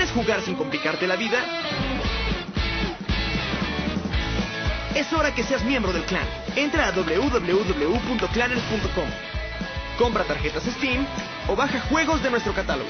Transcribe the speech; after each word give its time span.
¿Quieres 0.00 0.16
jugar 0.16 0.40
sin 0.40 0.54
complicarte 0.54 1.06
la 1.06 1.14
vida? 1.14 1.44
Es 4.94 5.12
hora 5.12 5.34
que 5.34 5.42
seas 5.42 5.62
miembro 5.62 5.92
del 5.92 6.04
clan. 6.04 6.26
Entra 6.56 6.88
a 6.88 6.92
www.clanners.com. 6.92 9.10
Compra 9.98 10.24
tarjetas 10.24 10.64
Steam 10.64 11.06
o 11.48 11.54
baja 11.54 11.82
juegos 11.82 12.22
de 12.22 12.30
nuestro 12.30 12.54
catálogo. 12.54 12.88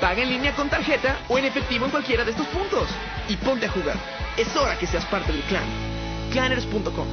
Paga 0.00 0.22
en 0.22 0.28
línea 0.28 0.54
con 0.54 0.68
tarjeta 0.68 1.18
o 1.26 1.38
en 1.38 1.46
efectivo 1.46 1.86
en 1.86 1.90
cualquiera 1.90 2.24
de 2.24 2.30
estos 2.30 2.46
puntos. 2.46 2.88
Y 3.28 3.34
ponte 3.34 3.66
a 3.66 3.70
jugar. 3.70 3.96
Es 4.36 4.54
hora 4.54 4.78
que 4.78 4.86
seas 4.86 5.04
parte 5.06 5.32
del 5.32 5.42
clan. 5.42 5.66
Clanners.com. 6.30 7.08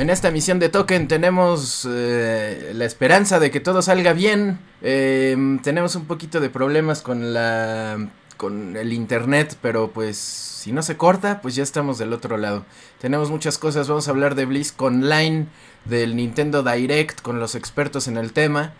En 0.00 0.08
esta 0.08 0.30
misión 0.30 0.58
de 0.58 0.70
Token 0.70 1.08
tenemos 1.08 1.86
eh, 1.86 2.72
la 2.74 2.86
esperanza 2.86 3.38
de 3.38 3.50
que 3.50 3.60
todo 3.60 3.82
salga 3.82 4.14
bien. 4.14 4.58
Eh, 4.80 5.36
tenemos 5.62 5.94
un 5.94 6.06
poquito 6.06 6.40
de 6.40 6.48
problemas 6.48 7.02
con 7.02 7.34
la 7.34 8.08
con 8.38 8.78
el 8.78 8.94
internet, 8.94 9.58
pero 9.60 9.90
pues 9.90 10.16
si 10.16 10.72
no 10.72 10.80
se 10.80 10.96
corta, 10.96 11.42
pues 11.42 11.54
ya 11.54 11.62
estamos 11.62 11.98
del 11.98 12.14
otro 12.14 12.38
lado. 12.38 12.64
Tenemos 12.98 13.30
muchas 13.30 13.58
cosas, 13.58 13.88
vamos 13.88 14.08
a 14.08 14.12
hablar 14.12 14.36
de 14.36 14.46
Blisk 14.46 14.80
Online, 14.80 15.48
del 15.84 16.16
Nintendo 16.16 16.62
Direct 16.62 17.20
con 17.20 17.38
los 17.38 17.54
expertos 17.54 18.08
en 18.08 18.16
el 18.16 18.32
tema. 18.32 18.72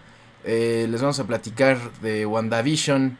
Eh, 0.44 0.86
les 0.88 1.02
vamos 1.02 1.20
a 1.20 1.24
platicar 1.24 1.76
de 2.00 2.24
WandaVision 2.24 3.18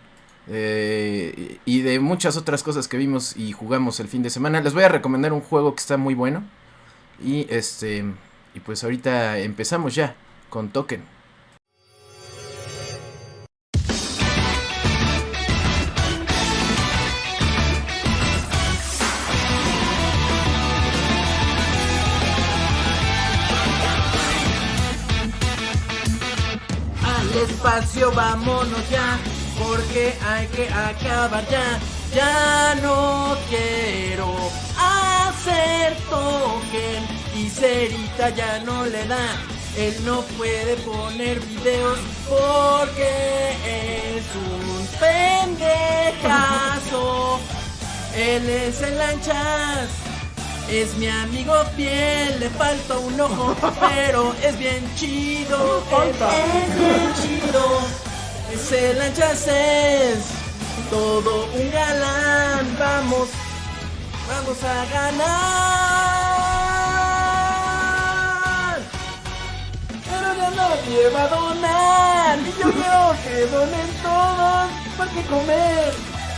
y 0.49 1.83
de 1.83 2.01
muchas 2.01 2.39
otras 2.39 2.63
cosas 2.63 2.89
que 2.89 2.97
vimos 2.97 3.37
y 3.37 3.53
jugamos 3.53 4.01
el 4.01 4.09
fin 4.09 4.23
de 4.23 4.31
semana. 4.31 4.63
Les 4.63 4.73
voy 4.73 4.85
a 4.85 4.89
recomendar 4.89 5.35
un 5.35 5.43
juego 5.43 5.75
que 5.75 5.81
está 5.81 5.99
muy 5.99 6.15
bueno. 6.15 6.43
Y 7.23 7.47
este. 7.51 8.05
Y 8.55 8.61
pues 8.61 8.83
ahorita 8.83 9.39
empezamos 9.39 9.95
ya 9.95 10.17
con 10.49 10.71
Token. 10.71 11.05
Al 27.05 27.49
espacio 27.49 28.13
vámonos 28.13 28.91
ya, 28.91 29.19
porque 29.59 30.15
hay 30.27 30.47
que 30.49 30.69
acabar 30.69 31.47
ya. 31.49 31.79
Ya 32.13 32.75
no 32.83 33.37
quiero 33.49 34.35
hacer 35.41 35.97
token 36.11 37.03
y 37.35 37.49
Cerita 37.49 38.29
ya 38.31 38.59
no 38.61 38.85
le 38.85 39.07
da. 39.07 39.37
Él 39.77 39.95
no 40.05 40.23
puede 40.37 40.77
poner 40.77 41.39
videos 41.41 41.99
porque 42.29 43.53
es 43.65 44.25
un 44.35 44.89
pendejazo. 46.19 47.41
Él 48.17 48.49
es 48.49 48.83
el 48.83 48.99
lanchas, 48.99 49.89
es 50.69 50.97
mi 50.97 51.09
amigo 51.09 51.55
fiel, 51.77 52.41
le 52.41 52.51
falta 52.51 52.99
un 52.99 53.21
ojo, 53.21 53.57
pero 53.81 54.35
es 54.43 54.59
bien 54.59 54.85
chido. 54.97 55.85
Él 56.03 56.15
es 56.65 56.75
bien 56.77 57.15
chido. 57.23 57.81
Ese 58.53 58.95
lanchas 58.95 59.47
es 59.47 60.19
todo 60.91 61.47
un 61.55 61.71
galán. 61.71 62.77
Vamos, 62.79 63.29
vamos 64.31 64.63
a 64.63 64.85
ganar. 64.95 65.31
Pero 70.09 70.29
ya 70.41 70.51
nadie 70.51 71.03
va 71.15 71.23
a 71.23 71.29
donar. 71.29 72.39
Y 72.39 72.51
yo 72.61 72.69
quiero 72.79 73.03
que 73.23 73.35
donen 73.55 73.91
todos. 74.03 74.67
Porque 74.97 75.23
comer, 75.35 75.93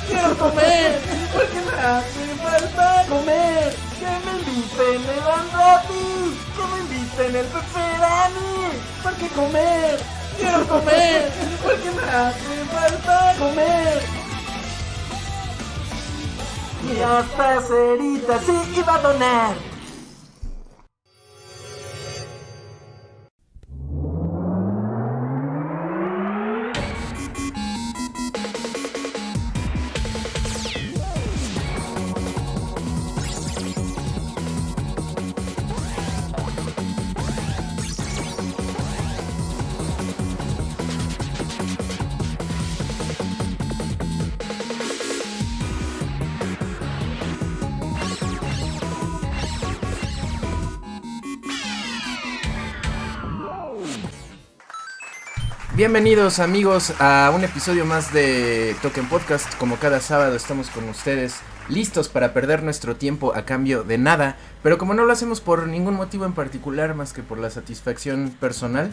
quiero 0.09 0.31
comer. 0.39 0.91
Porque 1.33 1.61
me 1.67 1.75
hace 1.93 2.25
falta 2.43 2.87
comer. 3.09 3.77
Que 3.99 4.11
me 4.25 4.33
inviten 4.39 5.01
el 5.17 5.27
Andati. 5.39 6.07
Que 6.57 6.65
me 6.71 6.77
inviten 6.85 7.33
el 7.37 7.47
pepperani. 7.47 8.55
Porque 9.03 9.27
comer, 9.29 9.95
quiero 10.39 10.61
comer. 10.67 11.19
Porque 11.63 11.91
me 11.91 12.05
hace 12.23 12.55
falta 12.75 13.15
comer. 13.39 14.23
Y 16.85 17.01
hasta 17.01 17.61
Cerita 17.63 18.39
sí 18.41 18.53
iba 18.77 18.95
a 18.95 18.99
donar. 18.99 19.72
Bienvenidos 55.75 56.39
amigos 56.39 56.93
a 56.99 57.33
un 57.35 57.45
episodio 57.45 57.87
más 57.87 58.13
de 58.13 58.77
Token 58.83 59.09
Podcast. 59.09 59.57
Como 59.57 59.77
cada 59.77 60.01
sábado 60.01 60.37
estamos 60.37 60.69
con 60.69 60.87
ustedes 60.91 61.37
listos 61.69 62.09
para 62.09 62.33
perder 62.33 62.63
nuestro 62.63 62.97
tiempo 62.97 63.35
a 63.35 63.45
cambio 63.45 63.85
de 63.85 63.99
nada. 63.99 64.37
Pero 64.63 64.79
como 64.79 64.95
no 64.95 65.05
lo 65.05 65.13
hacemos 65.13 65.41
por 65.41 65.67
ningún 65.67 65.95
motivo 65.95 66.25
en 66.25 66.33
particular 66.33 66.95
más 66.95 67.13
que 67.13 67.23
por 67.23 67.39
la 67.39 67.51
satisfacción 67.51 68.35
personal, 68.41 68.93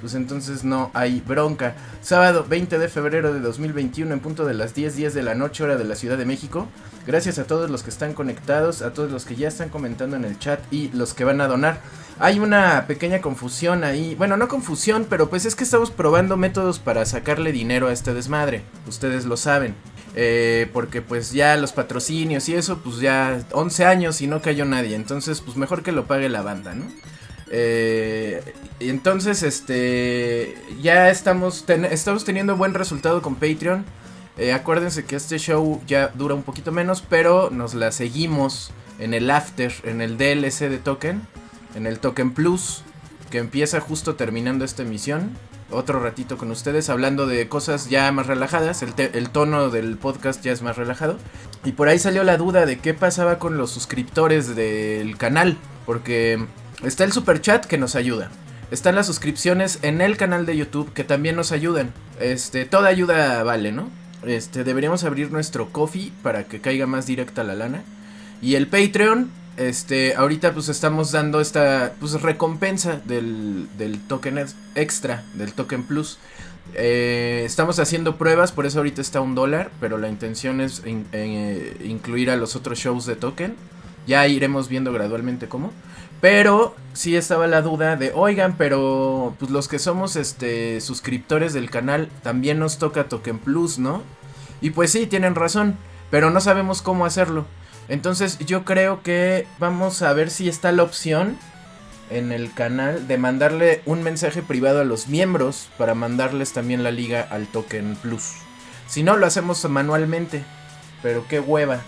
pues 0.00 0.14
entonces 0.14 0.64
no 0.64 0.90
hay 0.94 1.22
bronca. 1.26 1.74
Sábado 2.02 2.44
20 2.48 2.78
de 2.78 2.88
febrero 2.88 3.32
de 3.32 3.40
2021 3.40 4.12
en 4.12 4.20
punto 4.20 4.44
de 4.44 4.54
las 4.54 4.74
10, 4.74 4.96
10 4.96 5.14
de 5.14 5.22
la 5.22 5.34
noche 5.34 5.64
hora 5.64 5.76
de 5.76 5.84
la 5.84 5.94
Ciudad 5.94 6.18
de 6.18 6.26
México. 6.26 6.66
Gracias 7.06 7.38
a 7.38 7.44
todos 7.44 7.70
los 7.70 7.82
que 7.82 7.90
están 7.90 8.12
conectados, 8.12 8.82
a 8.82 8.92
todos 8.92 9.10
los 9.10 9.24
que 9.24 9.36
ya 9.36 9.48
están 9.48 9.68
comentando 9.68 10.16
en 10.16 10.24
el 10.24 10.38
chat 10.38 10.60
y 10.70 10.88
los 10.88 11.14
que 11.14 11.24
van 11.24 11.40
a 11.40 11.46
donar. 11.46 11.80
Hay 12.18 12.38
una 12.38 12.86
pequeña 12.86 13.20
confusión 13.20 13.84
ahí. 13.84 14.14
Bueno, 14.14 14.36
no 14.36 14.48
confusión, 14.48 15.06
pero 15.08 15.28
pues 15.28 15.44
es 15.44 15.54
que 15.54 15.64
estamos 15.64 15.90
probando 15.90 16.36
métodos 16.36 16.78
para 16.78 17.04
sacarle 17.04 17.52
dinero 17.52 17.88
a 17.88 17.92
este 17.92 18.14
desmadre. 18.14 18.62
Ustedes 18.86 19.24
lo 19.24 19.36
saben. 19.36 19.74
Eh, 20.18 20.70
porque 20.72 21.02
pues 21.02 21.32
ya 21.32 21.56
los 21.56 21.72
patrocinios 21.72 22.48
y 22.48 22.54
eso, 22.54 22.78
pues 22.78 23.00
ya 23.00 23.44
11 23.52 23.84
años 23.84 24.22
y 24.22 24.26
no 24.26 24.40
cayó 24.40 24.64
nadie. 24.64 24.96
Entonces, 24.96 25.42
pues 25.42 25.58
mejor 25.58 25.82
que 25.82 25.92
lo 25.92 26.06
pague 26.06 26.30
la 26.30 26.40
banda, 26.40 26.74
¿no? 26.74 26.86
Eh, 27.50 28.42
entonces, 28.80 29.42
este, 29.42 30.56
ya 30.80 31.10
estamos, 31.10 31.64
estamos 31.68 32.24
teniendo 32.24 32.56
buen 32.56 32.72
resultado 32.72 33.20
con 33.20 33.34
Patreon. 33.34 33.84
Eh, 34.38 34.52
acuérdense 34.52 35.04
que 35.04 35.16
este 35.16 35.38
show 35.38 35.82
ya 35.86 36.08
dura 36.08 36.34
un 36.34 36.42
poquito 36.42 36.72
menos, 36.72 37.02
pero 37.08 37.50
nos 37.50 37.74
la 37.74 37.92
seguimos 37.92 38.70
en 38.98 39.12
el 39.12 39.30
after, 39.30 39.72
en 39.84 40.00
el 40.00 40.16
DLC 40.16 40.68
de 40.70 40.78
Token, 40.78 41.22
en 41.74 41.86
el 41.86 41.98
Token 41.98 42.32
Plus, 42.32 42.82
que 43.30 43.38
empieza 43.38 43.80
justo 43.80 44.14
terminando 44.14 44.64
esta 44.64 44.82
emisión. 44.82 45.32
Otro 45.70 45.98
ratito 45.98 46.38
con 46.38 46.52
ustedes 46.52 46.88
hablando 46.90 47.26
de 47.26 47.48
cosas 47.48 47.90
ya 47.90 48.10
más 48.12 48.26
relajadas. 48.26 48.82
El, 48.82 49.30
tono 49.30 49.70
del 49.70 49.96
podcast 49.96 50.42
ya 50.42 50.52
es 50.52 50.62
más 50.62 50.76
relajado. 50.76 51.18
Y 51.64 51.72
por 51.72 51.88
ahí 51.88 51.98
salió 51.98 52.22
la 52.22 52.36
duda 52.36 52.66
de 52.66 52.78
qué 52.78 52.94
pasaba 52.94 53.40
con 53.40 53.58
los 53.58 53.72
suscriptores 53.72 54.54
del 54.54 55.16
canal. 55.18 55.58
Porque 55.84 56.44
está 56.84 57.02
el 57.02 57.12
super 57.12 57.40
chat 57.40 57.64
que 57.66 57.78
nos 57.78 57.96
ayuda. 57.96 58.30
Están 58.70 58.94
las 58.94 59.06
suscripciones 59.06 59.80
en 59.82 60.00
el 60.00 60.16
canal 60.16 60.46
de 60.46 60.56
YouTube 60.56 60.92
que 60.92 61.04
también 61.04 61.34
nos 61.34 61.50
ayudan. 61.50 61.92
Este, 62.20 62.64
toda 62.64 62.88
ayuda 62.88 63.42
vale, 63.42 63.72
¿no? 63.72 63.90
Este, 64.24 64.62
deberíamos 64.62 65.02
abrir 65.02 65.32
nuestro 65.32 65.70
coffee 65.72 66.12
para 66.22 66.44
que 66.44 66.60
caiga 66.60 66.86
más 66.86 67.06
directa 67.06 67.42
la 67.42 67.54
lana. 67.54 67.82
Y 68.40 68.54
el 68.54 68.68
Patreon, 68.68 69.30
este, 69.56 70.14
ahorita 70.14 70.52
pues 70.52 70.68
estamos 70.68 71.12
dando 71.12 71.40
esta 71.40 71.94
pues 72.00 72.20
recompensa 72.22 73.00
del, 73.04 73.68
del 73.78 74.00
token 74.00 74.38
ex- 74.38 74.56
extra, 74.74 75.24
del 75.34 75.52
token 75.52 75.84
plus. 75.84 76.18
Eh, 76.74 77.42
estamos 77.46 77.78
haciendo 77.78 78.16
pruebas, 78.16 78.52
por 78.52 78.66
eso 78.66 78.78
ahorita 78.78 79.00
está 79.00 79.20
un 79.20 79.34
dólar, 79.34 79.70
pero 79.80 79.98
la 79.98 80.08
intención 80.08 80.60
es 80.60 80.82
eh, 80.84 81.76
incluir 81.84 82.30
a 82.30 82.36
los 82.36 82.56
otros 82.56 82.78
shows 82.78 83.06
de 83.06 83.16
token. 83.16 83.54
Ya 84.06 84.26
iremos 84.26 84.68
viendo 84.68 84.92
gradualmente 84.92 85.48
cómo. 85.48 85.72
Pero 86.20 86.74
sí 86.94 87.14
estaba 87.14 87.46
la 87.46 87.60
duda 87.60 87.96
de, 87.96 88.10
oigan, 88.14 88.56
pero 88.56 89.34
pues 89.38 89.50
los 89.50 89.68
que 89.68 89.78
somos 89.78 90.16
este 90.16 90.80
suscriptores 90.80 91.52
del 91.52 91.68
canal 91.70 92.08
también 92.22 92.58
nos 92.58 92.78
toca 92.78 93.04
Token 93.08 93.38
Plus, 93.38 93.78
¿no? 93.78 94.02
Y 94.62 94.70
pues 94.70 94.90
sí, 94.90 95.06
tienen 95.06 95.34
razón, 95.34 95.76
pero 96.10 96.30
no 96.30 96.40
sabemos 96.40 96.80
cómo 96.80 97.04
hacerlo. 97.04 97.44
Entonces 97.88 98.38
yo 98.38 98.64
creo 98.64 99.02
que 99.02 99.46
vamos 99.58 100.02
a 100.02 100.12
ver 100.12 100.30
si 100.30 100.48
está 100.48 100.72
la 100.72 100.82
opción 100.82 101.38
en 102.10 102.32
el 102.32 102.52
canal 102.52 103.06
de 103.08 103.18
mandarle 103.18 103.82
un 103.84 104.02
mensaje 104.02 104.42
privado 104.42 104.80
a 104.80 104.84
los 104.84 105.08
miembros 105.08 105.68
para 105.78 105.94
mandarles 105.94 106.52
también 106.52 106.82
la 106.82 106.90
liga 106.90 107.26
al 107.30 107.46
Token 107.46 107.96
Plus. 107.96 108.32
Si 108.88 109.02
no, 109.02 109.16
lo 109.16 109.26
hacemos 109.26 109.64
manualmente. 109.68 110.44
Pero 111.02 111.26
qué 111.28 111.40
hueva. 111.40 111.80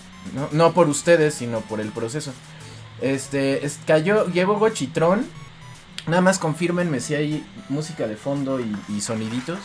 No, 0.52 0.72
por 0.74 0.88
ustedes, 0.88 1.34
sino 1.34 1.60
por 1.60 1.80
el 1.80 1.88
proceso. 1.90 2.32
Este, 3.00 3.64
es- 3.64 3.78
cayó, 3.86 4.26
llevo 4.26 4.58
Gochitrón. 4.58 5.26
Nada 6.06 6.20
más 6.20 6.38
confírmenme 6.38 7.00
si 7.00 7.14
hay 7.14 7.46
música 7.68 8.06
de 8.06 8.16
fondo 8.16 8.60
y 8.60 9.00
soniditos. 9.00 9.58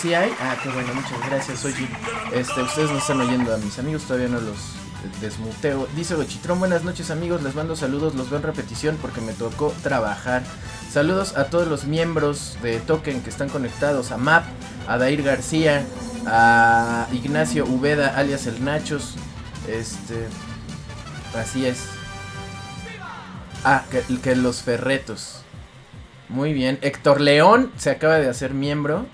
¿Sí 0.00 0.14
hay? 0.14 0.32
Ah, 0.40 0.56
qué 0.62 0.68
bueno, 0.68 0.94
muchas 0.94 1.18
gracias, 1.28 1.64
Oye. 1.64 1.88
Este, 2.32 2.62
ustedes 2.62 2.88
no 2.92 2.98
están 2.98 3.20
oyendo 3.20 3.52
a 3.52 3.58
mis 3.58 3.80
amigos, 3.80 4.04
todavía 4.04 4.28
no 4.28 4.40
los 4.40 4.56
eh, 4.56 5.10
desmuteo. 5.20 5.88
Dice 5.96 6.14
Gochitrón, 6.14 6.60
buenas 6.60 6.84
noches 6.84 7.10
amigos, 7.10 7.42
les 7.42 7.56
mando 7.56 7.74
saludos, 7.74 8.14
los 8.14 8.30
veo 8.30 8.38
en 8.38 8.44
repetición 8.44 8.96
porque 9.02 9.20
me 9.20 9.32
tocó 9.32 9.74
trabajar. 9.82 10.44
Saludos 10.88 11.36
a 11.36 11.46
todos 11.46 11.66
los 11.66 11.84
miembros 11.84 12.56
de 12.62 12.78
Token 12.78 13.22
que 13.22 13.30
están 13.30 13.48
conectados, 13.48 14.12
a 14.12 14.18
Map, 14.18 14.44
a 14.86 14.98
Dair 14.98 15.24
García, 15.24 15.84
a 16.26 17.08
Ignacio 17.12 17.66
Ubeda, 17.66 18.16
alias 18.16 18.46
el 18.46 18.64
Nachos. 18.64 19.16
Este, 19.66 20.28
así 21.36 21.66
es. 21.66 21.86
Ah, 23.64 23.82
que, 23.90 24.02
que 24.20 24.36
los 24.36 24.62
Ferretos. 24.62 25.42
Muy 26.28 26.52
bien. 26.52 26.78
Héctor 26.82 27.20
León 27.20 27.72
se 27.76 27.90
acaba 27.90 28.18
de 28.18 28.28
hacer 28.28 28.54
miembro. 28.54 29.06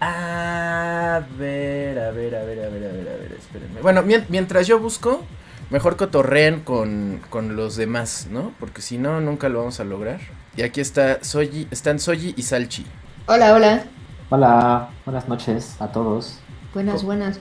A 0.00 1.22
ver, 1.38 1.98
a 1.98 2.10
ver, 2.10 2.34
a 2.34 2.42
ver, 2.44 2.60
a 2.64 2.68
ver, 2.70 2.84
a 2.84 2.92
ver, 2.92 3.08
a 3.08 3.16
ver, 3.18 3.36
espérenme. 3.38 3.80
Bueno, 3.82 4.02
mien- 4.02 4.24
mientras 4.30 4.66
yo 4.66 4.78
busco, 4.78 5.22
mejor 5.68 5.96
cotorreen 5.96 6.60
con, 6.60 7.20
con 7.28 7.54
los 7.54 7.76
demás, 7.76 8.26
¿no? 8.30 8.52
Porque 8.58 8.80
si 8.80 8.96
no, 8.96 9.20
nunca 9.20 9.50
lo 9.50 9.58
vamos 9.58 9.78
a 9.78 9.84
lograr. 9.84 10.20
Y 10.56 10.62
aquí 10.62 10.80
está 10.80 11.22
Soji, 11.22 11.68
están 11.70 11.98
Soji 11.98 12.32
y 12.36 12.42
Salchi. 12.42 12.86
Hola, 13.26 13.52
hola. 13.54 13.84
Hola, 14.30 14.88
buenas 15.04 15.28
noches 15.28 15.76
a 15.80 15.88
todos. 15.92 16.38
Buenas, 16.72 17.02
buenas. 17.04 17.38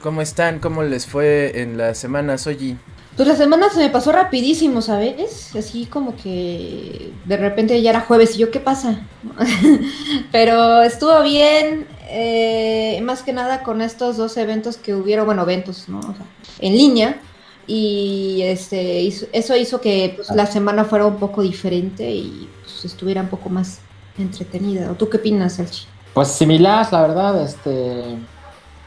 ¿Cómo 0.00 0.22
están? 0.22 0.60
¿Cómo 0.60 0.84
les 0.84 1.06
fue 1.06 1.60
en 1.60 1.76
la 1.76 1.94
semana, 1.94 2.38
Soji? 2.38 2.76
Pues 3.16 3.26
la 3.26 3.34
semana 3.34 3.70
se 3.70 3.78
me 3.80 3.88
pasó 3.88 4.12
rapidísimo, 4.12 4.82
¿sabes? 4.82 5.56
Así 5.56 5.86
como 5.86 6.14
que 6.16 7.12
de 7.24 7.36
repente 7.38 7.80
ya 7.82 7.90
era 7.90 8.02
jueves 8.02 8.36
y 8.36 8.38
yo, 8.40 8.50
¿qué 8.50 8.60
pasa? 8.60 9.00
Pero 10.32 10.82
estuvo 10.82 11.22
bien, 11.22 11.86
eh, 12.08 13.00
más 13.02 13.22
que 13.22 13.32
nada 13.32 13.62
con 13.62 13.80
estos 13.80 14.16
dos 14.16 14.36
eventos 14.36 14.76
que 14.76 14.94
hubieron, 14.94 15.26
bueno, 15.26 15.42
eventos, 15.42 15.88
¿no? 15.88 15.98
O 15.98 16.02
sea, 16.02 16.26
en 16.60 16.76
línea. 16.76 17.20
Y 17.66 18.42
este, 18.42 19.06
eso 19.06 19.56
hizo 19.56 19.80
que 19.80 20.14
pues, 20.16 20.30
la 20.30 20.46
semana 20.46 20.84
fuera 20.84 21.06
un 21.06 21.16
poco 21.16 21.42
diferente 21.42 22.08
y 22.08 22.48
pues, 22.62 22.84
estuviera 22.84 23.22
un 23.22 23.28
poco 23.28 23.48
más 23.48 23.80
entretenida. 24.16 24.90
¿O 24.90 24.94
tú 24.94 25.08
qué 25.08 25.16
opinas, 25.16 25.54
Salchi? 25.54 25.86
Pues 26.14 26.28
similar, 26.28 26.86
la 26.92 27.02
verdad, 27.02 27.42
este 27.42 28.16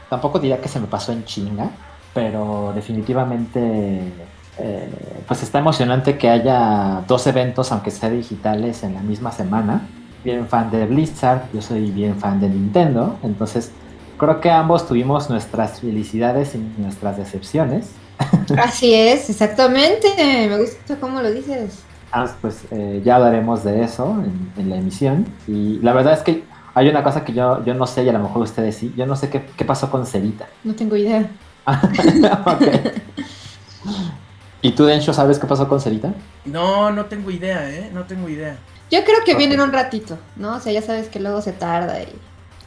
tampoco 0.08 0.40
diría 0.40 0.60
que 0.60 0.68
se 0.68 0.80
me 0.80 0.88
pasó 0.88 1.12
en 1.12 1.24
chinga, 1.24 1.70
pero 2.12 2.72
definitivamente 2.74 4.02
eh, 4.58 4.90
pues 5.26 5.42
está 5.42 5.60
emocionante 5.60 6.18
que 6.18 6.28
haya 6.28 7.04
dos 7.06 7.26
eventos, 7.26 7.70
aunque 7.70 7.90
sea 7.90 8.10
digitales, 8.10 8.82
en 8.82 8.94
la 8.94 9.00
misma 9.00 9.30
semana. 9.30 9.86
Bien 10.24 10.46
fan 10.46 10.70
de 10.70 10.86
Blizzard, 10.86 11.42
yo 11.52 11.62
soy 11.62 11.90
bien 11.90 12.18
fan 12.18 12.40
de 12.40 12.48
Nintendo, 12.48 13.18
entonces 13.22 13.72
creo 14.18 14.40
que 14.40 14.50
ambos 14.50 14.86
tuvimos 14.86 15.30
nuestras 15.30 15.80
felicidades 15.80 16.54
y 16.54 16.58
nuestras 16.80 17.16
decepciones. 17.16 17.92
Así 18.62 18.94
es, 18.94 19.30
exactamente. 19.30 20.08
Me 20.16 20.58
gusta 20.58 20.96
cómo 21.00 21.22
lo 21.22 21.30
dices. 21.30 21.78
Ah, 22.12 22.30
pues 22.40 22.64
eh, 22.70 23.00
ya 23.04 23.16
hablaremos 23.16 23.64
de 23.64 23.82
eso 23.82 24.22
en, 24.22 24.52
en 24.60 24.68
la 24.70 24.76
emisión. 24.76 25.26
Y 25.46 25.78
la 25.78 25.92
verdad 25.92 26.12
es 26.12 26.20
que 26.20 26.44
hay 26.74 26.88
una 26.88 27.02
cosa 27.02 27.24
que 27.24 27.32
yo, 27.32 27.64
yo 27.64 27.74
no 27.74 27.86
sé 27.86 28.04
y 28.04 28.08
a 28.08 28.12
lo 28.12 28.18
mejor 28.18 28.42
ustedes 28.42 28.76
sí. 28.76 28.92
Yo 28.96 29.06
no 29.06 29.16
sé 29.16 29.30
qué, 29.30 29.46
qué 29.56 29.64
pasó 29.64 29.90
con 29.90 30.06
Cerita. 30.06 30.48
No 30.64 30.74
tengo 30.74 30.96
idea. 30.96 31.30
Ok. 32.46 32.62
¿Y 34.62 34.72
tú, 34.72 34.84
Densho, 34.84 35.12
sabes 35.14 35.38
qué 35.38 35.46
pasó 35.46 35.68
con 35.68 35.80
Cerita? 35.80 36.14
No, 36.44 36.90
no 36.90 37.06
tengo 37.06 37.30
idea, 37.30 37.70
¿eh? 37.70 37.90
No 37.92 38.04
tengo 38.04 38.28
idea. 38.28 38.58
Yo 38.90 39.04
creo 39.04 39.18
que 39.24 39.32
Ok. 39.32 39.38
viene 39.38 39.54
en 39.54 39.60
un 39.60 39.72
ratito, 39.72 40.18
¿no? 40.36 40.56
O 40.56 40.60
sea, 40.60 40.72
ya 40.72 40.82
sabes 40.82 41.08
que 41.08 41.20
luego 41.20 41.40
se 41.42 41.52
tarda 41.52 42.00
y 42.02 42.08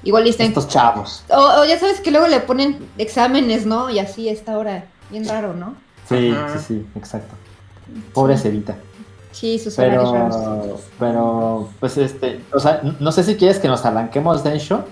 igual 0.04 0.26
y 0.26 0.30
está 0.30 0.44
en- 0.44 0.50
Estos 0.50 0.68
chavos. 0.68 1.24
o, 1.30 1.62
o 1.62 1.66
ya 1.66 1.78
sabes 1.80 2.00
que 2.02 2.12
luego 2.12 2.28
le 2.28 2.40
ponen 2.40 2.80
exámenes, 2.98 3.66
¿no? 3.66 3.90
Y 3.90 4.00
así 4.00 4.30
está 4.30 4.54
ahora. 4.54 4.86
Bien 5.10 5.28
raro, 5.28 5.54
¿no? 5.54 5.76
Sí, 6.08 6.32
Ajá. 6.32 6.58
sí, 6.60 6.66
sí, 6.68 6.86
exacto. 6.96 7.36
Pobre 8.14 8.38
Cerita. 8.38 8.76
Sí, 9.32 9.60
sus 9.60 9.76
raros. 9.78 10.10
Pero, 10.12 10.80
pero, 11.00 11.70
pues 11.80 11.98
este, 11.98 12.42
o 12.54 12.60
sea, 12.60 12.82
no 13.00 13.12
sé 13.12 13.24
si 13.24 13.36
quieres 13.36 13.60
que 13.60 13.68
nos 13.68 13.84
arranquemos, 13.86 14.44
Densho. 14.44 14.86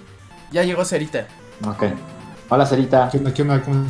Ya 0.52 0.64
llegó 0.64 0.84
Cerita. 0.86 1.28
Ok. 1.66 1.84
Hola, 2.50 2.66
Cerita. 2.66 3.08
¿Qué 3.12 3.18
onda? 3.20 3.34
¿Qué 3.34 3.42
onda? 3.44 3.62
¿Cómo 3.64 3.86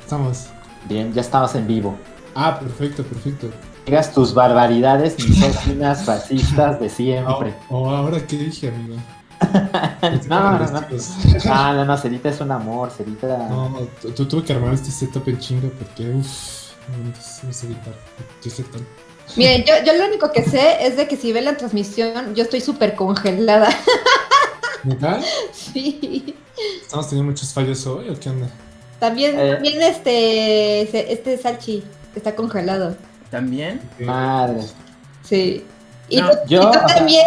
estamos? 0.00 0.46
Bien, 0.88 1.12
ya 1.12 1.20
estamos 1.20 1.54
en 1.54 1.66
vivo. 1.66 1.96
Ah, 2.34 2.58
perfecto, 2.58 3.02
perfecto. 3.04 3.48
Digas 3.90 4.14
tus 4.14 4.32
barbaridades 4.34 5.16
misóginas, 5.28 6.06
racistas 6.06 6.78
de 6.78 6.86
O 6.86 6.90
siempre. 6.90 7.54
ahora 7.68 8.24
qué 8.24 8.36
dije, 8.36 8.68
amigo. 8.68 8.94
No, 10.28 10.58
no, 10.60 10.70
no. 10.70 10.80
Chicos, 10.86 11.44
Ah, 11.46 11.72
no, 11.74 11.84
no, 11.84 11.96
Cerita 11.98 12.28
es 12.28 12.40
un 12.40 12.52
amor, 12.52 12.92
Cerita. 12.96 13.26
No, 13.48 13.80
tu- 14.14 14.26
tuve 14.26 14.44
que 14.44 14.52
armar 14.52 14.74
este 14.74 14.92
setup 14.92 15.26
en 15.26 15.40
chinga 15.40 15.68
porque, 15.76 16.08
uff, 16.08 16.70
no, 17.42 17.52
sé 17.52 17.66
editar. 17.66 17.92
¿Qué 18.40 18.48
sé 18.48 18.62
tal? 18.62 18.82
Miren, 19.36 19.64
yo, 19.64 19.74
yo 19.84 19.92
lo 19.94 20.06
único 20.06 20.30
que 20.30 20.44
sé 20.44 20.86
es 20.86 20.96
de 20.96 21.08
que 21.08 21.16
si 21.16 21.32
ven 21.32 21.46
la 21.46 21.56
transmisión, 21.56 22.36
yo 22.36 22.44
estoy 22.44 22.60
súper 22.60 22.94
congelada. 22.94 23.70
¿Neta? 24.84 25.20
sí. 25.52 26.36
¿Estamos 26.82 27.08
teniendo 27.08 27.32
muchos 27.32 27.52
fallos 27.52 27.84
hoy 27.88 28.08
o 28.10 28.20
qué 28.20 28.30
onda? 28.30 28.48
También, 29.00 29.36
Eh. 29.36 29.54
también 29.54 29.82
este, 29.82 31.12
este 31.12 31.38
Salchi 31.38 31.82
está 32.14 32.36
congelado. 32.36 32.94
¿También? 33.30 33.80
Madre. 34.00 34.60
Sí. 35.22 35.64
Y 36.08 36.20
No, 36.20 36.30
tú, 36.30 36.36
yo, 36.48 36.62
y 36.62 36.64
tú 36.72 36.78
también, 36.88 37.26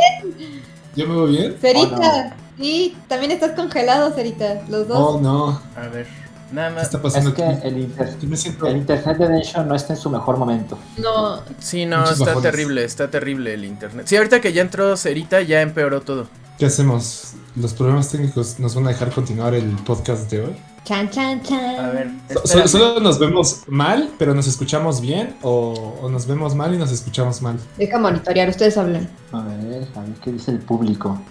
¿Yo 0.96 1.08
me 1.08 1.16
veo 1.16 1.26
bien? 1.28 1.56
Cerita. 1.60 1.96
Oh, 1.96 2.30
no. 2.30 2.44
Sí, 2.64 2.96
también 3.08 3.32
estás 3.32 3.52
congelado, 3.54 4.12
Cerita. 4.14 4.62
Los 4.70 4.88
dos. 4.88 4.98
Oh, 5.00 5.20
no. 5.22 5.62
A 5.76 5.88
ver. 5.88 6.06
Nada 6.52 6.70
¿Qué 6.70 6.76
más. 6.76 6.84
está 6.84 7.02
pasando 7.02 7.30
Es 7.32 7.36
que 7.36 7.44
aquí? 7.44 7.68
el, 7.68 7.80
inter- 7.80 8.20
Yo 8.20 8.28
me 8.30 8.38
siento... 8.38 8.68
el 8.68 8.78
internet 8.78 9.18
de 9.18 9.28
Densho 9.28 9.64
no 9.64 9.74
está 9.74 9.94
en 9.94 10.00
su 10.00 10.10
mejor 10.12 10.38
momento. 10.38 10.78
No. 10.98 11.42
Sí, 11.58 11.86
no, 11.88 12.02
Muchos 12.02 12.14
está 12.20 12.26
bajones. 12.26 12.52
terrible, 12.52 12.84
está 12.84 13.10
terrible 13.10 13.54
el 13.56 13.66
internet. 13.66 14.06
Sí, 14.08 14.18
ahorita 14.18 14.40
que 14.40 14.54
ya 14.54 14.62
entró 14.62 14.96
Cerita, 14.96 15.42
ya 15.42 15.62
empeoró 15.62 16.02
todo. 16.02 16.28
¿Qué 16.60 16.68
hacemos? 16.68 17.34
¿Los 17.56 17.74
problemas 17.74 18.10
técnicos 18.10 18.60
nos 18.60 18.76
van 18.76 18.86
a 18.86 18.90
dejar 18.90 19.10
continuar 19.12 19.56
el 19.56 19.66
podcast 19.78 20.30
de 20.30 20.42
hoy? 20.42 20.56
Chan, 20.84 21.10
chan, 21.10 21.42
chan. 21.44 21.76
A 21.80 21.90
ver, 21.92 22.10
So- 22.34 22.44
espérame. 22.44 22.68
¿Solo 22.68 23.00
nos 23.00 23.18
vemos 23.20 23.64
mal, 23.68 24.10
pero 24.20 24.34
nos 24.34 24.48
escuchamos 24.48 25.00
bien? 25.00 25.36
¿O, 25.42 25.96
o 26.02 26.10
nos 26.10 26.28
vemos 26.28 26.56
mal 26.56 26.74
y 26.74 26.78
nos 26.78 26.92
escuchamos 26.92 27.42
mal? 27.42 27.58
Deja 27.78 27.98
monitorear, 28.00 28.50
ustedes 28.50 28.78
hablan. 28.78 29.10
A 29.32 29.42
ver, 29.44 29.88
a 29.96 30.02
ver 30.02 30.14
qué 30.22 30.32
dice 30.34 30.52
el 30.52 30.60
público. 30.60 31.22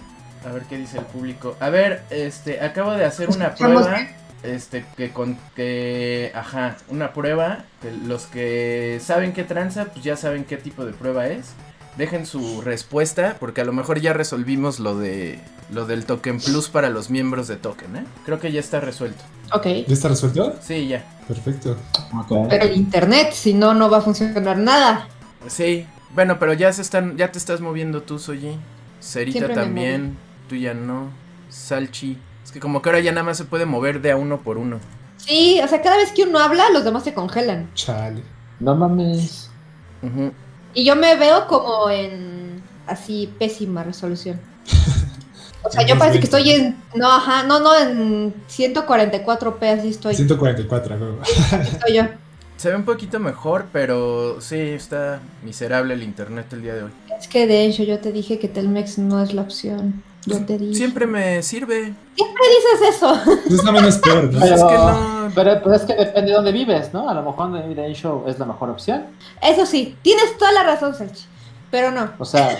A 0.47 0.51
ver 0.51 0.63
qué 0.63 0.77
dice 0.77 0.97
el 0.97 1.05
público. 1.05 1.55
A 1.59 1.69
ver, 1.69 2.01
este, 2.09 2.61
acabo 2.61 2.91
de 2.91 3.05
hacer 3.05 3.29
una 3.29 3.53
prueba. 3.53 4.07
Este, 4.41 4.83
que 4.97 5.11
con 5.11 5.37
que. 5.55 6.31
Ajá, 6.35 6.75
una 6.89 7.13
prueba. 7.13 7.63
Que 7.81 7.91
los 7.91 8.25
que 8.25 8.99
saben 9.01 9.33
qué 9.33 9.43
tranza, 9.43 9.85
pues 9.85 10.03
ya 10.03 10.17
saben 10.17 10.45
qué 10.45 10.57
tipo 10.57 10.83
de 10.83 10.93
prueba 10.93 11.27
es. 11.27 11.51
Dejen 11.97 12.25
su 12.25 12.61
respuesta, 12.61 13.37
porque 13.39 13.61
a 13.61 13.65
lo 13.65 13.73
mejor 13.73 13.99
ya 14.01 14.13
resolvimos 14.13 14.79
lo 14.79 14.97
de. 14.97 15.39
Lo 15.71 15.85
del 15.85 16.05
Token 16.05 16.39
Plus 16.39 16.69
para 16.69 16.89
los 16.89 17.09
miembros 17.09 17.47
de 17.47 17.55
Token, 17.55 17.95
¿eh? 17.95 18.05
Creo 18.25 18.39
que 18.39 18.51
ya 18.51 18.59
está 18.59 18.79
resuelto. 18.79 19.23
Ok. 19.53 19.65
¿Ya 19.87 19.93
está 19.93 20.09
resuelto? 20.09 20.55
Sí, 20.61 20.87
ya. 20.87 21.03
Perfecto. 21.27 21.77
Ok. 22.13 22.47
Pero 22.49 22.65
el 22.65 22.75
internet, 22.75 23.31
si 23.31 23.53
no, 23.53 23.73
no 23.73 23.89
va 23.89 23.97
a 23.97 24.01
funcionar 24.01 24.57
nada. 24.57 25.07
Sí. 25.47 25.87
Bueno, 26.13 26.37
pero 26.37 26.53
ya 26.53 26.71
se 26.73 26.81
están. 26.81 27.17
Ya 27.17 27.31
te 27.31 27.39
estás 27.39 27.61
moviendo 27.61 28.01
tú, 28.01 28.19
Soyi. 28.19 28.57
Cerita 28.99 29.39
Siempre 29.39 29.55
también. 29.55 30.17
Tú 30.47 30.55
ya 30.55 30.73
no. 30.73 31.09
Salchi. 31.49 32.17
Es 32.43 32.51
que 32.51 32.59
como 32.59 32.81
que 32.81 32.89
ahora 32.89 32.99
ya 32.99 33.11
nada 33.11 33.23
más 33.23 33.37
se 33.37 33.45
puede 33.45 33.65
mover 33.65 34.01
de 34.01 34.11
a 34.11 34.17
uno 34.17 34.41
por 34.41 34.57
uno. 34.57 34.79
Sí, 35.17 35.59
o 35.63 35.67
sea, 35.67 35.81
cada 35.81 35.97
vez 35.97 36.11
que 36.11 36.23
uno 36.23 36.39
habla, 36.39 36.69
los 36.71 36.83
demás 36.83 37.03
se 37.03 37.13
congelan. 37.13 37.69
Chale. 37.73 38.23
No 38.59 38.75
mames. 38.75 39.49
Ujú. 40.01 40.33
Y 40.73 40.85
yo 40.85 40.95
me 40.95 41.15
veo 41.15 41.47
como 41.47 41.89
en 41.89 42.61
así 42.87 43.31
pésima 43.39 43.83
resolución. 43.83 44.39
O 45.63 45.71
sea, 45.71 45.83
yo 45.87 45.97
parece 45.97 46.19
que 46.19 46.25
estoy 46.25 46.51
en. 46.51 46.77
No, 46.95 47.11
ajá, 47.11 47.43
no, 47.43 47.59
no, 47.59 47.77
en 47.77 48.33
144p, 48.47 49.79
así 49.79 49.89
estoy. 49.89 50.15
144, 50.15 50.97
güey. 50.97 51.61
Estoy 51.61 51.95
yo. 51.95 52.03
Se 52.57 52.69
ve 52.69 52.75
un 52.75 52.85
poquito 52.85 53.19
mejor, 53.19 53.65
pero 53.73 54.39
sí, 54.39 54.57
está 54.57 55.19
miserable 55.43 55.95
el 55.95 56.03
internet 56.03 56.53
el 56.53 56.61
día 56.61 56.75
de 56.75 56.83
hoy. 56.83 56.91
Es 57.19 57.27
que 57.27 57.45
de 57.45 57.65
hecho 57.65 57.83
yo 57.83 57.99
te 57.99 58.13
dije 58.13 58.39
que 58.39 58.47
Telmex 58.47 58.99
no 58.99 59.21
es 59.21 59.33
la 59.33 59.41
opción. 59.41 60.01
Yo 60.25 60.45
te 60.45 60.57
dije. 60.57 60.73
Siempre 60.75 61.05
me 61.05 61.43
sirve. 61.43 61.93
Siempre 62.15 62.43
dices 62.79 62.95
eso. 62.95 63.13
Es 63.49 63.63
la 63.63 63.71
menos 63.71 63.97
peor, 63.97 64.23
¿no? 64.25 64.39
Pero, 64.39 64.55
es 64.55 64.63
que 64.63 64.73
no- 64.77 65.31
pero, 65.35 65.61
pero 65.63 65.75
es 65.75 65.81
que 65.83 65.93
depende 65.95 66.29
de 66.31 66.35
dónde 66.35 66.51
vives, 66.51 66.93
¿no? 66.93 67.09
A 67.09 67.13
lo 67.13 67.21
mejor 67.23 67.51
donde 67.51 67.67
vive 67.67 67.81
Densho 67.81 68.23
es 68.27 68.39
la 68.39 68.45
mejor 68.45 68.69
opción. 68.69 69.05
Eso 69.41 69.65
sí, 69.65 69.95
tienes 70.01 70.37
toda 70.37 70.51
la 70.53 70.63
razón, 70.63 70.93
Salchi. 70.95 71.23
Pero 71.71 71.91
no. 71.91 72.09
O 72.19 72.25
sea, 72.25 72.59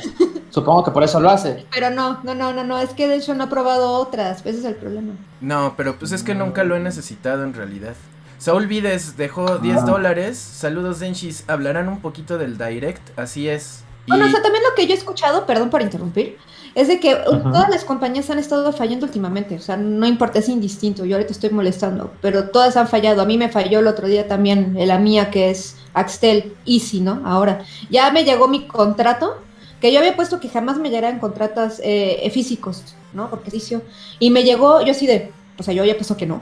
supongo 0.49 0.83
que 0.83 0.91
por 0.91 1.03
eso 1.03 1.19
lo 1.19 1.29
hace. 1.29 1.65
Pero 1.71 1.89
no, 1.91 2.19
no, 2.23 2.33
no, 2.33 2.51
no, 2.51 2.63
no, 2.63 2.79
es 2.79 2.89
que 2.91 3.07
de 3.07 3.15
hecho 3.17 3.33
no 3.35 3.43
he 3.43 3.47
probado 3.47 3.91
otras, 3.93 4.39
ese 4.45 4.59
es 4.59 4.65
el 4.65 4.75
problema. 4.75 5.13
No, 5.39 5.73
pero 5.77 5.97
pues 5.99 6.11
es 6.13 6.23
que 6.23 6.33
nunca 6.33 6.63
lo 6.63 6.75
he 6.75 6.79
necesitado 6.79 7.43
en 7.43 7.53
realidad. 7.53 7.93
Saúl 8.39 8.65
Vides 8.67 9.15
dejó 9.15 9.59
10 9.59 9.77
Ah. 9.77 9.85
dólares. 9.85 10.37
Saludos, 10.37 10.99
Denshis. 10.99 11.43
Hablarán 11.47 11.87
un 11.89 12.01
poquito 12.01 12.37
del 12.37 12.57
direct, 12.57 13.17
así 13.17 13.47
es. 13.47 13.83
Y- 14.05 14.09
Bueno, 14.11 14.25
o 14.25 14.29
sea, 14.29 14.41
también 14.41 14.63
lo 14.67 14.75
que 14.75 14.85
yo 14.87 14.93
he 14.93 14.97
escuchado, 14.97 15.45
perdón 15.45 15.69
por 15.69 15.81
interrumpir, 15.81 16.37
es 16.75 16.87
de 16.87 16.99
que 16.99 17.11
Ajá. 17.11 17.25
todas 17.43 17.69
las 17.69 17.85
compañías 17.85 18.29
han 18.29 18.39
estado 18.39 18.71
fallando 18.73 19.05
últimamente. 19.05 19.55
O 19.55 19.59
sea, 19.59 19.77
no 19.77 20.07
importa, 20.07 20.39
es 20.39 20.49
indistinto. 20.49 21.05
Yo 21.05 21.15
ahorita 21.15 21.31
estoy 21.31 21.51
molestando, 21.51 22.11
pero 22.21 22.49
todas 22.49 22.75
han 22.77 22.87
fallado. 22.87 23.21
A 23.21 23.25
mí 23.25 23.37
me 23.37 23.49
falló 23.49 23.79
el 23.79 23.87
otro 23.87 24.07
día 24.07 24.27
también 24.27 24.75
la 24.75 24.97
mía, 24.97 25.29
que 25.29 25.51
es 25.51 25.75
Axtel 25.93 26.53
Easy, 26.65 26.99
¿no? 26.99 27.21
Ahora, 27.25 27.63
ya 27.91 28.11
me 28.11 28.23
llegó 28.25 28.47
mi 28.47 28.65
contrato, 28.65 29.37
que 29.79 29.91
yo 29.91 29.99
había 29.99 30.15
puesto 30.15 30.39
que 30.39 30.49
jamás 30.49 30.77
me 30.79 30.89
llegaran 30.89 31.19
contratos 31.19 31.79
eh, 31.83 32.27
físicos, 32.33 32.83
¿no? 33.13 33.29
Porque 33.29 33.49
ejercicio. 33.49 33.83
Y 34.19 34.31
me 34.31 34.43
llegó, 34.43 34.81
yo 34.83 34.91
así 34.91 35.05
de, 35.05 35.31
o 35.59 35.63
sea, 35.63 35.73
yo 35.75 35.83
había 35.83 35.95
puesto 35.95 36.17
que 36.17 36.25
no. 36.25 36.41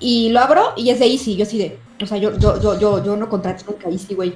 Y 0.00 0.28
lo 0.30 0.40
abro 0.40 0.72
y 0.76 0.90
es 0.90 0.98
de 0.98 1.06
Easy, 1.06 1.34
yo 1.36 1.44
así 1.44 1.56
de, 1.58 1.78
o 2.02 2.06
sea, 2.06 2.18
yo, 2.18 2.36
yo, 2.38 2.60
yo, 2.60 2.78
yo, 2.78 3.02
yo 3.04 3.16
no 3.16 3.28
contrato 3.30 3.64
nunca 3.68 3.88
Easy, 3.88 4.14
güey. 4.14 4.34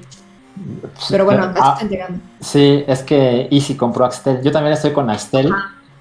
Pero 1.11 1.25
bueno, 1.25 1.45
así 1.45 1.61
Ah, 1.63 1.73
están 1.75 1.89
llegando. 1.89 2.21
Sí, 2.41 2.85
es 2.87 3.03
que 3.03 3.49
Easy 3.51 3.75
compró 3.77 4.05
Axtel. 4.05 4.43
Yo 4.43 4.51
también 4.53 4.73
estoy 4.73 4.93
con 4.93 5.11
Axtel, 5.11 5.53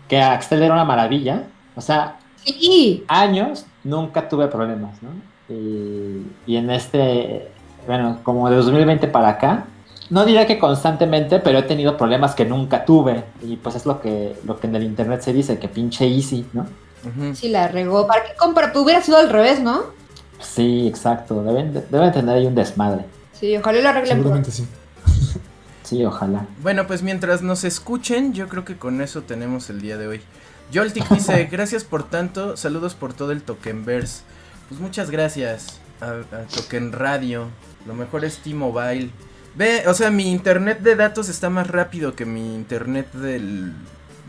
que 0.07 0.21
Axtel 0.21 0.63
era 0.63 0.73
una 0.73 0.85
maravilla. 0.85 1.43
O 1.75 1.81
sea, 1.81 2.17
Sí, 2.43 3.03
años 3.07 3.65
nunca 3.83 4.29
tuve 4.29 4.47
problemas, 4.47 5.01
¿no? 5.01 5.09
Y, 5.49 6.25
y 6.45 6.57
en 6.57 6.69
este, 6.69 7.49
bueno, 7.87 8.19
como 8.23 8.49
de 8.49 8.55
2020 8.57 9.07
para 9.07 9.29
acá, 9.29 9.65
no 10.11 10.23
diría 10.25 10.45
que 10.45 10.59
constantemente, 10.59 11.39
pero 11.39 11.57
he 11.57 11.63
tenido 11.63 11.97
problemas 11.97 12.35
que 12.35 12.45
nunca 12.45 12.85
tuve. 12.85 13.23
Y 13.41 13.55
pues 13.55 13.75
es 13.75 13.85
lo 13.87 13.99
que, 13.99 14.35
lo 14.45 14.59
que 14.59 14.67
en 14.67 14.75
el 14.75 14.83
internet 14.83 15.21
se 15.21 15.33
dice, 15.33 15.57
que 15.57 15.67
pinche 15.67 16.05
Easy, 16.07 16.45
¿no? 16.53 16.67
Ujú. 17.07 17.33
sí 17.35 17.49
la 17.49 17.67
regó. 17.67 18.05
¿Para 18.07 18.23
qué 18.23 18.35
compra? 18.37 18.71
Pues 18.71 18.83
hubiera 18.85 19.01
sido 19.01 19.17
al 19.17 19.29
revés, 19.29 19.59
¿no? 19.61 19.81
Sí, 20.39 20.87
exacto. 20.87 21.41
Deben, 21.43 21.73
de- 21.73 21.81
deben 21.89 22.11
tener 22.11 22.35
ahí 22.37 22.45
un 22.45 22.53
desmadre. 22.55 23.05
Sí, 23.39 23.55
ojalá 23.57 23.81
lo 23.81 23.89
arreglen. 23.89 24.17
Seguramente 24.17 24.51
sí. 24.51 24.65
Sí, 25.83 26.03
ojalá. 26.03 26.47
Bueno, 26.63 26.87
pues 26.87 27.03
mientras 27.03 27.43
nos 27.43 27.63
escuchen, 27.63 28.33
yo 28.33 28.49
creo 28.49 28.65
que 28.65 28.75
con 28.75 29.01
eso 29.01 29.21
tenemos 29.21 29.69
el 29.69 29.81
día 29.81 29.97
de 29.97 30.07
hoy. 30.07 30.21
Joltic 30.73 31.07
dice, 31.09 31.45
gracias 31.51 31.83
por 31.83 32.09
tanto, 32.09 32.57
saludos 32.57 32.95
por 32.95 33.13
todo 33.13 33.31
el 33.31 33.43
Tokenverse. 33.43 34.23
Pues 34.67 34.81
muchas 34.81 35.11
gracias 35.11 35.79
a, 36.01 36.35
a 36.35 36.47
Token 36.47 36.91
Radio, 36.91 37.49
lo 37.85 37.93
mejor 37.93 38.25
es 38.25 38.39
T-Mobile. 38.39 39.11
Ve, 39.55 39.83
o 39.87 39.93
sea, 39.93 40.09
mi 40.09 40.31
internet 40.31 40.79
de 40.79 40.95
datos 40.95 41.29
está 41.29 41.51
más 41.51 41.67
rápido 41.67 42.15
que 42.15 42.25
mi 42.25 42.55
internet 42.55 43.11
del 43.13 43.73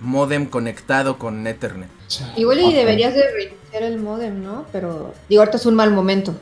modem 0.00 0.46
conectado 0.46 1.18
con 1.18 1.46
Ethernet. 1.46 1.88
Igual 2.36 2.60
y 2.60 2.72
deberías 2.74 3.14
de 3.14 3.22
reiniciar 3.32 3.82
el 3.82 3.98
modem, 3.98 4.42
¿no? 4.42 4.66
Pero 4.72 5.14
digo, 5.28 5.42
ahorita 5.42 5.56
es 5.56 5.66
un 5.66 5.74
mal 5.74 5.90
momento. 5.90 6.34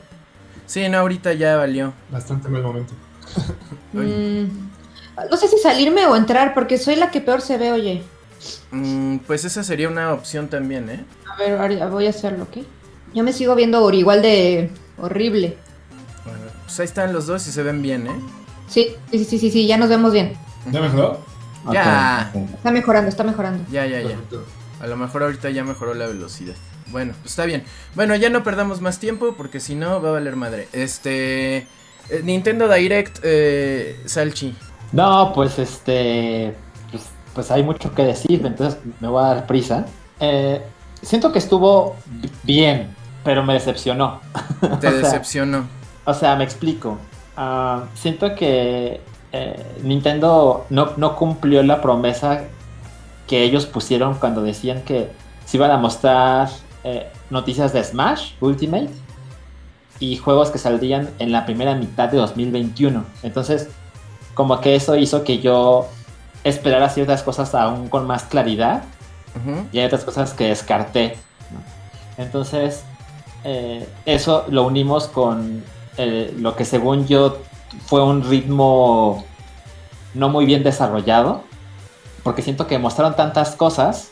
Sí, 0.66 0.88
no, 0.88 0.99
ahorita 0.99 1.33
ya 1.35 1.56
valió. 1.56 1.92
Bastante 2.11 2.49
mal 2.49 2.62
momento. 2.62 2.92
Mm, 3.92 4.49
no 5.30 5.37
sé 5.37 5.47
si 5.47 5.56
salirme 5.59 6.04
o 6.06 6.16
entrar, 6.16 6.52
porque 6.52 6.78
soy 6.78 6.97
la 6.97 7.12
que 7.12 7.21
peor 7.21 7.40
se 7.40 7.59
ve, 7.59 7.71
oye. 7.71 8.02
Mm, 8.73 9.18
pues 9.18 9.44
esa 9.44 9.62
sería 9.62 9.88
una 9.88 10.12
opción 10.12 10.49
también, 10.49 10.90
¿eh? 10.90 11.04
A 11.33 11.37
ver, 11.37 11.52
ahora 11.61 11.88
voy 11.88 12.09
a 12.09 12.11
hacerlo, 12.11 12.42
¿ok? 12.44 12.64
Yo 13.14 13.23
me 13.23 13.33
sigo 13.33 13.54
viendo 13.54 13.88
igual 13.92 14.21
de 14.21 14.71
horrible. 14.99 15.56
Bueno, 16.25 16.40
pues 16.64 16.80
ahí 16.80 16.87
están 16.87 17.12
los 17.12 17.26
dos 17.28 17.47
y 17.47 17.52
se 17.52 17.62
ven 17.62 17.83
bien, 17.83 18.09
¿eh? 18.09 18.21
Sí, 18.66 18.97
sí, 19.12 19.25
sí, 19.25 19.38
sí, 19.38 19.50
sí, 19.52 19.66
ya 19.68 19.76
nos 19.76 19.88
vemos 19.88 20.12
bien. 20.12 20.37
¿Ya 20.73 20.80
mejoró? 20.80 21.25
Ya. 21.73 22.33
Está 22.56 22.71
mejorando, 22.73 23.09
está 23.09 23.23
mejorando. 23.23 23.64
Ya, 23.71 23.87
ya, 23.87 24.00
ya. 24.00 24.09
Perfecto. 24.09 24.44
A 24.80 24.87
lo 24.87 24.97
mejor 24.97 25.23
ahorita 25.23 25.50
ya 25.50 25.62
mejoró 25.62 25.94
la 25.94 26.06
velocidad. 26.06 26.56
Bueno, 26.86 27.14
pues 27.20 27.32
está 27.32 27.46
bien. 27.46 27.64
Bueno, 27.94 28.14
ya 28.16 28.30
no 28.30 28.42
perdamos 28.44 28.80
más 28.80 28.98
tiempo 28.98 29.34
porque 29.36 29.60
si 29.60 29.74
no 29.74 30.00
va 30.02 30.10
a 30.10 30.12
valer 30.12 30.36
madre. 30.36 30.68
Este. 30.72 31.56
eh, 32.08 32.22
Nintendo 32.22 32.68
Direct, 32.72 33.18
eh, 33.22 34.02
Salchi. 34.06 34.58
No, 34.92 35.32
pues 35.34 35.58
este. 35.58 36.60
Pues, 36.90 37.16
pues 37.32 37.50
hay 37.50 37.62
mucho 37.62 37.94
que 37.94 38.04
decir, 38.04 38.44
entonces 38.46 38.80
me 39.00 39.08
voy 39.08 39.24
a 39.24 39.28
dar 39.34 39.46
prisa. 39.46 39.94
Eh, 40.20 40.62
siento 41.02 41.32
que 41.32 41.38
estuvo 41.38 42.04
bien, 42.42 42.96
pero 43.22 43.42
me 43.44 43.54
decepcionó. 43.54 44.20
Te 44.80 44.88
O 44.88 44.92
sea, 44.92 44.92
decepcionó. 44.92 45.70
O 46.04 46.14
sea, 46.14 46.36
me 46.36 46.44
explico. 46.44 47.08
Ah, 47.36 47.90
siento 47.94 48.34
que 48.34 49.08
eh, 49.32 49.78
Nintendo 49.82 50.66
no, 50.70 50.92
no 50.96 51.16
cumplió 51.16 51.62
la 51.62 51.80
promesa 51.80 52.52
que 53.26 53.42
ellos 53.42 53.66
pusieron 53.66 54.18
cuando 54.18 54.42
decían 54.42 54.82
que 54.84 55.16
se 55.44 55.56
iban 55.56 55.70
a 55.70 55.78
mostrar 55.78 56.48
eh, 56.84 57.10
noticias 57.30 57.72
de 57.72 57.82
Smash 57.82 58.32
Ultimate 58.40 58.90
y 60.00 60.16
juegos 60.16 60.50
que 60.50 60.58
saldrían 60.58 61.10
en 61.18 61.32
la 61.32 61.46
primera 61.46 61.74
mitad 61.74 62.08
de 62.08 62.18
2021. 62.18 63.04
Entonces, 63.22 63.68
como 64.34 64.60
que 64.60 64.74
eso 64.74 64.96
hizo 64.96 65.24
que 65.24 65.38
yo 65.38 65.88
esperara 66.42 66.90
ciertas 66.90 67.22
cosas 67.22 67.54
aún 67.54 67.88
con 67.88 68.06
más 68.06 68.24
claridad 68.24 68.84
y 69.72 69.78
hay 69.78 69.86
otras 69.86 70.04
cosas 70.04 70.32
que 70.32 70.48
descarté. 70.48 71.16
¿no? 71.50 72.22
Entonces, 72.22 72.84
eh, 73.42 73.88
eso 74.06 74.44
lo 74.48 74.64
unimos 74.64 75.08
con 75.08 75.64
eh, 75.96 76.34
lo 76.38 76.54
que 76.54 76.64
según 76.64 77.06
yo 77.06 77.38
fue 77.86 78.02
un 78.02 78.22
ritmo 78.22 79.24
no 80.14 80.28
muy 80.28 80.46
bien 80.46 80.62
desarrollado, 80.62 81.42
porque 82.22 82.42
siento 82.42 82.66
que 82.66 82.78
mostraron 82.78 83.16
tantas 83.16 83.56
cosas 83.56 84.10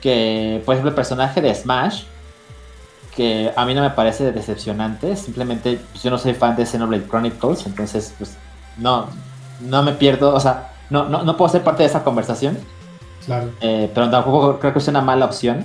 que, 0.00 0.62
por 0.64 0.74
ejemplo, 0.74 0.90
el 0.90 0.94
personaje 0.94 1.40
de 1.40 1.54
Smash, 1.54 2.04
que 3.14 3.50
a 3.56 3.64
mí 3.64 3.74
no 3.74 3.80
me 3.80 3.90
parece 3.90 4.32
decepcionante, 4.32 5.16
simplemente 5.16 5.80
pues, 5.92 6.02
yo 6.02 6.10
no 6.10 6.18
soy 6.18 6.34
fan 6.34 6.54
de 6.54 6.66
Xenoblade 6.66 7.08
Chronicles, 7.08 7.64
entonces 7.66 8.14
pues 8.18 8.36
no, 8.76 9.08
no 9.60 9.82
me 9.82 9.92
pierdo, 9.92 10.34
o 10.34 10.40
sea, 10.40 10.72
no, 10.90 11.08
no, 11.08 11.22
no 11.22 11.36
puedo 11.36 11.50
ser 11.50 11.62
parte 11.62 11.82
de 11.82 11.88
esa 11.88 12.04
conversación. 12.04 12.58
Claro. 13.24 13.50
Eh, 13.60 13.90
pero 13.92 14.10
tampoco 14.10 14.58
creo 14.60 14.72
que 14.72 14.78
es 14.78 14.88
una 14.88 15.00
mala 15.00 15.24
opción. 15.24 15.64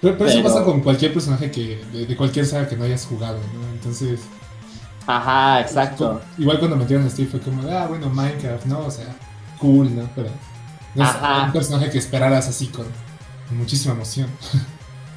Pero, 0.00 0.18
pero 0.18 0.30
eso 0.30 0.42
pasa 0.42 0.64
con 0.64 0.80
cualquier 0.80 1.12
personaje 1.12 1.50
que 1.50 1.82
de, 1.92 2.06
de 2.06 2.16
cualquier 2.16 2.46
saga 2.46 2.68
que 2.68 2.76
no 2.76 2.84
hayas 2.84 3.06
jugado, 3.06 3.38
¿no? 3.54 3.68
Entonces, 3.72 4.20
Ajá, 5.08 5.62
exacto. 5.62 6.20
igual 6.36 6.58
cuando 6.58 6.76
metieron 6.76 7.06
a 7.06 7.10
Steve 7.10 7.30
fue 7.30 7.40
como, 7.40 7.62
ah, 7.70 7.86
bueno, 7.88 8.10
Minecraft, 8.10 8.66
¿no? 8.66 8.80
O 8.80 8.90
sea, 8.90 9.06
cool, 9.58 9.96
¿no? 9.96 10.06
Pero 10.14 10.28
no 10.94 11.04
es 11.04 11.10
un 11.46 11.52
personaje 11.52 11.90
que 11.90 11.98
esperaras 11.98 12.46
así 12.46 12.66
con 12.66 12.84
muchísima 13.50 13.94
emoción. 13.94 14.28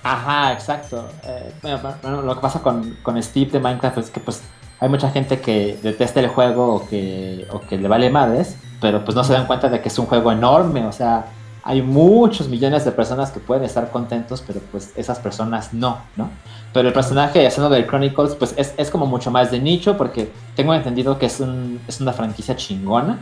Ajá, 0.03 0.53
exacto. 0.53 1.07
Eh, 1.23 1.53
bueno, 1.61 2.21
lo 2.21 2.35
que 2.35 2.41
pasa 2.41 2.61
con, 2.61 2.97
con 3.03 3.21
Steve 3.21 3.51
de 3.51 3.59
Minecraft 3.59 3.97
es 3.99 4.09
que 4.09 4.19
pues 4.19 4.41
hay 4.79 4.89
mucha 4.89 5.11
gente 5.11 5.39
que 5.39 5.77
detesta 5.81 6.19
el 6.19 6.27
juego 6.27 6.75
o 6.75 6.87
que, 6.87 7.47
o 7.51 7.59
que 7.59 7.77
le 7.77 7.87
vale 7.87 8.09
madres, 8.09 8.55
pero 8.79 9.05
pues 9.05 9.15
no 9.15 9.23
se 9.23 9.33
dan 9.33 9.45
cuenta 9.45 9.69
de 9.69 9.79
que 9.79 9.89
es 9.89 9.99
un 9.99 10.07
juego 10.07 10.31
enorme, 10.31 10.85
o 10.85 10.91
sea, 10.91 11.27
hay 11.63 11.83
muchos 11.83 12.47
millones 12.47 12.83
de 12.85 12.91
personas 12.91 13.29
que 13.29 13.39
pueden 13.39 13.63
estar 13.63 13.91
contentos, 13.91 14.43
pero 14.45 14.59
pues 14.71 14.91
esas 14.95 15.19
personas 15.19 15.73
no, 15.73 15.99
¿no? 16.15 16.29
Pero 16.73 16.87
el 16.87 16.93
personaje 16.93 17.39
de 17.39 17.51
Xenoblade 17.51 17.85
Chronicles 17.85 18.33
pues 18.35 18.55
es, 18.57 18.73
es 18.77 18.89
como 18.89 19.05
mucho 19.05 19.29
más 19.29 19.51
de 19.51 19.59
nicho 19.59 19.97
porque 19.97 20.31
tengo 20.55 20.73
entendido 20.73 21.19
que 21.19 21.27
es, 21.27 21.39
un, 21.39 21.79
es 21.87 22.01
una 22.01 22.13
franquicia 22.13 22.55
chingona. 22.55 23.19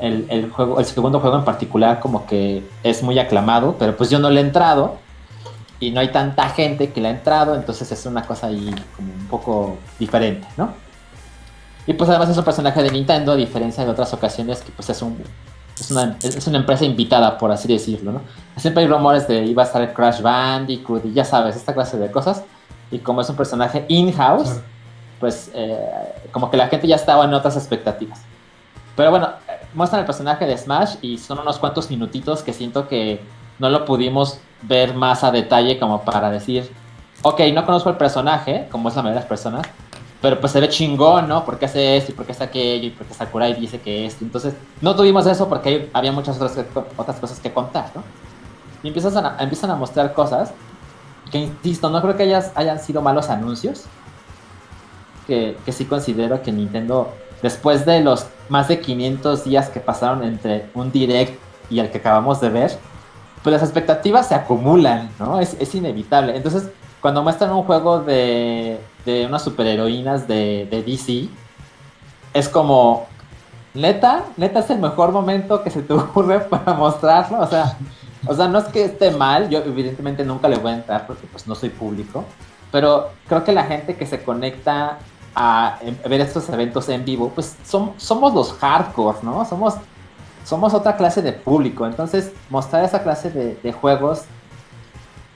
El, 0.00 0.26
el 0.30 0.50
juego, 0.50 0.78
el 0.78 0.84
segundo 0.84 1.18
juego 1.18 1.36
en 1.36 1.44
particular 1.44 1.98
como 1.98 2.26
que 2.26 2.62
es 2.84 3.02
muy 3.02 3.18
aclamado, 3.18 3.74
pero 3.78 3.96
pues 3.96 4.10
yo 4.10 4.18
no 4.18 4.30
le 4.30 4.40
he 4.40 4.44
entrado 4.44 4.96
y 5.80 5.90
no 5.90 6.00
hay 6.00 6.08
tanta 6.08 6.48
gente 6.50 6.92
que 6.92 7.00
le 7.00 7.08
ha 7.08 7.10
entrado, 7.10 7.54
entonces 7.54 7.90
es 7.90 8.06
una 8.06 8.22
cosa 8.22 8.48
ahí 8.48 8.74
como 8.96 9.12
un 9.12 9.26
poco 9.26 9.78
diferente, 9.98 10.46
¿no? 10.56 10.70
Y 11.86 11.94
pues 11.94 12.10
además 12.10 12.28
es 12.28 12.36
un 12.36 12.44
personaje 12.44 12.82
de 12.82 12.90
Nintendo, 12.90 13.32
a 13.32 13.36
diferencia 13.36 13.84
de 13.84 13.90
otras 13.90 14.12
ocasiones 14.12 14.60
que 14.60 14.70
pues 14.72 14.90
es 14.90 15.00
un 15.02 15.16
es 15.80 15.90
una, 15.90 16.16
es 16.22 16.46
una 16.46 16.58
empresa 16.58 16.84
invitada, 16.84 17.38
por 17.38 17.52
así 17.52 17.68
decirlo, 17.68 18.12
¿no? 18.12 18.20
Siempre 18.56 18.82
hay 18.82 18.88
rumores 18.88 19.28
de 19.28 19.44
iba 19.44 19.62
a 19.62 19.66
estar 19.66 19.92
Crash 19.94 20.20
Bandicoot 20.20 21.04
y 21.06 21.12
ya 21.12 21.24
sabes, 21.24 21.56
esta 21.56 21.72
clase 21.74 21.96
de 21.98 22.10
cosas. 22.10 22.42
Y 22.90 22.98
como 22.98 23.20
es 23.20 23.30
un 23.30 23.36
personaje 23.36 23.84
in-house, 23.88 24.60
pues 25.20 25.50
eh, 25.54 25.78
como 26.32 26.50
que 26.50 26.56
la 26.56 26.68
gente 26.68 26.86
ya 26.86 26.96
estaba 26.96 27.24
en 27.24 27.34
otras 27.34 27.56
expectativas. 27.56 28.20
Pero 28.96 29.10
bueno, 29.10 29.30
muestran 29.78 30.00
el 30.00 30.06
personaje 30.06 30.44
de 30.44 30.58
Smash 30.58 30.96
y 31.02 31.18
son 31.18 31.38
unos 31.38 31.58
cuantos 31.58 31.88
minutitos 31.88 32.42
que 32.42 32.52
siento 32.52 32.88
que 32.88 33.20
no 33.60 33.70
lo 33.70 33.84
pudimos 33.84 34.40
ver 34.62 34.92
más 34.92 35.22
a 35.22 35.30
detalle 35.30 35.78
como 35.78 36.02
para 36.02 36.30
decir, 36.30 36.68
ok, 37.22 37.40
no 37.54 37.64
conozco 37.64 37.88
el 37.88 37.96
personaje, 37.96 38.66
como 38.72 38.88
es 38.88 38.96
la 38.96 39.02
mayoría 39.02 39.20
de 39.20 39.22
las 39.22 39.28
personas, 39.28 39.66
pero 40.20 40.40
pues 40.40 40.50
se 40.52 40.60
ve 40.60 40.68
chingón, 40.68 41.28
¿no? 41.28 41.44
Porque 41.44 41.66
hace 41.66 41.96
esto 41.96 42.10
y 42.10 42.14
porque 42.16 42.32
hace 42.32 42.42
aquello 42.42 42.88
y 42.88 42.90
porque 42.90 43.14
Sakurai 43.14 43.54
dice 43.54 43.80
que 43.80 44.04
esto. 44.04 44.24
Entonces, 44.24 44.54
no 44.80 44.96
tuvimos 44.96 45.24
eso 45.28 45.48
porque 45.48 45.88
había 45.92 46.10
muchas 46.10 46.34
otras, 46.40 46.58
otras 46.96 47.20
cosas 47.20 47.38
que 47.38 47.52
contar, 47.52 47.92
¿no? 47.94 48.02
Y 48.82 48.88
empiezan 48.88 49.24
a, 49.24 49.36
empiezan 49.38 49.70
a 49.70 49.76
mostrar 49.76 50.12
cosas 50.12 50.52
que, 51.30 51.38
insisto, 51.38 51.88
no 51.88 52.02
creo 52.02 52.16
que 52.16 52.24
hayas, 52.24 52.50
hayan 52.56 52.80
sido 52.80 53.00
malos 53.00 53.30
anuncios. 53.30 53.84
Que, 55.28 55.56
que 55.64 55.72
sí 55.72 55.84
considero 55.84 56.42
que 56.42 56.50
Nintendo 56.50 57.12
después 57.42 57.86
de 57.86 58.00
los 58.00 58.26
más 58.48 58.68
de 58.68 58.80
500 58.80 59.44
días 59.44 59.68
que 59.68 59.80
pasaron 59.80 60.24
entre 60.24 60.66
un 60.74 60.90
direct 60.90 61.38
y 61.70 61.78
el 61.80 61.90
que 61.90 61.98
acabamos 61.98 62.40
de 62.40 62.48
ver, 62.48 62.78
pues 63.42 63.52
las 63.52 63.62
expectativas 63.62 64.28
se 64.28 64.34
acumulan, 64.34 65.10
¿no? 65.18 65.40
Es, 65.40 65.56
es 65.60 65.74
inevitable. 65.74 66.36
Entonces, 66.36 66.70
cuando 67.00 67.22
muestran 67.22 67.52
un 67.52 67.62
juego 67.62 68.00
de, 68.00 68.80
de 69.04 69.26
unas 69.26 69.42
superheroínas 69.42 70.26
de, 70.26 70.66
de 70.70 70.82
DC, 70.82 71.28
es 72.34 72.48
como, 72.48 73.06
neta, 73.74 74.24
neta 74.36 74.60
es 74.60 74.70
el 74.70 74.78
mejor 74.78 75.12
momento 75.12 75.62
que 75.62 75.70
se 75.70 75.82
te 75.82 75.92
ocurre 75.92 76.40
para 76.50 76.74
mostrarlo. 76.74 77.40
O 77.40 77.46
sea, 77.46 77.76
o 78.26 78.34
sea, 78.34 78.48
no 78.48 78.58
es 78.58 78.64
que 78.66 78.84
esté 78.84 79.10
mal, 79.12 79.48
yo 79.48 79.60
evidentemente 79.60 80.24
nunca 80.24 80.48
le 80.48 80.56
voy 80.56 80.72
a 80.72 80.76
entrar 80.76 81.06
porque 81.06 81.26
pues 81.26 81.46
no 81.46 81.54
soy 81.54 81.68
público, 81.68 82.24
pero 82.72 83.10
creo 83.28 83.44
que 83.44 83.52
la 83.52 83.64
gente 83.64 83.96
que 83.96 84.06
se 84.06 84.22
conecta 84.22 84.98
a, 85.40 85.78
ver 86.08 86.20
estos 86.20 86.48
eventos 86.48 86.88
en 86.88 87.04
vivo, 87.04 87.30
pues 87.32 87.56
somos 87.62 88.34
los 88.34 88.52
hardcore, 88.54 89.18
¿no? 89.22 89.44
Somos, 89.44 89.74
somos 90.44 90.74
otra 90.74 90.96
clase 90.96 91.22
de 91.22 91.32
público. 91.32 91.86
Entonces, 91.86 92.32
mostrar 92.50 92.84
esa 92.84 93.04
clase 93.04 93.30
de, 93.30 93.54
de 93.54 93.72
juegos 93.72 94.24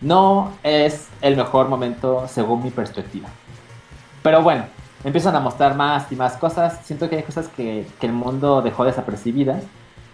no 0.01 0.51
es 0.65 1.09
el 1.21 1.37
mejor 1.37 1.69
momento 1.69 2.27
según 2.27 2.65
mi 2.65 2.71
perspectiva. 2.73 3.29
Pero 4.25 4.43
bueno, 4.43 4.65
empiezan 5.05 5.37
a 5.37 5.41
mostrar 5.41 5.77
más 5.77 6.11
y 6.11 6.17
más 6.17 6.33
cosas. 6.37 6.81
Siento 6.83 7.09
que 7.09 7.17
hay 7.17 7.23
cosas 7.23 7.47
que, 7.47 7.87
que 8.01 8.07
el 8.07 8.13
mundo 8.13 8.61
dejó 8.61 8.85
desapercibidas, 8.85 9.63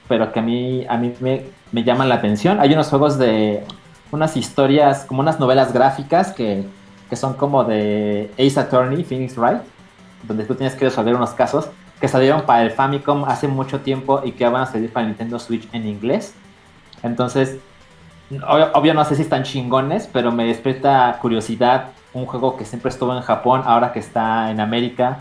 pero 0.07 0.33
que 0.33 0.41
a 0.41 0.43
mí, 0.43 0.85
a 0.87 0.99
mí 0.99 1.15
me, 1.21 1.47
me, 1.73 1.83
llaman 1.83 2.11
la 2.11 2.17
atención. 2.17 2.61
Hay 2.61 2.75
unos 2.75 2.91
juegos 2.91 3.19
de 3.19 3.65
unas 4.13 4.37
historias, 4.37 5.07
como 5.07 5.21
unas 5.21 5.41
novelas 5.41 5.73
gráficas 5.73 6.33
que, 6.33 6.67
que 7.09 7.17
son 7.17 7.33
como 7.35 7.65
de 7.65 8.31
Ace 8.39 8.61
Attorney, 8.61 9.03
Phoenix 9.03 9.35
Wright, 9.39 9.63
donde 10.23 10.45
tú 10.45 10.55
tienes 10.55 10.75
que 10.75 10.85
resolver 10.85 11.15
unos 11.15 11.31
casos 11.31 11.69
que 12.01 12.09
salieron 12.09 12.43
para 12.43 12.63
el 12.63 12.71
Famicom 12.71 13.25
hace 13.25 13.49
mucho 13.49 13.81
tiempo 13.81 14.21
y 14.25 14.33
que 14.33 14.47
van 14.47 14.63
a 14.63 14.67
salir 14.67 14.93
para 14.93 15.07
Nintendo 15.07 15.39
Switch 15.39 15.69
en 15.73 15.87
inglés. 15.87 16.35
Entonces, 17.03 17.59
obvio, 18.47 18.71
obvio 18.75 18.95
no 18.95 19.05
sé 19.05 19.17
si 19.17 19.23
están 19.23 19.43
chingones, 19.43 20.09
pero 20.13 20.31
me 20.33 20.45
despierta 20.45 21.19
curiosidad 21.21 21.91
un 22.13 22.27
juego 22.27 22.57
que 22.57 22.65
siempre 22.65 22.91
estuvo 22.91 23.15
en 23.17 23.23
Japón, 23.23 23.63
ahora 23.65 23.93
que 23.93 23.99
está 23.99 24.51
en 24.51 24.61
América. 24.61 25.19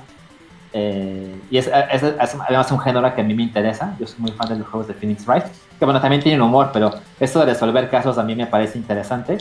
Eh, 0.73 1.39
y 1.49 1.57
es, 1.57 1.67
es, 1.91 2.03
es, 2.03 2.37
además 2.47 2.71
un 2.71 2.79
género 2.79 3.13
que 3.13 3.21
a 3.21 3.23
mí 3.23 3.33
me 3.33 3.43
interesa. 3.43 3.95
Yo 3.99 4.07
soy 4.07 4.19
muy 4.19 4.31
fan 4.31 4.49
de 4.49 4.57
los 4.57 4.67
juegos 4.67 4.87
de 4.87 4.93
Phoenix 4.93 5.25
Wright, 5.25 5.45
que 5.79 5.85
bueno, 5.85 5.99
también 6.01 6.21
tienen 6.21 6.41
humor, 6.41 6.69
pero 6.73 6.91
esto 7.19 7.39
de 7.39 7.45
resolver 7.47 7.89
casos 7.89 8.17
a 8.17 8.23
mí 8.23 8.35
me 8.35 8.47
parece 8.47 8.77
interesante. 8.77 9.37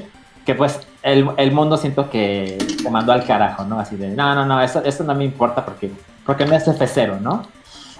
Que 0.47 0.55
pues 0.55 0.81
el, 1.03 1.29
el 1.37 1.53
mundo 1.53 1.77
siento 1.77 2.09
que 2.09 2.57
se 2.83 2.91
mandó 2.91 3.13
al 3.13 3.27
carajo, 3.27 3.65
¿no? 3.65 3.79
Así 3.79 3.97
de, 3.97 4.09
no, 4.11 4.35
no, 4.35 4.47
no, 4.47 4.63
eso, 4.63 4.83
eso 4.85 5.05
no 5.05 5.15
me 5.15 5.25
importa 5.25 5.65
porque, 5.65 5.91
porque 6.25 6.47
no 6.47 6.55
es 6.55 6.67
F0, 6.67 7.21
¿no? 7.21 7.43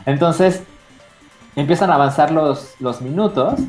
Entonces 0.07 0.63
empiezan 1.57 1.91
a 1.91 1.95
avanzar 1.95 2.31
los, 2.31 2.75
los 2.81 3.03
minutos 3.03 3.61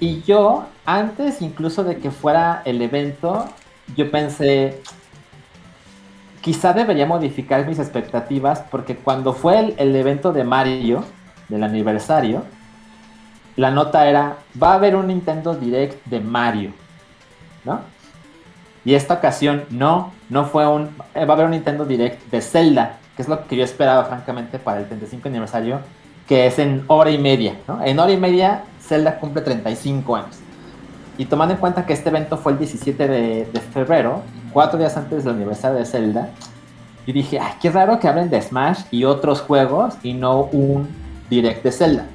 y 0.00 0.22
yo, 0.22 0.66
antes 0.86 1.42
incluso 1.42 1.84
de 1.84 1.98
que 1.98 2.10
fuera 2.10 2.62
el 2.64 2.82
evento, 2.82 3.46
yo 3.96 4.10
pensé, 4.10 4.82
quizá 6.40 6.72
debería 6.72 7.06
modificar 7.06 7.66
mis 7.66 7.78
expectativas 7.78 8.64
porque 8.70 8.96
cuando 8.96 9.32
fue 9.32 9.58
el, 9.60 9.74
el, 9.78 9.94
evento 9.96 10.32
de 10.32 10.44
Mario, 10.44 11.04
del 11.48 11.62
aniversario, 11.62 12.44
la 13.56 13.70
nota 13.70 14.08
era, 14.08 14.38
va 14.60 14.72
a 14.72 14.74
haber 14.74 14.96
un 14.96 15.06
Nintendo 15.06 15.54
Direct 15.54 16.04
de 16.06 16.20
Mario, 16.20 16.72
¿no? 17.64 17.80
Y 18.84 18.94
esta 18.94 19.14
ocasión 19.14 19.64
no, 19.70 20.12
no 20.28 20.44
fue 20.44 20.66
un, 20.66 20.90
va 21.16 21.20
a 21.20 21.32
haber 21.32 21.46
un 21.46 21.52
Nintendo 21.52 21.84
Direct 21.84 22.30
de 22.30 22.40
Zelda, 22.40 22.98
que 23.16 23.22
es 23.22 23.28
lo 23.28 23.46
que 23.46 23.56
yo 23.56 23.64
esperaba 23.64 24.04
francamente 24.04 24.58
para 24.58 24.80
el 24.80 24.86
35 24.86 25.28
aniversario, 25.28 25.80
que 26.28 26.46
es 26.46 26.58
en 26.58 26.84
hora 26.88 27.10
y 27.10 27.18
media, 27.18 27.56
¿no? 27.66 27.82
En 27.82 27.98
hora 27.98 28.12
y 28.12 28.16
media 28.16 28.64
Zelda 28.80 29.18
cumple 29.18 29.42
35 29.42 30.16
años. 30.16 30.36
Y 31.16 31.26
tomando 31.26 31.54
en 31.54 31.60
cuenta 31.60 31.86
que 31.86 31.92
este 31.92 32.08
evento 32.08 32.36
fue 32.36 32.52
el 32.52 32.58
17 32.58 33.08
de, 33.08 33.46
de, 33.46 33.60
febrero, 33.60 34.22
cuatro 34.52 34.78
días 34.78 34.96
antes 34.96 35.24
del 35.24 35.34
aniversario 35.34 35.78
de 35.78 35.86
Zelda, 35.86 36.28
yo 37.06 37.12
dije, 37.12 37.38
ay, 37.38 37.52
qué 37.60 37.70
raro 37.70 37.98
que 37.98 38.08
hablen 38.08 38.30
de 38.30 38.40
Smash 38.40 38.80
y 38.90 39.04
otros 39.04 39.40
juegos 39.42 39.94
y 40.02 40.14
no 40.14 40.44
un 40.44 40.88
direct 41.30 41.62
de 41.62 41.72
Zelda. 41.72 42.06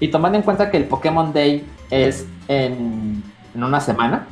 Y 0.00 0.08
tomando 0.08 0.38
en 0.38 0.44
cuenta 0.44 0.70
que 0.70 0.76
el 0.76 0.84
Pokémon 0.84 1.32
Day 1.32 1.66
es 1.90 2.26
en, 2.48 3.22
en 3.54 3.64
una 3.64 3.80
semana, 3.80 4.26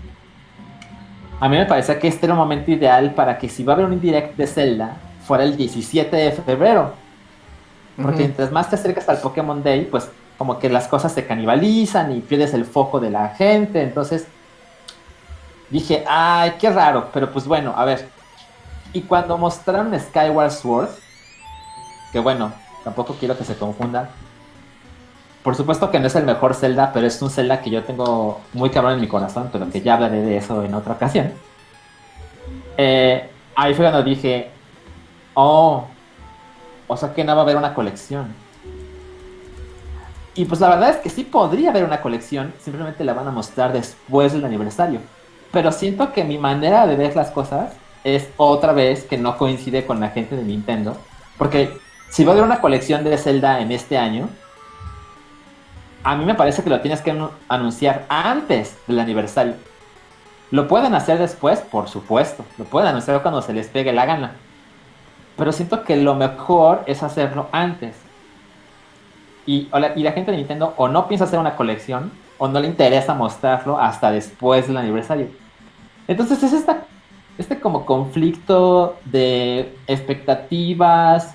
a 1.42 1.48
mí 1.48 1.57
me 1.57 1.66
parece 1.66 1.98
que 1.98 2.07
este 2.07 2.26
era 2.26 2.35
un 2.35 2.38
momento 2.38 2.70
ideal 2.70 3.14
para 3.14 3.37
que 3.37 3.48
si 3.48 3.64
va 3.64 3.72
a 3.72 3.74
haber 3.74 3.87
un 3.87 4.00
direct 4.00 4.37
de 4.37 4.46
Zelda, 4.46 4.96
fuera 5.26 5.42
el 5.42 5.57
17 5.57 6.16
de 6.16 6.31
febrero. 6.31 6.92
Porque 7.96 8.11
uh 8.11 8.14
-huh. 8.14 8.18
mientras 8.18 8.52
más 8.52 8.70
te 8.70 8.76
acercas 8.76 9.09
al 9.09 9.18
Pokémon 9.18 9.61
Day, 9.61 9.87
pues 9.87 10.09
como 10.38 10.61
que 10.61 10.68
las 10.68 10.87
cosas 10.87 11.11
se 11.11 11.26
canibalizan 11.26 12.12
y 12.12 12.20
pierdes 12.20 12.55
el 12.55 12.64
foco 12.64 13.00
de 13.00 13.11
la 13.11 13.31
gente. 13.31 13.83
Entonces 13.83 14.28
dije, 15.68 16.05
ay, 16.07 16.52
qué 16.61 16.70
raro, 16.70 17.09
pero 17.12 17.33
pues 17.33 17.44
bueno, 17.48 17.74
a 17.76 17.85
ver. 17.87 18.09
Y 18.92 19.00
cuando 19.00 19.37
mostraron 19.37 19.98
Skyward 19.98 20.52
Sword, 20.52 20.90
que 22.12 22.20
bueno, 22.20 22.52
tampoco 22.85 23.16
quiero 23.18 23.37
que 23.37 23.42
se 23.42 23.57
confunda. 23.57 24.11
Por 25.42 25.57
supuesto 25.57 25.90
que 25.90 25.98
no 25.98 26.07
es 26.07 26.14
el 26.14 26.24
mejor 26.24 26.55
Zelda, 26.55 26.92
pero 26.92 27.07
es 27.07 27.20
un 27.20 27.31
Zelda 27.31 27.61
que 27.61 27.70
yo 27.70 27.83
tengo 27.83 28.40
muy 28.52 28.70
cabrón 28.70 28.94
en 28.94 29.00
mi 29.00 29.09
corazón, 29.09 29.48
pero 29.52 29.68
que 29.70 29.81
ya 29.81 29.94
hablaré 29.94 30.22
de 30.22 30.37
eso 30.37 30.62
en 30.62 30.72
otra 30.74 30.94
ocasión. 30.94 31.33
Eh, 32.76 33.28
ahí 33.57 33.74
fue 33.74 33.85
cuando 33.85 34.02
dije, 34.05 34.50
oh, 35.35 35.85
o 36.87 36.96
sea 36.96 37.12
que 37.12 37.24
no 37.24 37.35
va 37.35 37.40
a 37.40 37.44
haber 37.44 37.57
una 37.57 37.74
colección. 37.74 38.35
Y 40.35 40.44
pues 40.44 40.61
la 40.61 40.68
verdad 40.68 40.90
es 40.90 40.96
que 40.96 41.11
sí 41.11 41.24
podría 41.24 41.70
haber 41.70 41.85
una 41.85 42.00
colección, 42.00 42.55
simplemente 42.62 43.05
la 43.05 43.12
van 43.12 43.28
a 43.28 43.33
mostrar 43.33 43.72
después 43.72 44.33
del 44.33 44.44
aniversario. 44.44 45.00
Pero 45.50 45.72
siento 45.72 46.12
que 46.12 46.24
mi 46.24 46.38
manera 46.38 46.87
de 46.87 46.96
ver 46.96 47.14
las 47.14 47.31
cosas 47.31 47.72
es 48.05 48.28
otra 48.37 48.72
vez 48.72 49.05
que 49.05 49.18
no 49.18 49.37
coincide 49.37 49.85
con 49.85 50.00
la 50.00 50.09
gente 50.09 50.37
de 50.37 50.44
Nintendo. 50.44 50.96
Porque 51.37 51.76
si 52.11 52.24
va 52.24 52.31
a 52.31 52.33
haber 52.35 52.44
una 52.44 52.61
colección 52.61 53.05
de 53.05 53.18
Zelda 53.18 53.61
en 53.61 53.72
este 53.72 53.98
año, 53.98 54.28
a 56.04 56.16
mí 56.16 56.24
me 56.24 56.34
parece 56.34 56.62
que 56.62 56.70
lo 56.70 56.80
tienes 56.80 57.00
que 57.00 57.16
anunciar 57.48 58.06
antes 58.08 58.76
del 58.86 58.98
aniversario. 58.98 59.54
Lo 60.50 60.68
pueden 60.68 60.94
hacer 60.94 61.18
después, 61.18 61.60
por 61.60 61.88
supuesto. 61.88 62.44
Lo 62.58 62.64
pueden 62.64 62.88
anunciar 62.88 63.22
cuando 63.22 63.40
se 63.40 63.52
les 63.52 63.68
pegue 63.68 63.92
la 63.92 64.04
gana. 64.04 64.32
Pero 65.36 65.52
siento 65.52 65.84
que 65.84 65.96
lo 65.96 66.14
mejor 66.14 66.82
es 66.86 67.02
hacerlo 67.02 67.48
antes. 67.52 67.96
Y, 69.46 69.68
la 69.72 70.12
gente 70.12 70.30
de 70.30 70.36
Nintendo 70.36 70.74
o 70.76 70.88
no 70.88 71.08
piensa 71.08 71.24
hacer 71.24 71.38
una 71.38 71.56
colección 71.56 72.12
o 72.38 72.48
no 72.48 72.60
le 72.60 72.68
interesa 72.68 73.14
mostrarlo 73.14 73.78
hasta 73.78 74.10
después 74.10 74.66
del 74.66 74.76
aniversario. 74.76 75.28
Entonces 76.06 76.42
es 76.42 76.52
esta, 76.52 76.84
este 77.38 77.58
como 77.58 77.86
conflicto 77.86 78.96
de 79.04 79.74
expectativas 79.86 81.34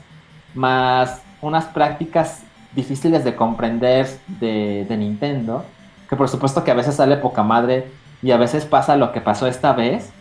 más 0.54 1.22
unas 1.42 1.66
prácticas 1.66 2.44
difíciles 2.78 3.26
de 3.26 3.36
comprender 3.36 4.08
de, 4.28 4.88
Nintendo, 4.98 5.66
que 6.08 6.16
por 6.16 6.30
supuesto 6.30 6.64
que 6.64 6.72
a 6.72 6.76
veces 6.76 6.96
sale 6.96 7.18
poca 7.18 7.44
madre 7.44 7.88
y 8.24 8.32
a 8.32 8.38
veces 8.38 8.64
pasa 8.64 8.96
lo 8.96 9.12
que 9.12 9.20
pasó 9.20 9.48
esta 9.48 9.74
vez, 9.74 10.12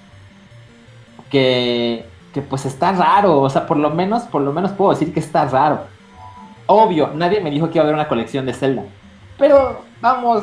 que, 1.31 2.05
que 2.35 2.43
pues 2.43 2.67
está 2.67 2.91
raro, 2.91 3.41
o 3.41 3.51
sea, 3.51 3.67
por 3.67 3.77
lo 3.77 3.91
menos, 3.91 4.25
por 4.25 4.43
lo 4.43 4.53
menos 4.53 4.73
puedo 4.73 4.91
decir 4.91 5.15
que 5.15 5.21
está 5.21 5.45
raro 5.45 5.95
Obvio, 6.67 7.13
nadie 7.15 7.41
me 7.41 7.51
dijo 7.51 7.71
que 7.71 7.79
iba 7.79 7.85
a 7.85 7.85
haber 7.85 7.95
una 7.95 8.09
colección 8.09 8.45
de 8.45 8.53
Zelda. 8.53 8.83
Pero, 9.39 9.83
vamos, 10.01 10.43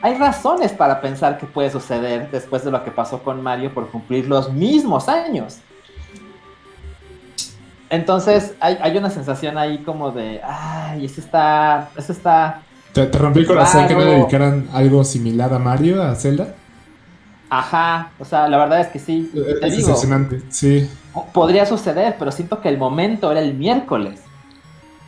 hay 0.00 0.14
razones 0.14 0.72
para 0.72 1.00
pensar 1.00 1.36
que 1.36 1.46
puede 1.46 1.70
suceder 1.70 2.30
después 2.30 2.64
de 2.64 2.70
lo 2.70 2.82
que 2.82 2.90
pasó 2.90 3.22
con 3.22 3.42
Mario 3.42 3.72
por 3.74 3.88
cumplir 3.90 4.26
los 4.26 4.50
mismos 4.50 5.08
años. 5.08 5.58
Entonces, 7.90 8.54
hay, 8.60 8.78
hay 8.80 8.96
una 8.96 9.10
sensación 9.10 9.58
ahí 9.58 9.78
como 9.78 10.12
de, 10.12 10.40
ay, 10.44 11.04
eso 11.04 11.20
está, 11.20 11.90
eso 11.96 12.12
está... 12.12 12.62
¿Te, 12.92 13.06
te 13.06 13.18
rompió 13.18 13.42
el 13.42 13.48
corazón 13.48 13.86
que 13.88 13.94
no 13.94 14.00
le 14.00 14.12
dedicaran 14.12 14.68
algo 14.72 15.02
similar 15.04 15.52
a 15.52 15.58
Mario, 15.58 16.02
a 16.02 16.14
Zelda? 16.14 16.54
Ajá, 17.50 18.12
o 18.20 18.24
sea, 18.24 18.46
la 18.46 18.58
verdad 18.58 18.80
es 18.80 18.86
que 18.86 19.00
sí. 19.00 19.30
Es, 19.34 19.72
es 19.72 19.76
decepcionante, 19.78 20.40
sí. 20.50 20.88
Podría 21.32 21.66
suceder, 21.66 22.14
pero 22.16 22.30
siento 22.30 22.60
que 22.60 22.68
el 22.68 22.78
momento 22.78 23.30
era 23.32 23.40
el 23.40 23.54
miércoles. 23.54 24.20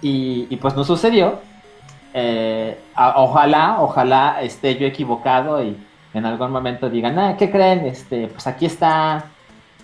Y, 0.01 0.49
y, 0.51 0.57
pues 0.57 0.75
no 0.75 0.83
sucedió. 0.83 1.39
Eh, 2.13 2.77
ojalá, 2.97 3.77
ojalá 3.81 4.43
esté 4.43 4.77
yo 4.77 4.87
equivocado 4.87 5.63
y 5.63 5.77
en 6.13 6.27
algún 6.27 6.51
momento 6.51 6.91
digan, 6.91 7.17
ah, 7.21 7.37
¿qué 7.39 7.49
creen? 7.49 7.87
Este, 7.87 8.27
pues 8.27 8.45
aquí 8.49 8.67
está 8.67 9.27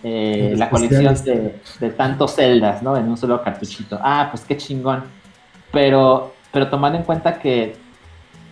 eh, 0.02 0.54
la 0.56 0.70
colección 0.70 1.14
de, 1.24 1.60
de, 1.80 1.90
tantos 1.90 2.36
celdas, 2.36 2.82
¿no? 2.82 2.96
En 2.96 3.08
un 3.08 3.16
solo 3.16 3.42
cartuchito. 3.42 3.98
Ah, 4.00 4.28
pues 4.30 4.44
qué 4.44 4.56
chingón. 4.56 5.04
Pero, 5.72 6.34
pero 6.52 6.68
tomando 6.68 6.98
en 6.98 7.04
cuenta 7.04 7.38
que, 7.38 7.76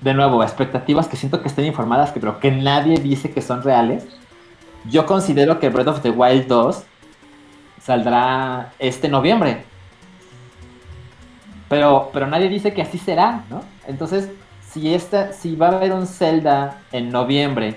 de 0.01 0.15
nuevo, 0.15 0.43
expectativas 0.43 1.09
que 1.09 1.17
siento 1.17 1.41
que 1.41 1.49
estén 1.49 1.65
informadas, 1.65 2.13
que, 2.13 2.21
pero 2.21 2.41
que 2.41 2.51
nadie 2.51 2.99
dice 2.99 3.31
que 3.31 3.43
son 3.43 3.63
reales, 3.63 4.07
yo 4.91 5.07
considero 5.07 5.59
que 5.59 5.69
Breath 5.69 5.89
of 5.89 6.01
the 6.03 6.11
Wild 6.11 6.47
2 6.47 6.83
saldrá 7.81 8.73
este 8.79 9.09
noviembre. 9.09 9.65
Pero, 11.69 12.11
pero 12.13 12.27
nadie 12.27 12.49
dice 12.49 12.73
que 12.73 12.83
así 12.83 12.99
será, 12.99 13.45
¿no? 13.51 13.63
Entonces, 13.87 14.31
si, 14.69 14.95
esta, 14.95 15.33
si 15.33 15.57
va 15.57 15.69
a 15.69 15.77
haber 15.77 15.93
un 15.93 16.07
Zelda 16.07 16.81
en 16.93 17.11
noviembre 17.11 17.77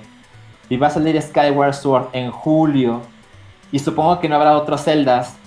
y 0.69 0.77
va 0.77 0.87
a 0.87 0.91
salir 0.91 1.19
Skyward 1.21 1.73
Sword 1.73 2.09
en 2.13 2.31
julio, 2.31 3.01
y 3.71 3.79
supongo 3.79 4.19
que 4.19 4.29
no 4.29 4.35
habrá 4.35 4.57
otros 4.57 4.83
Zeldas 4.83 5.37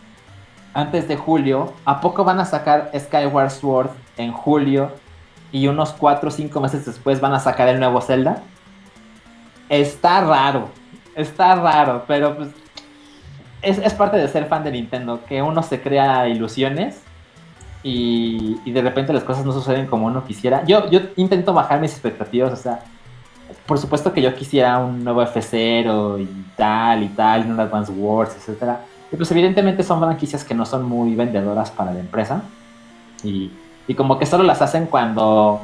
antes 0.75 1.07
de 1.09 1.17
julio, 1.17 1.73
¿a 1.85 2.01
poco 2.01 2.25
van 2.25 2.41
a 2.41 2.45
sacar 2.45 2.91
Skyward 2.99 3.51
Sword 3.51 3.91
en 4.17 4.33
julio 4.33 4.91
y 5.51 5.67
unos 5.67 5.93
4 5.93 6.29
o 6.29 6.33
5 6.33 6.61
meses 6.61 6.87
después 6.87 7.21
van 7.21 7.35
a 7.35 7.41
sacar 7.41 7.69
el 7.69 7.79
nuevo 7.79 8.01
Zelda? 8.01 8.43
Está 9.69 10.23
raro, 10.23 10.69
está 11.15 11.57
raro, 11.57 12.05
pero 12.07 12.37
pues 12.37 12.49
es, 13.61 13.79
es 13.79 13.95
parte 13.95 14.17
de 14.17 14.29
ser 14.29 14.47
fan 14.47 14.65
de 14.65 14.73
Nintendo, 14.73 15.21
que 15.27 15.43
uno 15.43 15.63
se 15.63 15.81
crea 15.81 16.29
ilusiones 16.29 17.03
y, 17.83 18.61
y, 18.65 18.73
de 18.73 18.83
repente 18.83 19.13
las 19.13 19.25
cosas 19.25 19.45
no 19.45 19.53
suceden 19.53 19.87
como 19.87 20.07
uno 20.07 20.25
quisiera. 20.25 20.65
Yo, 20.65 20.89
yo 20.89 21.01
intento 21.17 21.53
bajar 21.53 21.81
mis 21.81 21.93
expectativas, 21.93 22.53
o 22.53 22.57
sea, 22.57 22.81
por 23.67 23.79
supuesto 23.79 24.13
que 24.13 24.23
yo 24.23 24.35
quisiera 24.35 24.79
un 24.79 25.05
nuevo 25.05 25.23
F0 25.23 26.21
y 26.21 26.29
tal 26.57 27.03
y 27.03 27.09
tal, 27.09 27.51
un 27.51 27.59
Advance 27.59 27.93
Wars, 27.93 28.35
etcétera. 28.37 28.81
Y 29.13 29.17
pues 29.17 29.31
evidentemente 29.31 29.83
son 29.83 30.01
franquicias 30.01 30.45
que 30.45 30.55
no 30.55 30.65
son 30.65 30.85
muy 30.85 31.15
vendedoras 31.15 31.71
para 31.71 31.93
la 31.93 32.01
empresa. 32.01 32.43
Y, 33.23 33.51
y 33.87 33.95
como 33.95 34.19
que 34.19 34.27
solo 34.27 34.43
las 34.43 34.63
hacen 34.63 34.87
cuando, 34.87 35.61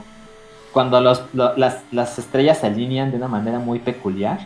cuando 0.73 1.01
los, 1.01 1.25
lo, 1.33 1.57
las, 1.57 1.83
las, 1.91 2.19
estrellas 2.19 2.59
se 2.59 2.67
alinean 2.67 3.11
de 3.11 3.17
una 3.17 3.29
manera 3.29 3.59
muy 3.59 3.79
peculiar. 3.79 4.41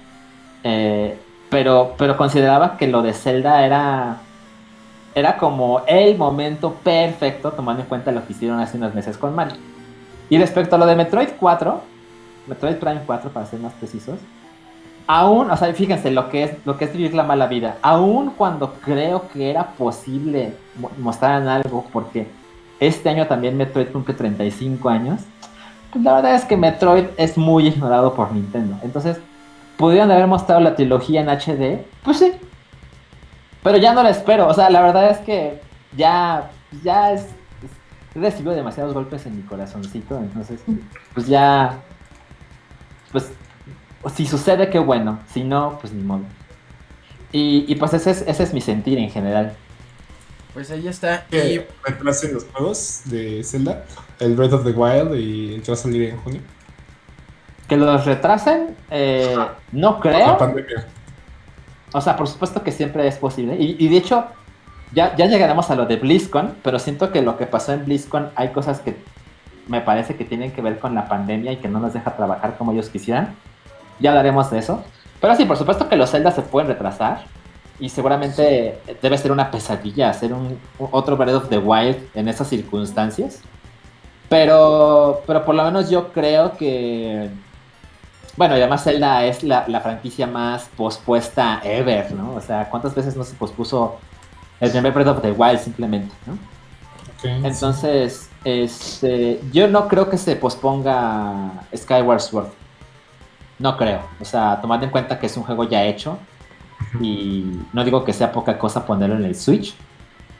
Eh, 0.62 1.18
pero, 1.50 1.94
pero 1.98 2.16
consideraba 2.16 2.76
que 2.76 2.86
lo 2.86 3.02
de 3.02 3.12
Zelda 3.12 3.66
era, 3.66 4.18
era 5.14 5.36
como 5.36 5.82
el 5.86 6.16
momento 6.16 6.74
perfecto, 6.82 7.52
tomando 7.52 7.82
en 7.82 7.88
cuenta 7.88 8.12
lo 8.12 8.24
que 8.26 8.32
hicieron 8.32 8.60
hace 8.60 8.76
unos 8.76 8.94
meses 8.94 9.18
con 9.18 9.34
Mario. 9.34 9.58
Y 10.30 10.38
respecto 10.38 10.76
a 10.76 10.78
lo 10.78 10.86
de 10.86 10.96
Metroid 10.96 11.28
4, 11.38 11.91
Metroid 12.46 12.76
Prime 12.76 13.02
4 13.06 13.30
para 13.30 13.46
ser 13.46 13.60
más 13.60 13.72
precisos, 13.74 14.18
aún, 15.06 15.50
o 15.50 15.56
sea, 15.56 15.72
fíjense 15.74 16.10
lo 16.10 16.28
que 16.28 16.44
es 16.44 16.66
lo 16.66 16.76
que 16.78 16.86
es 16.86 16.92
vivir 16.92 17.14
la 17.14 17.22
mala 17.22 17.46
vida, 17.46 17.76
aún 17.82 18.32
cuando 18.36 18.74
creo 18.74 19.28
que 19.28 19.50
era 19.50 19.72
posible 19.72 20.54
mostrar 20.98 21.46
algo, 21.46 21.86
porque 21.92 22.26
este 22.80 23.08
año 23.08 23.26
también 23.26 23.56
Metroid 23.56 23.88
cumple 23.88 24.14
35 24.14 24.88
años, 24.88 25.20
pues 25.92 26.04
la 26.04 26.14
verdad 26.14 26.34
es 26.34 26.44
que 26.44 26.56
Metroid 26.56 27.04
es 27.16 27.36
muy 27.36 27.68
ignorado 27.68 28.14
por 28.14 28.32
Nintendo. 28.32 28.76
Entonces, 28.82 29.18
¿pudieron 29.76 30.10
haber 30.10 30.26
mostrado 30.26 30.60
la 30.60 30.74
trilogía 30.74 31.20
en 31.20 31.28
HD? 31.28 31.84
Pues 32.02 32.18
sí. 32.18 32.32
Pero 33.62 33.76
ya 33.76 33.92
no 33.92 34.02
la 34.02 34.10
espero, 34.10 34.48
o 34.48 34.54
sea, 34.54 34.70
la 34.70 34.80
verdad 34.80 35.10
es 35.10 35.18
que 35.18 35.60
ya, 35.96 36.50
ya 36.82 37.12
es, 37.12 37.26
es 38.14 38.20
recibido 38.20 38.54
demasiados 38.54 38.94
golpes 38.94 39.26
en 39.26 39.36
mi 39.36 39.42
corazoncito, 39.42 40.16
entonces, 40.18 40.60
pues 41.14 41.26
ya, 41.28 41.78
pues 43.12 43.30
si 44.14 44.26
sucede, 44.26 44.68
qué 44.70 44.78
bueno. 44.78 45.20
Si 45.32 45.44
no, 45.44 45.78
pues 45.80 45.92
ni 45.92 46.02
modo. 46.02 46.22
Y, 47.30 47.64
y 47.68 47.74
pues 47.76 47.94
ese 47.94 48.10
es, 48.10 48.24
ese 48.26 48.42
es 48.42 48.52
mi 48.52 48.60
sentir 48.60 48.98
en 48.98 49.10
general. 49.10 49.54
Pues 50.54 50.70
ahí 50.70 50.86
está. 50.86 51.24
Y 51.30 51.60
retrasen 51.84 52.34
los 52.34 52.44
juegos 52.44 53.02
de 53.06 53.42
Zelda, 53.42 53.84
el 54.18 54.34
Breath 54.34 54.52
of 54.52 54.64
the 54.64 54.72
Wild 54.72 55.14
y 55.14 55.54
el 55.54 55.62
que 55.62 55.70
va 55.70 55.74
a 55.74 55.80
salir 55.80 56.10
en 56.10 56.18
junio. 56.18 56.40
Que 57.68 57.76
los 57.76 58.04
retrasen, 58.04 58.76
eh, 58.90 59.34
no 59.70 59.98
creo. 59.98 60.18
La 60.18 60.38
pandemia. 60.38 60.86
O 61.92 62.00
sea, 62.00 62.16
por 62.16 62.28
supuesto 62.28 62.62
que 62.62 62.72
siempre 62.72 63.06
es 63.06 63.16
posible. 63.16 63.56
Y, 63.58 63.76
y, 63.78 63.88
de 63.88 63.96
hecho, 63.96 64.26
ya, 64.92 65.16
ya 65.16 65.26
llegaremos 65.26 65.70
a 65.70 65.74
lo 65.74 65.86
de 65.86 65.96
BlizzCon, 65.96 66.56
pero 66.62 66.78
siento 66.78 67.12
que 67.12 67.22
lo 67.22 67.38
que 67.38 67.46
pasó 67.46 67.72
en 67.72 67.84
BlizzCon 67.84 68.30
hay 68.34 68.48
cosas 68.50 68.80
que 68.80 68.96
me 69.66 69.80
parece 69.80 70.16
que 70.16 70.24
tienen 70.24 70.52
que 70.52 70.62
ver 70.62 70.78
con 70.78 70.94
la 70.94 71.08
pandemia 71.08 71.52
y 71.52 71.56
que 71.56 71.68
no 71.68 71.78
nos 71.78 71.92
deja 71.92 72.16
trabajar 72.16 72.56
como 72.56 72.72
ellos 72.72 72.88
quisieran. 72.88 73.34
Ya 74.00 74.10
hablaremos 74.10 74.50
de 74.50 74.58
eso. 74.58 74.82
Pero 75.20 75.36
sí, 75.36 75.44
por 75.44 75.56
supuesto 75.56 75.88
que 75.88 75.96
los 75.96 76.10
Zelda 76.10 76.30
se 76.30 76.42
pueden 76.42 76.68
retrasar. 76.68 77.24
Y 77.78 77.88
seguramente 77.88 78.78
debe 79.00 79.18
ser 79.18 79.32
una 79.32 79.50
pesadilla 79.50 80.10
hacer 80.10 80.32
un, 80.32 80.58
otro 80.78 81.16
Breath 81.16 81.34
of 81.34 81.48
the 81.48 81.58
Wild 81.58 81.96
en 82.14 82.28
esas 82.28 82.48
circunstancias. 82.48 83.40
Pero, 84.28 85.22
pero 85.26 85.44
por 85.44 85.54
lo 85.54 85.64
menos 85.64 85.90
yo 85.90 86.12
creo 86.12 86.56
que... 86.56 87.30
Bueno, 88.36 88.56
y 88.56 88.60
además 88.60 88.84
Zelda 88.84 89.24
es 89.24 89.42
la, 89.42 89.64
la, 89.68 89.80
franquicia 89.80 90.26
más 90.26 90.70
pospuesta 90.74 91.60
ever, 91.62 92.12
¿no? 92.12 92.34
O 92.34 92.40
sea, 92.40 92.70
¿cuántas 92.70 92.94
veces 92.94 93.14
no 93.14 93.24
se 93.24 93.34
pospuso 93.34 93.98
el 94.58 94.70
primer 94.70 94.92
Breath 94.92 95.08
of 95.08 95.22
the 95.22 95.32
Wild 95.32 95.58
simplemente, 95.58 96.14
¿no? 96.26 96.38
Okay, 97.22 97.40
Entonces, 97.44 98.28
sí. 98.42 98.50
este, 98.50 99.40
yo 99.52 99.68
no 99.68 99.86
creo 99.86 100.10
que 100.10 100.18
se 100.18 100.34
posponga 100.34 101.52
Skyward 101.74 102.20
Sword. 102.20 102.48
No 103.60 103.76
creo. 103.76 104.00
O 104.20 104.24
sea, 104.24 104.60
tomando 104.60 104.86
en 104.86 104.90
cuenta 104.90 105.20
que 105.20 105.26
es 105.26 105.36
un 105.36 105.44
juego 105.44 105.64
ya 105.64 105.84
hecho. 105.84 106.18
Y 107.00 107.60
no 107.72 107.84
digo 107.84 108.04
que 108.04 108.12
sea 108.12 108.32
poca 108.32 108.58
cosa 108.58 108.84
ponerlo 108.84 109.16
en 109.16 109.24
el 109.24 109.36
Switch. 109.36 109.74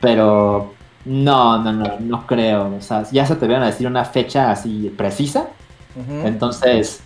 Pero 0.01 0.73
no, 1.05 1.57
no, 1.63 1.71
no, 1.71 1.99
no 1.99 2.27
creo. 2.27 2.75
O 2.75 2.81
sea, 2.81 3.03
ya 3.11 3.25
se 3.25 3.37
te 3.37 3.47
vieron 3.47 3.63
a 3.63 3.67
decir 3.67 3.87
una 3.87 4.03
fecha 4.03 4.51
así 4.51 4.93
precisa. 4.97 5.47
Uh 5.95 5.99
-huh. 6.01 6.25
Entonces, 6.25 7.01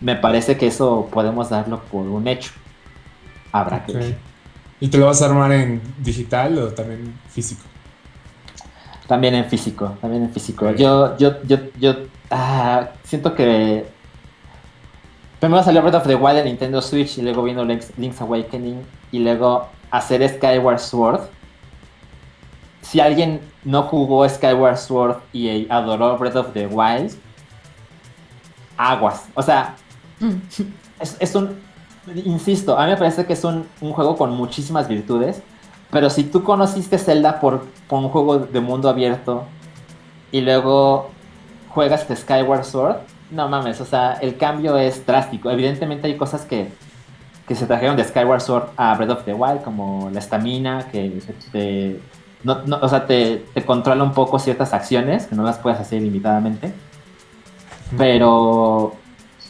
me 0.00 0.14
parece 0.14 0.56
que 0.56 0.68
eso 0.68 1.08
podemos 1.10 1.50
darlo 1.50 1.80
por 1.80 2.06
un 2.06 2.28
hecho. 2.28 2.52
Habrá 3.50 3.78
okay. 3.78 3.94
que 3.94 4.00
ver. 4.00 4.18
¿Y 4.78 4.88
te 4.88 4.98
lo 4.98 5.06
vas 5.06 5.20
a 5.20 5.26
armar 5.26 5.50
en 5.50 5.82
digital 5.98 6.56
o 6.58 6.68
también 6.68 7.18
físico? 7.28 7.69
También 9.10 9.34
en 9.34 9.44
físico, 9.46 9.96
también 10.00 10.22
en 10.22 10.30
físico. 10.30 10.70
Yo, 10.70 11.18
yo, 11.18 11.42
yo, 11.42 11.56
yo 11.80 11.96
ah, 12.30 12.90
siento 13.02 13.34
que 13.34 13.84
Primero 15.40 15.64
salió 15.64 15.82
Breath 15.82 15.96
of 15.96 16.06
the 16.06 16.14
Wild 16.14 16.38
en 16.38 16.44
Nintendo 16.44 16.80
Switch 16.80 17.18
y 17.18 17.22
luego 17.22 17.42
vino 17.42 17.64
Link's, 17.64 17.92
Link's, 17.98 18.20
Awakening 18.20 18.86
y 19.10 19.18
luego 19.18 19.66
hacer 19.90 20.22
Skyward 20.28 20.78
Sword. 20.78 21.22
Si 22.82 23.00
alguien 23.00 23.40
no 23.64 23.82
jugó 23.82 24.28
Skyward 24.28 24.78
Sword 24.78 25.16
y 25.32 25.68
adoró 25.68 26.16
Breath 26.16 26.36
of 26.36 26.52
the 26.52 26.68
Wild, 26.68 27.12
aguas. 28.76 29.24
O 29.34 29.42
sea, 29.42 29.74
mm. 30.20 30.36
es, 31.00 31.16
es, 31.18 31.34
un... 31.34 31.58
Insisto, 32.24 32.78
a 32.78 32.84
mí 32.84 32.92
me 32.92 32.96
parece 32.96 33.26
que 33.26 33.32
es 33.32 33.42
un, 33.42 33.66
un, 33.80 33.92
juego 33.92 34.16
con 34.16 34.30
muchísimas 34.30 34.86
virtudes, 34.86 35.42
pero 35.90 36.10
si 36.10 36.24
tú 36.24 36.42
conociste 36.42 36.98
Zelda 36.98 37.40
por, 37.40 37.66
por 37.88 37.98
un 37.98 38.08
juego 38.08 38.38
de 38.38 38.60
mundo 38.60 38.88
abierto 38.88 39.44
y 40.30 40.40
luego 40.40 41.10
juegas 41.68 42.06
Skyward 42.14 42.64
Sword, 42.64 42.96
no 43.30 43.48
mames, 43.48 43.80
o 43.80 43.84
sea, 43.84 44.14
el 44.20 44.36
cambio 44.36 44.76
es 44.76 45.04
drástico. 45.06 45.50
Evidentemente 45.50 46.06
hay 46.06 46.16
cosas 46.16 46.44
que, 46.44 46.68
que 47.46 47.54
se 47.54 47.66
trajeron 47.66 47.96
de 47.96 48.04
Skyward 48.04 48.40
Sword 48.40 48.68
a 48.76 48.94
Breath 48.94 49.10
of 49.10 49.24
the 49.24 49.34
Wild, 49.34 49.62
como 49.62 50.10
la 50.12 50.18
estamina, 50.18 50.86
que 50.90 51.20
te, 51.52 52.00
no, 52.42 52.62
no, 52.66 52.78
o 52.80 52.88
sea, 52.88 53.06
te, 53.06 53.44
te, 53.52 53.64
controla 53.64 54.02
un 54.02 54.12
poco 54.12 54.38
ciertas 54.38 54.72
acciones, 54.72 55.26
que 55.26 55.36
no 55.36 55.42
las 55.42 55.58
puedes 55.58 55.78
hacer 55.78 56.00
ilimitadamente. 56.00 56.72
Pero... 57.96 58.94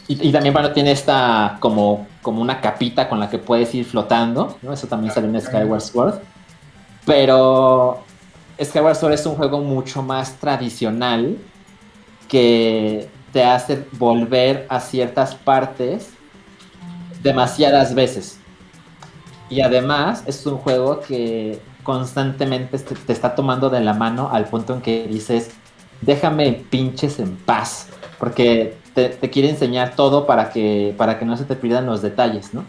Y, 0.07 0.29
también, 0.33 0.53
bueno, 0.53 0.71
tiene 0.71 0.91
esta 0.91 1.55
como, 1.61 2.05
como 2.21 2.41
una 2.41 2.59
capita 2.59 3.07
con 3.07 3.17
la 3.21 3.29
que 3.29 3.37
puedes 3.37 3.73
ir 3.73 3.85
flotando, 3.85 4.57
¿no? 4.61 4.73
Eso 4.73 4.85
también 4.87 5.13
salió 5.13 5.29
en 5.29 5.39
Skyward 5.39 5.79
Sword. 5.79 6.15
Pero 7.05 8.03
Skyward 8.61 8.95
Sword 8.95 9.13
es 9.13 9.25
un 9.25 9.35
juego 9.35 9.59
mucho 9.61 10.03
más 10.03 10.33
tradicional 10.35 11.37
que 12.27 13.09
te 13.33 13.43
hace 13.43 13.85
volver 13.93 14.65
a 14.69 14.79
ciertas 14.79 15.35
partes 15.35 16.09
demasiadas 17.23 17.95
veces. 17.95 18.39
Y 19.49 19.61
además 19.61 20.23
es 20.27 20.45
un 20.45 20.57
juego 20.57 21.01
que 21.01 21.59
constantemente 21.83 22.77
te, 22.79 23.11
está 23.11 23.35
tomando 23.35 23.69
de 23.69 23.81
la 23.81 23.93
mano 23.93 24.29
al 24.31 24.45
punto 24.45 24.75
en 24.75 24.81
que 24.81 25.07
dices, 25.07 25.51
déjame 26.01 26.53
pinches 26.69 27.19
en 27.19 27.35
paz, 27.35 27.87
porque 28.19 28.77
te, 28.93 29.09
te 29.09 29.29
quiere 29.29 29.49
enseñar 29.49 29.95
todo 29.95 30.25
para 30.25 30.49
que, 30.51 30.93
para 30.97 31.17
que 31.19 31.25
no 31.25 31.35
se 31.35 31.45
te 31.45 31.55
pierdan 31.55 31.85
los 31.85 32.01
detalles, 32.01 32.53
¿no? 32.53 32.63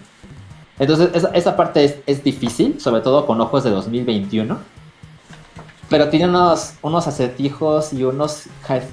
Entonces 0.82 1.10
esa, 1.32 1.54
parte 1.54 2.02
es, 2.06 2.24
difícil, 2.24 2.80
sobre 2.80 3.02
todo 3.02 3.24
con 3.24 3.40
ojos 3.40 3.62
de 3.62 3.70
2021, 3.70 4.58
pero 5.88 6.08
tiene 6.08 6.28
unos, 6.28 6.74
acertijos 7.06 7.92
y 7.92 8.02
unos, 8.02 8.46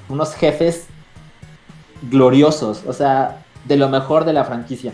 unos 0.07 0.35
jefes 0.35 0.85
gloriosos, 2.03 2.83
o 2.85 2.93
sea, 2.93 3.43
de 3.65 3.75
lo 3.75 3.89
mejor 3.89 4.23
de 4.23 4.33
la 4.33 4.43
franquicia. 4.43 4.93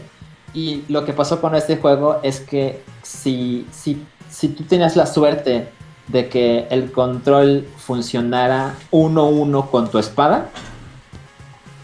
Y 0.54 0.86
lo 0.88 1.04
que 1.04 1.12
pasó 1.12 1.42
con 1.42 1.54
este 1.54 1.76
juego 1.76 2.20
es 2.24 2.40
que 2.40 2.82
si, 3.04 3.68
si, 3.74 4.02
si 4.30 4.48
tú 4.48 4.64
tenías 4.64 4.96
la 4.96 5.06
suerte 5.06 5.68
de 6.08 6.30
que 6.30 6.66
el 6.70 6.94
control 6.94 7.68
funcionara 7.76 8.74
uno 8.90 9.28
uno 9.28 9.70
con 9.70 9.92
tu 9.92 10.00
espada, 10.00 10.48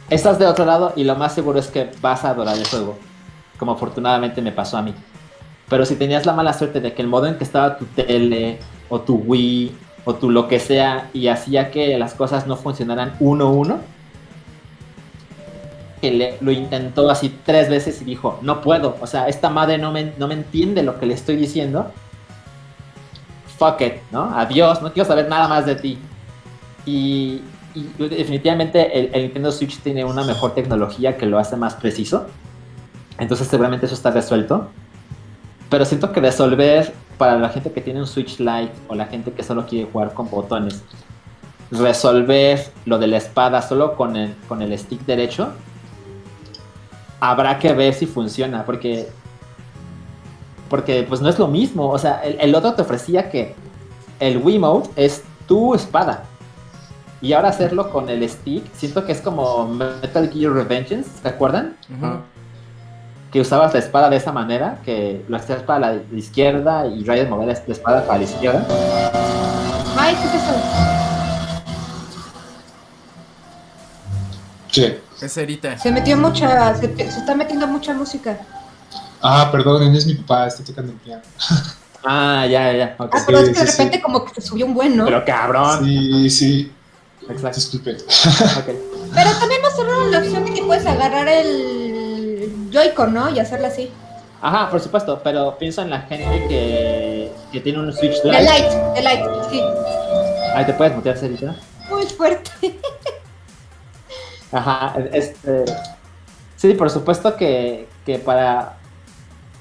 estás 0.09 0.39
de 0.39 0.45
otro 0.45 0.63
lado 0.63 0.93
y 0.95 1.03
lo 1.03 1.17
más 1.17 1.35
seguro 1.35 1.59
es 1.59 1.67
que 1.67 1.91
vas 1.99 2.23
a 2.23 2.29
adorar 2.29 2.55
el 2.55 2.65
juego, 2.65 2.95
como 3.61 3.73
afortunadamente 3.73 4.41
me 4.41 4.51
pasó 4.51 4.75
a 4.77 4.81
mí. 4.81 4.91
Pero 5.69 5.85
si 5.85 5.95
tenías 5.95 6.25
la 6.25 6.33
mala 6.33 6.51
suerte 6.51 6.81
de 6.81 6.93
que 6.95 7.03
el 7.03 7.07
modo 7.07 7.27
en 7.27 7.35
que 7.37 7.43
estaba 7.43 7.77
tu 7.77 7.85
tele 7.85 8.57
o 8.89 9.01
tu 9.01 9.17
Wii 9.17 9.71
o 10.03 10.15
tu 10.15 10.31
lo 10.31 10.47
que 10.47 10.59
sea 10.59 11.11
y 11.13 11.27
hacía 11.27 11.69
que 11.69 11.95
las 11.99 12.15
cosas 12.15 12.47
no 12.47 12.55
funcionaran 12.55 13.13
uno 13.19 13.45
a 13.45 13.51
uno. 13.51 13.79
Que 16.01 16.09
le- 16.09 16.37
lo 16.41 16.51
intentó 16.51 17.07
así 17.11 17.37
tres 17.45 17.69
veces 17.69 18.01
y 18.01 18.05
dijo, 18.05 18.39
no 18.41 18.61
puedo, 18.61 18.97
o 18.99 19.05
sea, 19.05 19.27
esta 19.27 19.51
madre 19.51 19.77
no 19.77 19.91
me, 19.91 20.11
no 20.17 20.27
me 20.27 20.33
entiende 20.33 20.81
lo 20.81 20.99
que 20.99 21.05
le 21.05 21.13
estoy 21.13 21.35
diciendo. 21.35 21.91
Fuck 23.59 23.81
it, 23.81 23.93
¿no? 24.11 24.23
Adiós, 24.35 24.81
no 24.81 24.91
quiero 24.91 25.07
saber 25.07 25.29
nada 25.29 25.47
más 25.47 25.67
de 25.67 25.75
ti. 25.75 25.99
Y, 26.87 27.41
y 27.75 27.83
definitivamente 27.99 28.97
el, 28.99 29.11
el 29.13 29.21
Nintendo 29.21 29.51
Switch 29.51 29.77
tiene 29.81 30.03
una 30.03 30.23
mejor 30.23 30.55
tecnología 30.55 31.15
que 31.15 31.27
lo 31.27 31.37
hace 31.37 31.55
más 31.55 31.75
preciso. 31.75 32.25
Entonces 33.21 33.47
seguramente 33.47 33.85
eso 33.85 33.93
está 33.93 34.09
resuelto. 34.09 34.67
Pero 35.69 35.85
siento 35.85 36.11
que 36.11 36.19
resolver 36.19 36.91
para 37.19 37.37
la 37.37 37.49
gente 37.49 37.71
que 37.71 37.79
tiene 37.79 37.99
un 37.99 38.07
Switch 38.07 38.39
Lite 38.39 38.73
o 38.87 38.95
la 38.95 39.05
gente 39.05 39.31
que 39.31 39.43
solo 39.43 39.67
quiere 39.67 39.89
jugar 39.89 40.13
con 40.15 40.29
botones, 40.29 40.81
resolver 41.69 42.71
lo 42.85 42.97
de 42.97 43.05
la 43.05 43.17
espada 43.17 43.61
solo 43.61 43.95
con 43.95 44.17
el, 44.17 44.35
con 44.47 44.63
el 44.63 44.77
stick 44.77 45.05
derecho, 45.05 45.53
habrá 47.19 47.59
que 47.59 47.71
ver 47.73 47.93
si 47.93 48.07
funciona, 48.07 48.65
porque 48.65 49.07
porque 50.67 51.05
pues 51.07 51.21
no 51.21 51.29
es 51.29 51.37
lo 51.37 51.47
mismo. 51.47 51.89
O 51.89 51.99
sea, 51.99 52.23
el, 52.23 52.55
otro 52.55 52.73
te 52.73 52.81
ofrecía 52.81 53.29
que 53.29 53.53
el 54.19 54.37
Wiimote 54.37 54.89
es 54.95 55.23
tu 55.47 55.75
espada. 55.75 56.23
Y 57.21 57.33
ahora 57.33 57.49
hacerlo 57.49 57.91
con 57.91 58.09
el 58.09 58.27
stick, 58.27 58.63
siento 58.73 59.05
que 59.05 59.11
es 59.11 59.21
como 59.21 59.67
Metal 59.67 60.27
Gear 60.31 60.53
Revengeance, 60.53 61.09
¿se 61.21 61.27
acuerdan? 61.27 61.77
Ujú. 61.87 62.21
Que 63.31 63.39
usabas 63.39 63.73
la 63.73 63.79
espada 63.79 64.09
de 64.09 64.17
esa 64.17 64.31
manera, 64.31 64.79
que 64.83 65.23
lo 65.27 65.37
hacías 65.37 65.63
para 65.63 65.93
la 65.93 66.01
izquierda 66.17 66.85
y 66.87 67.03
Raiden 67.05 67.29
movía 67.29 67.47
la 67.47 67.73
espada 67.73 68.05
para 68.05 68.19
la 68.19 68.25
izquierda. 68.25 68.65
Ay, 69.97 70.15
¿qué 70.15 70.27
es 70.27 70.33
eso? 70.43 70.53
¿Qué? 74.71 75.01
Es 75.21 75.37
Erita. 75.37 75.77
Se 75.77 75.91
metió 75.91 76.17
mucha, 76.17 76.75
se, 76.75 76.93
se 76.95 77.03
está 77.03 77.35
metiendo 77.35 77.67
mucha 77.67 77.93
música. 77.93 78.39
Ah, 79.21 79.49
perdón, 79.51 79.95
es 79.95 80.05
mi 80.05 80.15
papá, 80.15 80.47
está 80.47 80.63
tocando 80.63 80.91
el 80.91 80.97
piano. 80.99 81.21
Ah, 82.03 82.47
ya, 82.49 82.73
ya, 82.73 82.95
ok. 82.97 83.13
Ah, 83.13 83.23
pero 83.27 83.37
es 83.37 83.49
que 83.49 83.59
de 83.59 83.67
sí, 83.67 83.67
sí. 83.67 83.77
repente 83.77 84.01
como 84.01 84.25
que 84.25 84.33
se 84.33 84.41
subió 84.41 84.65
un 84.65 84.73
buen, 84.73 84.97
¿no? 84.97 85.05
Pero 85.05 85.23
cabrón. 85.23 85.85
Sí, 85.85 86.29
sí, 86.31 86.71
Exacto. 87.29 87.57
disculpe. 87.57 87.91
ok. 87.91 88.65
Pero 89.13 89.31
también 89.39 89.61
mostraron 89.61 90.09
la 90.09 90.17
opción 90.17 90.43
de 90.45 90.51
que 90.51 90.63
puedes 90.63 90.83
agarrar 90.87 91.27
el 91.27 91.90
Joy-Con, 92.71 93.13
¿no? 93.13 93.29
Y 93.29 93.39
hacerla 93.39 93.67
así. 93.67 93.91
Ajá, 94.41 94.69
por 94.71 94.79
supuesto, 94.79 95.21
pero 95.23 95.57
pienso 95.59 95.81
en 95.83 95.89
la 95.91 96.01
gente 96.01 96.47
que, 96.47 97.31
que 97.51 97.59
tiene 97.59 97.79
un 97.79 97.93
Switch 97.93 98.23
Lite. 98.23 98.41
light, 98.43 98.71
de 98.95 99.01
light, 99.03 99.25
sí. 99.51 99.61
Ahí 100.55 100.65
te 100.65 100.73
puedes 100.73 100.95
mutear, 100.95 101.17
Cerita. 101.17 101.55
Muy 101.89 102.05
fuerte. 102.07 102.49
Ajá, 104.51 104.95
este. 105.13 105.65
Sí, 106.55 106.73
por 106.73 106.89
supuesto 106.89 107.35
que, 107.35 107.87
que 108.05 108.19
para. 108.19 108.77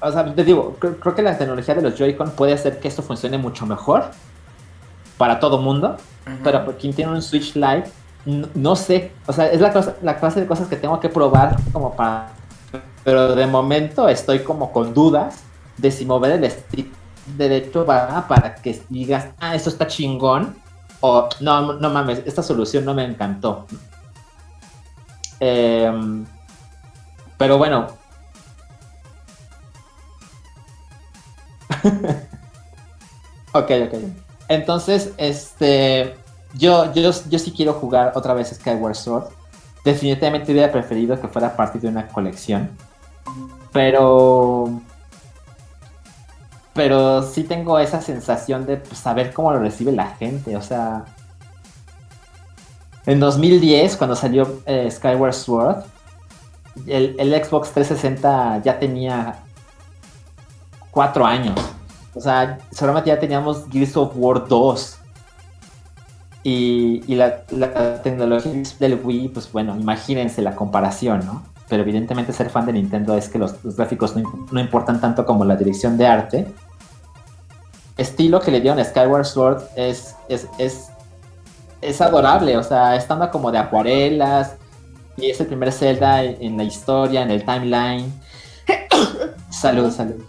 O 0.02 0.10
sea, 0.10 0.24
te 0.34 0.44
digo, 0.44 0.76
creo, 0.78 0.98
creo 0.98 1.14
que 1.14 1.22
la 1.22 1.36
tecnología 1.36 1.74
de 1.74 1.82
los 1.82 1.96
Joy-Con 1.98 2.30
puede 2.32 2.54
hacer 2.54 2.80
que 2.80 2.88
esto 2.88 3.02
funcione 3.02 3.36
mucho 3.38 3.66
mejor 3.66 4.04
para 5.18 5.38
todo 5.38 5.58
mundo. 5.58 5.96
Ajá. 6.24 6.36
Pero 6.42 6.64
por 6.64 6.76
quien 6.78 6.94
tiene 6.94 7.12
un 7.12 7.22
Switch 7.22 7.54
Lite, 7.54 7.90
no, 8.24 8.48
no 8.54 8.76
sé. 8.76 9.12
O 9.26 9.32
sea, 9.32 9.46
es 9.46 9.60
la, 9.60 9.72
cosa- 9.72 9.94
la 10.02 10.16
clase 10.18 10.40
de 10.40 10.46
cosas 10.46 10.68
que 10.68 10.76
tengo 10.76 10.98
que 11.00 11.08
probar 11.08 11.56
como 11.72 11.94
para... 11.94 12.28
Pero 13.04 13.34
de 13.34 13.46
momento 13.46 14.08
estoy 14.08 14.40
como 14.40 14.72
con 14.72 14.92
dudas 14.92 15.42
de 15.76 15.90
si 15.90 16.04
mover 16.04 16.32
el 16.32 16.50
stick 16.50 16.92
derecho 17.36 17.84
va 17.84 18.26
para 18.28 18.54
que 18.54 18.80
digas, 18.88 19.28
ah, 19.38 19.54
esto 19.54 19.70
está 19.70 19.86
chingón. 19.86 20.56
O 21.00 21.28
no, 21.40 21.74
no 21.74 21.90
mames, 21.90 22.22
esta 22.26 22.42
solución 22.42 22.84
no 22.84 22.92
me 22.92 23.04
encantó. 23.04 23.66
Em, 25.38 26.26
pero 27.38 27.56
bueno. 27.56 27.86
ok, 33.54 33.70
ok. 33.86 33.94
Entonces, 34.48 35.12
este. 35.16 36.16
Yo, 36.52 36.92
yo, 36.92 37.12
yo 37.30 37.38
sí 37.38 37.52
quiero 37.52 37.72
jugar 37.74 38.12
otra 38.14 38.34
vez 38.34 38.50
Skyward 38.50 38.96
Sword. 38.96 39.28
Definitivamente 39.84 40.52
hubiera 40.52 40.70
preferido 40.70 41.18
que 41.18 41.28
fuera 41.28 41.56
parte 41.56 41.78
de 41.78 41.88
una 41.88 42.08
colección. 42.08 42.70
Pero. 43.72 44.80
Pero 46.74 47.22
sí 47.22 47.44
tengo 47.44 47.78
esa 47.78 48.00
sensación 48.00 48.64
de 48.66 48.76
pues, 48.76 48.98
saber 48.98 49.32
cómo 49.32 49.52
lo 49.52 49.58
recibe 49.58 49.92
la 49.92 50.08
gente. 50.08 50.56
O 50.56 50.62
sea. 50.62 51.04
En 53.06 53.18
2010, 53.18 53.96
cuando 53.96 54.14
salió 54.14 54.60
eh, 54.66 54.88
Skyward 54.90 55.32
Sword, 55.32 55.84
el, 56.86 57.44
Xbox 57.44 57.72
360 57.72 58.62
ya 58.62 58.78
tenía 58.78 59.38
cuatro 60.90 61.24
años. 61.24 61.58
O 62.14 62.20
sea, 62.20 62.58
seguramente 62.70 63.08
ya 63.08 63.18
teníamos 63.18 63.64
Gears 63.70 63.96
of 63.96 64.12
War 64.14 64.46
2. 64.46 64.96
Y, 66.42 67.02
y 67.06 67.16
la 67.16 67.42
tecnología 68.02 68.52
del 68.78 69.00
Wii, 69.02 69.28
pues 69.28 69.50
bueno, 69.52 69.76
imagínense 69.76 70.40
la 70.40 70.54
comparación, 70.54 71.24
¿no? 71.26 71.42
Pero 71.70 71.82
evidentemente 71.82 72.32
ser 72.32 72.50
fan 72.50 72.66
de 72.66 72.74
Nintendo 72.74 73.16
es 73.16 73.28
que 73.28 73.38
los, 73.38 73.64
los 73.64 73.76
gráficos 73.76 74.14
no, 74.16 74.48
no 74.50 74.60
importan 74.60 75.00
tanto 75.00 75.24
como 75.24 75.44
la 75.46 75.56
dirección 75.56 75.96
de 75.96 76.06
arte. 76.06 76.46
Estilo 77.96 78.40
que 78.40 78.50
le 78.50 78.60
dieron 78.60 78.78
a 78.80 78.84
Skyward 78.84 79.24
Sword 79.24 79.62
es, 79.76 80.16
es, 80.28 80.48
es, 80.58 80.88
es 81.80 82.00
adorable, 82.00 82.56
o 82.56 82.62
sea, 82.62 82.96
estando 82.96 83.30
como 83.30 83.52
de 83.52 83.58
acuarelas, 83.58 84.56
y 85.16 85.30
es 85.30 85.40
el 85.40 85.46
primer 85.46 85.70
Zelda 85.70 86.24
en, 86.24 86.36
en 86.42 86.56
la 86.56 86.64
historia, 86.64 87.22
en 87.22 87.30
el 87.30 87.44
timeline. 87.44 88.12
salud, 89.50 89.90
salud. 89.92 90.22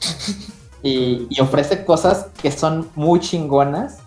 Y, 0.83 1.27
y 1.29 1.41
ofrece 1.41 1.85
cosas 1.85 2.27
que 2.41 2.51
son 2.51 2.89
muy 2.95 3.19
chingonas, 3.19 3.97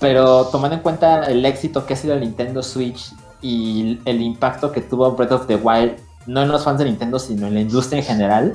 pero 0.00 0.46
tomando 0.46 0.76
en 0.76 0.82
cuenta 0.82 1.26
el 1.26 1.44
éxito 1.44 1.86
que 1.86 1.94
ha 1.94 1.96
sido 1.96 2.14
el 2.14 2.20
Nintendo 2.20 2.62
Switch 2.62 3.12
y 3.42 4.00
el 4.04 4.20
impacto 4.20 4.72
que 4.72 4.80
tuvo 4.80 5.12
Breath 5.12 5.32
of 5.32 5.46
the 5.46 5.56
Wild, 5.56 5.96
no 6.28 6.42
en 6.42 6.48
los 6.48 6.62
fans 6.62 6.78
de 6.78 6.84
Nintendo, 6.84 7.18
sino 7.18 7.46
en 7.48 7.54
la 7.54 7.60
industria 7.60 7.98
en 7.98 8.04
general, 8.04 8.54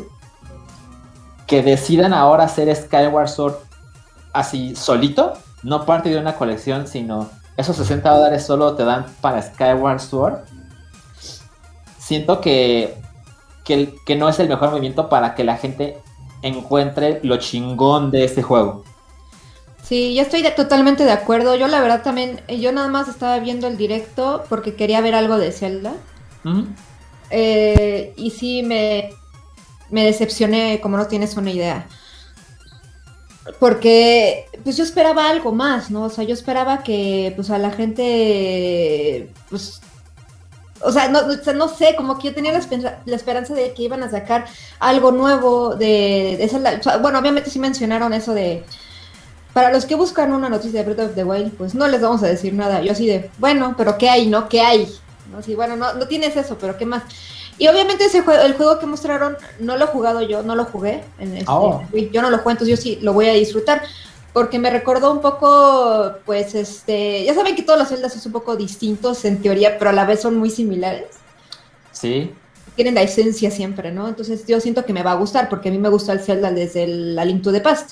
que 1.47 1.61
decidan 1.61 2.13
ahora 2.13 2.45
hacer 2.45 2.73
Skyward 2.73 3.27
Sword 3.27 3.55
así 4.31 4.75
solito, 4.75 5.33
no 5.63 5.85
parte 5.85 6.09
de 6.09 6.17
una 6.17 6.35
colección, 6.35 6.87
sino 6.87 7.29
esos 7.57 7.75
60 7.75 8.09
dólares 8.09 8.45
solo 8.45 8.75
te 8.75 8.83
dan 8.85 9.05
para 9.21 9.41
Skyward 9.41 9.99
Sword. 9.99 10.39
Siento 11.99 12.41
que, 12.41 12.97
que, 13.63 13.95
que 14.05 14.15
no 14.15 14.29
es 14.29 14.39
el 14.39 14.49
mejor 14.49 14.69
movimiento 14.71 15.09
para 15.09 15.35
que 15.35 15.43
la 15.43 15.57
gente 15.57 15.97
encuentre 16.41 17.19
lo 17.23 17.37
chingón 17.37 18.11
de 18.11 18.25
este 18.25 18.41
juego. 18.43 18.83
Sí, 19.83 20.15
yo 20.15 20.21
estoy 20.21 20.41
de- 20.41 20.51
totalmente 20.51 21.03
de 21.05 21.11
acuerdo. 21.11 21.55
Yo 21.55 21.67
la 21.67 21.79
verdad 21.81 22.01
también, 22.03 22.41
yo 22.47 22.71
nada 22.71 22.87
más 22.87 23.07
estaba 23.07 23.39
viendo 23.39 23.67
el 23.67 23.77
directo 23.77 24.43
porque 24.49 24.75
quería 24.75 25.01
ver 25.01 25.15
algo 25.15 25.37
de 25.37 25.51
Zelda. 25.51 25.93
Eh, 27.29 28.13
y 28.17 28.31
sí 28.31 28.63
me, 28.63 29.11
me 29.91 30.05
decepcioné, 30.05 30.79
como 30.81 30.97
no 30.97 31.07
tienes 31.07 31.37
una 31.37 31.51
idea. 31.51 31.87
Porque 33.59 34.45
pues 34.63 34.77
yo 34.77 34.83
esperaba 34.83 35.29
algo 35.29 35.51
más, 35.51 35.91
¿no? 35.91 36.03
O 36.03 36.09
sea, 36.09 36.23
yo 36.23 36.33
esperaba 36.33 36.81
que 36.83 37.33
pues 37.35 37.49
a 37.49 37.57
la 37.57 37.71
gente 37.71 39.29
pues 39.49 39.81
o 40.81 40.91
sea, 40.91 41.07
no, 41.09 41.21
no 41.55 41.67
sé, 41.69 41.95
como 41.95 42.17
que 42.19 42.29
yo 42.29 42.33
tenía 42.35 42.51
la, 42.51 42.59
espen- 42.59 42.97
la 43.05 43.15
esperanza 43.15 43.53
de 43.53 43.73
que 43.73 43.83
iban 43.83 44.03
a 44.03 44.11
sacar 44.11 44.45
algo 44.79 45.11
nuevo 45.13 45.75
de, 45.75 46.49
sea, 46.81 46.97
bueno, 46.97 47.19
obviamente 47.19 47.49
sí 47.49 47.59
mencionaron 47.59 48.13
eso 48.13 48.33
de 48.33 48.63
para 49.53 49.71
los 49.71 49.85
que 49.85 49.95
buscan 49.95 50.33
una 50.33 50.49
noticia 50.49 50.83
de 50.83 50.93
Breath 50.93 51.09
of 51.09 51.15
the 51.15 51.23
Wild, 51.23 51.53
pues 51.57 51.75
no 51.75 51.87
les 51.87 52.01
vamos 52.01 52.23
a 52.23 52.27
decir 52.27 52.53
nada. 52.53 52.81
Yo 52.81 52.91
así 52.93 53.07
de, 53.07 53.29
bueno, 53.39 53.75
pero 53.77 53.97
¿qué 53.97 54.09
hay, 54.09 54.27
no? 54.27 54.49
¿Qué 54.49 54.61
hay? 54.61 54.87
¿No? 55.33 55.39
Así, 55.39 55.55
bueno, 55.55 55.75
no, 55.75 55.93
no 55.95 56.07
tienes 56.07 56.37
eso, 56.37 56.57
pero 56.59 56.77
¿qué 56.77 56.85
más? 56.85 57.03
Y 57.57 57.67
obviamente 57.67 58.05
ese 58.05 58.21
juego, 58.21 58.41
el 58.43 58.53
juego 58.53 58.79
que 58.79 58.85
mostraron, 58.85 59.35
no 59.59 59.77
lo 59.77 59.85
he 59.85 59.87
jugado 59.87 60.21
yo, 60.21 60.43
no 60.43 60.55
lo 60.55 60.65
jugué. 60.65 61.03
En 61.19 61.33
este, 61.35 61.45
Oh. 61.47 61.83
Yo 62.11 62.21
no 62.21 62.29
lo 62.29 62.37
juego, 62.37 62.51
entonces 62.51 62.77
yo 62.77 62.81
sí 62.81 62.99
lo 63.01 63.13
voy 63.13 63.27
a 63.27 63.33
disfrutar. 63.33 63.83
Porque 64.31 64.57
me 64.57 64.71
recordó 64.71 65.11
un 65.11 65.21
poco, 65.21 66.13
pues, 66.25 66.55
este... 66.55 67.23
Ya 67.23 67.35
saben 67.35 67.55
que 67.55 67.61
todos 67.61 67.77
los 67.77 67.89
celdas 67.89 68.13
son 68.13 68.21
un 68.25 68.33
poco 68.33 68.55
distintos 68.55 69.25
en 69.25 69.41
teoría, 69.43 69.77
pero 69.77 69.91
a 69.91 69.93
la 69.93 70.05
vez 70.05 70.21
son 70.21 70.37
muy 70.37 70.49
similares. 70.49 71.05
Sí. 71.91 72.31
Tienen 72.75 72.95
la 72.95 73.03
esencia 73.03 73.51
siempre, 73.51 73.91
¿no? 73.91 74.07
Entonces 74.07 74.47
yo 74.47 74.59
siento 74.59 74.85
que 74.85 74.93
me 74.93 75.03
va 75.03 75.11
a 75.11 75.15
gustar, 75.15 75.49
porque 75.49 75.69
a 75.69 75.71
mí 75.71 75.77
me 75.77 75.89
gusta 75.89 76.13
el 76.13 76.19
Zelda 76.21 76.51
desde 76.51 76.85
el 76.85 77.19
A 77.19 77.25
Link 77.25 77.43
to 77.43 77.51
the 77.51 77.61
Past. 77.61 77.91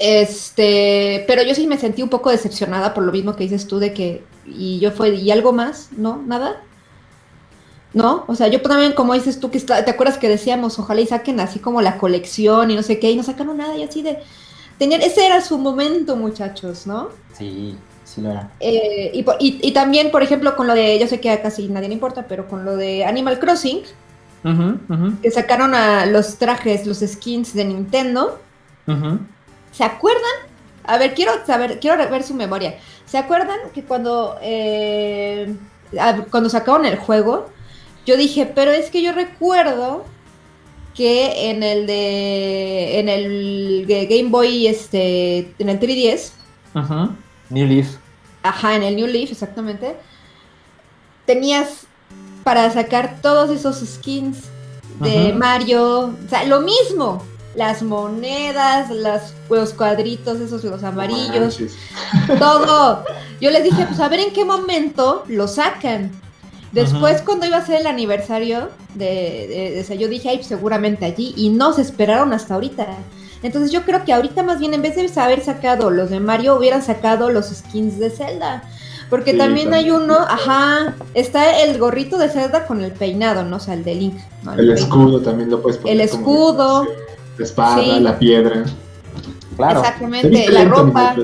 Este, 0.00 1.24
pero 1.28 1.44
yo 1.44 1.54
sí 1.54 1.68
me 1.68 1.78
sentí 1.78 2.02
un 2.02 2.08
poco 2.08 2.30
decepcionada 2.30 2.92
por 2.92 3.04
lo 3.04 3.12
mismo 3.12 3.36
que 3.36 3.44
dices 3.44 3.68
tú 3.68 3.78
de 3.78 3.94
que, 3.94 4.24
y 4.46 4.78
yo 4.80 4.90
fue, 4.90 5.10
¿y 5.10 5.30
algo 5.30 5.52
más? 5.52 5.88
¿No? 5.96 6.22
¿Nada? 6.26 6.60
¿No? 7.92 8.24
O 8.26 8.34
sea, 8.34 8.48
yo 8.48 8.60
también, 8.60 8.92
como 8.92 9.14
dices 9.14 9.38
tú, 9.38 9.50
que 9.50 9.58
está, 9.58 9.84
¿te 9.84 9.90
acuerdas 9.90 10.18
que 10.18 10.28
decíamos, 10.28 10.78
ojalá 10.78 11.00
y 11.00 11.06
saquen 11.06 11.38
así 11.40 11.60
como 11.60 11.80
la 11.80 11.98
colección 11.98 12.70
y 12.70 12.74
no 12.76 12.82
sé 12.82 12.98
qué, 12.98 13.10
y 13.12 13.16
no 13.16 13.22
sacaron 13.22 13.56
nada, 13.56 13.76
y 13.76 13.84
así 13.84 14.02
de, 14.02 14.18
tenían, 14.78 15.00
ese 15.00 15.24
era 15.26 15.40
su 15.40 15.58
momento, 15.58 16.16
muchachos, 16.16 16.86
¿no? 16.88 17.10
Sí, 17.38 17.76
sí 18.04 18.20
lo 18.20 18.32
era. 18.32 18.50
Eh, 18.58 19.12
y, 19.14 19.22
por- 19.22 19.36
y- 19.38 19.60
y 19.62 19.72
también, 19.72 20.10
por 20.10 20.22
ejemplo, 20.24 20.56
con 20.56 20.66
lo 20.66 20.74
de, 20.74 20.98
yo 20.98 21.06
sé 21.06 21.20
que 21.20 21.30
a 21.30 21.40
casi 21.40 21.68
nadie 21.68 21.86
le 21.88 21.94
importa, 21.94 22.26
pero 22.26 22.48
con 22.48 22.64
lo 22.64 22.76
de 22.76 23.04
Animal 23.04 23.38
Crossing, 23.38 23.82
que 25.22 25.30
sacaron 25.30 25.74
a 25.74 26.04
los 26.04 26.36
trajes, 26.36 26.86
los 26.86 26.98
skins 26.98 27.54
de 27.54 27.64
Nintendo. 27.64 28.40
¿se 29.72 29.84
acuerdan? 29.84 30.22
A 30.86 30.98
ver, 30.98 31.14
quiero 31.14 31.32
saber, 31.46 31.80
quiero 31.80 31.96
ver 32.10 32.22
su 32.22 32.34
memoria. 32.34 32.78
¿Se 33.06 33.18
acuerdan 33.18 33.58
que 33.74 33.84
cuando, 33.84 34.36
eh, 34.42 35.54
cuando 36.30 36.48
sacaron 36.50 36.84
el 36.84 36.96
juego, 36.96 37.48
yo 38.06 38.16
dije, 38.16 38.46
pero 38.46 38.70
es 38.70 38.90
que 38.90 39.02
yo 39.02 39.12
recuerdo 39.12 40.04
que 40.94 41.50
en 41.50 41.62
el 41.62 41.86
de, 41.86 43.00
en 43.00 43.08
el 43.08 43.84
de 43.86 44.06
Game 44.06 44.30
Boy, 44.30 44.66
este, 44.66 45.52
en 45.58 45.68
el 45.68 45.80
3DS, 45.80 46.32
Ujú. 46.74 47.14
New 47.50 47.66
Leaf. 47.66 47.96
Ajá, 48.42 48.76
en 48.76 48.82
el 48.82 48.96
New 48.96 49.06
Leaf, 49.06 49.30
exactamente. 49.32 49.96
Tenías 51.24 51.86
para 52.42 52.70
sacar 52.70 53.20
todos 53.22 53.50
esos 53.50 53.78
skins 53.78 54.38
de 55.00 55.28
Ajá. 55.28 55.34
Mario. 55.38 56.14
O 56.24 56.28
sea, 56.28 56.44
lo 56.44 56.60
mismo. 56.60 57.24
Las 57.54 57.82
monedas, 57.82 58.90
las, 58.90 59.34
los 59.48 59.72
cuadritos, 59.74 60.40
esos 60.40 60.64
los 60.64 60.82
amarillos, 60.82 61.60
Manches. 61.60 61.76
todo. 62.38 63.04
Yo 63.40 63.50
les 63.50 63.62
dije, 63.64 63.84
pues 63.86 64.00
a 64.00 64.08
ver 64.08 64.20
en 64.20 64.32
qué 64.32 64.44
momento 64.44 65.24
lo 65.28 65.46
sacan. 65.48 66.10
Después, 66.72 67.16
Ajá. 67.16 67.24
cuando 67.24 67.46
iba 67.46 67.56
a 67.58 67.64
ser 67.64 67.80
el 67.80 67.86
aniversario 67.86 68.70
de, 68.94 69.04
de, 69.04 69.70
de 69.74 69.80
ese, 69.80 69.96
yo 69.96 70.08
dije, 70.08 70.28
ay, 70.30 70.36
pues, 70.38 70.48
seguramente 70.48 71.04
allí. 71.04 71.32
Y 71.36 71.50
no 71.50 71.72
se 71.72 71.82
esperaron 71.82 72.32
hasta 72.32 72.54
ahorita. 72.54 72.88
Entonces 73.44 73.70
yo 73.70 73.82
creo 73.84 74.04
que 74.04 74.12
ahorita 74.12 74.42
más 74.42 74.58
bien 74.58 74.74
en 74.74 74.82
vez 74.82 74.96
de 74.96 75.20
haber 75.20 75.44
sacado 75.44 75.90
los 75.90 76.10
de 76.10 76.18
Mario, 76.18 76.56
hubieran 76.56 76.82
sacado 76.82 77.30
los 77.30 77.46
skins 77.50 77.98
de 77.98 78.10
Zelda. 78.10 78.64
Porque 79.10 79.32
Sí, 79.32 79.38
también 79.38 79.74
hay 79.74 79.90
uno, 79.90 80.16
ajá, 80.18 80.94
está 81.12 81.60
el 81.60 81.78
gorrito 81.78 82.16
de 82.16 82.30
Zelda 82.30 82.66
con 82.66 82.82
el 82.82 82.90
peinado, 82.90 83.44
¿no? 83.44 83.56
O 83.56 83.60
sea, 83.60 83.74
el 83.74 83.84
de 83.84 83.94
Link. 83.94 84.14
¿no? 84.42 84.54
El 84.54 84.70
escudo 84.72 85.20
también 85.20 85.50
lo 85.50 85.60
puedes 85.62 85.78
poner. 85.78 86.00
El 86.00 86.08
como 86.08 86.20
escudo. 86.22 86.86
La 87.38 87.44
espada, 87.44 87.82
Sí. 87.82 88.00
la 88.00 88.18
piedra. 88.18 88.64
Claro. 89.56 89.80
Te 89.82 89.86
Exactamente, 89.86 90.50
la 90.50 90.64
ropa. 90.64 91.14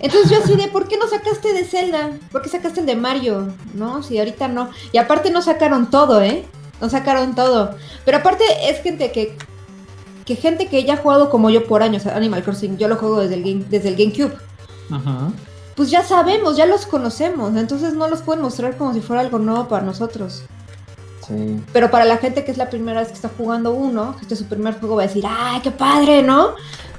Entonces 0.00 0.30
yo 0.30 0.38
así 0.42 0.56
de, 0.56 0.68
¿por 0.68 0.88
qué 0.88 0.98
no 0.98 1.08
sacaste 1.08 1.52
de 1.54 1.64
Zelda? 1.64 2.10
¿Por 2.30 2.42
qué 2.42 2.50
sacaste 2.50 2.80
el 2.80 2.86
de 2.86 2.96
Mario? 2.96 3.48
No, 3.74 4.02
si 4.02 4.18
ahorita 4.18 4.48
no. 4.48 4.70
Y 4.92 4.98
aparte 4.98 5.30
no 5.30 5.40
sacaron 5.40 5.90
todo, 5.90 6.22
¿eh? 6.22 6.44
No 6.80 6.90
sacaron 6.90 7.34
todo. 7.34 7.74
Pero 8.04 8.18
aparte 8.18 8.44
es 8.68 8.82
gente 8.82 9.10
que, 9.12 9.36
que 10.26 10.36
gente 10.36 10.66
que 10.66 10.84
ya 10.84 10.94
ha 10.94 10.96
jugado 10.98 11.30
como 11.30 11.48
yo 11.50 11.66
por 11.66 11.82
años 11.82 12.06
a 12.06 12.16
Animal 12.16 12.42
Crossing. 12.42 12.76
Yo 12.76 12.88
lo 12.88 12.96
juego 12.96 13.20
desde 13.20 13.36
el, 13.36 13.42
game, 13.42 13.64
desde 13.70 13.88
el 13.88 13.96
GameCube. 13.96 14.36
Ujú. 14.90 15.32
Pues 15.76 15.90
ya 15.90 16.02
sabemos, 16.04 16.56
ya 16.58 16.66
los 16.66 16.84
conocemos. 16.84 17.56
Entonces 17.56 17.94
no 17.94 18.08
los 18.08 18.20
pueden 18.20 18.42
mostrar 18.42 18.76
como 18.76 18.92
si 18.92 19.00
fuera 19.00 19.22
algo 19.22 19.38
nuevo 19.38 19.66
para 19.68 19.84
nosotros. 19.84 20.42
Sí. 21.30 21.60
Pero 21.72 21.90
para 21.90 22.04
la 22.04 22.16
gente 22.18 22.44
que 22.44 22.50
es 22.50 22.58
la 22.58 22.68
primera 22.68 22.98
vez 23.00 23.08
que 23.08 23.14
está 23.14 23.30
jugando 23.36 23.72
uno, 23.72 24.16
que 24.16 24.22
este 24.22 24.34
es 24.34 24.40
su 24.40 24.46
primer 24.46 24.78
juego, 24.78 24.96
va 24.96 25.04
a 25.04 25.06
decir, 25.06 25.24
¡ay, 25.26 25.60
qué 25.62 25.70
padre, 25.70 26.22
¿no? 26.22 26.50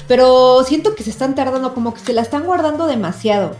Pero 0.08 0.64
siento 0.66 0.96
que 0.96 1.04
se 1.04 1.10
están 1.10 1.36
tardando, 1.36 1.74
como 1.74 1.94
que 1.94 2.00
se 2.00 2.14
la 2.14 2.22
están 2.22 2.44
guardando 2.46 2.88
demasiado. 2.88 3.56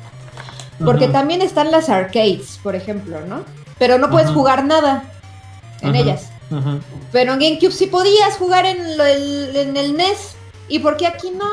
Porque 0.84 1.08
también 1.08 1.42
están 1.44 1.70
las 1.72 1.90
arcades, 1.90 2.60
por 2.64 2.76
ejemplo, 2.76 3.20
¿no? 3.28 3.44
Pero 3.78 4.00
no 4.00 4.10
puedes 4.10 4.32
jugar 4.32 4.64
nada 4.66 5.04
en 5.82 5.96
ellas. 5.96 6.30
Pero 7.12 7.34
en 7.34 7.40
GameCube 7.40 7.72
sí 7.72 7.86
podías 7.88 8.36
jugar 8.38 8.66
en, 8.66 8.78
el, 8.82 9.56
en 9.56 9.78
el 9.78 9.96
NES. 9.96 10.36
¿Y 10.68 10.80
por 10.80 10.98
qué 10.98 11.06
aquí 11.08 11.32
no? 11.32 11.46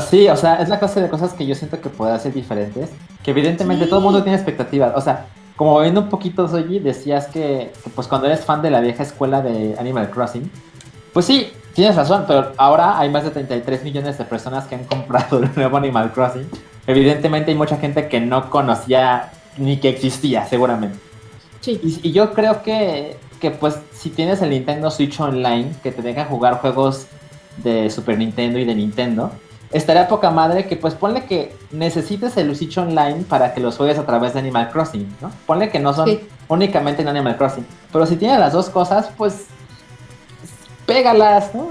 Sí, 0.00 0.28
o 0.28 0.36
sea, 0.36 0.56
es 0.56 0.68
la 0.68 0.78
clase 0.78 1.00
de 1.00 1.08
cosas 1.08 1.32
que 1.34 1.46
yo 1.46 1.54
siento 1.54 1.80
que 1.80 1.88
puede 1.88 2.18
ser 2.18 2.32
diferentes. 2.32 2.90
Que 3.22 3.30
evidentemente 3.32 3.84
Sí. 3.84 3.90
todo 3.90 3.98
el 4.00 4.04
mundo 4.04 4.22
tiene 4.22 4.36
expectativas. 4.36 4.92
O 4.96 5.00
sea, 5.00 5.26
como 5.56 5.80
viendo 5.80 6.02
un 6.02 6.08
poquito, 6.08 6.46
Soji, 6.46 6.78
decías 6.78 7.26
que, 7.26 7.72
que, 7.82 7.90
pues 7.90 8.06
cuando 8.06 8.26
eres 8.26 8.44
fan 8.44 8.62
de 8.62 8.70
la 8.70 8.80
vieja 8.80 9.02
escuela 9.02 9.40
de 9.42 9.74
Animal 9.78 10.10
Crossing, 10.10 10.50
pues 11.12 11.24
sí, 11.24 11.50
tienes 11.72 11.96
razón, 11.96 12.24
pero 12.26 12.52
ahora 12.58 12.98
hay 12.98 13.08
más 13.08 13.24
de 13.24 13.30
33 13.30 13.82
millones 13.82 14.18
de 14.18 14.24
personas 14.24 14.66
que 14.66 14.74
han 14.74 14.84
comprado 14.84 15.38
el 15.42 15.50
nuevo 15.56 15.76
Animal 15.78 16.12
Crossing. 16.12 16.46
Evidentemente 16.86 17.50
hay 17.50 17.56
mucha 17.56 17.78
gente 17.78 18.08
que 18.08 18.20
no 18.20 18.50
conocía 18.50 19.32
ni 19.56 19.78
que 19.78 19.88
existía, 19.88 20.46
seguramente. 20.46 20.98
Sí. 21.60 21.80
Y, 21.82 22.08
y 22.08 22.12
yo 22.12 22.32
creo 22.34 22.62
que, 22.62 23.16
que, 23.40 23.50
pues, 23.50 23.78
si 23.92 24.10
tienes 24.10 24.42
el 24.42 24.50
Nintendo 24.50 24.90
Switch 24.90 25.18
Online, 25.18 25.72
que 25.82 25.90
te 25.90 26.02
deja 26.02 26.26
jugar 26.26 26.60
juegos 26.60 27.06
de 27.56 27.90
Super 27.90 28.18
Nintendo 28.18 28.58
y 28.58 28.64
de 28.64 28.74
Nintendo, 28.74 29.32
estaría 29.72 30.08
poca 30.08 30.30
madre 30.30 30.66
que, 30.66 30.76
pues, 30.76 30.94
ponle 30.94 31.24
que 31.24 31.56
necesites 31.72 32.36
el 32.36 32.54
Switch 32.56 32.76
Online 32.78 33.24
para 33.28 33.52
que 33.54 33.60
los 33.60 33.76
juegues 33.76 33.98
a 33.98 34.06
través 34.06 34.32
de 34.34 34.40
Animal 34.40 34.70
Crossing, 34.70 35.16
¿no? 35.20 35.30
Ponle 35.46 35.70
que 35.70 35.78
no 35.80 35.92
son 35.92 36.06
Sí. 36.08 36.20
únicamente 36.48 37.02
en 37.02 37.08
Animal 37.08 37.36
Crossing. 37.36 37.66
Pero 37.92 38.06
si 38.06 38.16
tienes 38.16 38.38
las 38.38 38.52
dos 38.52 38.70
cosas, 38.70 39.08
pues, 39.16 39.46
pégalas, 40.86 41.54
¿no? 41.54 41.68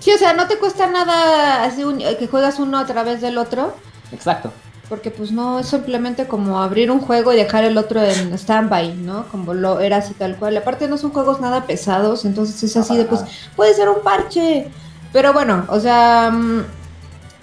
Sí, 0.00 0.10
o 0.12 0.18
sea, 0.18 0.32
no 0.32 0.48
te 0.48 0.58
cuesta 0.58 0.88
nada 0.88 1.64
así 1.64 1.84
un- 1.84 1.98
que 1.98 2.26
juegas 2.28 2.58
uno 2.58 2.78
a 2.78 2.86
través 2.86 3.20
del 3.20 3.38
otro. 3.38 3.74
Exacto. 4.12 4.50
Porque 4.88 5.10
pues 5.10 5.30
no, 5.32 5.58
es 5.60 5.68
simplemente 5.68 6.26
como 6.26 6.60
abrir 6.60 6.90
un 6.90 7.00
juego 7.00 7.32
y 7.32 7.36
dejar 7.36 7.64
el 7.64 7.78
otro 7.78 8.02
en 8.02 8.36
standby, 8.36 8.94
¿no? 8.94 9.26
Como 9.28 9.54
lo 9.54 9.80
era 9.80 9.98
así 9.98 10.12
tal 10.12 10.36
cual. 10.36 10.56
Aparte 10.56 10.88
no 10.88 10.98
son 10.98 11.12
juegos 11.12 11.40
nada 11.40 11.64
pesados, 11.64 12.24
entonces 12.26 12.62
es 12.62 12.76
así 12.76 12.96
de 12.96 13.04
pues 13.04 13.24
puede 13.56 13.72
ser 13.74 13.88
un 13.88 14.02
parche. 14.02 14.68
Pero 15.12 15.32
bueno, 15.32 15.64
o 15.68 15.78
sea, 15.80 16.30
mm, 16.30 16.64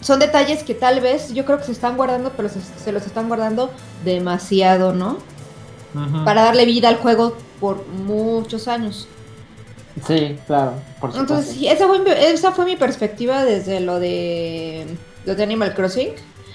son 0.01 0.19
detalles 0.19 0.63
que 0.63 0.73
tal 0.73 1.01
vez 1.01 1.33
yo 1.33 1.45
creo 1.45 1.57
que 1.57 1.65
se 1.65 1.71
están 1.71 1.97
guardando, 1.97 2.31
pero 2.35 2.49
se, 2.49 2.59
se 2.62 2.91
los 2.91 3.05
están 3.05 3.27
guardando 3.27 3.69
demasiado, 4.05 4.93
¿no? 4.93 5.17
Ujú. 5.95 6.23
Para 6.25 6.43
darle 6.43 6.65
vida 6.65 6.88
al 6.89 6.97
juego 6.97 7.35
por 7.59 7.85
muchos 7.88 8.67
años. 8.67 9.07
Sí, 10.07 10.38
claro, 10.47 10.73
por 11.01 11.12
supuesto. 11.12 11.19
Entonces, 11.33 11.55
sí, 11.55 11.67
esa 11.67 11.88
fue, 11.88 11.99
mi- 11.99 12.12
esa 12.12 12.51
fue 12.51 12.65
mi 12.65 12.75
perspectiva 12.77 13.43
desde 13.43 13.79
lo 13.81 13.99
de, 13.99 14.85
lo 15.25 15.35
de 15.35 15.43
Animal 15.43 15.73
Crossing. 15.73 16.09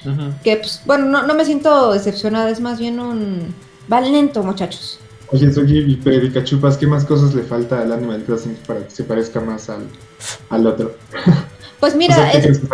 Ujú. 0.07 0.33
Que, 0.43 0.57
pues, 0.59 0.81
bueno, 0.87 1.07
no, 1.07 1.27
no 1.27 1.35
me 1.35 1.45
siento 1.45 1.93
decepcionada, 1.93 2.49
es 2.51 2.61
más 2.61 2.79
bien 2.79 3.01
un... 3.01 3.55
Van 3.89 4.11
lento, 4.11 4.43
muchachos. 4.43 4.99
Oye, 5.29 5.53
Soji, 5.53 5.79
y 5.79 5.97
Predicachupas, 5.97 6.77
¿qué 6.79 6.87
más 6.87 7.05
cosas 7.05 7.35
le 7.35 7.43
falta 7.43 7.81
al 7.81 7.93
Animal 7.93 8.23
Crossing 8.25 8.55
para 8.67 8.85
que 8.85 8.91
se 8.91 9.05
parezca 9.05 9.41
más 9.41 9.69
al, 9.69 9.89
al 10.51 10.67
otro? 10.67 10.95
Pues 11.81 11.93
O 11.95 11.97
mira, 11.99 12.15
sea, 12.15 12.31
¿qué 12.33 12.39
es- 12.49 12.59
que? 12.61 12.67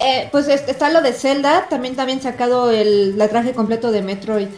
Eh, 0.00 0.28
pues 0.30 0.48
este, 0.48 0.70
está 0.70 0.90
lo 0.90 1.02
de 1.02 1.12
Zelda, 1.12 1.68
también 1.68 1.96
también 1.96 2.22
sacado 2.22 2.70
el 2.70 3.18
la 3.18 3.28
traje 3.28 3.52
completo 3.52 3.90
de 3.90 4.02
Metroid. 4.02 4.48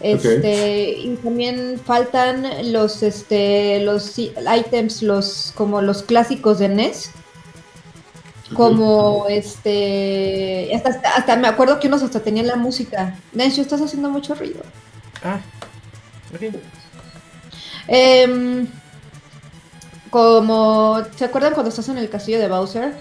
Este, 0.00 0.90
y 0.98 1.14
también 1.22 1.80
faltan 1.84 2.72
los 2.72 3.04
este 3.04 3.78
los 3.80 4.18
items, 4.18 5.02
los 5.02 5.52
como 5.56 5.80
los 5.80 6.02
clásicos 6.02 6.58
de 6.58 6.68
NES, 6.68 7.10
como 8.54 9.26
este 9.28 10.74
hasta, 10.74 10.88
hasta, 10.90 11.08
hasta 11.10 11.36
me 11.36 11.46
acuerdo 11.46 11.78
que 11.78 11.86
unos 11.86 12.02
hasta 12.02 12.20
tenían 12.20 12.48
la 12.48 12.56
música. 12.56 13.16
Nencio, 13.32 13.62
estás 13.62 13.80
haciendo 13.80 14.10
mucho 14.10 14.34
ruido. 14.34 14.62
Ah, 15.22 15.40
ok. 16.34 16.52
Em, 17.86 18.66
como, 20.10 21.00
¿se 21.16 21.24
acuerdan 21.24 21.54
cuando 21.54 21.70
estás 21.70 21.88
en 21.88 21.98
el 21.98 22.10
castillo 22.10 22.40
de 22.40 22.48
Bowser? 22.48 22.94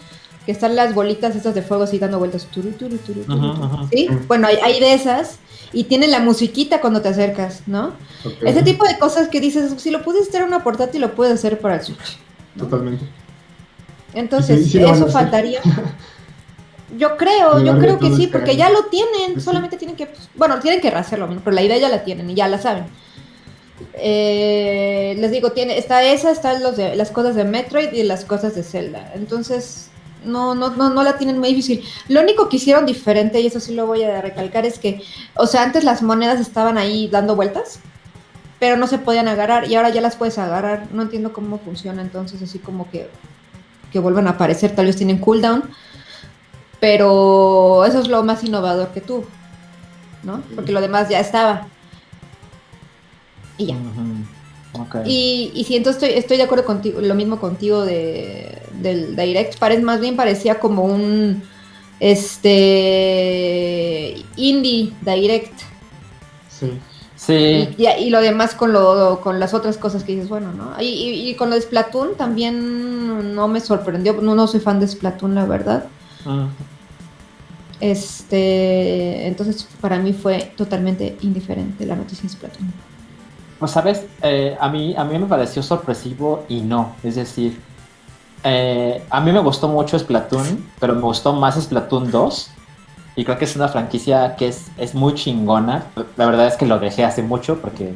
Que 0.45 0.51
están 0.51 0.75
las 0.75 0.95
bolitas 0.95 1.36
estas 1.36 1.54
de 1.54 1.62
fuego 1.62 1.84
así 1.84 1.99
dando 1.99 2.17
vueltas. 2.19 2.45
Turu, 2.45 2.71
turu, 2.71 2.97
turu, 2.97 3.21
ujú. 3.21 3.88
¿Sí? 3.91 4.08
Bueno, 4.27 4.47
hay, 4.47 4.58
hay 4.63 4.80
de 4.80 4.93
esas. 4.93 5.38
Y 5.73 5.86
tienen 5.86 6.12
la 6.12 6.19
musiquita 6.19 6.82
cuando 6.82 7.01
te 7.01 7.10
acercas, 7.10 7.62
¿no? 7.67 7.93
Ese 8.41 8.62
tipo 8.63 8.86
de 8.86 8.97
cosas 8.99 9.30
que 9.30 9.39
dices, 9.39 9.73
si 9.77 9.89
lo 9.89 10.04
puedes 10.04 10.27
hacer 10.27 10.41
en 10.41 10.47
una 10.47 10.63
portátil, 10.63 10.99
lo 11.01 11.15
puedes 11.15 11.34
hacer 11.36 11.60
para 11.60 11.75
el 11.75 11.82
Switch. 11.82 12.17
Totalmente. 12.58 13.06
Entonces, 14.13 14.60
¿Y 14.60 14.63
sí- 14.63 14.67
y 14.67 14.71
sí 14.71 14.80
lo 14.80 14.88
van 14.88 14.95
a 14.95 14.97
eso 14.97 15.08
faltaría. 15.08 15.62
Yo 16.97 17.15
creo, 17.15 17.63
yo 17.63 17.77
creo 17.80 17.97
que 17.97 18.08
sí, 18.08 18.23
este 18.25 18.27
porque 18.38 18.51
año. 18.51 18.60
ya 18.60 18.69
lo 18.69 18.84
tienen, 18.88 19.36
sí. 19.36 19.39
solamente 19.39 19.77
tienen 19.77 19.95
que, 19.95 20.08
pues, 20.08 20.30
bueno, 20.36 20.60
tienen 20.60 20.82
que 20.82 20.89
hacerlo, 20.89 21.30
pero 21.41 21.55
la 21.55 21.61
idea 21.61 21.78
ya 21.78 21.88
la 21.88 22.03
tienen 22.03 22.30
y 22.30 22.34
ya 22.36 22.49
la 22.49 22.59
saben. 22.59 22.84
Eh, 23.93 25.16
les 25.18 25.32
digo, 25.32 25.51
tiene, 25.51 25.78
está 25.78 26.03
esa, 26.03 26.32
están 26.32 26.61
los 26.61 26.76
de, 26.78 26.95
las 26.95 27.11
cosas 27.11 27.36
de 27.36 27.43
Metroid 27.45 27.93
y 27.93 28.03
las 28.03 28.26
cosas 28.26 28.55
de 28.55 28.63
Zelda. 28.63 29.11
Entonces, 29.16 29.91
no, 30.24 30.55
no, 30.55 30.69
no, 30.72 30.89
no 30.89 31.03
la 31.03 31.17
tienen 31.17 31.39
muy 31.39 31.49
difícil. 31.49 31.84
Lo 32.07 32.22
único 32.22 32.49
que 32.49 32.57
hicieron 32.57 32.86
diferente, 32.86 33.39
y 33.39 33.47
eso 33.47 33.59
sí 33.59 33.74
lo 33.74 33.86
voy 33.88 34.03
a 34.03 34.22
recalcar, 34.22 34.65
es 34.65 34.80
que, 34.80 35.01
o 35.36 35.47
sea, 35.47 35.63
antes 35.63 35.84
las 35.84 36.01
monedas 36.01 36.39
estaban 36.39 36.78
ahí 36.78 37.07
dando 37.07 37.36
vueltas, 37.36 37.80
pero 38.59 38.78
no 38.78 38.88
se 38.88 38.99
podían 38.99 39.28
agarrar, 39.28 39.69
y 39.69 39.76
ahora 39.76 39.89
ya 39.89 40.01
las 40.01 40.15
puedes 40.15 40.38
agarrar. 40.38 40.88
No 40.91 41.01
entiendo 41.01 41.34
cómo 41.34 41.59
funciona, 41.59 42.01
entonces 42.01 42.41
así 42.41 42.59
como 42.59 42.89
que, 42.89 43.09
que 43.91 43.99
vuelvan 43.99 44.28
a 44.28 44.32
aparecer, 44.32 44.76
tal 44.76 44.86
vez 44.86 44.95
tienen 44.95 45.17
cooldown. 45.17 45.63
Pero 46.80 47.86
eso 47.86 47.99
es 47.99 48.07
lo 48.07 48.24
más 48.24 48.43
innovador 48.43 48.89
que 48.89 49.01
tuvo, 49.01 49.26
¿no? 50.24 50.41
Porque 50.55 50.72
lo 50.72 50.82
demás 50.82 51.09
ya 51.09 51.19
estaba. 51.19 51.67
Y 53.57 53.67
ya. 53.67 53.76
Y, 55.05 55.51
y 55.53 55.63
siento, 55.65 55.89
estoy, 55.89 56.09
estoy 56.11 56.38
de 56.38 56.43
acuerdo 56.43 56.65
contigo, 56.65 57.01
lo 57.01 57.13
mismo 57.13 57.39
contigo 57.39 57.86
de, 57.86 58.61
del 58.82 59.15
Direct. 59.15 59.57
Parece, 59.59 59.82
más 59.82 59.99
bien 59.99 60.15
parecía 60.15 60.59
como 60.59 60.84
un 60.84 61.43
este 62.82 64.15
indie 64.36 64.93
Direct. 65.01 65.53
Sí. 66.49 66.71
Sí, 67.15 67.34
Y, 67.77 67.84
y- 67.84 68.05
y 68.05 68.09
lo 68.09 68.19
demás 68.19 68.55
con 68.55 68.73
lo 68.73 69.21
con 69.21 69.39
las 69.39 69.53
otras 69.53 69.77
cosas 69.77 70.03
que 70.03 70.13
dices, 70.13 70.27
bueno, 70.27 70.51
¿no? 70.53 70.73
Y, 70.82 70.86
y- 70.88 71.29
y 71.29 71.36
con 71.36 71.49
lo 71.51 71.55
de 71.55 71.61
Splatoon 71.61 72.15
también 72.17 73.36
no 73.36 73.47
me 73.47 73.59
sorprendió. 73.59 74.13
No, 74.21 74.34
no 74.34 74.47
soy 74.47 74.59
fan 74.59 74.79
de 74.79 74.88
Splatoon, 74.88 75.36
la 75.36 75.45
verdad. 75.45 75.86
mm, 76.25 76.45
Este, 77.79 79.27
entonces 79.27 79.67
para 79.82 79.97
mí 79.99 80.13
fue 80.13 80.51
totalmente 80.55 81.17
indiferente 81.21 81.86
la 81.86 81.95
noticia 81.95 82.23
de 82.23 82.29
Splatoon. 82.29 82.71
Pues 83.59 83.71
sabes, 83.71 84.03
Eh, 84.23 84.55
a, 84.59 84.69
mí, 84.69 84.95
a 84.97 85.03
mí 85.03 85.17
me 85.19 85.25
pareció 85.25 85.61
sorpresivo 85.63 86.45
y 86.49 86.61
no. 86.61 86.95
Es 87.03 87.15
decir, 87.15 87.59
eh, 88.44 89.04
a 89.10 89.22
mí 89.22 89.32
me 89.32 89.39
gustó 89.39 89.68
mucho 89.68 89.98
Splatoon, 89.98 90.66
pero 90.80 90.96
me 90.96 91.02
gustó 91.02 91.34
más 91.34 91.56
Splatoon 91.62 92.12
2. 92.12 92.52
Y 93.16 93.26
creo 93.26 93.38
que 93.38 93.46
es 93.46 93.56
una 93.56 93.68
franquicia 93.68 94.36
que 94.38 94.48
es, 94.48 94.68
es 94.78 94.96
muy 94.96 95.14
chingona. 95.16 95.86
La 96.16 96.26
verdad 96.26 96.48
es 96.48 96.56
que 96.56 96.66
lo 96.66 96.80
dejé 96.80 97.04
hace 97.04 97.22
mucho 97.22 97.60
porque 97.60 97.94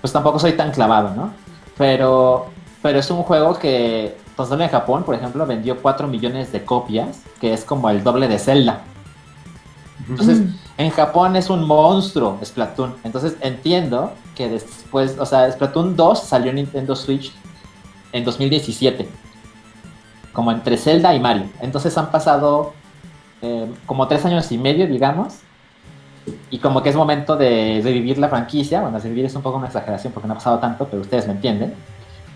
pues 0.00 0.12
tampoco 0.12 0.38
soy 0.40 0.52
tan 0.54 0.72
clavado, 0.72 1.14
¿no? 1.14 1.30
Pero, 1.78 2.46
pero 2.82 2.98
es 2.98 3.08
un 3.10 3.22
juego 3.22 3.56
que, 3.58 4.16
pues 4.34 4.48
solo 4.48 4.64
en 4.64 4.70
Japón, 4.70 5.04
por 5.04 5.14
ejemplo, 5.14 5.46
vendió 5.46 5.80
4 5.80 6.08
millones 6.08 6.50
de 6.50 6.64
copias, 6.64 7.20
que 7.40 7.52
es 7.52 7.64
como 7.64 7.88
el 7.88 8.02
doble 8.02 8.26
de 8.26 8.38
Zelda. 8.38 8.80
Entonces, 10.08 10.40
Mm. 10.40 10.54
en 10.78 10.90
Japón 10.90 11.36
es 11.36 11.48
un 11.48 11.64
monstruo 11.64 12.38
Splatoon. 12.44 12.96
Entonces 13.04 13.36
entiendo 13.40 14.12
que 14.34 14.48
después, 14.48 15.16
o 15.20 15.24
sea, 15.26 15.50
Splatoon 15.52 15.94
2 15.94 16.20
salió 16.20 16.50
en 16.50 16.56
Nintendo 16.56 16.96
Switch 16.96 17.32
en 18.12 18.24
2017. 18.24 19.08
Como 20.32 20.52
entre 20.52 20.76
Zelda 20.76 21.14
y 21.14 21.20
Mario. 21.20 21.46
Entonces 21.60 21.96
han 21.98 22.10
pasado 22.10 22.72
eh, 23.42 23.66
como 23.86 24.06
tres 24.08 24.24
años 24.24 24.50
y 24.52 24.58
medio, 24.58 24.86
digamos. 24.86 25.40
Y 26.50 26.58
como 26.58 26.82
que 26.82 26.90
es 26.90 26.96
momento 26.96 27.36
de 27.36 27.80
revivir 27.82 28.18
la 28.18 28.28
franquicia. 28.28 28.80
Bueno, 28.80 28.98
revivir 28.98 29.24
es 29.24 29.34
un 29.34 29.42
poco 29.42 29.58
una 29.58 29.66
exageración 29.66 30.12
porque 30.12 30.28
no 30.28 30.34
ha 30.34 30.36
pasado 30.36 30.58
tanto, 30.58 30.86
pero 30.86 31.02
ustedes 31.02 31.26
me 31.26 31.32
entienden. 31.32 31.74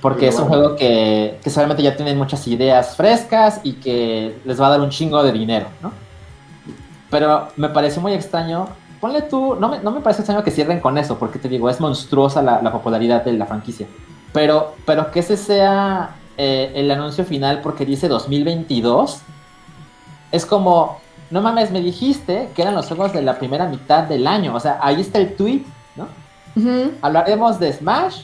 Porque 0.03 0.29
es 0.29 0.39
un 0.39 0.49
juego 0.49 0.77
que, 0.77 1.39
que 1.43 1.51
seguramente 1.51 1.83
ya 1.83 1.97
tienen 1.97 2.19
muchas 2.19 2.47
ideas 2.49 2.97
frescas 2.97 3.61
y 3.63 3.75
que 3.75 4.39
les 4.45 4.61
va 4.61 4.67
a 4.67 4.71
dar 4.71 4.81
un 4.81 4.91
chingo 4.91 5.23
de 5.23 5.33
dinero, 5.33 5.67
¿no? 5.83 5.91
Pero 7.11 7.49
me 7.57 7.69
pareció 7.69 8.03
muy 8.03 8.13
extraño. 8.13 8.69
Ponle 9.01 9.23
tú, 9.23 9.57
no 9.59 9.69
me, 9.69 9.79
no 9.79 9.91
me 9.91 10.01
parece 10.01 10.23
extraño 10.23 10.43
que 10.43 10.51
cierren 10.51 10.81
con 10.81 10.99
eso, 10.99 11.19
porque 11.19 11.39
te 11.39 11.49
digo, 11.49 11.71
es 11.71 11.81
monstruosa 11.81 12.43
la, 12.43 12.61
la 12.63 12.73
popularidad 12.73 13.25
de 13.25 13.33
la 13.33 13.47
franquicia. 13.47 13.87
Pero, 14.33 14.75
pero 14.85 15.11
que 15.11 15.21
ese 15.21 15.37
sea 15.37 16.11
eh, 16.37 16.73
el 16.75 16.91
anuncio 16.91 17.25
final 17.25 17.61
porque 17.63 17.85
dice 17.85 18.09
2022, 18.09 19.21
es 20.33 20.47
como, 20.47 21.01
no 21.31 21.41
mames, 21.41 21.71
me 21.71 21.81
dijiste 21.81 22.51
que 22.55 22.63
eran 22.63 22.75
los 22.75 22.87
juegos 22.89 23.13
de 23.13 23.23
la 23.23 23.39
primera 23.39 23.67
mitad 23.67 24.05
del 24.05 24.27
año. 24.27 24.55
O 24.55 24.61
sea, 24.61 24.79
ahí 24.83 25.01
está 25.01 25.19
el 25.19 25.35
tweet, 25.35 25.63
¿no? 25.97 26.09
Hablaremos 27.03 27.59
de 27.59 27.73
Smash 27.73 28.23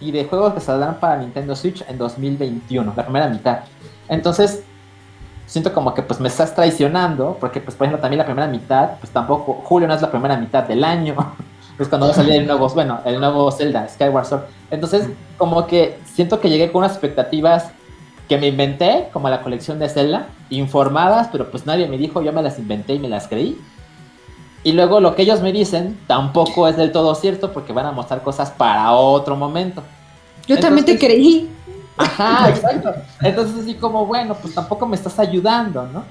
y 0.00 0.10
de 0.10 0.24
juegos 0.24 0.54
que 0.54 0.60
saldrán 0.60 0.98
para 1.00 1.16
Nintendo 1.16 1.56
Switch 1.56 1.84
en 1.88 1.96
2021, 1.96 2.92
la 2.94 3.02
primera 3.04 3.28
mitad. 3.28 3.60
Entonces, 4.08 4.62
siento 5.46 5.72
como 5.72 5.94
que 5.94 6.02
pues 6.02 6.20
me 6.20 6.28
estás 6.28 6.54
traicionando, 6.54 7.36
porque 7.38 7.60
pues 7.60 7.76
por 7.76 7.86
ejemplo 7.86 8.00
también 8.00 8.18
la 8.18 8.24
primera 8.24 8.46
mitad, 8.46 8.98
pues 8.98 9.12
tampoco, 9.12 9.62
julio 9.64 9.86
no 9.86 9.94
es 9.94 10.02
la 10.02 10.10
primera 10.10 10.36
mitad 10.36 10.64
del 10.64 10.82
año, 10.82 11.14
es 11.82 11.88
cuando 11.88 12.06
va 12.06 12.12
a 12.12 12.16
salir 12.16 12.34
el 12.34 12.46
nuevo, 12.46 12.68
bueno, 12.68 13.00
el 13.04 13.20
nuevo 13.20 13.50
Zelda, 13.52 13.88
Skyward 13.88 14.26
Sword. 14.26 14.42
Entonces, 14.70 15.08
como 15.36 15.66
que 15.66 15.98
siento 16.04 16.40
que 16.40 16.48
llegué 16.48 16.70
con 16.70 16.80
unas 16.80 16.92
expectativas 16.92 17.70
que 18.28 18.38
me 18.38 18.48
inventé, 18.48 19.08
como 19.12 19.28
la 19.28 19.42
colección 19.42 19.78
de 19.78 19.88
Zelda, 19.88 20.28
informadas, 20.50 21.28
pero 21.30 21.50
pues 21.50 21.66
nadie 21.66 21.86
me 21.88 21.98
dijo, 21.98 22.22
yo 22.22 22.32
me 22.32 22.42
las 22.42 22.58
inventé 22.58 22.94
y 22.94 22.98
me 22.98 23.08
las 23.08 23.28
creí. 23.28 23.60
Y 24.64 24.72
luego 24.72 25.00
lo 25.00 25.14
que 25.14 25.22
ellos 25.22 25.40
me 25.40 25.52
dicen 25.52 25.98
tampoco 26.06 26.68
es 26.68 26.76
del 26.76 26.92
todo 26.92 27.14
cierto 27.14 27.52
porque 27.52 27.72
van 27.72 27.86
a 27.86 27.92
mostrar 27.92 28.22
cosas 28.22 28.50
para 28.50 28.92
otro 28.92 29.36
momento. 29.36 29.82
Yo 30.46 30.58
también 30.58 30.86
te 30.86 30.98
creí. 30.98 31.50
Ajá, 31.96 32.48
exacto. 32.48 32.94
Entonces 33.20 33.62
así 33.62 33.74
como, 33.74 34.06
bueno, 34.06 34.34
pues 34.34 34.54
tampoco 34.54 34.86
me 34.86 34.96
estás 34.96 35.18
ayudando, 35.18 35.86
¿no? 35.88 36.04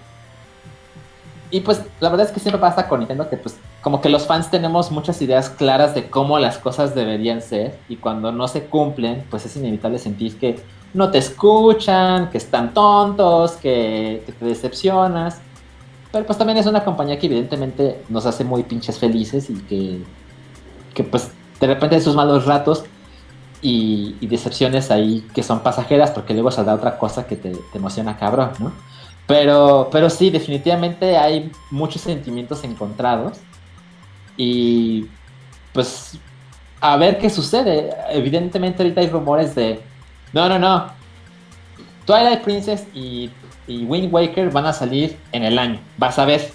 Y 1.52 1.60
pues 1.60 1.84
la 2.00 2.10
verdad 2.10 2.28
es 2.28 2.32
que 2.32 2.40
siempre 2.40 2.62
pasa 2.62 2.88
con 2.88 3.00
Nintendo 3.00 3.30
que 3.30 3.36
pues 3.36 3.58
como 3.82 4.00
que 4.00 4.08
los 4.08 4.26
fans 4.26 4.50
tenemos 4.50 4.90
muchas 4.90 5.22
ideas 5.22 5.50
claras 5.50 5.94
de 5.94 6.10
cómo 6.10 6.40
las 6.40 6.58
cosas 6.58 6.96
deberían 6.96 7.42
ser 7.42 7.78
y 7.90 7.98
cuando 7.98 8.32
no 8.32 8.48
se 8.48 8.66
cumplen, 8.66 9.26
pues 9.30 9.46
es 9.46 9.58
inevitable 9.58 10.00
sentir 10.00 10.40
que 10.40 10.60
no 10.94 11.12
te 11.12 11.18
escuchan, 11.18 12.30
que 12.30 12.38
están 12.38 12.74
tontos, 12.74 13.54
que, 13.54 14.24
te 14.40 14.46
decepcionas. 14.46 15.42
Pero 16.12 16.26
pues 16.26 16.38
también 16.38 16.58
es 16.58 16.66
una 16.66 16.84
compañía 16.84 17.20
que 17.20 17.28
evidentemente 17.28 18.02
nos 18.08 18.26
hace 18.26 18.44
muy 18.44 18.64
pinches 18.64 18.98
felices 18.98 19.50
y 19.50 19.56
que, 19.62 20.04
que 20.94 21.04
pues 21.04 21.32
de 21.60 21.68
repente 21.68 22.00
sus 22.00 22.16
malos 22.16 22.46
ratos 22.46 22.86
y, 23.62 24.16
y 24.22 24.28
decepciones 24.28 24.90
ahí 24.90 25.26
que 25.34 25.44
son 25.44 25.62
pasajeras 25.62 26.12
porque 26.12 26.34
luego 26.34 26.52
saldrá 26.52 26.76
otra 26.76 26.98
cosa 26.98 27.28
que 27.28 27.36
te, 27.36 27.52
te 27.52 27.78
emociona 27.78 28.18
cabrón, 28.18 28.52
¿no? 28.60 28.72
Pero, 29.32 29.88
pero 29.90 30.10
sí, 30.10 30.30
definitivamente 30.30 31.16
hay 31.18 31.50
muchos 31.70 32.02
sentimientos 32.02 32.66
encontrados 32.66 33.40
y 34.36 35.08
pues 35.72 36.20
a 36.82 36.98
ver 36.98 37.18
qué 37.18 37.30
sucede. 37.30 37.92
Evidentemente 38.10 38.84
ahorita 38.84 39.00
hay 39.00 39.08
rumores 39.08 39.56
de, 39.56 39.80
no, 40.34 40.50
no, 40.50 40.60
no, 40.60 40.88
Twilight 42.06 42.42
Princess 42.42 42.86
y, 42.94 43.32
y 43.68 43.86
Wind 43.86 44.14
Waker 44.14 44.50
van 44.52 44.66
a 44.66 44.74
salir 44.74 45.18
en 45.32 45.44
el 45.44 45.58
año, 45.58 45.80
vas 45.98 46.20
a 46.20 46.26
ver. 46.26 46.52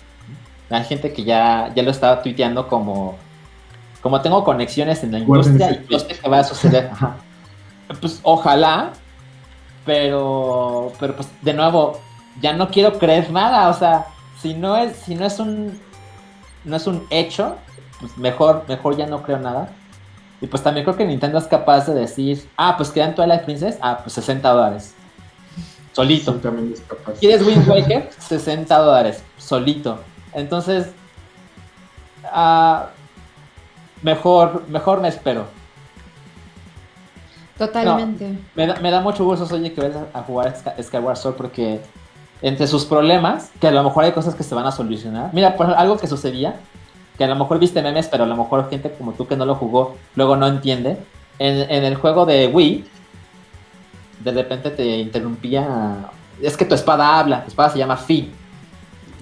Hay 0.68 0.84
gente 0.84 1.14
que 1.14 1.24
ya, 1.24 1.72
ya 1.74 1.82
lo 1.82 1.90
estaba 1.90 2.20
tuiteando 2.20 2.68
como, 2.68 3.16
como 4.02 4.20
tengo 4.20 4.44
conexiones 4.44 5.02
en 5.02 5.12
la 5.12 5.20
industria 5.20 5.70
y 5.70 5.90
yo 5.90 5.98
sé 5.98 6.08
que 6.08 6.28
va 6.28 6.40
a 6.40 6.44
suceder. 6.44 6.90
Ajá. 6.92 7.16
Pues 8.02 8.20
ojalá, 8.22 8.92
pero, 9.86 10.92
pero 11.00 11.16
pues 11.16 11.30
de 11.40 11.54
nuevo, 11.54 12.04
ya 12.40 12.52
no 12.52 12.68
quiero 12.70 12.98
creer 12.98 13.30
nada, 13.30 13.68
o 13.68 13.74
sea, 13.74 14.06
si 14.40 14.54
no 14.54 14.76
es, 14.76 14.96
si 14.96 15.14
no 15.14 15.24
es 15.26 15.38
un, 15.38 15.80
no 16.64 16.76
es 16.76 16.86
un 16.86 17.06
hecho, 17.10 17.56
pues 18.00 18.16
mejor, 18.18 18.64
mejor 18.68 18.96
ya 18.96 19.06
no 19.06 19.22
creo 19.22 19.38
nada. 19.38 19.70
Y 20.40 20.46
pues 20.46 20.62
también 20.62 20.84
creo 20.84 20.96
que 20.96 21.06
Nintendo 21.06 21.38
es 21.38 21.46
capaz 21.46 21.86
de 21.86 21.94
decir, 21.94 22.46
ah, 22.58 22.76
pues 22.76 22.90
quedan 22.90 23.14
Twilight 23.14 23.42
Princess, 23.44 23.78
ah, 23.80 23.98
pues 24.02 24.12
60 24.14 24.48
dólares. 24.50 24.94
Solito. 25.92 26.34
Sí, 26.34 26.38
también 26.40 26.72
es 26.74 26.80
capaz. 26.82 27.12
¿Quieres 27.18 27.46
Wind 27.46 27.66
Waker? 27.66 28.10
60 28.18 28.76
dólares, 28.78 29.22
solito. 29.38 29.98
Entonces, 30.34 30.88
ah, 32.24 32.88
mejor, 34.02 34.64
mejor 34.68 35.00
me 35.00 35.08
espero. 35.08 35.46
Totalmente. 37.56 38.38
Me 38.54 38.66
da, 38.66 38.74
me 38.80 38.90
da 38.90 39.00
mucho 39.00 39.24
gusto, 39.24 39.52
oye, 39.54 39.72
que 39.72 39.80
vayas 39.80 39.96
a 40.12 40.22
jugar 40.22 40.54
Sky- 40.54 40.82
Skyward 40.82 41.16
Sword 41.16 41.36
porque 41.36 41.80
entre 42.42 42.66
sus 42.66 42.84
problemas, 42.84 43.50
que 43.60 43.68
a 43.68 43.70
lo 43.70 43.82
mejor 43.82 44.04
hay 44.04 44.12
cosas 44.12 44.34
que 44.34 44.42
se 44.42 44.54
van 44.54 44.66
a 44.66 44.72
solucionar. 44.72 45.30
Mira, 45.32 45.56
por 45.56 45.70
algo 45.70 45.96
que 45.96 46.06
sucedía, 46.06 46.56
que 47.16 47.24
a 47.24 47.28
lo 47.28 47.36
mejor 47.36 47.58
viste 47.58 47.82
memes, 47.82 48.08
pero 48.08 48.24
a 48.24 48.26
lo 48.26 48.36
mejor 48.36 48.68
gente 48.68 48.90
como 48.92 49.12
tú 49.12 49.26
que 49.26 49.36
no 49.36 49.46
lo 49.46 49.54
jugó, 49.54 49.96
luego 50.14 50.36
no 50.36 50.46
entiende. 50.46 50.98
En, 51.38 51.70
en 51.70 51.84
el 51.84 51.96
juego 51.96 52.26
de 52.26 52.48
Wii, 52.48 52.84
de 54.22 54.32
repente 54.32 54.70
te 54.70 54.84
interrumpía. 54.98 56.10
Es 56.42 56.56
que 56.56 56.64
tu 56.64 56.74
espada 56.74 57.18
habla, 57.18 57.42
tu 57.42 57.48
espada 57.48 57.70
se 57.70 57.78
llama 57.78 57.96
Fi. 57.96 58.30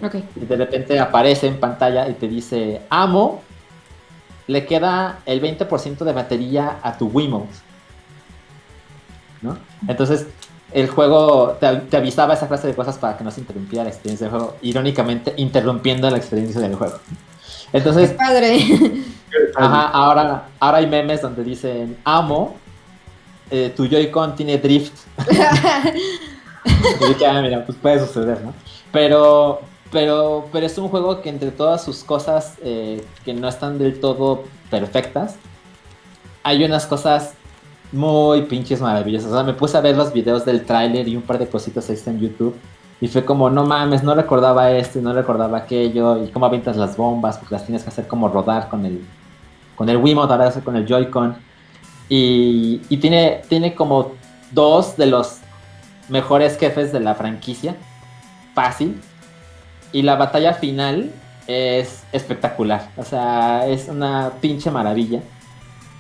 Ok. 0.03 0.17
Y 0.37 0.45
de 0.45 0.57
repente 0.57 0.99
aparece 0.99 1.47
en 1.47 1.59
pantalla 1.59 2.09
y 2.09 2.15
te 2.15 2.29
dice, 2.29 2.83
amo, 2.91 3.43
le 4.47 4.67
queda 4.67 5.21
el 5.27 5.41
20% 5.41 5.99
de 5.99 6.13
batería 6.13 6.79
a 6.83 6.97
tu 6.97 7.09
Wiimote. 7.09 7.55
¿No? 9.43 9.59
Entonces, 9.87 10.27
el 10.75 10.89
juego 10.89 11.57
te, 11.61 11.77
te 11.77 11.97
avisaba 11.97 12.35
esa 12.35 12.49
clase 12.49 12.67
de 12.67 12.75
cosas 12.75 12.99
para 12.99 13.17
que 13.17 13.25
no 13.25 13.31
se 13.31 13.41
interrumpiera 13.41 13.85
la 13.85 13.91
experiencia 13.91 14.27
del 14.29 14.37
juego, 14.37 14.57
irónicamente 14.61 15.33
interrumpiendo 15.37 16.11
la 16.11 16.19
experiencia 16.19 16.61
del 16.61 16.75
juego. 16.75 16.99
Entonces, 17.73 18.11
Padre. 18.11 18.59
Ajá, 19.57 19.89
ahora, 19.89 20.49
ahora 20.61 20.79
hay 20.79 20.87
memes 20.87 21.23
donde 21.23 21.43
dicen, 21.43 21.97
amo, 22.05 22.57
eh, 23.51 23.73
tu 23.75 23.87
Joy-Con 23.87 24.37
tiene 24.37 24.59
drift. 24.59 24.95
Y 26.67 27.09
dije, 27.09 27.27
ah, 27.27 27.43
mira, 27.43 27.65
pues 27.67 27.77
puede 27.77 28.01
suceder, 28.01 28.41
¿no? 28.41 28.55
Pero, 28.91 29.61
pero, 29.93 30.49
pero 30.51 30.65
es 30.65 30.79
un 30.79 30.89
juego 30.89 31.21
que 31.21 31.29
entre 31.29 31.51
todas 31.51 31.85
sus 31.85 32.03
cosas 32.03 32.55
eh, 32.63 33.05
que 33.23 33.35
no 33.35 33.49
están 33.49 33.79
del 33.79 34.01
todo 34.01 34.45
perfectas, 34.71 35.37
hay 36.43 36.65
unas 36.65 36.87
cosas 36.87 37.35
muy 37.95 38.43
pinches 38.43 38.81
maravillosas. 38.81 39.31
O 39.31 39.35
sea, 39.35 39.43
me 39.43 39.55
puse 39.55 39.77
a 39.77 39.81
ver 39.81 39.97
los 39.97 40.13
videos 40.13 40.45
del 40.45 40.65
tráiler 40.65 41.09
y 41.09 41.17
un 41.17 41.23
par 41.23 41.39
de 41.39 41.49
cositas 41.49 41.89
ahí 41.89 41.95
está 41.95 42.11
en 42.11 42.21
YouTube. 42.21 42.55
Y 43.01 43.09
fue 43.09 43.25
como, 43.25 43.51
no 43.51 43.65
mames, 43.65 44.03
no 44.03 44.15
recordaba 44.15 44.71
esto 44.73 44.99
y 44.99 45.03
no 45.03 45.13
recordaba 45.13 45.59
aquello. 45.59 46.23
Y 46.23 46.29
cómo 46.29 46.47
avientas 46.47 46.77
las 46.77 46.97
bombas, 46.97 47.39
porque 47.39 47.55
las 47.55 47.65
tienes 47.65 47.83
que 47.83 47.89
hacer 47.89 48.07
como 48.07 48.29
rodar 48.29 48.69
con 48.69 48.85
el, 48.85 49.05
con 49.77 49.89
el 49.89 49.97
Wiimote, 49.97 50.33
ahora 50.33 50.49
hacer 50.49 50.63
con 50.63 50.77
el 50.77 50.87
Joy-Con. 50.87 51.37
Y, 52.09 52.81
y 52.89 52.97
tiene, 52.99 53.43
tiene 53.49 53.75
como 53.75 54.13
dos 54.53 54.97
de 54.97 55.07
los 55.07 55.39
mejores 56.09 56.59
jefes 56.59 56.93
de 56.93 57.01
la 57.01 57.15
franquicia. 57.15 57.77
Fácil. 58.55 59.01
Y 59.93 60.03
la 60.03 60.17
batalla 60.17 60.55
final 60.55 61.13
es 61.47 62.03
espectacular. 62.13 62.89
O 62.97 63.05
sea, 63.05 63.67
es 63.67 63.89
una 63.89 64.33
pinche 64.41 64.71
maravilla. 64.71 65.21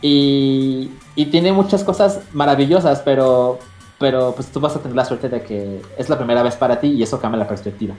Y, 0.07 0.90
y 1.16 1.26
tiene 1.26 1.50
muchas 1.50 1.82
cosas 1.82 2.20
maravillosas, 2.34 3.00
pero, 3.00 3.59
pero 3.98 4.34
pues 4.34 4.48
tú 4.48 4.61
vas 4.61 4.76
a 4.76 4.80
tener 4.80 4.94
la 4.94 5.07
suerte 5.07 5.30
de 5.30 5.42
que 5.42 5.80
es 5.96 6.11
la 6.11 6.18
primera 6.18 6.42
vez 6.42 6.57
para 6.57 6.78
ti 6.78 6.88
y 6.88 7.02
eso 7.02 7.18
cambia 7.18 7.38
la 7.38 7.48
perspectiva. 7.48 7.94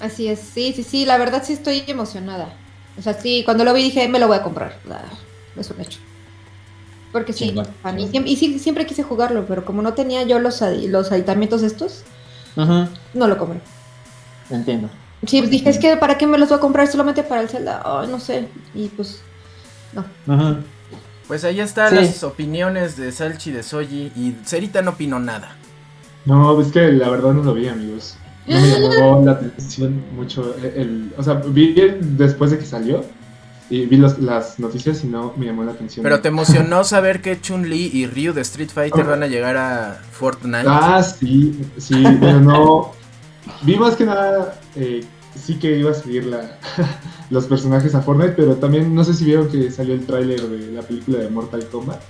Así 0.00 0.28
es, 0.28 0.40
sí, 0.40 0.72
sí, 0.74 0.82
sí, 0.82 1.04
la 1.04 1.18
verdad 1.18 1.42
sí 1.44 1.52
estoy 1.52 1.84
emocionada. 1.86 2.54
O 2.98 3.02
sea, 3.02 3.12
sí, 3.12 3.42
cuando 3.44 3.64
lo 3.64 3.74
vi 3.74 3.82
dije, 3.82 4.08
me 4.08 4.18
lo 4.18 4.28
voy 4.28 4.38
a 4.38 4.42
comprar. 4.42 4.78
Ah, 4.90 5.02
es 5.54 5.70
un 5.70 5.82
hecho. 5.82 5.98
Porque 7.12 7.34
sí, 7.34 7.48
Chingón. 7.48 7.66
fan, 7.82 8.00
y, 8.00 8.36
sí, 8.36 8.58
siempre 8.58 8.86
quise 8.86 9.02
jugarlo, 9.02 9.44
pero 9.46 9.66
como 9.66 9.82
no 9.82 9.92
tenía 9.92 10.22
yo 10.22 10.38
los, 10.38 10.62
los 10.62 11.12
aditamentos 11.12 11.62
estos, 11.62 12.02
no 12.56 13.26
lo 13.28 13.36
compré. 13.36 13.60
Entiendo. 14.48 14.88
Sí, 15.26 15.40
pues 15.40 15.50
dije, 15.50 15.68
es 15.68 15.78
que 15.78 15.98
¿para 15.98 16.16
qué 16.16 16.26
me 16.26 16.38
los 16.38 16.48
voy 16.48 16.56
a 16.56 16.60
comprar 16.62 16.88
solamente 16.88 17.22
para 17.22 17.42
el 17.42 17.50
Zelda? 17.50 17.82
No 18.08 18.18
sé. 18.18 18.48
Y 18.74 18.88
pues, 18.88 19.20
no. 19.92 20.06
Ujú. 20.34 20.56
Pues 21.28 21.44
ahí 21.44 21.60
están 21.60 21.90
Sí. 21.90 21.94
las 21.96 22.24
opiniones 22.24 22.96
de 22.96 23.10
Salchi 23.12 23.50
de 23.52 23.62
Soji 23.62 24.12
y 24.16 24.36
Cerita 24.44 24.82
no 24.82 24.90
opinó 24.90 25.18
nada. 25.18 25.56
No, 26.24 26.60
es 26.60 26.68
que 26.72 26.92
la 26.92 27.08
verdad 27.08 27.32
no 27.32 27.42
lo 27.42 27.54
vi, 27.54 27.68
amigos. 27.68 28.16
No 28.46 28.60
me 28.60 28.68
llamó 28.80 29.22
la 29.24 29.32
atención 29.32 30.02
mucho 30.16 30.54
el, 30.58 30.64
el- 30.80 31.14
o 31.16 31.22
sea, 31.22 31.34
vi 31.34 31.78
el- 31.80 32.16
después 32.16 32.50
de 32.50 32.58
que 32.58 32.66
salió 32.66 33.04
y 33.70 33.86
vi 33.86 33.96
los- 33.96 34.18
las 34.18 34.58
noticias 34.58 35.02
y 35.04 35.06
no 35.06 35.32
me 35.36 35.46
llamó 35.46 35.62
la 35.64 35.72
atención. 35.72 36.02
Pero 36.02 36.20
te 36.20 36.28
emocionó 36.28 36.82
saber 36.84 37.22
que 37.22 37.40
Chun-Li 37.40 37.90
y 37.94 38.06
Ryu 38.06 38.32
de 38.32 38.40
Street 38.42 38.70
Fighter 38.74 39.04
van 39.04 39.22
a 39.22 39.26
llegar 39.28 39.56
a 39.56 40.00
Fortnite. 40.10 40.64
Ah, 40.66 41.02
sí, 41.02 41.58
sí, 41.78 42.02
pero 42.20 42.40
no. 42.40 42.92
Vi 43.62 43.76
más 43.76 43.94
que 43.96 44.04
nada, 44.04 44.60
eh, 44.76 45.04
sí 45.34 45.58
que 45.58 45.76
iba 45.78 45.90
a 45.90 45.94
subir 45.94 46.24
la, 46.26 46.58
los 47.30 47.46
personajes 47.46 47.94
a 47.94 48.02
Fortnite, 48.02 48.32
pero 48.32 48.54
también 48.56 48.94
no 48.94 49.04
sé 49.04 49.14
si 49.14 49.24
vieron 49.24 49.48
que 49.48 49.70
salió 49.70 49.94
el 49.94 50.06
tráiler 50.06 50.40
de 50.42 50.72
la 50.72 50.82
película 50.82 51.18
de 51.18 51.28
Mortal 51.28 51.66
Kombat 51.70 52.00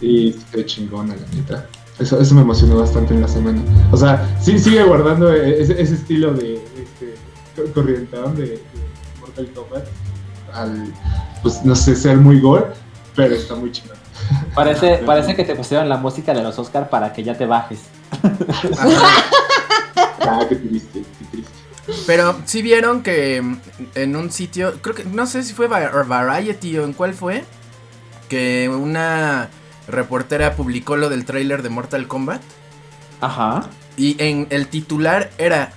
y 0.00 0.32
qué 0.52 0.64
chingona, 0.66 1.14
la 1.16 1.26
neta. 1.36 1.66
Eso, 1.98 2.20
eso 2.20 2.34
me 2.34 2.42
emocionó 2.42 2.78
bastante 2.78 3.12
en 3.14 3.20
la 3.22 3.28
semana. 3.28 3.60
O 3.90 3.96
sea, 3.96 4.24
sí 4.40 4.56
sigue 4.58 4.84
guardando 4.84 5.32
eh, 5.32 5.60
ese, 5.60 5.80
ese 5.82 5.94
estilo 5.94 6.32
de 6.32 6.54
este, 6.54 7.14
co- 7.56 7.72
corrientón 7.74 8.36
de, 8.36 8.42
de 8.46 8.60
Mortal 9.20 9.50
Kombat 9.52 9.84
al, 10.54 10.92
pues 11.42 11.64
no 11.64 11.74
sé, 11.74 11.96
ser 11.96 12.16
muy 12.18 12.40
gore, 12.40 12.66
pero 13.16 13.34
está 13.34 13.54
muy 13.56 13.72
chingón. 13.72 13.96
Parece, 14.54 15.00
parece 15.06 15.34
que 15.34 15.42
te 15.44 15.54
pusieron 15.54 15.88
la 15.88 15.96
música 15.96 16.34
de 16.34 16.42
los 16.42 16.58
Oscar 16.58 16.90
para 16.90 17.12
que 17.12 17.22
ya 17.24 17.36
te 17.36 17.46
bajes. 17.46 17.80
Ah, 20.20 20.44
qué 20.48 20.56
triste, 20.56 21.02
qué 21.18 21.24
triste. 21.30 21.52
Pero 22.06 22.38
sí 22.44 22.60
vieron 22.62 23.02
que 23.02 23.42
en 23.94 24.16
un 24.16 24.30
sitio, 24.30 24.74
creo 24.82 24.94
que 24.94 25.04
no 25.04 25.26
sé 25.26 25.42
si 25.42 25.54
fue 25.54 25.68
Va- 25.68 25.88
Variety 26.02 26.76
o 26.78 26.84
en 26.84 26.92
cuál 26.92 27.14
fue, 27.14 27.44
que 28.28 28.68
una 28.68 29.48
reportera 29.88 30.54
publicó 30.54 30.96
lo 30.96 31.08
del 31.08 31.24
tráiler 31.24 31.62
de 31.62 31.70
Mortal 31.70 32.06
Kombat 32.06 32.42
Ajá. 33.22 33.68
y 33.96 34.22
en 34.22 34.46
el 34.50 34.68
titular 34.68 35.30
era 35.38 35.72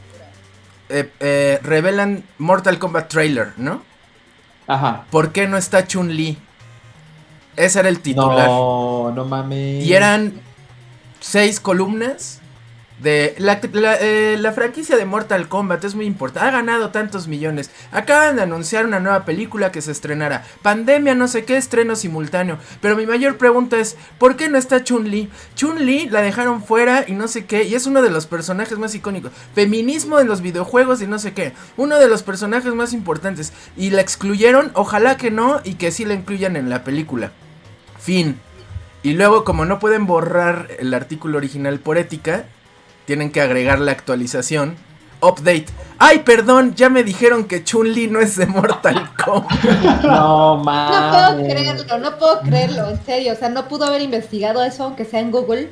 eh, 0.90 1.10
eh, 1.22 1.60
revelan 1.64 2.24
Mortal 2.38 2.78
Kombat 2.78 3.08
trailer, 3.08 3.54
¿no? 3.56 3.82
Ajá. 4.68 5.06
¿Por 5.12 5.32
qué 5.32 5.48
no 5.48 5.56
está 5.56 5.88
Chun-Li? 5.88 6.38
Ese 7.56 7.80
era 7.80 7.88
el 7.90 8.02
titular. 8.02 8.48
No, 8.50 9.12
no 9.16 9.24
mames. 9.26 9.86
Y 9.86 9.94
eran 9.94 10.34
seis 11.22 11.62
columnas 11.62 12.41
de 13.02 13.36
la, 13.40 13.60
eh, 14.00 14.38
la 14.40 14.52
franquicia 14.52 14.96
de 14.96 15.06
Mortal 15.06 15.48
Kombat 15.48 15.84
es 15.84 15.96
muy 15.96 16.06
importante. 16.06 16.48
Ha 16.48 16.52
ganado 16.52 16.92
tantos 16.92 17.28
millones. 17.28 17.72
Acaban 17.92 18.36
de 18.36 18.44
anunciar 18.44 18.86
una 18.86 19.00
nueva 19.00 19.26
película 19.26 19.72
que 19.72 19.82
se 19.82 19.92
estrenará. 19.92 20.44
Pandemia, 20.62 21.16
no 21.16 21.28
sé 21.28 21.44
qué, 21.44 21.58
estreno 21.58 21.96
simultáneo. 21.96 22.60
Pero 22.80 22.96
mi 22.96 23.08
mayor 23.08 23.38
pregunta 23.38 23.78
es, 23.80 23.98
¿por 24.20 24.36
qué 24.36 24.50
no 24.50 24.58
está 24.58 24.84
Chun-Li? 24.84 25.30
Chun-Li 25.56 26.10
la 26.10 26.22
dejaron 26.22 26.64
fuera 26.64 27.06
y 27.08 27.14
no 27.14 27.28
sé 27.28 27.46
qué. 27.46 27.64
Y 27.64 27.74
es 27.74 27.88
uno 27.88 28.04
de 28.04 28.12
los 28.12 28.28
personajes 28.28 28.78
más 28.78 28.94
icónicos. 28.94 29.32
Feminismo 29.56 30.20
en 30.20 30.28
los 30.28 30.42
videojuegos 30.42 31.02
y 31.02 31.08
no 31.08 31.18
sé 31.18 31.34
qué. 31.34 31.54
Uno 31.78 31.98
de 31.98 32.08
los 32.08 32.22
personajes 32.22 32.74
más 32.76 32.94
importantes. 32.94 33.52
Y 33.76 33.90
la 33.90 34.02
excluyeron. 34.02 34.72
Ojalá 34.76 35.18
que 35.18 35.32
no 35.32 35.62
y 35.64 35.74
que 35.74 35.92
sí 35.92 36.06
la 36.06 36.14
incluyan 36.14 36.56
en 36.56 36.70
la 36.70 36.84
película. 36.84 37.32
Fin. 38.00 38.40
Y 39.02 39.14
luego, 39.14 39.44
como 39.44 39.66
no 39.66 39.80
pueden 39.80 40.06
borrar 40.06 40.68
el 40.78 40.94
artículo 40.94 41.40
original 41.40 41.80
por 41.80 41.98
ética, 41.98 42.46
tienen 43.06 43.32
que 43.32 43.42
agregar 43.42 43.80
la 43.80 43.92
actualización. 43.92 44.76
Update. 45.22 45.68
Ay, 46.00 46.20
perdón, 46.20 46.74
ya 46.74 46.90
me 46.90 47.04
dijeron 47.04 47.44
que 47.46 47.64
Chun-Li 47.64 48.08
no 48.08 48.20
es 48.20 48.36
de 48.38 48.48
Mortal 48.48 49.12
Kombat. 49.24 49.52
No 50.04 50.58
No 50.58 50.64
mames. 50.64 51.36
puedo 51.38 51.48
creerlo, 51.48 51.98
no 52.00 52.18
puedo 52.18 52.42
creerlo, 52.42 52.90
en 52.90 53.06
serio. 53.06 53.34
O 53.34 53.36
sea, 53.36 53.50
no 53.50 53.68
pudo 53.68 53.86
haber 53.86 54.02
investigado 54.02 54.64
eso, 54.64 54.84
aunque 54.84 55.06
sea 55.06 55.20
en 55.20 55.30
Google. 55.32 55.70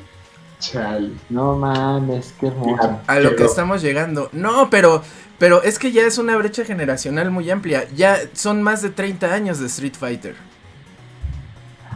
Chale. 0.60 1.12
No 1.30 1.56
mames, 1.56 2.34
qué 2.40 2.48
hermoso. 2.48 3.00
A 3.08 3.20
lo 3.20 3.36
que 3.36 3.46
estamos 3.46 3.82
llegando. 3.82 4.30
No, 4.34 4.70
pero, 4.70 5.02
pero 5.40 5.64
es 5.64 5.80
que 5.80 5.92
ya 5.92 6.04
es 6.04 6.20
una 6.20 6.36
brecha 6.36 6.64
generacional 6.64 7.32
muy 7.32 7.50
amplia. 7.50 7.88
Ya 7.96 8.18
son 8.34 8.62
más 8.62 8.84
de 8.84 8.92
30 8.92 9.34
años 9.34 9.58
de 9.60 9.66
Street 9.66 9.94
Fighter. 10.00 10.36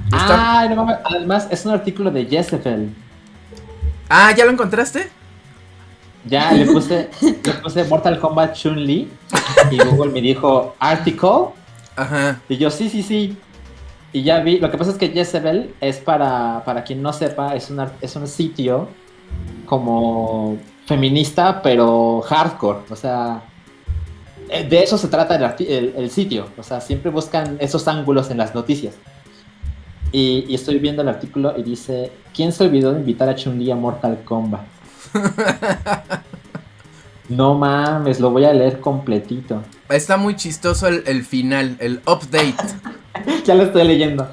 Está- 0.07 0.59
Ay, 0.61 0.69
no 0.69 0.77
mames. 0.77 0.97
Además, 1.05 1.47
es 1.51 1.65
un 1.65 1.73
artículo 1.73 2.09
de 2.09 2.25
Jezebel. 2.25 2.95
Ah, 4.09 4.31
¿ya 4.35 4.45
lo 4.45 4.51
encontraste? 4.51 5.09
Ya 6.25 6.51
le 6.53 6.65
puse, 6.65 7.09
le 7.21 7.53
puse 7.61 7.83
Mortal 7.85 8.19
Kombat 8.19 8.55
Chun-Li 8.55 9.09
y 9.71 9.77
Google 9.77 10.11
me 10.11 10.21
dijo 10.21 10.75
article 10.79 11.49
Ajá. 11.95 12.39
y 12.47 12.57
yo 12.57 12.69
sí, 12.69 12.89
sí, 12.89 13.03
sí. 13.03 13.37
Y 14.13 14.23
ya 14.23 14.39
vi, 14.39 14.59
lo 14.59 14.69
que 14.69 14.77
pasa 14.77 14.91
es 14.91 14.97
que 14.97 15.09
Jezebel 15.09 15.73
es 15.81 15.97
para, 15.97 16.63
para 16.65 16.83
quien 16.83 17.01
no 17.01 17.11
sepa, 17.11 17.55
es, 17.55 17.69
una, 17.69 17.91
es 17.99 18.15
un 18.15 18.27
sitio 18.27 18.87
como 19.65 20.57
feminista, 20.85 21.61
pero 21.61 22.21
hardcore. 22.21 22.79
O 22.89 22.95
sea, 22.95 23.41
eh, 24.49 24.63
de 24.67 24.83
eso 24.83 24.97
se 24.97 25.07
trata 25.07 25.55
el, 25.59 25.93
el 25.97 26.09
sitio. 26.11 26.47
O 26.57 26.63
sea, 26.63 26.79
siempre 26.79 27.09
buscan 27.09 27.57
esos 27.59 27.87
ángulos 27.87 28.29
en 28.29 28.37
las 28.37 28.53
noticias. 28.53 28.95
Y, 30.11 30.45
y 30.47 30.53
estoy 30.53 30.77
viendo 30.77 31.01
el 31.01 31.09
artículo 31.09 31.55
y 31.57 31.63
dice, 31.63 32.11
¿quién 32.35 32.51
se 32.51 32.63
olvidó 32.65 32.93
de 32.93 32.99
invitar 32.99 33.27
a 33.29 33.35
Chun-Li 33.35 33.71
a 33.71 33.75
Mortal 33.75 34.21
Kombat? 34.23 34.72
No 37.29 37.55
mames, 37.55 38.19
lo 38.19 38.31
voy 38.31 38.43
a 38.45 38.53
leer 38.53 38.81
completito. 38.81 39.63
Está 39.89 40.17
muy 40.17 40.35
chistoso 40.35 40.87
el, 40.87 41.03
el 41.07 41.23
final, 41.23 41.77
el 41.79 42.01
update. 42.05 42.55
ya 43.45 43.55
lo 43.55 43.63
estoy 43.63 43.85
leyendo. 43.85 44.27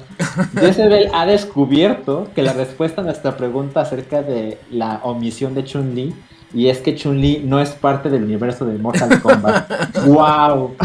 Jezebel 0.59 1.09
ha 1.13 1.25
descubierto 1.25 2.29
que 2.35 2.43
la 2.43 2.53
respuesta 2.53 3.01
a 3.01 3.03
nuestra 3.03 3.37
pregunta 3.37 3.81
acerca 3.81 4.21
de 4.21 4.59
la 4.69 4.99
omisión 5.03 5.55
de 5.55 5.63
Chun-Li 5.63 6.13
y 6.53 6.67
es 6.67 6.79
que 6.79 6.95
Chun-Li 6.95 7.43
no 7.45 7.61
es 7.61 7.69
parte 7.69 8.09
del 8.09 8.23
universo 8.23 8.65
de 8.65 8.77
Mortal 8.77 9.21
Kombat. 9.21 9.71
¡Wow! 10.05 10.75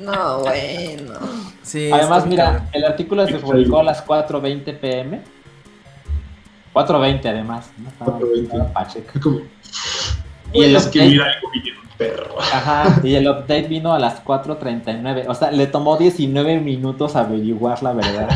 No, 0.00 0.40
bueno. 0.40 1.14
Sí, 1.62 1.90
Además, 1.92 2.26
mira, 2.26 2.68
el 2.72 2.84
artículo 2.84 3.26
se 3.26 3.38
publicó 3.38 3.80
a 3.80 3.82
las 3.82 4.06
4.20 4.06 4.78
pm. 4.78 5.20
4.20 6.72 7.26
además. 7.28 7.70
¿no? 7.78 7.88
Estaba- 7.88 8.18
4:20. 8.18 8.42
estaba 8.44 8.72
pacheco. 8.72 9.40
Y 10.52 10.62
el, 10.64 10.76
escribir 10.76 11.20
update, 11.20 11.36
algo 11.36 11.50
bien, 11.50 11.76
perro. 11.98 12.40
ajá, 12.40 13.00
y 13.02 13.14
el 13.16 13.28
update 13.28 13.68
vino 13.68 13.92
a 13.92 13.98
las 13.98 14.24
4.39. 14.24 15.26
O 15.28 15.34
sea, 15.34 15.50
le 15.50 15.66
tomó 15.66 15.96
19 15.98 16.60
minutos 16.60 17.16
averiguar 17.16 17.82
la 17.82 17.92
verdad. 17.92 18.28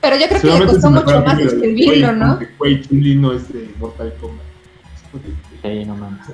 Pero 0.00 0.16
yo 0.16 0.28
creo 0.28 0.40
que 0.40 0.58
le 0.60 0.66
costó 0.66 0.90
mucho 0.90 1.20
más 1.22 1.38
escribirlo, 1.38 2.12
¿no? 2.12 2.38
Chun-Li 2.60 3.16
no 3.16 3.32
es 3.32 3.52
de 3.52 3.74
Mortal 3.78 4.14
Kombat. 4.20 4.44
Sí, 5.62 5.84
no 5.84 5.96
mames. 5.96 6.26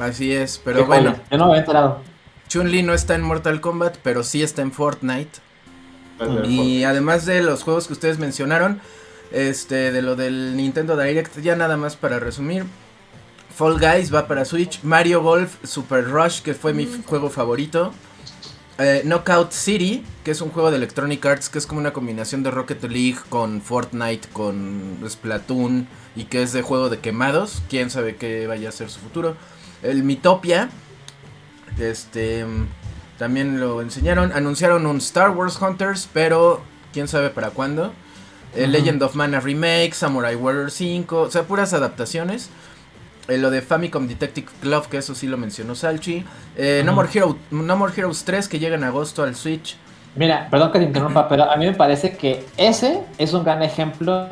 Así 0.00 0.32
es, 0.32 0.60
pero 0.62 0.86
bueno. 0.86 1.16
Yo 1.30 1.38
no 1.38 1.46
me 1.46 1.52
había 1.52 1.60
enterado. 1.60 2.00
Chun-Li 2.48 2.82
no 2.82 2.92
está 2.92 3.14
en 3.14 3.22
Mortal 3.22 3.60
Kombat, 3.60 3.96
pero 4.02 4.22
sí 4.22 4.42
está 4.42 4.62
en 4.62 4.72
Fortnite. 4.72 5.40
Y 6.44 6.84
además 6.84 7.24
de 7.26 7.42
los 7.42 7.64
juegos 7.64 7.86
que 7.86 7.94
ustedes 7.94 8.18
mencionaron, 8.18 8.80
este, 9.32 9.90
de 9.92 10.02
lo 10.02 10.16
del 10.16 10.56
Nintendo 10.56 10.96
Direct, 10.96 11.38
ya 11.40 11.56
nada 11.56 11.76
más 11.76 11.96
para 11.96 12.18
resumir. 12.18 12.64
Fall 13.54 13.78
Guys 13.78 14.12
va 14.14 14.26
para 14.26 14.44
Switch, 14.44 14.82
Mario 14.82 15.22
Golf 15.22 15.56
Super 15.64 16.04
Rush, 16.08 16.40
que 16.42 16.54
fue 16.54 16.72
mi 16.72 16.84
f- 16.84 17.02
juego 17.04 17.28
favorito. 17.28 17.92
Eh, 18.78 19.02
Knockout 19.04 19.52
City, 19.52 20.02
que 20.24 20.30
es 20.30 20.40
un 20.40 20.48
juego 20.50 20.70
de 20.70 20.78
Electronic 20.78 21.24
Arts, 21.26 21.50
que 21.50 21.58
es 21.58 21.66
como 21.66 21.78
una 21.80 21.92
combinación 21.92 22.42
de 22.42 22.50
Rocket 22.50 22.82
League 22.84 23.18
con 23.28 23.60
Fortnite, 23.60 24.28
con 24.32 24.98
Splatoon, 25.06 25.86
y 26.16 26.24
que 26.24 26.42
es 26.42 26.52
de 26.52 26.62
juego 26.62 26.88
de 26.88 26.98
quemados. 26.98 27.62
Quién 27.68 27.90
sabe 27.90 28.16
qué 28.16 28.46
vaya 28.46 28.70
a 28.70 28.72
ser 28.72 28.88
su 28.88 28.98
futuro. 29.00 29.36
El 29.82 30.02
Mitopia, 30.02 30.70
este, 31.78 32.46
también 33.18 33.60
lo 33.60 33.82
enseñaron. 33.82 34.32
Anunciaron 34.32 34.86
un 34.86 34.96
Star 34.96 35.30
Wars 35.30 35.60
Hunters, 35.60 36.08
pero 36.12 36.62
quién 36.92 37.08
sabe 37.08 37.30
para 37.30 37.50
cuándo. 37.50 37.92
Eh. 38.54 38.66
Legend 38.66 39.02
of 39.02 39.14
Mana 39.14 39.40
Remake, 39.40 39.92
Samurai 39.94 40.34
Warrior 40.34 40.70
5, 40.70 41.20
o 41.20 41.30
sea, 41.30 41.42
puras 41.44 41.72
adaptaciones. 41.72 42.50
Eh, 43.28 43.38
lo 43.38 43.50
de 43.50 43.62
Famicom 43.62 44.08
Detective 44.08 44.48
Club, 44.60 44.88
que 44.88 44.98
eso 44.98 45.14
sí 45.14 45.26
lo 45.28 45.38
mencionó 45.38 45.74
Salchi. 45.74 46.24
Eh, 46.56 46.82
no. 46.84 46.92
More 46.92 47.08
Hero, 47.12 47.38
no 47.50 47.76
More 47.76 47.92
Heroes 47.96 48.24
3, 48.24 48.48
que 48.48 48.58
llega 48.58 48.74
en 48.74 48.84
agosto 48.84 49.22
al 49.22 49.36
Switch. 49.36 49.76
Mira, 50.16 50.48
perdón 50.50 50.72
que 50.72 50.78
te 50.80 50.84
interrumpa, 50.86 51.28
pero 51.28 51.50
a 51.50 51.56
mí 51.56 51.64
me 51.64 51.72
parece 51.72 52.16
que 52.16 52.44
ese 52.56 53.00
es 53.18 53.32
un 53.32 53.44
gran 53.44 53.62
ejemplo 53.62 54.28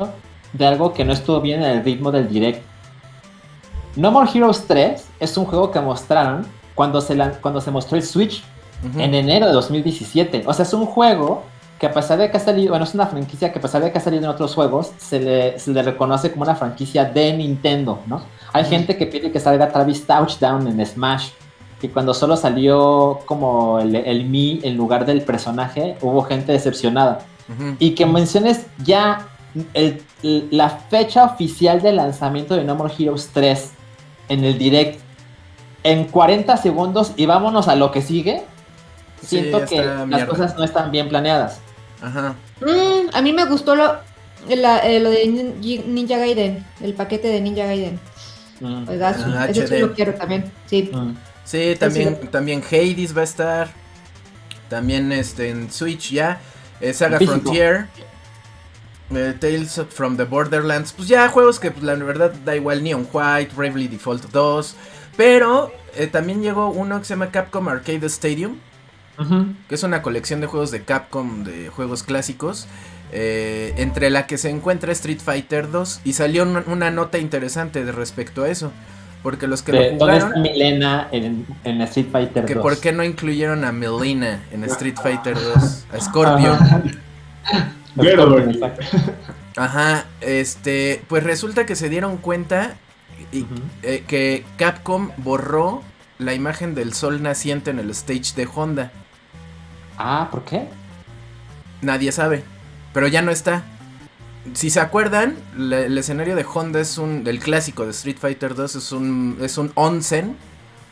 de 0.53 0.67
algo 0.67 0.93
que 0.93 1.03
no 1.05 1.13
estuvo 1.13 1.39
bien 1.41 1.63
en 1.63 1.71
el 1.77 1.83
ritmo 1.83 2.11
del 2.11 2.27
direct. 2.27 2.61
No 3.95 4.11
More 4.11 4.29
Heroes 4.33 4.65
3 4.67 5.03
es 5.19 5.37
un 5.37 5.45
juego 5.45 5.71
que 5.71 5.79
mostraron 5.79 6.45
cuando 6.75 7.01
se, 7.01 7.15
lan- 7.15 7.39
cuando 7.41 7.61
se 7.61 7.71
mostró 7.71 7.97
el 7.97 8.03
Switch 8.03 8.43
en 8.97 9.13
enero 9.13 9.47
de 9.47 9.53
2017. 9.53 10.43
O 10.45 10.53
sea, 10.53 10.63
es 10.63 10.73
un 10.73 10.85
juego 10.85 11.43
que 11.81 11.87
a 11.87 11.91
pesar 11.93 12.19
de 12.19 12.29
que 12.29 12.37
ha 12.37 12.39
salido, 12.39 12.69
bueno, 12.69 12.85
es 12.85 12.93
una 12.93 13.07
franquicia 13.07 13.51
que 13.51 13.57
a 13.57 13.61
pesar 13.61 13.81
de 13.81 13.91
que 13.91 13.97
ha 13.97 14.01
salido 14.01 14.23
en 14.23 14.29
otros 14.29 14.53
juegos, 14.53 14.91
se 14.99 15.19
le, 15.19 15.57
se 15.59 15.71
le 15.71 15.81
reconoce 15.81 16.31
como 16.31 16.43
una 16.43 16.53
franquicia 16.55 17.05
de 17.05 17.33
Nintendo, 17.33 17.99
¿no? 18.05 18.21
Hay 18.53 18.65
gente 18.65 18.95
que 18.97 19.07
pide 19.07 19.31
que 19.31 19.39
salga 19.39 19.67
Travis 19.69 20.05
Touchdown 20.05 20.67
en 20.67 20.85
Smash, 20.85 21.29
y 21.81 21.87
cuando 21.87 22.13
solo 22.13 22.37
salió 22.37 23.21
como 23.25 23.79
el, 23.79 23.95
el 23.95 24.25
Mi 24.25 24.59
en 24.61 24.77
lugar 24.77 25.07
del 25.07 25.23
personaje, 25.23 25.97
hubo 26.01 26.21
gente 26.21 26.51
decepcionada. 26.51 27.21
Y 27.79 27.95
que 27.95 28.05
menciones 28.05 28.67
ya 28.83 29.27
el- 29.73 30.03
el- 30.21 30.47
la 30.51 30.69
fecha 30.69 31.23
oficial 31.25 31.81
de 31.81 31.91
lanzamiento 31.93 32.55
de 32.55 32.63
No 32.63 32.75
More 32.75 32.93
Heroes 32.97 33.31
3 33.33 33.71
en 34.29 34.43
el 34.45 34.57
direct 34.59 35.01
en 35.83 36.05
40 36.05 36.55
segundos 36.57 37.13
y 37.17 37.25
vámonos 37.25 37.67
a 37.67 37.75
lo 37.75 37.89
que 37.91 38.03
sigue. 38.03 38.43
Siento 39.21 39.65
que 39.65 39.83
las 39.83 40.07
mierda. 40.07 40.27
cosas 40.27 40.55
no 40.55 40.63
están 40.63 40.91
bien 40.91 41.09
planeadas. 41.09 41.59
Ajá. 42.01 42.35
Mm, 42.61 43.09
a 43.13 43.21
mí 43.21 43.33
me 43.33 43.45
gustó 43.45 43.75
lo, 43.75 43.97
la- 44.49 44.79
eh, 44.79 44.99
lo 44.99 45.09
de 45.11 45.25
Nin- 45.25 45.85
Ninja 45.85 46.17
Gaiden, 46.17 46.65
el 46.81 46.93
paquete 46.93 47.27
de 47.27 47.41
Ninja 47.41 47.65
Gaiden. 47.65 47.99
Mm. 48.59 48.87
Oiga, 48.89 49.15
Ah, 49.17 49.47
ese 49.49 49.67
sí 49.67 49.77
lo 49.79 49.93
quiero 49.93 50.13
también. 50.15 50.51
Sí. 50.67 50.89
Mm. 50.93 51.13
Sí, 51.43 51.75
también, 51.79 52.17
sí. 52.21 52.27
también 52.27 52.63
Hades 52.63 53.15
va 53.15 53.21
a 53.21 53.25
estar. 53.25 53.69
También 54.69 55.11
este 55.11 55.49
en 55.49 55.71
Switch 55.71 56.11
ya. 56.11 56.39
eh, 56.79 56.93
Saga 56.93 57.17
Físico. 57.17 57.39
Frontier. 57.41 57.87
eh, 59.13 59.35
Tales 59.39 59.81
from 59.89 60.15
the 60.17 60.23
Borderlands. 60.23 60.93
Pues 60.93 61.07
ya 61.07 61.27
juegos 61.29 61.59
que 61.59 61.71
pues, 61.71 61.83
la 61.83 61.95
verdad 61.95 62.31
da 62.45 62.55
igual. 62.55 62.83
Neon 62.83 63.07
White, 63.11 63.51
Bravely 63.55 63.87
Default 63.87 64.31
2. 64.31 64.75
Pero 65.17 65.71
eh, 65.95 66.07
también 66.07 66.41
llegó 66.41 66.69
uno 66.69 66.99
que 66.99 67.05
se 67.05 67.13
llama 67.15 67.29
Capcom 67.31 67.67
Arcade 67.67 68.05
Stadium. 68.07 68.57
Que 69.69 69.75
es 69.75 69.83
una 69.83 70.01
colección 70.01 70.41
de 70.41 70.47
juegos 70.47 70.71
de 70.71 70.83
Capcom, 70.83 71.43
de 71.43 71.69
juegos 71.69 72.03
clásicos. 72.03 72.67
eh, 73.13 73.73
entre 73.77 74.09
la 74.09 74.25
que 74.25 74.37
se 74.37 74.49
encuentra 74.49 74.91
Street 74.93 75.19
Fighter 75.23 75.69
2. 75.69 76.01
Y 76.05 76.13
salió 76.13 76.43
una, 76.43 76.63
una 76.67 76.91
nota 76.91 77.17
interesante 77.19 77.83
de 77.85 77.91
respecto 77.91 78.43
a 78.43 78.49
eso. 78.49 78.71
Porque 79.21 79.47
los 79.47 79.61
que 79.63 79.73
lo 79.73 79.83
¿Dónde 79.97 79.97
jugaron. 79.99 80.29
está 80.29 80.39
Milena 80.39 81.07
en, 81.11 81.45
en 81.63 81.81
Street 81.81 82.07
Fighter 82.11 82.45
Que 82.45 82.55
2? 82.55 82.63
por 82.63 82.79
qué 82.79 82.91
no 82.91 83.03
incluyeron 83.03 83.65
a 83.65 83.71
Melina 83.71 84.45
en 84.51 84.63
Street 84.63 84.97
Fighter 85.01 85.39
2, 85.39 85.85
a 85.91 85.99
Scorpion. 85.99 86.57
Ajá, 89.55 90.05
este, 90.21 91.03
pues 91.07 91.23
resulta 91.23 91.65
que 91.65 91.75
se 91.75 91.89
dieron 91.89 92.17
cuenta 92.17 92.77
y, 93.31 93.45
eh, 93.83 94.03
que 94.07 94.45
Capcom 94.57 95.11
borró 95.17 95.83
la 96.21 96.33
imagen 96.33 96.75
del 96.75 96.93
sol 96.93 97.23
naciente 97.23 97.71
en 97.71 97.79
el 97.79 97.89
stage 97.89 98.33
de 98.35 98.47
Honda. 98.53 98.91
Ah, 99.97 100.29
¿por 100.31 100.45
qué? 100.45 100.67
Nadie 101.81 102.11
sabe, 102.11 102.43
pero 102.93 103.07
ya 103.07 103.21
no 103.21 103.31
está. 103.31 103.63
Si 104.53 104.69
se 104.69 104.79
acuerdan, 104.79 105.35
el 105.55 105.97
escenario 105.97 106.35
de 106.35 106.45
Honda 106.45 106.79
es 106.79 106.97
un 106.97 107.23
del 107.23 107.39
clásico 107.39 107.85
de 107.85 107.91
Street 107.91 108.17
Fighter 108.19 108.55
2 108.55 108.75
es 108.75 108.91
un 108.91 109.37
es 109.41 109.57
un 109.57 109.71
onsen 109.75 110.35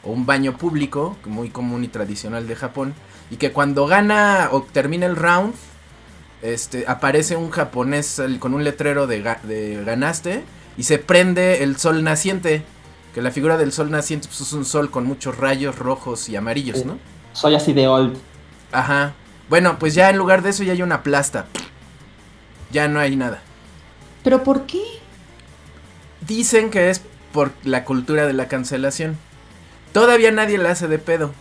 o 0.04 0.12
un 0.12 0.26
baño 0.26 0.56
público 0.56 1.18
muy 1.26 1.50
común 1.50 1.84
y 1.84 1.88
tradicional 1.88 2.48
de 2.48 2.56
Japón 2.56 2.94
y 3.32 3.38
que 3.38 3.52
cuando 3.52 3.88
gana 3.88 4.50
o 4.52 4.62
termina 4.62 5.08
el 5.08 5.16
round 5.16 5.56
este 6.44 6.86
aparece 6.88 7.38
un 7.38 7.50
japonés 7.50 8.22
con 8.38 8.54
un 8.54 8.64
letrero 8.64 9.08
de 9.08 9.84
ganaste 9.84 10.44
y 10.78 10.84
se 10.84 11.00
prende 11.00 11.64
el 11.64 11.78
sol 11.78 12.04
naciente 12.04 12.64
que 13.20 13.24
la 13.24 13.32
figura 13.32 13.58
del 13.58 13.74
sol 13.74 13.92
naciente 13.92 14.30
pues, 14.30 14.40
es 14.40 14.54
un 14.54 14.64
sol 14.64 14.90
con 14.90 15.06
muchos 15.06 15.38
rayos 15.38 15.78
rojos 15.78 16.30
y 16.30 16.38
amarillos. 16.38 16.86
¿no? 16.86 16.98
Soy 17.34 17.54
así 17.54 17.74
de 17.74 17.86
old. 17.86 18.18
Ajá. 18.72 19.14
Bueno, 19.50 19.78
pues 19.78 19.94
ya 19.94 20.10
en 20.10 20.16
lugar 20.16 20.42
de 20.42 20.52
eso 20.52 20.64
ya 20.64 20.72
hay 20.72 20.82
una 20.82 21.04
plasta. 21.04 21.46
Ya 22.72 22.88
no 22.88 22.98
hay 22.98 23.18
nada. 23.18 23.42
¿Pero 24.24 24.46
por 24.46 24.66
qué? 24.66 24.82
Dicen 26.26 26.70
que 26.70 26.90
es 26.90 27.02
por 27.34 27.52
la 27.66 27.84
cultura 27.84 28.26
de 28.26 28.32
la 28.32 28.48
cancelación. 28.48 29.18
Todavía 29.92 30.32
nadie 30.32 30.58
la 30.58 30.72
hace 30.72 30.88
de 30.88 31.00
pedo. 31.00 31.34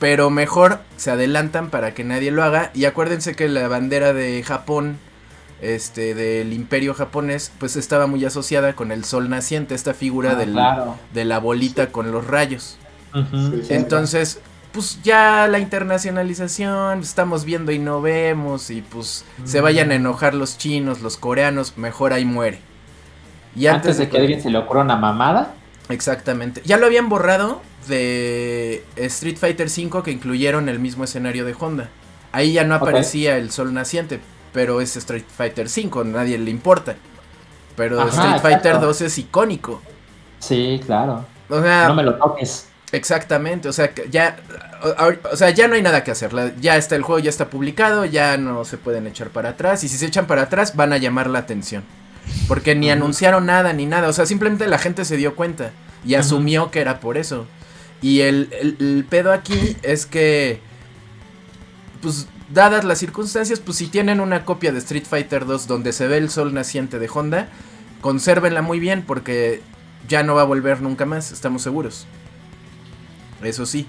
Pero 0.00 0.30
mejor 0.30 0.80
se 0.96 1.12
adelantan 1.12 1.70
para 1.70 1.94
que 1.94 2.02
nadie 2.02 2.32
lo 2.32 2.42
haga. 2.42 2.72
Y 2.74 2.86
acuérdense 2.86 3.36
que 3.36 3.48
la 3.48 3.68
bandera 3.68 4.12
de 4.12 4.42
Japón, 4.42 4.98
este, 5.62 6.14
del 6.14 6.52
imperio 6.52 6.94
japonés, 6.94 7.52
pues 7.58 7.76
estaba 7.76 8.06
muy 8.06 8.24
asociada 8.24 8.74
con 8.74 8.92
el 8.92 9.04
sol 9.04 9.28
naciente, 9.28 9.74
esta 9.74 9.94
figura 9.94 10.32
Ah, 10.32 10.34
del- 10.36 10.52
Claro. 10.52 10.96
de 11.12 11.24
la 11.24 11.38
bolita 11.38 11.88
con 11.92 12.10
los 12.12 12.26
rayos. 12.26 12.76
Sí. 13.12 13.62
Entonces, 13.74 14.40
pues 14.72 15.00
ya 15.02 15.48
la 15.48 15.58
internacionalización, 15.58 17.00
estamos 17.00 17.44
viendo 17.44 17.72
y 17.72 17.78
no 17.78 18.00
vemos, 18.00 18.70
y 18.70 18.82
pues 18.82 19.24
se 19.44 19.60
vayan 19.60 19.90
a 19.90 19.96
enojar 19.96 20.34
los 20.34 20.58
chinos, 20.58 21.00
los 21.00 21.16
coreanos, 21.16 21.76
mejor 21.76 22.12
ahí 22.12 22.24
muere. 22.24 22.60
Y 23.56 23.66
Antes 23.66 23.98
de 23.98 24.08
que 24.08 24.16
a 24.16 24.20
alguien 24.20 24.40
se 24.40 24.48
le 24.50 24.58
ocurra 24.58 24.82
una 24.82 24.96
mamada. 24.96 25.54
Exactamente. 25.88 26.62
Ya 26.64 26.76
lo 26.76 26.86
habían 26.86 27.08
borrado 27.08 27.60
de 27.88 28.84
Street 28.96 29.36
Fighter 29.36 29.66
V 29.66 30.02
que 30.04 30.12
incluyeron 30.12 30.68
el 30.68 30.78
mismo 30.78 31.02
escenario 31.02 31.44
de 31.44 31.54
Honda. 31.58 31.88
Ahí 32.30 32.52
ya 32.52 32.62
no 32.62 32.76
aparecía 32.76 33.36
el 33.38 33.50
sol 33.50 33.74
naciente, 33.74 34.20
pero 34.52 34.80
es 34.80 34.96
Street 34.96 35.24
Fighter 35.36 35.66
V, 35.66 36.04
nadie 36.04 36.38
le 36.38 36.50
importa. 36.50 36.96
Pero 37.76 38.00
Ajá, 38.00 38.08
Street 38.10 38.40
Fighter 38.42 38.66
exacto. 38.72 38.86
2 38.86 39.00
es 39.02 39.18
icónico. 39.18 39.82
Sí, 40.38 40.80
claro. 40.84 41.24
O 41.48 41.60
sea, 41.62 41.88
No 41.88 41.94
me 41.94 42.02
lo 42.02 42.14
toques. 42.16 42.66
Exactamente, 42.92 43.68
o 43.68 43.72
sea, 43.72 43.92
ya, 44.10 44.36
o, 45.32 45.36
sea, 45.36 45.50
ya 45.50 45.68
no 45.68 45.74
hay 45.74 45.82
nada 45.82 46.02
que 46.02 46.10
hacer, 46.10 46.32
la- 46.32 46.52
ya 46.56 46.76
está 46.76 46.96
el 46.96 47.02
juego, 47.02 47.20
ya 47.20 47.30
está 47.30 47.48
publicado, 47.48 48.04
ya 48.04 48.36
no 48.36 48.64
se 48.64 48.78
pueden 48.78 49.06
echar 49.06 49.28
para 49.30 49.50
atrás, 49.50 49.84
y 49.84 49.88
si 49.88 49.96
se 49.96 50.06
echan 50.06 50.26
para 50.26 50.42
atrás 50.42 50.74
van 50.74 50.92
a 50.92 50.96
llamar 50.98 51.30
la 51.30 51.38
atención, 51.38 51.84
porque 52.48 52.74
ni 52.74 52.90
anunciaron 52.90 53.46
nada 53.46 53.72
ni 53.72 53.86
nada, 53.86 54.08
o 54.08 54.12
sea, 54.12 54.26
simplemente 54.26 54.66
la 54.66 54.78
gente 54.78 55.04
se 55.04 55.16
dio 55.16 55.36
cuenta 55.36 55.70
y 56.04 56.16
asumió 56.16 56.72
que 56.72 56.80
era 56.80 56.98
por 56.98 57.16
eso. 57.16 57.46
Y 58.02 58.22
el, 58.22 58.48
el- 58.60 58.76
el 58.80 59.04
pedo 59.08 59.32
aquí 59.32 59.76
es 59.82 60.04
que, 60.04 60.60
pues, 62.02 62.26
dadas 62.52 62.84
las 62.84 62.98
circunstancias, 62.98 63.60
pues 63.60 63.78
si 63.78 63.86
tienen 63.88 64.20
una 64.20 64.44
copia 64.44 64.72
de 64.72 64.78
Street 64.78 65.04
Fighter 65.08 65.46
2 65.46 65.66
donde 65.66 65.92
se 65.92 66.08
ve 66.08 66.16
el 66.18 66.30
sol 66.30 66.52
naciente 66.52 66.98
de 66.98 67.08
Honda, 67.12 67.48
consérvenla 68.00 68.62
muy 68.62 68.80
bien 68.80 69.04
porque 69.06 69.62
ya 70.08 70.22
no 70.22 70.34
va 70.34 70.42
a 70.42 70.46
volver 70.46 70.80
nunca 70.82 71.06
más, 71.06 71.32
estamos 71.32 71.62
seguros. 71.62 72.06
Eso 73.42 73.66
sí. 73.66 73.86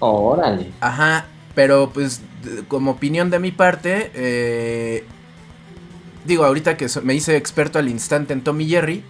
Órale. 0.00 0.72
Ajá, 0.80 1.26
pero 1.54 1.90
pues 1.90 2.20
como 2.68 2.92
opinión 2.92 3.30
de 3.30 3.38
mi 3.38 3.52
parte, 3.52 4.10
eh, 4.14 5.04
digo, 6.24 6.44
ahorita 6.44 6.76
que 6.76 6.88
so- 6.88 7.02
me 7.02 7.14
hice 7.14 7.36
experto 7.36 7.78
al 7.78 7.88
instante 7.88 8.32
en 8.32 8.42
Tommy 8.42 8.66
Jerry, 8.66 9.04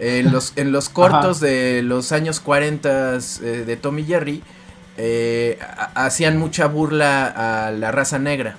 eh, 0.00 0.18
en, 0.24 0.32
los, 0.32 0.52
en 0.56 0.72
los 0.72 0.88
cortos 0.88 1.38
de 1.38 1.82
los 1.82 2.10
años 2.12 2.40
40 2.40 3.16
eh, 3.16 3.64
de 3.66 3.76
Tommy 3.76 4.04
Jerry, 4.04 4.42
eh, 4.96 5.58
ha- 5.60 6.04
hacían 6.06 6.38
mucha 6.38 6.66
burla 6.66 7.26
a 7.66 7.70
la 7.70 7.90
raza 7.92 8.18
negra. 8.18 8.56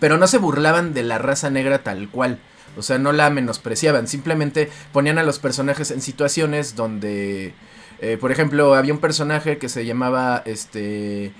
Pero 0.00 0.16
no 0.16 0.26
se 0.26 0.38
burlaban 0.38 0.94
de 0.94 1.02
la 1.02 1.18
raza 1.18 1.50
negra 1.50 1.78
tal 1.82 2.08
cual. 2.08 2.38
O 2.76 2.82
sea, 2.82 2.98
no 2.98 3.12
la 3.12 3.30
menospreciaban. 3.30 4.06
Simplemente 4.06 4.70
ponían 4.92 5.18
a 5.18 5.24
los 5.24 5.38
personajes 5.40 5.90
en 5.90 6.00
situaciones 6.00 6.76
donde... 6.76 7.52
eh, 8.00 8.16
por 8.20 8.30
ejemplo, 8.30 8.74
había 8.74 8.92
un 8.92 9.00
personaje 9.00 9.58
que 9.58 9.68
se 9.68 9.84
llamaba 9.84 10.42
este 10.44 11.32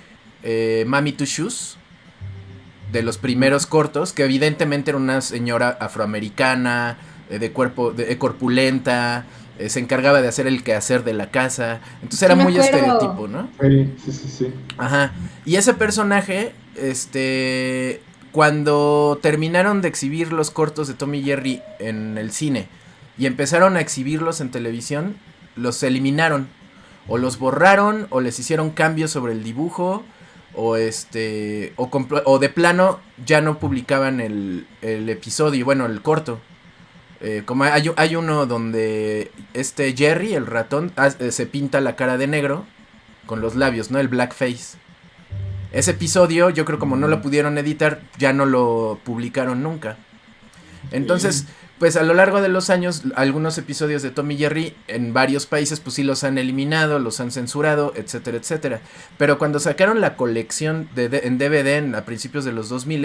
eh, 0.42 0.84
Mami 0.88 1.12
Two 1.12 1.26
Shoes 1.26 1.76
de 2.90 3.02
los 3.02 3.18
primeros 3.18 3.66
cortos, 3.66 4.12
que 4.12 4.24
evidentemente 4.24 4.90
era 4.90 4.98
una 4.98 5.20
señora 5.20 5.76
afroamericana, 5.80 6.96
eh, 7.30 7.38
de 7.38 7.52
cuerpo, 7.52 7.94
corpulenta, 8.18 9.24
eh, 9.58 9.68
se 9.68 9.80
encargaba 9.80 10.22
de 10.22 10.28
hacer 10.28 10.46
el 10.46 10.62
quehacer 10.62 11.04
de 11.04 11.12
la 11.14 11.30
casa, 11.30 11.80
entonces 12.02 12.22
era 12.22 12.34
Sí 12.36 12.42
muy 12.42 12.56
acuerdo. 12.56 12.76
estereotipo, 12.76 13.28
¿no? 13.28 13.48
Sí, 13.60 13.94
sí, 14.04 14.12
sí, 14.12 14.28
sí. 14.28 14.54
Ajá. 14.76 15.12
Y 15.44 15.56
ese 15.56 15.74
personaje, 15.74 16.52
este, 16.76 18.00
cuando 18.32 19.18
terminaron 19.20 19.82
de 19.82 19.88
exhibir 19.88 20.32
los 20.32 20.50
cortos 20.50 20.88
de 20.88 20.94
Tommy 20.94 21.22
Jerry 21.22 21.62
en 21.78 22.18
el 22.18 22.30
cine 22.30 22.68
y 23.18 23.26
empezaron 23.26 23.76
a 23.76 23.80
exhibirlos 23.80 24.40
en 24.40 24.50
televisión, 24.50 25.16
los 25.56 25.82
eliminaron. 25.82 26.48
O 27.10 27.16
los 27.16 27.38
borraron, 27.38 28.06
o 28.10 28.20
les 28.20 28.38
hicieron 28.38 28.68
cambios 28.68 29.10
sobre 29.10 29.32
el 29.32 29.42
dibujo, 29.42 30.04
o 30.54 30.76
este 30.76 31.72
o 31.76 32.38
de 32.38 32.48
plano 32.50 33.00
ya 33.24 33.40
no 33.40 33.58
publicaban 33.58 34.20
el, 34.20 34.66
el 34.82 35.08
episodio, 35.08 35.64
bueno, 35.64 35.86
el 35.86 36.02
corto. 36.02 36.38
Eh, 37.20 37.42
como 37.44 37.64
hay, 37.64 37.90
hay 37.96 38.16
uno 38.16 38.46
donde 38.46 39.32
este 39.54 39.94
Jerry, 39.96 40.34
el 40.34 40.46
ratón, 40.46 40.92
eh, 41.18 41.32
se 41.32 41.46
pinta 41.46 41.80
la 41.80 41.96
cara 41.96 42.16
de 42.16 42.26
negro 42.28 42.64
con 43.26 43.40
los 43.40 43.56
labios, 43.56 43.90
¿no? 43.90 43.98
El 43.98 44.08
blackface. 44.08 44.78
Ese 45.72 45.90
episodio, 45.90 46.48
yo 46.50 46.64
creo 46.64 46.78
como 46.78 46.96
no 46.96 47.08
lo 47.08 47.20
pudieron 47.20 47.58
editar, 47.58 48.00
ya 48.18 48.32
no 48.32 48.46
lo 48.46 49.00
publicaron 49.04 49.62
nunca. 49.62 49.96
Entonces, 50.92 51.44
pues 51.78 51.96
a 51.96 52.02
lo 52.02 52.14
largo 52.14 52.40
de 52.40 52.48
los 52.48 52.70
años, 52.70 53.02
algunos 53.16 53.58
episodios 53.58 54.02
de 54.02 54.10
Tommy 54.10 54.36
Jerry 54.38 54.74
en 54.86 55.12
varios 55.12 55.44
países, 55.46 55.80
pues 55.80 55.96
sí 55.96 56.02
los 56.04 56.24
han 56.24 56.38
eliminado, 56.38 56.98
los 56.98 57.20
han 57.20 57.30
censurado, 57.30 57.92
etcétera, 57.96 58.38
etcétera. 58.38 58.80
Pero 59.18 59.38
cuando 59.38 59.58
sacaron 59.60 60.00
la 60.00 60.16
colección 60.16 60.88
de, 60.94 61.08
de- 61.08 61.26
en 61.26 61.36
DVD 61.36 61.76
en, 61.78 61.94
a 61.94 62.04
principios 62.04 62.44
de 62.44 62.52
los 62.52 62.68
2000 62.68 63.04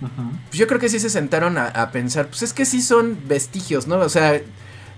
Pues 0.00 0.58
yo 0.58 0.66
creo 0.66 0.80
que 0.80 0.88
sí 0.88 0.98
se 0.98 1.10
sentaron 1.10 1.58
a, 1.58 1.66
a 1.66 1.90
pensar, 1.90 2.28
pues 2.28 2.42
es 2.42 2.52
que 2.52 2.64
sí 2.64 2.80
son 2.80 3.18
vestigios, 3.28 3.86
¿no? 3.86 3.98
O 3.98 4.08
sea, 4.08 4.40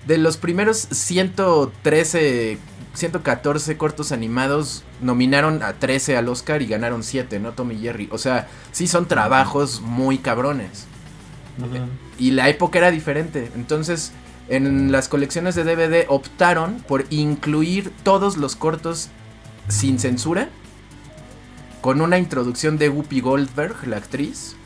de 0.07 0.19
los 0.19 0.37
primeros 0.37 0.79
113, 0.79 2.59
114 2.95 3.77
cortos 3.77 4.13
animados, 4.13 4.85
nominaron 5.01 5.63
a 5.63 5.75
13 5.75 6.17
al 6.17 6.29
Oscar 6.29 6.63
y 6.63 6.67
ganaron 6.67 7.03
7, 7.03 7.39
¿no? 7.41 7.53
Tommy 7.53 7.79
Jerry. 7.79 8.09
O 8.13 8.19
sea, 8.19 8.49
sí 8.71 8.87
son 8.87 9.07
trabajos 9.07 9.81
muy 9.81 10.19
cabrones. 10.19 10.87
Ujú. 11.59 11.87
Y 12.19 12.33
la 12.33 12.49
época 12.49 12.79
era 12.79 12.91
diferente. 12.91 13.51
Entonces, 13.55 14.13
en 14.49 14.93
las 14.93 15.09
colecciones 15.09 15.55
de 15.55 15.65
DVD 15.65 16.07
optaron 16.09 16.83
por 16.87 17.07
incluir 17.11 17.93
todos 18.03 18.37
los 18.37 18.57
cortos 18.57 19.09
sin 19.69 19.99
censura. 19.99 20.49
Con 21.81 22.01
una 22.01 22.19
introducción 22.19 22.79
de 22.79 22.89
Whoopi 22.89 23.21
Goldberg, 23.21 23.89
la 23.89 23.97
actriz 23.97 24.57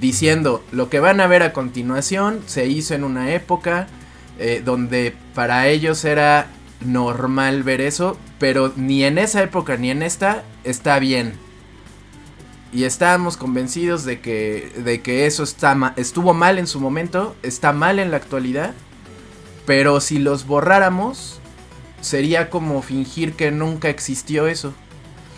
Diciendo 0.00 0.64
lo 0.72 0.88
que 0.88 0.98
van 1.00 1.20
a 1.20 1.26
ver 1.26 1.42
a 1.42 1.52
continuación 1.52 2.40
se 2.46 2.66
hizo 2.66 2.94
en 2.94 3.04
una 3.04 3.32
época 3.32 3.86
eh, 4.38 4.62
donde 4.64 5.14
para 5.34 5.68
ellos 5.68 6.04
era 6.04 6.46
normal 6.84 7.62
ver 7.62 7.80
eso, 7.80 8.16
pero 8.38 8.72
ni 8.76 9.04
en 9.04 9.18
esa 9.18 9.42
época 9.42 9.76
ni 9.76 9.90
en 9.90 10.02
esta 10.02 10.42
está 10.64 10.98
bien. 10.98 11.34
Y 12.72 12.84
estábamos 12.84 13.36
convencidos 13.36 14.04
de 14.04 14.20
que, 14.20 14.72
de 14.84 15.00
que 15.02 15.26
eso 15.26 15.42
está 15.42 15.74
ma- 15.74 15.92
estuvo 15.96 16.34
mal 16.34 16.58
en 16.58 16.66
su 16.66 16.80
momento, 16.80 17.34
está 17.42 17.72
mal 17.72 17.98
en 17.98 18.10
la 18.10 18.16
actualidad, 18.16 18.72
pero 19.66 20.00
si 20.00 20.18
los 20.18 20.46
borráramos 20.46 21.40
sería 22.00 22.48
como 22.48 22.80
fingir 22.82 23.34
que 23.34 23.50
nunca 23.50 23.88
existió 23.88 24.46
eso. 24.46 24.72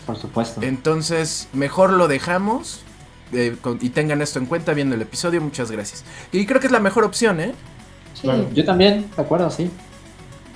Por 0.05 0.15
supuesto. 0.17 0.61
Entonces, 0.61 1.49
mejor 1.53 1.91
lo 1.93 2.07
dejamos. 2.07 2.81
Eh, 3.33 3.55
con- 3.61 3.79
y 3.81 3.89
tengan 3.89 4.21
esto 4.21 4.39
en 4.39 4.45
cuenta 4.45 4.73
viendo 4.73 4.95
el 4.95 5.01
episodio. 5.01 5.41
Muchas 5.41 5.71
gracias. 5.71 6.03
Y 6.31 6.45
creo 6.45 6.59
que 6.59 6.67
es 6.67 6.71
la 6.73 6.79
mejor 6.79 7.03
opción, 7.03 7.39
¿eh? 7.39 7.53
Sí. 8.13 8.21
Claro. 8.23 8.47
Yo 8.53 8.63
también, 8.65 9.09
de 9.15 9.21
acuerdo, 9.21 9.49
sí. 9.49 9.69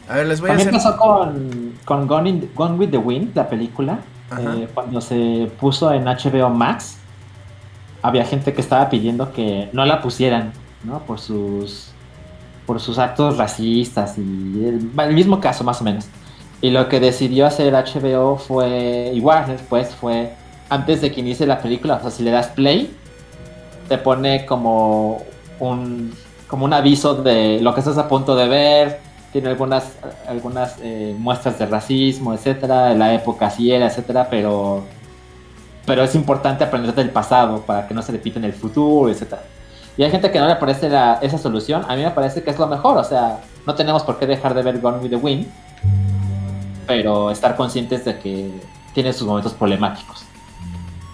A 0.10 0.16
ver, 0.16 0.28
les 0.28 0.40
voy 0.40 0.50
a 0.52 0.56
También 0.56 0.76
hacer. 0.76 0.92
pasó 0.92 0.98
con, 0.98 1.74
con 1.86 2.08
Gone, 2.08 2.30
in- 2.30 2.52
Gone 2.56 2.76
with 2.78 2.90
the 2.92 2.98
Wind, 2.98 3.36
la 3.36 3.50
película. 3.50 4.00
Eh, 4.40 4.68
cuando 4.74 5.00
se 5.02 5.50
puso 5.60 5.92
en 5.94 6.06
HBO 6.06 6.50
Max, 6.50 6.98
había 8.02 8.26
gente 8.26 8.54
que 8.54 8.62
estaba 8.62 8.90
pidiendo 8.90 9.32
que 9.34 9.70
no 9.74 9.86
la 9.86 10.02
pusieran, 10.02 10.52
¿no? 10.84 11.00
Por 11.00 11.20
sus 11.20 11.92
por 12.66 12.82
sus 12.82 12.98
actos 13.00 13.38
racistas 13.38 14.18
y 14.18 14.22
el, 14.22 14.92
el 14.98 15.14
mismo 15.16 15.40
caso 15.40 15.64
más 15.64 15.80
o 15.80 15.86
menos. 15.86 16.06
Y 16.62 16.70
lo 16.72 16.90
que 16.90 17.00
decidió 17.00 17.46
hacer 17.48 17.74
HBO 17.74 18.36
fue 18.38 19.12
igual, 19.14 19.46
después 19.48 19.96
fue 19.96 20.34
antes 20.70 21.02
de 21.02 21.12
que 21.12 21.22
inicie 21.22 21.46
la 21.46 21.60
película, 21.60 21.96
o 21.96 22.02
sea, 22.02 22.12
si 22.12 22.24
le 22.24 22.32
das 22.32 22.48
play, 22.48 22.96
te 23.88 23.98
pone 23.98 24.46
como 24.46 25.22
un 25.60 26.14
como 26.48 26.64
un 26.66 26.74
aviso 26.74 27.16
de 27.16 27.60
lo 27.62 27.74
que 27.74 27.82
estás 27.82 27.98
a 27.98 28.08
punto 28.08 28.36
de 28.36 28.48
ver, 28.48 29.00
tiene 29.32 29.50
algunas 29.50 29.98
algunas 30.28 30.76
eh, 30.82 31.16
muestras 31.18 31.60
de 31.60 31.66
racismo, 31.66 32.34
etcétera, 32.34 32.94
la 32.94 33.14
época 33.14 33.48
así 33.48 33.72
era, 33.72 33.88
etcétera, 33.88 34.28
pero 34.30 34.84
pero 35.86 36.04
es 36.04 36.16
importante 36.16 36.64
aprender 36.64 36.94
del 36.94 37.10
pasado 37.10 37.62
para 37.62 37.88
que 37.88 37.94
no 37.94 38.02
se 38.02 38.12
repita 38.12 38.40
en 38.40 38.46
el 38.46 38.54
futuro, 38.54 39.10
etcétera. 39.10 39.42
Y 39.98 40.04
hay 40.04 40.12
gente 40.12 40.30
que 40.32 40.40
no 40.40 40.48
le 40.48 40.56
parece 40.58 40.88
esa 41.22 41.38
solución, 41.38 41.84
a 41.88 41.96
mí 41.96 42.04
me 42.04 42.12
parece 42.12 42.44
que 42.44 42.52
es 42.52 42.60
lo 42.60 42.68
mejor, 42.68 42.98
o 42.98 43.04
sea, 43.04 43.40
no 43.66 43.74
tenemos 43.74 44.04
por 44.04 44.20
qué 44.20 44.28
dejar 44.28 44.54
de 44.54 44.62
ver 44.62 44.80
Gone 44.80 45.00
with 45.00 45.10
the 45.10 45.16
Wind, 45.16 45.48
pero 46.86 47.32
estar 47.32 47.56
conscientes 47.56 48.06
de 48.06 48.20
que 48.20 48.52
tiene 48.94 49.12
sus 49.12 49.28
momentos 49.28 49.54
problemáticos. 49.54 50.26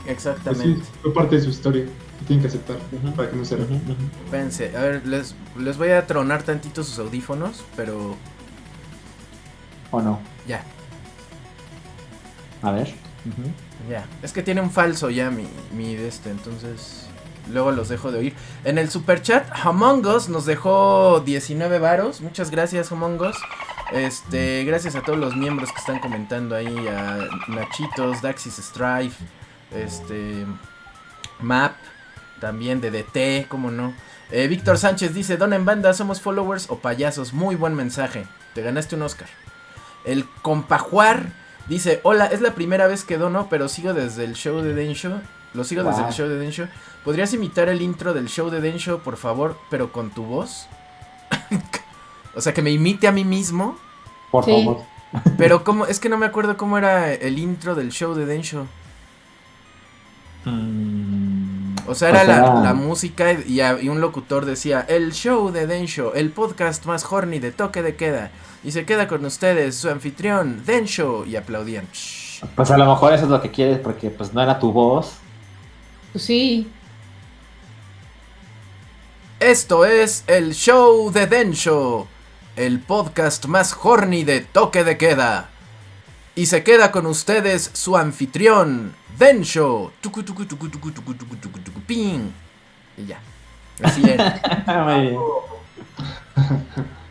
Pues 0.03 0.15
Exactamente. 0.17 0.83
sí, 0.83 0.91
fue 1.01 1.13
parte 1.13 1.35
de 1.37 1.41
su 1.41 1.49
historia. 1.49 1.85
Tienen 2.27 2.41
que 2.41 2.47
aceptar 2.47 2.77
para 3.15 3.29
que 3.29 3.35
no 3.35 3.43
se 3.43 3.55
ujú. 3.55 3.79
Espérense, 4.25 4.75
a 4.77 4.81
ver, 4.81 5.05
les, 5.05 5.35
les 5.57 5.77
voy 5.77 5.89
a 5.89 6.07
tronar 6.07 6.43
tantito 6.43 6.83
sus 6.83 6.97
audífonos, 6.99 7.63
pero 7.75 8.15
¿O 9.91 10.01
no? 10.01 10.19
ya, 10.47 10.63
A 12.61 12.71
ver. 12.71 12.93
Ya. 13.89 14.05
Es 14.21 14.31
que 14.31 14.41
tiene 14.41 14.61
un 14.61 14.71
falso 14.71 15.09
ya 15.09 15.29
mi, 15.29 15.47
mi 15.75 15.95
de 15.95 16.07
este, 16.07 16.29
entonces 16.29 17.07
luego 17.51 17.71
los 17.71 17.89
dejo 17.89 18.11
de 18.11 18.19
oír. 18.19 18.33
En 18.63 18.77
el 18.77 18.89
super 18.89 19.21
chat, 19.21 19.45
Among 19.63 20.05
Us 20.05 20.29
nos 20.29 20.45
dejó 20.45 21.19
19 21.25 21.79
varos. 21.79 22.21
Muchas 22.21 22.51
gracias, 22.51 22.91
Among 22.91 23.19
Us. 23.21 23.35
Este, 23.91 24.63
gracias 24.63 24.95
a 24.95 25.01
todos 25.01 25.19
los 25.19 25.35
miembros 25.35 25.71
que 25.71 25.79
están 25.79 25.99
comentando 25.99 26.55
ahí, 26.55 26.87
a 26.87 27.27
Nachitos, 27.49 28.21
Daxis 28.21 28.55
Strife, 28.55 29.23
este, 29.75 30.45
Map, 31.39 31.75
también 32.39 32.81
de 32.81 32.91
DT, 32.91 33.47
como 33.47 33.71
no. 33.71 33.93
Eh, 34.31 34.47
Víctor 34.47 34.77
Sánchez 34.77 35.13
dice, 35.13 35.37
Don 35.37 35.53
en 35.53 35.65
banda, 35.65 35.93
somos 35.93 36.21
followers 36.21 36.69
o 36.69 36.79
payasos. 36.79 37.33
Muy 37.33 37.55
buen 37.55 37.75
mensaje. 37.75 38.25
Te 38.53 38.61
ganaste 38.61 38.95
un 38.95 39.03
Oscar. 39.03 39.27
El 40.05 40.25
Compajuar 40.41 41.27
dice, 41.67 41.99
hola, 42.03 42.25
es 42.25 42.41
la 42.41 42.53
primera 42.55 42.87
vez 42.87 43.03
que 43.03 43.17
dono, 43.17 43.47
pero 43.49 43.69
sigo 43.69 43.93
desde 43.93 44.25
el 44.25 44.33
show 44.35 44.61
de 44.61 44.73
Densho. 44.73 45.21
Lo 45.53 45.63
sigo 45.63 45.83
desde 45.83 46.03
el 46.07 46.11
show 46.13 46.27
de 46.27 46.37
Densho. 46.37 46.67
¿Podrías 47.05 47.33
imitar 47.33 47.69
el 47.69 47.81
intro 47.81 48.13
del 48.13 48.27
show 48.27 48.49
de 48.49 48.59
Densho, 48.59 48.99
por 48.99 49.17
favor, 49.17 49.57
pero 49.69 49.91
con 49.91 50.09
tu 50.09 50.23
voz? 50.23 50.67
o 52.35 52.41
sea, 52.41 52.53
que 52.53 52.61
me 52.61 52.71
imite 52.71 53.07
a 53.07 53.11
mí 53.11 53.23
mismo. 53.23 53.77
Por 54.31 54.45
Sí. 54.45 54.51
favor. 54.51 54.81
Pero 55.37 55.63
cómo, 55.63 55.85
es 55.85 55.99
que 55.99 56.09
no 56.09 56.17
me 56.17 56.25
acuerdo 56.25 56.57
cómo 56.57 56.77
era 56.79 57.13
el 57.13 57.37
intro 57.37 57.75
del 57.75 57.91
show 57.91 58.15
de 58.15 58.25
Densho. 58.25 58.65
Mm, 60.45 61.75
O 61.87 61.95
sea, 61.95 62.09
era 62.09 62.23
la, 62.23 62.73
música 62.73 63.33
y, 63.33 63.61
un 63.89 64.01
locutor 64.01 64.45
decía, 64.45 64.85
el 64.87 65.11
show 65.11 65.51
de 65.51 65.67
Densho, 65.67 66.13
el 66.13 66.31
podcast 66.31 66.85
más 66.85 67.05
horny 67.09 67.39
de 67.39 67.51
toque 67.51 67.81
de 67.81 67.95
queda. 67.95 68.31
Y 68.63 68.71
se 68.71 68.85
queda 68.85 69.07
con 69.07 69.25
ustedes 69.25 69.75
su 69.75 69.89
anfitrión, 69.89 70.63
Densho. 70.65 71.25
Y 71.25 71.35
aplaudían. 71.35 71.87
Pues 72.55 72.71
a 72.71 72.77
lo 72.77 72.85
mejor 72.85 73.13
eso 73.13 73.25
es 73.25 73.29
lo 73.29 73.41
que 73.41 73.51
quieres 73.51 73.79
porque 73.79 74.09
pues 74.09 74.33
no 74.33 74.41
era 74.41 74.59
tu 74.59 74.71
voz. 74.71 75.13
Pues 76.11 76.25
sí. 76.25 76.69
Esto 79.39 79.83
es 79.83 80.23
el 80.27 80.53
show 80.53 81.11
de 81.11 81.27
Densho, 81.27 82.07
el 82.55 82.79
podcast 82.79 83.45
más 83.45 83.75
horny 83.81 84.23
de 84.23 84.39
toque 84.39 84.85
de 84.85 84.97
queda. 84.97 85.49
Y 86.35 86.45
se 86.45 86.63
queda 86.63 86.91
con 86.91 87.05
ustedes 87.05 87.69
su 87.73 87.97
anfitrión, 87.97 88.95
Densho. 89.17 89.91
Tucu, 90.01 90.23
tucu, 90.23 90.45
tucu, 90.45 90.69
tucu, 90.69 90.91
tucu, 90.91 91.13
tucu, 91.13 91.35
tucu, 91.35 91.59
tucu, 91.59 91.79
ping. 91.81 92.31
Y 92.97 93.05
ya. 93.05 93.19
Así 93.81 94.01
era. 94.07 94.41
Muy 94.85 95.01
bien. 95.07 95.19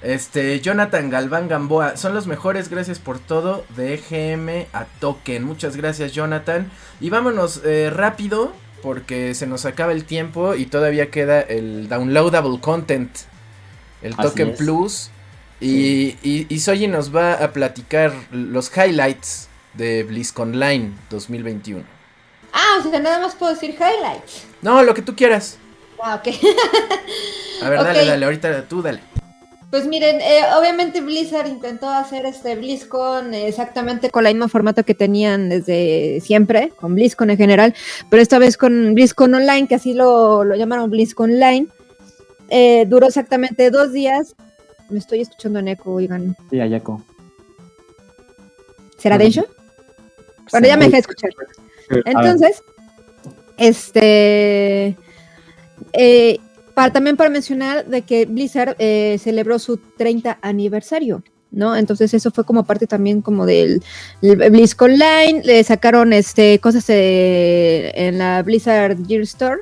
Este, 0.02 0.60
Jonathan 0.60 1.10
Galván 1.10 1.46
Gamboa, 1.46 1.96
son 1.96 2.12
los 2.12 2.26
mejores, 2.26 2.68
gracias 2.68 2.98
por 2.98 3.20
todo, 3.20 3.64
de 3.76 3.94
EGM 3.94 4.66
a 4.72 4.84
Token, 4.98 5.44
muchas 5.44 5.76
gracias 5.76 6.12
Jonathan, 6.12 6.68
y 7.00 7.08
vámonos 7.08 7.60
eh, 7.64 7.88
rápido, 7.88 8.52
porque 8.82 9.32
se 9.34 9.46
nos 9.46 9.64
acaba 9.64 9.92
el 9.92 10.04
tiempo 10.04 10.56
y 10.56 10.66
todavía 10.66 11.12
queda 11.12 11.40
el 11.40 11.88
downloadable 11.88 12.58
content, 12.60 13.16
el 14.02 14.14
Así 14.14 14.22
Token 14.22 14.48
es. 14.48 14.58
Plus, 14.58 15.10
y, 15.60 16.16
y, 16.24 16.46
y 16.48 16.58
Soyi 16.58 16.88
nos 16.88 17.14
va 17.14 17.34
a 17.34 17.52
platicar 17.52 18.12
los 18.32 18.76
highlights 18.76 19.48
de 19.74 20.02
BlizzConline 20.04 20.94
2021. 21.10 21.84
Ah, 22.52 22.78
o 22.80 22.90
sea, 22.90 23.00
nada 23.00 23.18
más 23.20 23.34
puedo 23.34 23.52
decir 23.52 23.70
highlights. 23.70 24.44
No, 24.60 24.82
lo 24.82 24.94
que 24.94 25.02
tú 25.02 25.16
quieras. 25.16 25.58
Ah, 26.02 26.16
ok. 26.16 26.34
A 27.62 27.68
ver, 27.68 27.78
dale, 27.82 28.04
dale, 28.06 28.24
ahorita 28.24 28.68
tú 28.68 28.82
dale. 28.82 29.00
Pues 29.70 29.86
miren, 29.86 30.20
eh, 30.20 30.42
obviamente 30.58 31.00
Blizzard 31.00 31.46
intentó 31.46 31.88
hacer 31.88 32.26
este 32.26 32.56
BlizzCon 32.56 33.32
exactamente 33.32 34.10
con 34.10 34.26
el 34.26 34.34
mismo 34.34 34.48
formato 34.48 34.84
que 34.84 34.94
tenían 34.94 35.48
desde 35.48 36.20
siempre, 36.20 36.70
con 36.78 36.94
BlizzCon 36.94 37.30
en 37.30 37.38
general, 37.38 37.74
pero 38.10 38.20
esta 38.22 38.38
vez 38.38 38.58
con 38.58 38.94
BlizzCon 38.94 39.32
Online, 39.34 39.66
que 39.66 39.76
así 39.76 39.94
lo, 39.94 40.44
lo 40.44 40.56
llamaron 40.56 40.90
BlizzCon 40.90 41.32
Online. 41.32 41.68
Eh, 42.50 42.84
duró 42.86 43.06
exactamente 43.06 43.70
dos 43.70 43.94
días. 43.94 44.34
Me 44.90 44.98
estoy 44.98 45.22
escuchando 45.22 45.60
en 45.60 45.68
eco, 45.68 45.94
oigan. 45.94 46.36
Sí, 46.50 46.60
Ayako. 46.60 47.02
¿Será 48.98 49.14
Ujú. 49.14 49.22
Densho? 49.24 49.46
Bueno, 50.50 50.66
ya 50.66 50.76
me 50.76 50.86
dejé 50.86 50.98
escuchar. 50.98 51.30
Entonces, 52.04 52.62
este, 53.56 54.96
eh, 55.92 56.38
para, 56.74 56.92
también 56.92 57.16
para 57.16 57.30
mencionar 57.30 57.86
de 57.86 58.02
que 58.02 58.26
Blizzard 58.26 58.76
eh, 58.78 59.18
celebró 59.22 59.58
su 59.58 59.76
30 59.76 60.38
aniversario, 60.42 61.22
¿no? 61.50 61.76
Entonces 61.76 62.14
eso 62.14 62.30
fue 62.30 62.44
como 62.44 62.64
parte 62.64 62.86
también 62.86 63.20
como 63.20 63.46
del, 63.46 63.82
del 64.20 64.50
Blizz 64.50 64.74
Online, 64.80 65.42
le 65.44 65.62
sacaron 65.64 66.12
este, 66.12 66.58
cosas 66.60 66.84
eh, 66.88 67.92
en 67.94 68.18
la 68.18 68.42
Blizzard 68.42 68.96
Gear 69.06 69.22
Store 69.22 69.60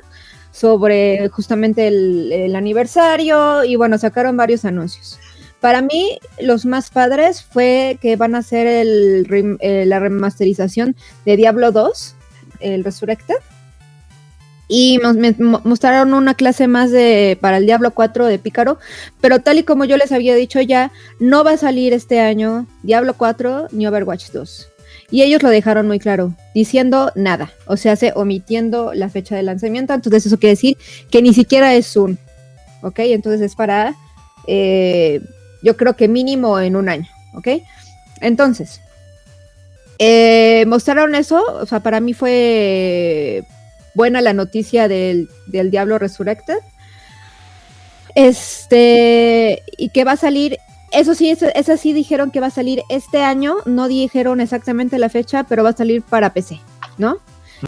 sobre 0.51 1.29
justamente 1.29 1.87
el, 1.87 2.31
el 2.31 2.55
aniversario 2.55 3.63
y 3.63 3.75
bueno, 3.75 3.97
sacaron 3.97 4.37
varios 4.37 4.65
anuncios. 4.65 5.19
Para 5.61 5.81
mí, 5.81 6.17
los 6.39 6.65
más 6.65 6.89
padres 6.89 7.43
fue 7.43 7.97
que 8.01 8.15
van 8.17 8.33
a 8.35 8.39
hacer 8.39 8.67
el 8.67 9.57
eh, 9.61 9.85
la 9.85 9.99
remasterización 9.99 10.95
de 11.25 11.37
Diablo 11.37 11.71
2, 11.71 12.15
el 12.59 12.83
Resurrected. 12.83 13.35
Y 14.67 14.99
me- 15.15 15.35
mo- 15.37 15.61
mostraron 15.65 16.13
una 16.13 16.33
clase 16.33 16.67
más 16.67 16.91
de 16.91 17.37
para 17.41 17.57
el 17.57 17.65
Diablo 17.65 17.91
4 17.91 18.25
de 18.25 18.39
Pícaro. 18.39 18.79
Pero 19.19 19.39
tal 19.39 19.59
y 19.59 19.63
como 19.63 19.85
yo 19.85 19.97
les 19.97 20.11
había 20.11 20.33
dicho 20.33 20.61
ya, 20.61 20.91
no 21.19 21.43
va 21.43 21.51
a 21.51 21.57
salir 21.57 21.93
este 21.93 22.21
año 22.21 22.65
Diablo 22.81 23.13
4 23.15 23.67
ni 23.71 23.85
Overwatch 23.85 24.31
2. 24.31 24.67
Y 25.11 25.23
ellos 25.23 25.43
lo 25.43 25.49
dejaron 25.49 25.87
muy 25.87 25.99
claro, 25.99 26.33
diciendo 26.55 27.11
nada. 27.15 27.51
O 27.67 27.75
sea, 27.75 27.97
se 27.97 28.13
omitiendo 28.15 28.93
la 28.93 29.09
fecha 29.09 29.35
de 29.35 29.43
lanzamiento. 29.43 29.93
Entonces, 29.93 30.25
eso 30.25 30.39
quiere 30.39 30.51
decir 30.53 30.77
que 31.11 31.21
ni 31.21 31.33
siquiera 31.33 31.73
es 31.75 31.97
un. 31.97 32.17
¿Ok? 32.81 32.99
Entonces 32.99 33.41
es 33.41 33.55
para. 33.55 33.93
eh, 34.47 35.21
yo 35.61 35.77
creo 35.77 35.95
que 35.95 36.07
mínimo 36.07 36.59
en 36.59 36.75
un 36.75 36.89
año, 36.89 37.07
¿ok? 37.33 37.47
Entonces, 38.19 38.81
eh, 39.99 40.65
mostraron 40.67 41.15
eso, 41.15 41.43
o 41.59 41.65
sea, 41.65 41.81
para 41.81 41.99
mí 41.99 42.13
fue 42.13 43.43
buena 43.93 44.21
la 44.21 44.33
noticia 44.33 44.87
del, 44.87 45.29
del 45.47 45.71
Diablo 45.71 45.99
Resurrected. 45.99 46.57
Este, 48.15 49.63
y 49.77 49.89
que 49.89 50.03
va 50.03 50.13
a 50.13 50.17
salir, 50.17 50.57
eso 50.91 51.15
sí, 51.15 51.29
eso, 51.29 51.47
eso 51.55 51.77
sí 51.77 51.93
dijeron 51.93 52.31
que 52.31 52.39
va 52.39 52.47
a 52.47 52.51
salir 52.51 52.81
este 52.89 53.23
año, 53.23 53.57
no 53.65 53.87
dijeron 53.87 54.41
exactamente 54.41 54.97
la 54.99 55.09
fecha, 55.09 55.43
pero 55.43 55.63
va 55.63 55.69
a 55.69 55.77
salir 55.77 56.01
para 56.01 56.33
PC, 56.33 56.59
¿no? 56.97 57.17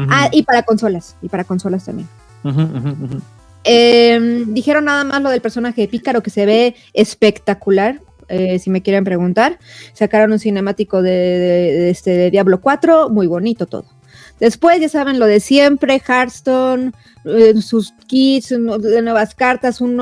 Ah, 0.10 0.30
y 0.32 0.44
para 0.44 0.64
consolas, 0.64 1.16
y 1.22 1.30
para 1.30 1.44
consolas 1.44 1.86
también. 1.86 2.10
ujú, 2.44 2.62
ujú, 2.62 2.90
ujú. 3.06 3.22
Eh, 3.64 4.44
dijeron 4.48 4.86
nada 4.86 5.04
más 5.04 5.22
lo 5.22 5.30
del 5.30 5.42
personaje 5.42 5.82
de 5.82 5.88
Pícaro 5.88 6.22
que 6.22 6.30
se 6.30 6.46
ve 6.46 6.76
espectacular. 6.94 8.02
eh, 8.30 8.58
si 8.58 8.70
me 8.70 8.82
quieren 8.82 9.04
preguntar, 9.04 9.60
sacaron 9.94 10.32
un 10.32 10.40
cinemático 10.40 11.02
de, 11.02 11.90
este, 11.90 12.12
de 12.12 12.32
Diablo 12.32 12.62
4, 12.62 13.10
muy 13.10 13.28
bonito 13.28 13.66
todo. 13.68 13.86
Después, 14.40 14.80
ya 14.80 14.88
saben, 14.90 15.20
lo 15.20 15.28
de 15.28 15.40
siempre, 15.42 16.02
Hearthstone, 16.08 16.94
eh, 17.26 17.54
sus 17.62 17.94
kits, 18.08 18.52
no- 18.58 18.80
de 18.80 19.02
nuevas 19.02 19.36
cartas, 19.36 19.82
un 19.82 19.98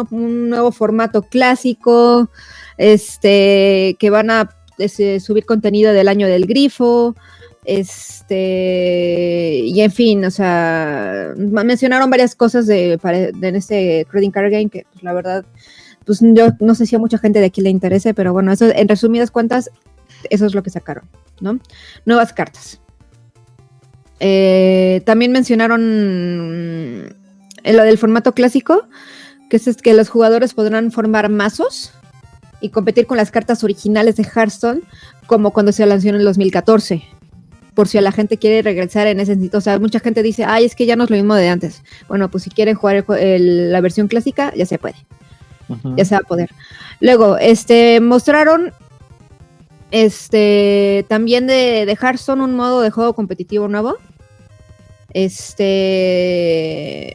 nuevo 0.50 0.72
formato 0.72 1.24
clásico, 1.24 2.30
este, 2.78 3.96
que 4.00 4.10
van 4.10 4.30
a 4.30 4.50
este, 4.78 5.20
subir 5.20 5.46
contenido 5.46 5.92
del 5.92 6.08
año 6.08 6.28
del 6.28 6.46
grifo, 6.46 7.16
este, 7.64 9.60
y 9.64 9.82
en 9.82 9.92
fin, 9.92 10.26
o 10.26 10.32
sea, 10.32 11.34
mencionaron 11.38 12.10
varias 12.10 12.36
cosas 12.36 12.66
de, 12.66 12.98
de 12.98 13.48
en 13.48 13.56
este 13.56 14.08
Trading 14.10 14.32
Card 14.32 14.52
Game 14.52 14.70
que 14.70 14.86
pues, 14.92 15.04
la 15.04 15.14
verdad, 15.14 15.46
pues 16.06 16.22
yo 16.22 16.48
no 16.60 16.74
sé 16.74 16.88
si 16.88 16.96
a 16.96 17.00
mucha 17.00 17.20
gente 17.20 17.40
de 17.40 17.46
aquí 17.46 17.62
le 17.62 17.70
interese, 17.70 18.16
pero 18.16 18.34
bueno, 18.34 18.52
eso 18.52 18.66
en 18.66 18.88
resumidas 18.88 19.30
cuentas, 19.30 19.70
eso 20.32 20.46
es 20.48 20.56
lo 20.56 20.64
que 20.64 20.72
sacaron, 20.72 21.04
¿no? 21.40 21.60
Nuevas 22.06 22.34
cartas. 22.34 22.82
Eh, 24.20 25.02
también 25.06 25.32
mencionaron 25.32 27.02
mm, 27.02 27.06
lo 27.74 27.84
del 27.84 27.98
formato 28.00 28.34
clásico, 28.34 28.88
que 29.52 29.58
es 29.58 29.78
que 29.78 29.94
los 29.94 30.10
jugadores 30.10 30.56
podrán 30.56 30.92
formar 30.92 31.30
mazos 31.30 31.94
y 32.60 32.70
competir 32.70 33.06
con 33.06 33.18
las 33.18 33.30
cartas 33.30 33.64
originales 33.64 34.16
de 34.16 34.24
Hearthstone, 34.24 34.82
como 35.28 35.52
cuando 35.54 35.72
se 35.72 35.86
lanzó 35.86 36.10
en 36.10 36.16
el 36.16 36.24
2014 36.24 37.21
por 37.74 37.88
si 37.88 37.98
a 37.98 38.02
la 38.02 38.12
gente 38.12 38.38
quiere 38.38 38.62
regresar 38.62 39.08
en 39.08 39.20
ese 39.20 39.34
sentido. 39.34 39.58
O 39.58 39.62
sea, 39.62 39.80
mucha 39.80 40.00
gente 40.00 40.24
dice, 40.24 40.44
ay, 40.46 40.66
es 40.66 40.76
que 40.76 40.86
ya 40.86 40.96
no 40.96 41.06
es 41.06 41.10
lo 41.10 41.16
mismo 41.16 41.36
de 41.36 41.50
antes. 41.50 41.82
Bueno, 42.08 42.30
pues 42.30 42.44
si 42.44 42.50
quieren 42.50 42.76
jugar 42.76 42.98
el 42.98 43.06
el- 43.18 43.72
la 43.72 43.82
versión 43.82 44.08
clásica, 44.08 44.54
ya 44.56 44.66
se 44.66 44.78
puede, 44.78 44.96
ya 45.96 46.06
se 46.06 46.16
va 46.16 46.20
a 46.20 46.28
poder. 46.28 46.50
Luego, 47.00 47.38
este, 47.38 48.00
mostraron 48.02 48.74
este, 49.92 51.06
también 51.10 51.48
de, 51.48 51.86
de 51.86 51.98
Hearthstone 52.02 52.44
un 52.44 52.56
modo 52.56 52.82
de 52.82 52.92
juego 52.92 53.14
competitivo 53.14 53.68
nuevo. 53.68 53.98
Este, 55.14 57.14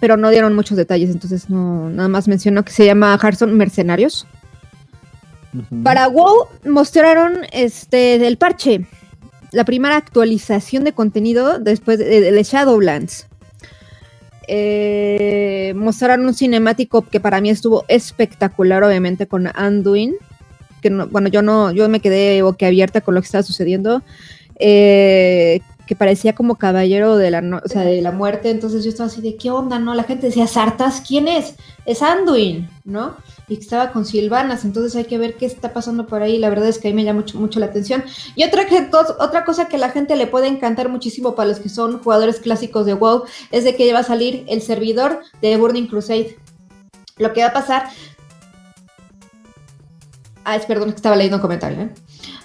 pero 0.00 0.16
no 0.16 0.30
dieron 0.30 0.54
muchos 0.54 0.76
detalles, 0.76 1.10
entonces 1.10 1.50
no, 1.50 1.90
nada 1.90 2.08
más 2.08 2.28
mencionó 2.28 2.64
que 2.64 2.72
se 2.72 2.86
llama 2.86 3.18
Hearthstone 3.22 3.52
Mercenarios. 3.52 4.26
Para 5.82 6.08
WoW 6.08 6.48
mostraron 6.66 7.38
este 7.50 8.18
del 8.18 8.36
parche, 8.36 8.86
la 9.52 9.64
primera 9.64 9.96
actualización 9.96 10.84
de 10.84 10.92
contenido 10.92 11.58
después 11.58 11.98
de, 11.98 12.42
Shadowlands. 12.42 13.26
Eh, 14.48 15.72
mostraron 15.76 16.24
un 16.26 16.34
cinemático 16.34 17.02
que 17.02 17.18
para 17.20 17.40
mí 17.40 17.50
estuvo 17.50 17.84
espectacular, 17.88 18.84
obviamente, 18.84 19.26
con 19.26 19.48
Anduin. 19.54 20.14
Que 20.82 20.90
no- 20.90 21.06
bueno, 21.08 21.28
yo 21.28 21.42
no, 21.42 21.72
yo 21.72 21.88
me 21.88 22.00
quedé 22.00 22.42
boquiabierta 22.42 23.00
con 23.00 23.14
lo 23.14 23.20
que 23.20 23.26
estaba 23.26 23.42
sucediendo. 23.42 24.02
eh, 24.58 25.60
que 25.86 25.96
parecía 25.96 26.34
como 26.34 26.56
caballero 26.56 27.16
de 27.16 27.30
la, 27.30 27.40
no- 27.40 27.60
o 27.64 27.68
sea, 27.68 27.82
de 27.82 28.00
la 28.02 28.12
muerte. 28.12 28.50
Entonces 28.50 28.82
yo 28.84 28.90
estaba 28.90 29.06
así 29.08 29.20
de 29.20 29.36
qué 29.36 29.50
onda, 29.50 29.78
¿no? 29.78 29.94
La 29.94 30.02
gente 30.04 30.26
decía, 30.26 30.46
Sartas, 30.46 31.02
¿quién 31.06 31.28
es? 31.28 31.54
Es 31.84 32.02
Anduin, 32.02 32.68
¿no? 32.84 33.14
y 33.48 33.54
que 33.56 33.62
estaba 33.62 33.92
con 33.92 34.04
Silvanas, 34.04 34.64
entonces 34.64 34.96
hay 34.96 35.04
que 35.04 35.18
ver 35.18 35.36
qué 35.36 35.46
está 35.46 35.72
pasando 35.72 36.08
por 36.08 36.20
ahí, 36.20 36.36
la 36.36 36.48
verdad 36.50 36.68
es 36.68 36.78
que 36.78 36.88
ahí 36.88 36.94
me 36.94 37.04
llama 37.04 37.20
mucho, 37.20 37.38
mucho 37.38 37.60
la 37.60 37.66
atención. 37.66 38.02
Y 38.34 38.42
otra, 38.42 38.66
que, 38.66 38.88
otra 39.20 39.44
cosa 39.44 39.68
que 39.68 39.76
a 39.76 39.78
la 39.78 39.90
gente 39.90 40.16
le 40.16 40.26
puede 40.26 40.48
encantar 40.48 40.88
muchísimo 40.88 41.36
para 41.36 41.50
los 41.50 41.60
que 41.60 41.68
son 41.68 42.00
jugadores 42.00 42.40
clásicos 42.40 42.86
de 42.86 42.94
WoW 42.94 43.22
es 43.52 43.62
de 43.62 43.76
que 43.76 43.92
va 43.92 44.00
a 44.00 44.02
salir 44.02 44.44
el 44.48 44.62
servidor 44.62 45.20
de 45.40 45.56
Burning 45.56 45.86
Crusade. 45.86 46.36
Lo 47.18 47.32
que 47.32 47.42
va 47.42 47.48
a 47.48 47.52
pasar... 47.52 47.84
Ah, 50.44 50.56
es 50.56 50.66
perdón, 50.66 50.90
que 50.90 50.96
estaba 50.96 51.14
leyendo 51.14 51.36
un 51.36 51.42
comentario, 51.42 51.82
¿eh? 51.82 51.90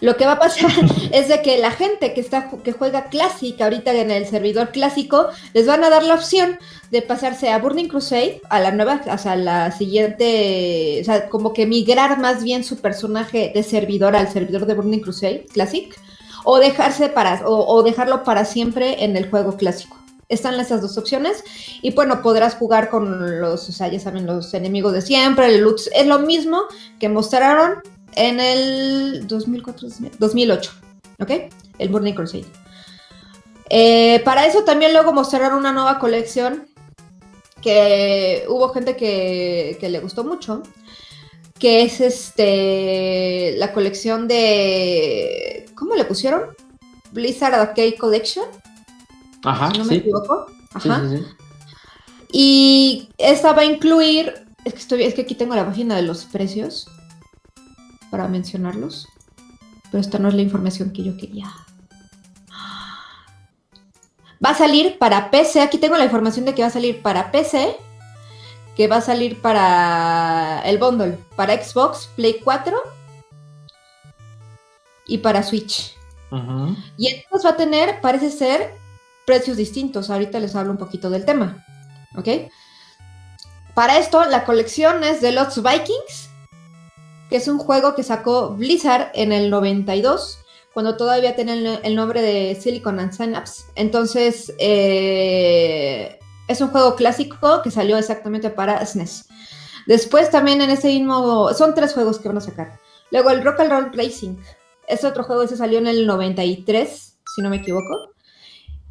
Lo 0.02 0.18
que 0.18 0.26
va 0.26 0.34
a 0.34 0.40
pasar 0.40 0.72
es 1.12 1.28
de 1.28 1.42
que 1.42 1.58
la 1.60 1.72
gente 1.72 2.14
que 2.14 2.22
está 2.22 2.50
que 2.64 2.74
juega 2.74 3.06
Classic 3.06 3.60
ahorita 3.62 3.94
en 3.94 4.12
el 4.12 4.26
servidor 4.26 4.72
clásico 4.72 5.28
les 5.54 5.68
van 5.68 5.84
a 5.84 5.90
dar 5.90 6.04
la 6.04 6.16
opción 6.16 6.58
de 6.90 7.02
pasarse 7.02 7.52
a 7.52 7.60
Burning 7.60 7.88
Crusade, 7.88 8.42
a 8.50 8.60
la 8.60 8.72
nueva, 8.72 9.02
o 9.10 9.18
sea, 9.18 9.36
la 9.36 9.72
siguiente, 9.72 11.00
o 11.02 11.06
sea, 11.06 11.30
como 11.30 11.54
que 11.54 11.66
migrar 11.66 12.20
más 12.20 12.44
bien 12.44 12.64
su 12.64 12.82
personaje 12.82 13.52
de 13.54 13.64
servidor 13.64 14.16
al 14.16 14.30
servidor 14.30 14.66
de 14.66 14.74
Burning 14.74 15.00
Crusade 15.00 15.46
Classic, 15.54 15.96
o 16.44 16.58
dejarse 16.58 17.08
para, 17.08 17.44
o 17.46 17.84
dejarlo 17.84 18.24
para 18.24 18.44
siempre 18.46 19.06
en 19.06 19.16
el 19.16 19.30
juego 19.30 19.56
clásico. 19.56 20.02
Están 20.28 20.58
esas 20.60 20.82
dos 20.82 20.98
opciones. 20.98 21.44
Y 21.82 21.92
bueno, 21.92 22.22
podrás 22.22 22.56
jugar 22.56 22.90
con 22.90 23.42
los, 23.42 23.68
o 23.68 23.72
sea, 23.74 23.90
ya 23.90 24.00
saben, 24.00 24.26
los 24.26 24.54
enemigos 24.54 24.94
de 24.94 25.02
siempre, 25.02 25.48
el 25.48 25.62
loot. 25.62 25.82
Es 25.94 26.08
lo 26.08 26.20
mismo 26.20 26.62
que 27.00 27.10
mostraron 27.10 27.82
en 28.16 28.40
el 28.40 29.28
2004, 29.28 29.88
2008, 30.20 30.72
¿ok? 31.20 31.32
El 31.78 31.90
Burning 31.90 32.14
Crusade. 32.14 32.46
Eh, 33.70 34.22
para 34.26 34.46
eso 34.46 34.64
también 34.64 34.94
luego 34.94 35.14
mostraron 35.14 35.58
una 35.58 35.72
nueva 35.72 35.98
colección 35.98 36.68
que 37.62 38.44
hubo 38.50 38.70
gente 38.70 38.96
que, 38.96 39.78
que 39.80 39.90
le 39.90 40.00
gustó 40.00 40.24
mucho, 40.24 40.64
que 41.58 41.84
es 41.84 42.02
este 42.02 43.56
la 43.58 43.72
colección 43.72 44.28
de 44.28 45.68
¿cómo 45.76 45.96
le 45.96 46.06
pusieron? 46.06 46.50
Blizzard 47.12 47.54
Arcade 47.54 47.96
Collection, 47.98 48.46
Ajá, 49.44 49.72
si 49.72 49.78
no 49.78 49.86
me 49.86 49.94
sí. 49.94 50.00
equivoco. 50.00 50.48
Ajá. 50.74 51.08
sí, 51.10 51.18
sí. 51.18 51.24
Y 52.34 53.10
esta 53.18 53.54
va 53.54 53.64
a 53.64 53.66
incluir, 53.66 54.34
es 54.64 54.74
que 54.74 54.80
estoy, 54.80 55.04
es 55.04 55.14
que 55.14 55.22
aquí 55.22 55.36
tengo 55.36 55.56
la 55.56 55.66
página 55.66 55.96
de 55.98 56.04
los 56.04 56.26
precios 56.26 56.88
para 58.12 58.28
mencionarlos, 58.28 59.08
pero 59.90 60.00
esta 60.00 60.20
no 60.20 60.28
es 60.28 60.36
la 60.36 60.44
información 60.44 60.92
que 60.92 61.04
yo 61.04 61.18
quería. 61.18 61.52
Va 64.44 64.52
a 64.52 64.56
salir 64.56 65.00
para 65.00 65.32
PC, 65.32 65.62
aquí 65.62 65.80
tengo 65.80 65.98
la 65.98 66.06
información 66.06 66.46
de 66.46 66.54
que 66.54 66.62
va 66.62 66.68
a 66.68 66.72
salir 66.72 67.02
para 67.02 67.32
PC, 67.32 67.76
que 68.76 68.88
va 68.88 68.98
a 68.98 69.02
salir 69.02 69.42
para 69.42 70.62
el 70.66 70.78
bundle, 70.78 71.18
para 71.36 71.62
Xbox, 71.62 72.10
Play 72.16 72.40
4 72.44 72.78
y 75.08 75.20
para 75.20 75.44
Switch. 75.44 75.96
Y 76.98 77.08
entonces 77.08 77.46
va 77.46 77.54
a 77.54 77.58
tener, 77.58 78.02
parece 78.02 78.32
ser, 78.32 78.74
precios 79.26 79.58
distintos. 79.58 80.10
Ahorita 80.10 80.40
les 80.40 80.56
hablo 80.56 80.72
un 80.72 80.78
poquito 80.78 81.10
del 81.10 81.26
tema. 81.26 81.66
¿Ok? 82.16 82.28
Para 83.74 83.98
esto, 83.98 84.26
la 84.26 84.44
colección 84.44 85.04
es 85.04 85.22
de 85.22 85.32
Lost 85.32 85.58
Vikings, 85.58 86.31
que 87.32 87.38
es 87.38 87.48
un 87.48 87.60
juego 87.60 87.96
que 87.96 88.04
sacó 88.04 88.50
Blizzard 88.50 89.10
en 89.14 89.32
el 89.32 89.50
92 89.50 90.40
cuando 90.74 90.98
todavía 90.98 91.34
tenía 91.34 91.80
el, 91.82 91.96
nombre 91.96 92.22
de 92.22 92.60
Silicon 92.60 93.00
and 93.00 93.14
Synapse. 93.14 93.64
Entonces, 93.76 94.54
eh, 94.60 96.20
es 96.50 96.60
un 96.60 96.68
juego 96.68 96.96
clásico 96.96 97.62
que 97.62 97.72
salió 97.72 97.98
exactamente 97.98 98.50
para 98.50 98.86
SNES. 98.86 99.30
Después 99.88 100.30
también 100.30 100.62
en 100.62 100.72
ese 100.72 100.90
mismo, 100.90 101.54
son 101.54 101.74
tres 101.74 101.94
juegos 101.94 102.20
que 102.20 102.28
van 102.28 102.38
a 102.38 102.42
sacar. 102.42 102.80
Luego 103.12 103.30
el 103.30 103.44
Rock 103.46 103.62
and 103.62 103.72
Roll 103.72 103.94
Racing, 103.94 104.36
es 104.90 105.06
otro 105.06 105.24
juego, 105.24 105.44
ese 105.44 105.56
salió 105.56 105.80
en 105.80 105.88
el 105.88 106.06
93, 106.06 107.18
si 107.34 107.42
no 107.42 107.50
me 107.50 107.58
equivoco. 107.58 108.12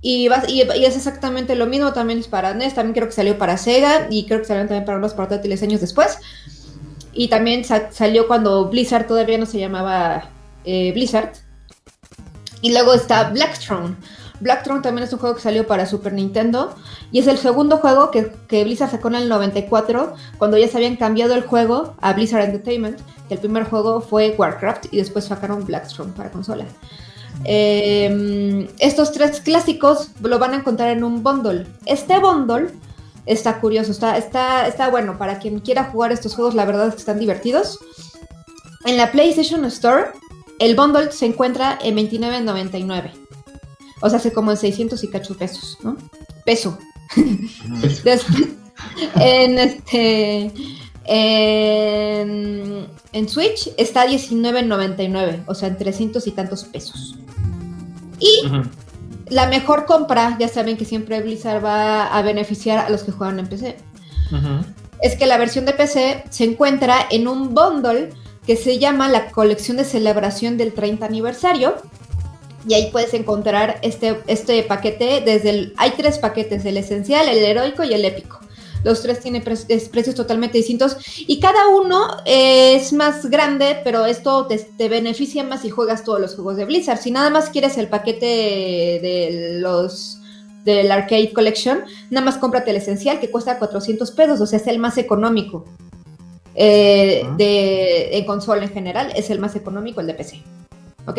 Y, 0.01 0.31
y- 0.49 0.63
es 0.63 0.97
exactamente 0.97 1.57
lo 1.57 1.67
mismo, 1.67 1.93
también 1.93 2.21
es 2.21 2.29
para 2.29 2.55
NES, 2.55 2.75
también 2.75 2.95
creo 2.95 3.07
que 3.07 3.13
salió 3.13 3.37
para 3.37 3.59
Sega 3.59 4.07
y 4.09 4.25
creo 4.25 4.39
que 4.39 4.47
salió 4.47 4.63
también 4.63 4.87
para 4.87 4.97
unos 4.97 5.13
portátiles 5.13 5.63
años 5.63 5.83
después. 5.83 6.19
Y 7.13 7.29
también 7.29 7.65
sa- 7.65 7.91
salió 7.93 8.27
cuando 8.29 8.69
Blizzard 8.69 9.07
todavía 9.07 9.39
no 9.39 9.47
se 9.47 9.59
llamaba 9.59 10.31
eh, 10.65 10.93
Blizzard. 10.93 11.33
Y 12.63 12.73
luego 12.73 12.95
está 12.95 13.31
Blackthrone. 13.31 13.97
Blackthrone 14.41 14.81
también 14.83 15.07
es 15.07 15.13
un 15.13 15.19
juego 15.19 15.35
que 15.35 15.43
salió 15.43 15.67
para 15.67 15.85
Super 15.85 16.15
Nintendo 16.15 16.75
y 17.13 17.19
es 17.19 17.27
el 17.27 17.37
segundo 17.37 17.77
juego 17.77 18.11
que, 18.11 18.33
que 18.49 18.65
Blizzard 18.65 18.91
sacó 18.91 19.09
en 19.09 19.17
el 19.17 19.29
94 19.29 20.15
cuando 20.39 20.57
ya 20.57 20.67
se 20.67 20.79
habían 20.79 20.97
cambiado 20.97 21.35
el 21.35 21.43
juego 21.43 21.95
a 22.01 22.15
Blizzard 22.15 22.45
Entertainment. 22.45 22.99
que 23.29 23.35
El 23.35 23.41
primer 23.41 23.65
juego 23.65 24.01
fue 24.01 24.35
Warcraft 24.39 24.87
y 24.93 24.97
después 24.97 25.27
sacaron 25.27 25.67
Blackthrone 25.67 26.13
para 26.13 26.31
consola. 26.31 26.65
Eh, 27.45 28.69
estos 28.79 29.13
tres 29.13 29.41
clásicos 29.41 30.09
lo 30.23 30.39
van 30.39 30.53
a 30.55 30.57
encontrar 30.57 30.91
en 30.91 31.05
un 31.05 31.23
bundle. 31.23 31.67
Este 31.87 32.19
bundle 32.19 32.69
está 33.33 33.61
curioso, 33.61 33.93
está, 33.93 34.19
está, 34.19 34.67
está 34.67 34.89
bueno 34.91 35.17
para 35.17 35.39
quien 35.39 35.61
quiera 35.61 35.85
jugar 35.85 36.13
estos 36.13 36.35
juegos, 36.35 36.55
la 36.55 36.65
verdad 36.65 36.89
es 36.89 36.95
que 36.95 37.01
están 37.01 37.19
divertidos. 37.19 37.79
En 38.85 38.97
la 38.97 39.13
PlayStation 39.13 39.65
Store, 39.67 40.07
el 40.59 40.75
bundle 40.75 41.13
se 41.13 41.27
encuentra 41.27 41.79
en 41.83 41.97
$29.99. 41.97 43.13
O 44.03 44.09
sea, 44.09 44.19
hace 44.19 44.33
como 44.33 44.51
en 44.51 44.57
600 44.57 45.03
y 45.05 45.09
cacho 45.09 45.37
pesos, 45.37 45.79
¿no? 45.83 45.97
Peso. 46.45 46.79
Después, 48.05 48.27
en 49.17 49.59
este. 49.59 50.53
En, 51.05 52.87
en 53.13 53.29
Switch 53.29 53.71
está 53.77 54.07
$19.99, 54.07 55.45
o 55.47 55.55
sea, 55.55 55.69
en 55.69 55.77
300 55.77 56.27
y 56.27 56.31
tantos 56.33 56.65
pesos. 56.65 57.17
Y. 58.19 58.43
la 59.31 59.47
mejor 59.47 59.87
compra, 59.87 60.37
ya 60.39 60.49
saben 60.49 60.77
que 60.77 60.85
siempre 60.85 61.21
Blizzard 61.23 61.65
va 61.65 62.07
a 62.07 62.23
beneficiar 62.23 62.79
a 62.79 62.91
los 62.91 63.05
que 63.05 63.13
juegan 63.13 63.39
en 63.39 63.47
PC, 63.47 63.77
es 65.01 65.17
que 65.17 65.27
la 65.27 65.39
versión 65.39 65.65
de 65.65 65.73
PC 65.73 66.25
se 66.29 66.45
encuentra 66.45 67.07
en 67.11 67.27
un 67.27 67.55
bundle 67.55 68.11
que 68.47 68.57
se 68.57 68.79
llama 68.79 69.09
la 69.09 69.31
colección 69.31 69.77
de 69.77 69.85
celebración 69.85 70.57
del 70.57 70.73
30 70.73 71.07
aniversario. 71.07 71.75
Y 72.69 72.75
ahí 72.75 72.91
puedes 72.93 73.15
encontrar 73.15 73.79
este, 73.83 74.21
este 74.27 74.63
paquete 74.63 75.23
desde 75.25 75.51
el... 75.51 75.75
Hay 75.79 75.93
tres 75.97 76.19
paquetes, 76.19 76.65
el 76.67 76.77
esencial, 76.77 77.29
el 77.29 77.39
heroico 77.39 77.85
y 77.85 77.95
el 77.95 78.05
épico. 78.05 78.39
Los 78.85 79.03
tres 79.03 79.21
tienen 79.21 79.43
pre- 79.43 79.57
precios 79.93 80.15
totalmente 80.15 80.57
distintos 80.59 80.97
y 81.19 81.39
cada 81.41 81.69
uno 81.69 82.09
es 82.25 82.93
más 82.93 83.27
grande, 83.31 83.79
pero 83.85 84.07
esto 84.07 84.47
te, 84.47 84.59
te 84.59 84.89
beneficia 84.89 85.45
más 85.45 85.63
si 85.63 85.71
juegas 85.71 86.03
todos 86.05 86.21
los 86.21 86.35
juegos 86.35 86.57
de 86.57 86.65
Blizzard. 86.65 86.99
Si 86.99 87.11
nada 87.11 87.29
más 87.31 87.51
quieres 87.51 87.77
el 87.79 87.89
paquete 87.89 88.25
de 88.27 89.59
los 89.61 90.17
del 90.65 90.91
Arcade 90.93 91.33
Collection, 91.33 91.81
nada 92.11 92.25
más 92.25 92.37
cómprate 92.39 92.71
el 92.71 92.77
esencial 92.77 93.19
que 93.21 93.31
cuesta 93.31 93.59
400 93.59 94.11
pesos, 94.13 94.41
o 94.41 94.47
sea, 94.47 94.59
es 94.59 94.67
el 94.67 94.79
más 94.79 94.99
económico. 94.99 95.65
Eh, 96.55 97.23
Ah. 97.25 97.35
de, 97.39 98.17
en 98.19 98.25
consola 98.27 98.65
en 98.65 98.71
general, 98.73 99.13
es 99.17 99.31
el 99.31 99.39
más 99.39 99.57
económico, 99.57 100.01
el 100.01 100.07
de 100.07 100.15
PC. 100.15 100.43
¿Ok? 101.07 101.19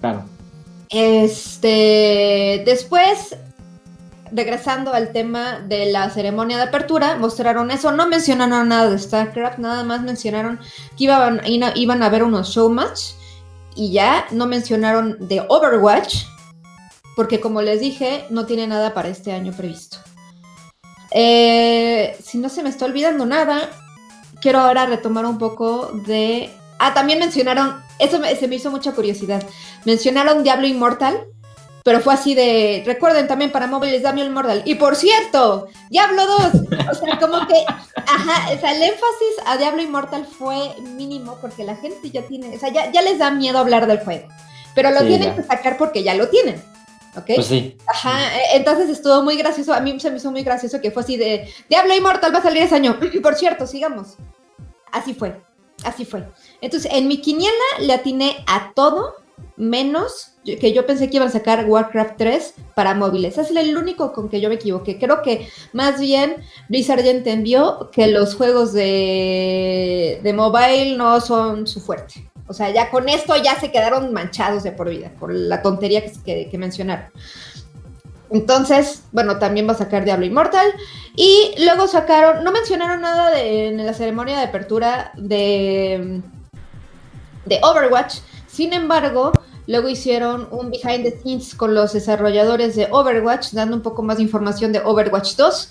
Claro. 0.00 0.24
Este, 0.90 2.62
después, 2.66 3.36
regresando 4.32 4.92
al 4.92 5.12
tema 5.12 5.60
de 5.60 5.90
la 5.92 6.10
ceremonia 6.10 6.56
de 6.56 6.64
apertura, 6.64 7.16
mostraron 7.16 7.70
eso, 7.70 7.92
no 7.92 8.08
mencionaron 8.08 8.68
nada 8.68 8.90
de 8.90 8.98
StarCraft, 8.98 9.58
nada 9.58 9.84
más 9.84 10.02
mencionaron 10.02 10.60
que 10.96 11.04
iban, 11.04 12.02
a 12.02 12.06
haber 12.06 12.22
unos 12.22 12.50
show 12.50 12.68
match 12.70 13.12
y 13.74 13.92
ya 13.92 14.26
no 14.30 14.46
mencionaron 14.46 15.16
de 15.20 15.44
Overwatch, 15.48 16.24
porque 17.16 17.40
como 17.40 17.62
les 17.62 17.80
dije, 17.80 18.24
no 18.30 18.46
tiene 18.46 18.66
nada 18.66 18.94
para 18.94 19.08
este 19.08 19.32
año 19.32 19.52
previsto. 19.52 19.98
Eh, 21.10 22.16
si 22.22 22.38
no 22.38 22.48
se 22.48 22.62
me 22.62 22.68
está 22.68 22.84
olvidando 22.84 23.24
nada, 23.24 23.70
quiero 24.40 24.60
ahora 24.60 24.86
retomar 24.86 25.26
un 25.26 25.38
poco 25.38 25.90
de... 26.06 26.50
Ah, 26.78 26.94
también 26.94 27.18
mencionaron, 27.18 27.82
eso 27.98 28.20
se 28.38 28.48
me 28.48 28.56
hizo 28.56 28.70
mucha 28.70 28.92
curiosidad, 28.92 29.42
mencionaron 29.84 30.44
Diablo 30.44 30.66
Immortal, 30.66 31.26
pero 31.88 32.00
fue 32.00 32.12
así 32.12 32.34
de, 32.34 32.82
recuerden 32.84 33.26
también 33.26 33.50
para 33.50 33.66
móviles 33.66 34.02
Diablo 34.02 34.22
Immortal. 34.22 34.60
Y 34.66 34.74
por 34.74 34.94
cierto, 34.94 35.68
Diablo 35.88 36.26
2, 36.26 36.40
o 36.90 36.94
sea, 36.94 37.18
como 37.18 37.46
que, 37.46 37.64
ajá, 37.96 38.50
o 38.54 38.60
sea, 38.60 38.76
el 38.76 38.82
énfasis 38.82 39.34
a 39.46 39.56
Diablo 39.56 39.80
Immortal 39.80 40.26
fue 40.26 40.74
mínimo 40.82 41.38
porque 41.40 41.64
la 41.64 41.76
gente 41.76 42.10
ya 42.10 42.20
tiene, 42.26 42.54
o 42.54 42.60
sea, 42.60 42.70
ya, 42.70 42.92
ya 42.92 43.00
les 43.00 43.18
da 43.18 43.30
miedo 43.30 43.56
hablar 43.58 43.86
del 43.86 44.00
juego, 44.00 44.28
pero 44.74 44.90
lo 44.90 45.00
Sí, 45.00 45.06
tienen 45.06 45.28
ya. 45.30 45.36
que 45.36 45.44
sacar 45.44 45.78
porque 45.78 46.02
ya 46.02 46.12
lo 46.14 46.28
tienen, 46.28 46.62
¿ok? 47.16 47.24
Pues 47.36 47.46
sí. 47.46 47.78
Ajá, 47.86 48.36
e- 48.36 48.56
entonces 48.58 48.90
estuvo 48.90 49.22
muy 49.22 49.38
gracioso, 49.38 49.72
a 49.72 49.80
mí 49.80 49.98
se 49.98 50.10
me 50.10 50.18
hizo 50.18 50.30
muy 50.30 50.42
gracioso 50.42 50.82
que 50.82 50.90
fue 50.90 51.02
así 51.02 51.16
de, 51.16 51.50
Diablo 51.70 51.94
Immortal 51.94 52.34
va 52.34 52.40
a 52.40 52.42
salir 52.42 52.64
ese 52.64 52.74
año, 52.74 52.98
por 53.22 53.34
cierto, 53.34 53.66
sigamos. 53.66 54.16
Así 54.92 55.14
fue, 55.14 55.40
así 55.84 56.04
fue. 56.04 56.28
Entonces, 56.60 56.92
en 56.92 57.08
mi 57.08 57.22
quiniela 57.22 57.64
le 57.80 57.94
atiné 57.94 58.44
a 58.46 58.72
todo, 58.74 59.14
menos 59.56 60.34
que 60.44 60.72
yo 60.72 60.86
pensé 60.86 61.10
que 61.10 61.16
iban 61.16 61.28
a 61.28 61.32
sacar 61.32 61.66
Warcraft 61.66 62.16
3 62.16 62.54
para 62.74 62.94
móviles. 62.94 63.36
Es 63.38 63.50
el 63.50 63.76
único 63.76 64.12
con 64.12 64.28
que 64.28 64.40
yo 64.40 64.48
me 64.48 64.54
equivoqué. 64.54 64.98
Creo 64.98 65.20
que 65.22 65.48
más 65.72 66.00
bien 66.00 66.36
Blizzard 66.68 67.02
ya 67.02 67.10
entendió 67.10 67.90
que 67.92 68.06
los 68.06 68.34
juegos 68.34 68.72
de, 68.72 70.20
de 70.22 70.32
mobile 70.32 70.96
no 70.96 71.20
son 71.20 71.66
su 71.66 71.80
fuerte. 71.80 72.28
O 72.48 72.54
sea, 72.54 72.70
ya 72.70 72.90
con 72.90 73.08
esto 73.08 73.36
ya 73.36 73.60
se 73.60 73.70
quedaron 73.70 74.12
manchados 74.12 74.62
de 74.62 74.72
por 74.72 74.88
vida, 74.88 75.12
por 75.20 75.32
la 75.32 75.60
tontería 75.60 76.02
que, 76.24 76.50
mencionaron. 76.58 77.06
Entonces, 78.30 79.04
bueno, 79.12 79.38
también 79.38 79.68
va 79.68 79.72
a 79.72 79.76
sacar 79.76 80.04
Diablo 80.04 80.24
Immortal. 80.24 80.66
Y 81.14 81.54
luego 81.62 81.86
sacaron, 81.88 82.42
no 82.44 82.52
mencionaron 82.52 83.02
nada 83.02 83.38
en 83.38 83.84
la 83.84 83.92
ceremonia 83.92 84.38
de 84.38 84.44
apertura 84.44 85.12
de, 85.16 86.22
de 87.44 87.60
Overwatch. 87.62 88.20
Sin 88.58 88.72
embargo, 88.72 89.30
luego 89.68 89.88
hicieron 89.88 90.48
un 90.50 90.72
behind 90.72 91.04
the 91.04 91.16
scenes 91.20 91.54
con 91.54 91.76
los 91.76 91.92
desarrolladores 91.92 92.74
de 92.74 92.88
Overwatch, 92.90 93.52
dando 93.52 93.76
un 93.76 93.82
poco 93.82 94.02
más 94.02 94.16
de 94.16 94.24
información 94.24 94.72
de 94.72 94.80
Overwatch 94.80 95.36
2. 95.36 95.70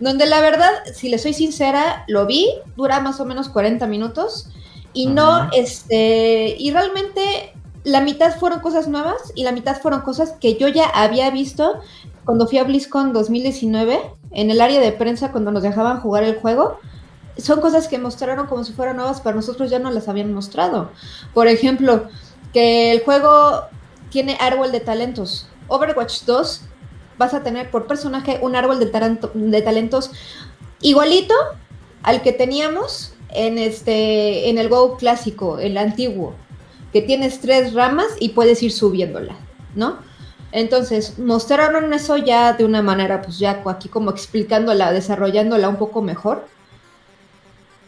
Donde 0.00 0.24
la 0.24 0.40
verdad, 0.40 0.70
si 0.94 1.10
le 1.10 1.18
soy 1.18 1.34
sincera, 1.34 2.06
lo 2.08 2.24
vi, 2.24 2.48
dura 2.74 3.00
más 3.00 3.20
o 3.20 3.26
menos 3.26 3.50
40 3.50 3.86
minutos. 3.86 4.48
Y 4.94 5.08
no, 5.08 5.50
este, 5.52 6.56
y 6.58 6.70
realmente 6.70 7.52
la 7.84 8.00
mitad 8.00 8.34
fueron 8.38 8.60
cosas 8.60 8.88
nuevas 8.88 9.20
y 9.34 9.44
la 9.44 9.52
mitad 9.52 9.78
fueron 9.78 10.00
cosas 10.00 10.32
que 10.40 10.56
yo 10.56 10.68
ya 10.68 10.86
había 10.86 11.28
visto 11.28 11.80
cuando 12.24 12.48
fui 12.48 12.56
a 12.56 12.64
BlizzCon 12.64 13.12
2019, 13.12 14.00
en 14.30 14.50
el 14.50 14.62
área 14.62 14.80
de 14.80 14.92
prensa, 14.92 15.32
cuando 15.32 15.52
nos 15.52 15.62
dejaban 15.62 16.00
jugar 16.00 16.24
el 16.24 16.36
juego. 16.36 16.78
Son 17.38 17.60
cosas 17.60 17.88
que 17.88 17.98
mostraron 17.98 18.46
como 18.46 18.64
si 18.64 18.72
fueran 18.72 18.96
nuevas, 18.96 19.20
pero 19.20 19.36
nosotros 19.36 19.70
ya 19.70 19.78
no 19.78 19.90
las 19.90 20.08
habían 20.08 20.32
mostrado. 20.32 20.90
Por 21.32 21.48
ejemplo, 21.48 22.08
que 22.52 22.92
el 22.92 23.02
juego 23.02 23.62
tiene 24.10 24.36
árbol 24.40 24.72
de 24.72 24.80
talentos. 24.80 25.48
Overwatch 25.68 26.24
2 26.24 26.62
vas 27.18 27.34
a 27.34 27.42
tener 27.42 27.70
por 27.70 27.86
personaje 27.86 28.38
un 28.42 28.56
árbol 28.56 28.78
de, 28.78 28.86
de 29.34 29.62
talentos 29.62 30.10
igualito 30.80 31.34
al 32.02 32.22
que 32.22 32.32
teníamos 32.32 33.14
en 33.30 33.58
este 33.58 34.50
en 34.50 34.58
el 34.58 34.68
WoW 34.68 34.96
clásico, 34.96 35.58
el 35.58 35.78
antiguo, 35.78 36.34
que 36.92 37.00
tienes 37.02 37.40
tres 37.40 37.72
ramas 37.72 38.08
y 38.18 38.30
puedes 38.30 38.62
ir 38.62 38.72
subiéndola, 38.72 39.36
¿no? 39.74 39.98
Entonces, 40.52 41.18
mostraron 41.18 41.94
eso 41.94 42.18
ya 42.18 42.52
de 42.52 42.64
una 42.66 42.82
manera, 42.82 43.22
pues 43.22 43.38
ya 43.38 43.62
aquí 43.66 43.88
como 43.88 44.10
explicándola, 44.10 44.92
desarrollándola 44.92 45.68
un 45.70 45.76
poco 45.76 46.02
mejor. 46.02 46.46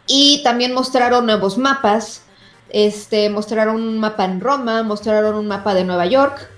Y 0.07 0.43
también 0.43 0.75
mostraron 0.75 1.27
nuevos 1.27 1.59
mapas. 1.59 2.23
Este, 2.71 3.31
mostraron 3.31 3.77
un 3.77 3.99
mapa 3.99 4.25
en 4.25 4.41
Roma, 4.41 4.83
mostraron 4.83 5.37
un 5.37 5.47
mapa 5.47 5.75
de 5.75 5.85
Nueva 5.85 6.07
York, 6.07 6.49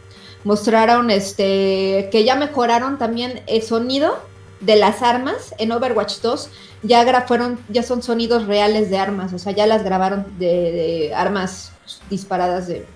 mostraron 0.45 1.11
este 1.11 2.09
que 2.11 2.25
ya 2.25 2.37
mejoraron 2.37 2.97
también 2.97 3.43
el 3.47 3.63
sonido 3.63 4.19
de 4.61 4.77
las 4.77 5.03
armas 5.03 5.55
en 5.59 5.73
Overwatch 5.73 6.21
2. 6.21 6.49
Ya 6.85 7.25
fueron, 7.27 7.59
ya 7.69 7.83
son 7.83 8.03
sonidos 8.03 8.47
reales 8.47 8.91
de 8.91 8.99
armas, 8.99 9.33
o 9.33 9.39
sea, 9.39 9.53
ya 9.53 9.67
las 9.67 9.83
grabaron 9.85 10.39
de, 10.39 10.47
de 10.47 11.15
armas 11.15 11.73
disparadas 12.09 12.67
de 12.67 12.87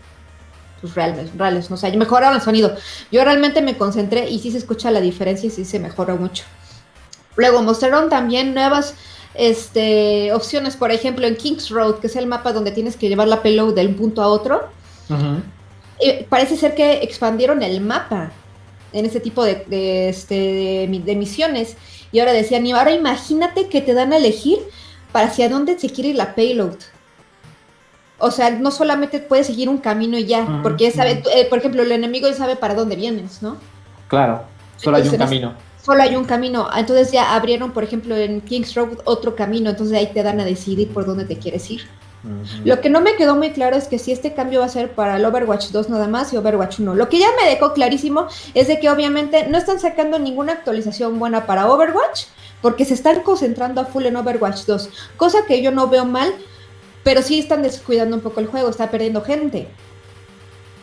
pues, 0.81 0.95
reales, 0.95 1.31
reales, 1.37 1.71
o 1.71 1.77
sea, 1.77 1.91
mejoraron 1.93 2.37
el 2.37 2.43
sonido. 2.43 2.75
Yo 3.13 3.23
realmente 3.25 3.63
me 3.63 3.77
concentré 3.77 4.31
y 4.31 4.39
sí 4.39 4.51
se 4.51 4.59
escucha 4.59 4.91
la 4.91 5.01
diferencia 5.01 5.47
y 5.47 5.51
sí 5.51 5.65
se 5.65 5.79
mejoró 5.79 6.17
mucho. 6.17 6.45
Luego 7.37 7.63
mostraron 7.63 8.09
también 8.09 8.55
nuevas 8.55 8.95
este, 9.35 10.33
opciones, 10.33 10.77
por 10.77 10.91
ejemplo, 10.91 11.27
en 11.27 11.37
Kings 11.37 11.71
Road, 11.71 11.97
que 11.97 12.09
es 12.09 12.17
el 12.17 12.27
mapa 12.27 12.53
donde 12.53 12.73
tienes 12.73 12.97
que 12.97 13.09
llevar 13.09 13.29
la 13.29 13.43
payload 13.43 13.75
de 13.75 13.87
un 13.87 13.95
punto 13.95 14.23
a 14.23 14.29
otro. 14.29 14.69
Eh, 16.01 16.27
parece 16.29 16.57
ser 16.57 16.75
que 16.75 17.03
expandieron 17.03 17.63
el 17.63 17.81
mapa 17.81 18.33
en 18.93 19.05
ese 19.05 19.21
tipo 19.21 19.45
de, 19.45 19.65
de, 19.67 20.09
este, 20.09 20.35
de, 20.35 21.03
de 21.05 21.17
misiones. 21.17 21.77
Y 22.13 22.19
ahora 22.19 22.33
decían, 22.33 22.67
y 22.67 22.73
ahora 22.73 22.93
imagínate 22.93 23.69
que 23.69 23.81
te 23.81 23.95
dan 23.95 24.13
a 24.13 24.17
elegir 24.17 24.59
para 25.13 25.27
hacia 25.27 25.49
dónde 25.49 25.79
se 25.79 25.91
quiere 25.91 26.11
ir 26.11 26.17
la 26.17 26.35
payload. 26.35 26.77
O 28.19 28.31
sea, 28.31 28.51
no 28.51 28.71
solamente 28.71 29.19
puedes 29.21 29.47
seguir 29.47 29.69
un 29.69 29.79
camino 29.79 30.19
y 30.19 30.27
ya, 30.27 30.61
porque 30.63 30.91
sabe, 30.91 31.21
ujú. 31.21 31.31
eh, 31.35 31.47
por 31.49 31.59
ejemplo, 31.59 31.83
el 31.83 31.93
enemigo 31.93 32.29
ya 32.29 32.35
sabe 32.35 32.57
para 32.57 32.75
dónde 32.75 32.97
vienes, 32.97 33.43
¿no? 33.43 33.57
Claro, 34.09 34.43
solo 34.77 34.99
hay 34.99 35.09
un 35.09 35.17
camino. 35.17 35.55
Solo 35.83 36.03
hay 36.03 36.17
un 36.17 36.25
camino. 36.25 36.69
Entonces 36.77 37.13
ya 37.13 37.35
abrieron, 37.35 37.73
por 37.73 37.85
ejemplo, 37.85 38.17
en 38.17 38.41
Kings 38.41 38.75
Road 38.75 38.99
otro 39.05 39.35
camino, 39.35 39.71
entonces 39.71 39.97
ahí 39.97 40.13
te 40.13 40.23
dan 40.23 40.41
a 40.41 40.45
decidir 40.45 40.93
por 40.93 41.07
dónde 41.07 41.25
te 41.25 41.39
quieres 41.39 41.71
ir. 41.71 41.83
Lo 42.65 42.83
que 42.83 42.91
no 42.91 43.01
me 43.01 43.17
quedó 43.17 43.35
muy 43.35 43.51
claro 43.51 43.77
es 43.77 43.89
que 43.89 43.99
si 43.99 44.13
este 44.13 44.35
cambio 44.35 44.61
va 44.61 44.67
a 44.67 44.69
ser 44.69 44.93
para 44.93 45.17
el 45.17 45.25
Overwatch 45.25 45.71
2 45.71 45.89
nada 45.89 46.07
más 46.07 46.33
y 46.33 46.37
Overwatch 46.37 46.81
1. 46.81 46.95
Lo 46.95 47.09
que 47.09 47.19
ya 47.19 47.29
me 47.41 47.49
dejó 47.49 47.73
clarísimo 47.73 48.27
es 48.53 48.69
de 48.69 48.79
que 48.79 48.91
obviamente 48.91 49.47
no 49.49 49.57
están 49.57 49.81
sacando 49.81 50.19
ninguna 50.19 50.53
actualización 50.53 51.19
buena 51.19 51.47
para 51.47 51.67
Overwatch 51.71 52.25
porque 52.61 52.85
se 52.85 52.93
están 52.93 53.23
concentrando 53.23 53.81
a 53.81 53.87
full 53.87 54.05
en 54.05 54.17
Overwatch 54.17 54.67
2, 54.67 54.91
cosa 55.17 55.47
que 55.47 55.63
yo 55.63 55.71
no 55.71 55.89
veo 55.89 56.05
mal, 56.05 56.31
pero 57.03 57.23
sí 57.23 57.39
están 57.39 57.63
descuidando 57.63 58.17
un 58.17 58.23
poco 58.23 58.41
el 58.41 58.47
juego, 58.47 58.69
está 58.69 58.91
perdiendo 58.91 59.23
gente. 59.23 59.69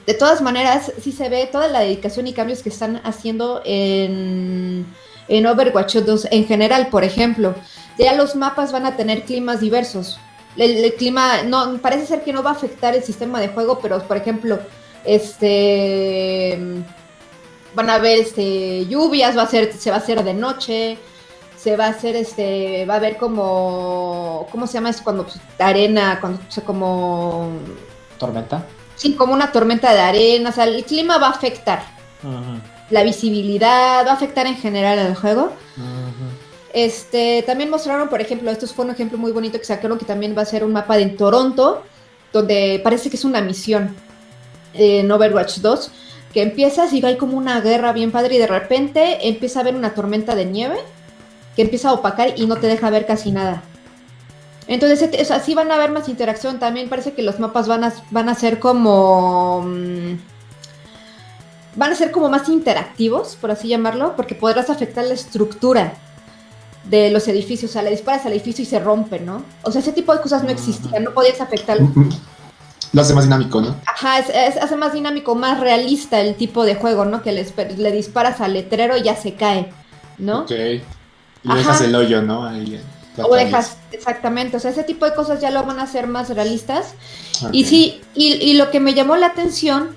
De 0.07 0.13
todas 0.13 0.41
maneras, 0.41 0.93
sí 1.01 1.11
se 1.11 1.27
ve 1.27 1.49
toda 1.51 1.67
la 1.67 1.81
dedicación 1.81 2.27
y 2.27 2.33
cambios 2.33 2.63
que 2.63 2.69
están 2.69 3.01
haciendo 3.03 3.61
en, 3.65 4.85
en 5.27 5.45
Overwatch 5.45 5.97
2 5.97 6.29
en 6.31 6.47
general, 6.47 6.87
por 6.87 7.03
ejemplo. 7.03 7.53
Ya 7.99 8.13
los 8.13 8.33
mapas 8.37 8.71
van 8.71 8.85
a 8.85 8.95
tener 8.95 9.23
climas 9.23 9.59
diversos. 9.59 10.17
El, 10.55 10.93
clima, 10.93 11.43
no, 11.43 11.77
parece 11.79 12.05
ser 12.05 12.23
que 12.23 12.31
no 12.31 12.41
va 12.41 12.51
a 12.51 12.53
afectar 12.53 12.95
el 12.95 13.03
sistema 13.03 13.41
de 13.41 13.49
juego, 13.49 13.79
pero 13.79 14.01
por 14.07 14.15
ejemplo, 14.15 14.59
este 15.03 16.57
van 17.75 17.89
a 17.89 17.95
haber 17.95 18.19
este 18.19 18.85
lluvias, 18.85 19.37
va 19.37 19.41
a 19.43 19.47
ser, 19.47 19.73
se 19.73 19.89
va 19.89 19.97
a 19.97 19.99
hacer 19.99 20.23
de 20.23 20.33
noche, 20.33 20.97
se 21.57 21.75
va 21.75 21.87
a 21.87 21.89
hacer 21.89 22.15
este, 22.15 22.85
va 22.85 22.93
a 22.93 22.97
haber 22.97 23.17
como, 23.17 24.47
¿cómo 24.51 24.67
se 24.67 24.75
llama? 24.75 24.89
Es 24.89 25.01
cuando 25.01 25.23
pues, 25.23 25.37
arena, 25.59 26.17
cuando 26.21 26.39
como, 26.65 27.51
¿Tormenta? 28.17 28.65
Sí, 28.97 29.13
como 29.13 29.33
una 29.33 29.53
tormenta 29.53 29.93
de 29.93 30.01
arena, 30.01 30.49
o 30.49 30.53
sea, 30.53 30.65
el 30.65 30.83
clima 30.83 31.17
va 31.17 31.27
a 31.27 31.31
afectar, 31.31 31.83
la 32.89 33.03
visibilidad, 33.03 34.05
va 34.05 34.11
a 34.11 34.15
afectar 34.15 34.45
en 34.47 34.57
general 34.57 34.99
al 34.99 35.15
juego. 35.15 35.53
Este, 36.73 37.43
también 37.43 37.69
mostraron, 37.69 38.09
por 38.09 38.19
ejemplo, 38.19 38.51
esto 38.51 38.67
fue 38.67 38.85
un 38.85 38.91
ejemplo 38.91 39.17
muy 39.17 39.31
bonito 39.31 39.57
que 39.57 39.65
sacaron 39.65 39.97
que 39.97 40.05
también 40.05 40.35
va 40.37 40.41
a 40.41 40.45
ser 40.45 40.63
un 40.63 40.73
mapa 40.73 40.97
de 40.97 41.05
Toronto, 41.07 41.83
donde 42.33 42.81
parece 42.83 43.09
que 43.09 43.15
es 43.15 43.23
una 43.23 43.41
misión 43.41 43.95
en 44.73 45.09
Overwatch 45.09 45.59
2, 45.59 45.91
que 46.33 46.41
empiezas 46.41 46.91
y 46.93 47.03
hay 47.05 47.17
como 47.17 47.37
una 47.37 47.61
guerra 47.61 47.93
bien 47.93 48.11
padre 48.11 48.35
y 48.35 48.37
de 48.37 48.47
repente 48.47 49.27
empieza 49.27 49.59
a 49.59 49.61
haber 49.61 49.75
una 49.75 49.93
tormenta 49.93 50.35
de 50.35 50.45
nieve 50.45 50.77
que 51.55 51.63
empieza 51.63 51.89
a 51.89 51.93
opacar 51.93 52.33
y 52.37 52.45
no 52.45 52.57
te 52.57 52.67
deja 52.67 52.89
ver 52.89 53.05
casi 53.05 53.31
nada. 53.31 53.63
Entonces, 54.67 55.01
et- 55.01 55.15
es- 55.15 55.31
así 55.31 55.53
van 55.55 55.71
a 55.71 55.75
haber 55.75 55.91
más 55.91 56.09
interacción. 56.09 56.59
También 56.59 56.89
parece 56.89 57.13
que 57.13 57.23
los 57.23 57.39
mapas 57.39 57.67
van 57.67 57.83
a, 57.83 57.93
van 58.11 58.29
a 58.29 58.35
ser 58.35 58.59
como... 58.59 59.61
mm, 59.65 60.13
van 61.75 61.91
a 61.91 61.95
ser 61.95 62.11
como 62.11 62.29
más 62.29 62.49
interactivos, 62.49 63.35
por 63.39 63.51
así 63.51 63.67
llamarlo, 63.67 64.15
porque 64.15 64.35
podrás 64.35 64.69
afectar 64.69 65.05
la 65.05 65.13
estructura 65.13 65.93
de 66.85 67.11
los 67.11 67.27
edificios. 67.27 67.69
O 67.71 67.73
sea, 67.73 67.81
le 67.83 67.91
disparas 67.91 68.25
al 68.25 68.31
edificio 68.33 68.63
y 68.63 68.65
se 68.65 68.79
rompe, 68.79 69.19
¿no? 69.19 69.43
O 69.63 69.71
sea, 69.71 69.81
ese 69.81 69.93
tipo 69.93 70.13
de 70.13 70.21
cosas 70.21 70.43
no 70.43 70.49
existían, 70.49 71.03
no 71.03 71.11
podías 71.13 71.39
afectar. 71.39 71.77
Lo 72.93 73.01
hace 73.01 73.13
más 73.13 73.25
dinámico, 73.25 73.61
¿no? 73.61 73.75
Ajá, 73.85 74.19
es, 74.19 74.29
es- 74.29 74.57
hace 74.61 74.75
más 74.75 74.93
dinámico, 74.93 75.35
más 75.35 75.59
realista 75.59 76.19
el 76.19 76.35
tipo 76.35 76.63
de 76.65 76.75
juego, 76.75 77.05
¿no? 77.05 77.21
Que 77.21 77.31
le, 77.31 77.45
le 77.77 77.91
disparas 77.91 78.41
al 78.41 78.53
letrero 78.53 78.97
y 78.97 79.03
ya 79.03 79.15
se 79.15 79.35
cae, 79.35 79.71
¿no? 80.17 80.41
Ok. 80.41 80.51
Y 80.51 80.81
Ajá. 81.45 81.57
dejas 81.57 81.81
el 81.81 81.95
hoyo, 81.95 82.21
¿no? 82.21 82.45
Ahí. 82.45 82.81
O 83.23 83.35
dejas, 83.35 83.77
exactamente, 83.91 84.57
o 84.57 84.59
sea, 84.59 84.71
ese 84.71 84.83
tipo 84.83 85.05
de 85.05 85.15
cosas 85.15 85.41
ya 85.41 85.49
lo 85.49 85.63
van 85.63 85.79
a 85.79 85.83
hacer 85.83 86.07
más 86.07 86.29
realistas. 86.29 86.93
Y 87.51 87.65
sí, 87.65 88.01
y, 88.13 88.33
y 88.33 88.53
lo 88.53 88.71
que 88.71 88.79
me 88.79 88.93
llamó 88.93 89.15
la 89.15 89.27
atención 89.27 89.95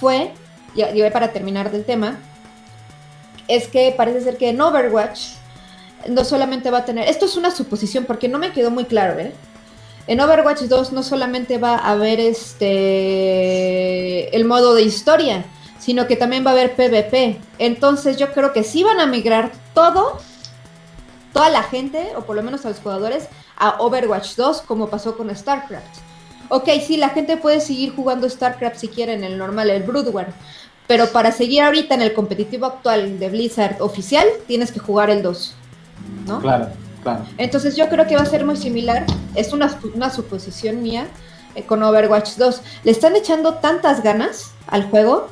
fue, 0.00 0.32
ya, 0.74 0.92
ya 0.92 1.12
para 1.12 1.32
terminar 1.32 1.70
del 1.70 1.84
tema, 1.84 2.18
es 3.48 3.68
que 3.68 3.94
parece 3.96 4.22
ser 4.22 4.36
que 4.36 4.48
en 4.48 4.60
Overwatch 4.60 5.20
no 6.08 6.24
solamente 6.24 6.70
va 6.70 6.78
a 6.78 6.84
tener, 6.84 7.08
esto 7.08 7.26
es 7.26 7.36
una 7.36 7.50
suposición 7.50 8.04
porque 8.04 8.28
no 8.28 8.38
me 8.38 8.52
quedó 8.52 8.70
muy 8.70 8.84
claro, 8.84 9.18
¿eh? 9.20 9.32
En 10.06 10.20
Overwatch 10.20 10.62
2 10.62 10.92
no 10.92 11.02
solamente 11.02 11.58
va 11.58 11.76
a 11.76 11.92
haber 11.92 12.18
este 12.18 12.74
el 14.36 14.44
modo 14.44 14.74
de 14.74 14.82
historia, 14.82 15.44
sino 15.78 16.08
que 16.08 16.16
también 16.16 16.44
va 16.44 16.50
a 16.50 16.54
haber 16.54 16.74
PvP. 16.74 17.38
Entonces 17.58 18.16
yo 18.16 18.32
creo 18.32 18.52
que 18.52 18.64
sí 18.64 18.82
van 18.82 18.98
a 18.98 19.06
migrar 19.06 19.52
todo, 19.74 20.18
toda 21.32 21.50
la 21.50 21.62
gente, 21.62 22.12
o 22.16 22.22
por 22.22 22.36
lo 22.36 22.42
menos 22.42 22.64
a 22.64 22.68
los 22.68 22.78
jugadores, 22.78 23.28
a 23.56 23.80
Overwatch 23.80 24.36
2, 24.36 24.62
como 24.62 24.88
pasó 24.88 25.16
con 25.16 25.34
StarCraft. 25.34 25.98
Ok, 26.48 26.68
sí, 26.86 26.96
la 26.96 27.10
gente 27.10 27.36
puede 27.36 27.60
seguir 27.60 27.94
jugando 27.94 28.28
StarCraft 28.28 28.76
si 28.76 28.88
quieren, 28.88 29.24
el 29.24 29.38
normal, 29.38 29.70
el 29.70 29.82
Brood 29.82 30.08
War. 30.08 30.32
Pero 30.86 31.06
para 31.06 31.32
seguir 31.32 31.62
ahorita 31.62 31.94
en 31.94 32.02
el 32.02 32.12
competitivo 32.12 32.66
actual 32.66 33.18
de 33.18 33.30
Blizzard 33.30 33.80
oficial, 33.80 34.26
tienes 34.46 34.72
que 34.72 34.80
jugar 34.80 35.10
el 35.10 35.22
2. 35.22 35.54
¿No? 36.26 36.40
Claro, 36.40 36.68
claro. 37.02 37.24
Entonces 37.38 37.76
yo 37.76 37.88
creo 37.88 38.06
que 38.06 38.16
va 38.16 38.22
a 38.22 38.26
ser 38.26 38.44
muy 38.44 38.56
similar. 38.56 39.06
Es 39.34 39.52
una, 39.52 39.78
una 39.94 40.10
suposición 40.10 40.82
mía 40.82 41.06
eh, 41.54 41.64
con 41.64 41.82
Overwatch 41.82 42.36
2. 42.36 42.62
Le 42.84 42.90
están 42.90 43.16
echando 43.16 43.54
tantas 43.54 44.02
ganas 44.02 44.52
al 44.66 44.90
juego 44.90 45.28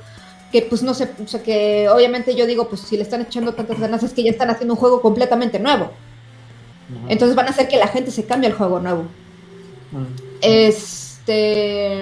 que 0.50 0.62
pues 0.62 0.82
no 0.82 0.94
sé, 0.94 1.10
o 1.22 1.28
sea 1.28 1.42
que 1.42 1.88
obviamente 1.88 2.34
yo 2.34 2.46
digo, 2.46 2.68
pues 2.68 2.82
si 2.82 2.96
le 2.96 3.02
están 3.02 3.22
echando 3.22 3.54
tantas 3.54 3.78
ganas 3.78 4.02
es 4.02 4.12
que 4.12 4.22
ya 4.22 4.30
están 4.30 4.50
haciendo 4.50 4.74
un 4.74 4.80
juego 4.80 5.00
completamente 5.00 5.58
nuevo. 5.58 5.90
Entonces 7.08 7.36
van 7.36 7.46
a 7.46 7.50
hacer 7.50 7.68
que 7.68 7.76
la 7.76 7.86
gente 7.86 8.10
se 8.10 8.24
cambie 8.24 8.48
al 8.50 8.56
juego 8.56 8.80
nuevo. 8.80 9.04
Ujú. 9.92 10.06
Este. 10.40 12.00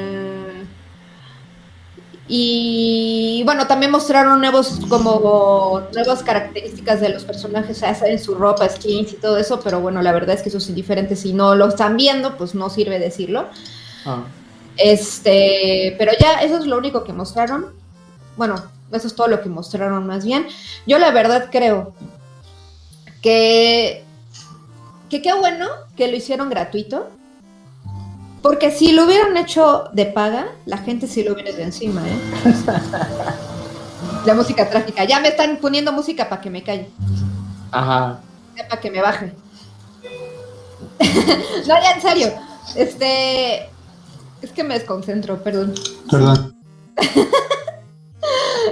Y 2.30 3.42
bueno, 3.46 3.66
también 3.66 3.90
mostraron 3.90 4.38
nuevos, 4.40 4.80
como 4.88 5.82
nuevas 5.94 6.22
características 6.22 7.01
de 7.01 7.09
los 7.09 7.24
personajes, 7.24 7.78
o 7.78 7.80
sea, 7.80 7.96
en 8.07 8.18
su 8.18 8.34
ropa, 8.34 8.68
skins 8.68 9.14
y 9.14 9.16
todo 9.16 9.38
eso, 9.38 9.61
pero 9.61 9.80
bueno, 9.80 10.03
la 10.03 10.12
verdad 10.12 10.36
es 10.36 10.42
que 10.42 10.51
eso 10.51 10.59
es 10.59 10.68
indiferente. 10.68 11.16
Si 11.16 11.32
no 11.32 11.55
lo 11.55 11.68
están 11.68 11.96
viendo, 11.96 12.36
pues 12.36 12.55
no 12.55 12.68
sirve 12.68 12.99
decirlo. 12.99 13.46
Ah, 14.05 14.24
Este, 14.76 15.96
pero 15.99 16.12
ya, 16.20 16.34
eso 16.42 16.59
es 16.59 16.66
lo 16.66 16.76
único 16.76 17.03
que 17.03 17.14
mostraron. 17.14 17.78
Bueno, 18.39 18.55
eso 18.93 19.09
es 19.09 19.14
todo 19.14 19.26
lo 19.26 19.43
que 19.43 19.49
mostraron 19.49 20.07
más 20.07 20.24
bien. 20.24 20.47
Yo 20.86 20.99
la 20.99 21.11
verdad 21.11 21.49
creo 21.51 21.93
que, 23.20 24.05
que 25.11 25.20
qué 25.20 25.34
bueno 25.34 25.66
que 25.97 26.09
lo 26.09 26.16
hicieron 26.16 26.49
gratuito. 26.49 27.11
Porque 28.41 28.70
si 28.70 28.93
lo 28.93 29.05
hubieran 29.05 29.36
hecho 29.36 29.91
de 29.93 30.07
paga, 30.07 30.46
la 30.64 30.79
gente 30.79 31.08
sí 31.08 31.25
lo 31.25 31.33
hubiera 31.33 31.50
de 31.50 31.64
encima, 31.64 32.00
¿eh? 32.07 32.18
La 34.25 34.34
música 34.34 34.71
trágica. 34.71 35.04
Ya 35.04 35.18
me 35.18 35.29
están 35.29 35.57
poniendo 35.57 35.92
música 35.92 36.29
para 36.29 36.41
que 36.41 36.49
me 36.49 36.62
calle. 36.62 36.88
Ajá. 37.72 38.21
Ya 38.57 38.68
para 38.68 38.80
que 38.80 38.91
me 38.92 39.03
baje. 39.03 39.33
no, 41.67 41.67
ya 41.67 41.92
en 41.92 42.00
serio. 42.00 42.33
Este. 42.76 43.68
Es 44.41 44.53
que 44.54 44.62
me 44.62 44.75
desconcentro, 44.75 45.42
perdón. 45.42 45.75
Perdón. 46.08 46.57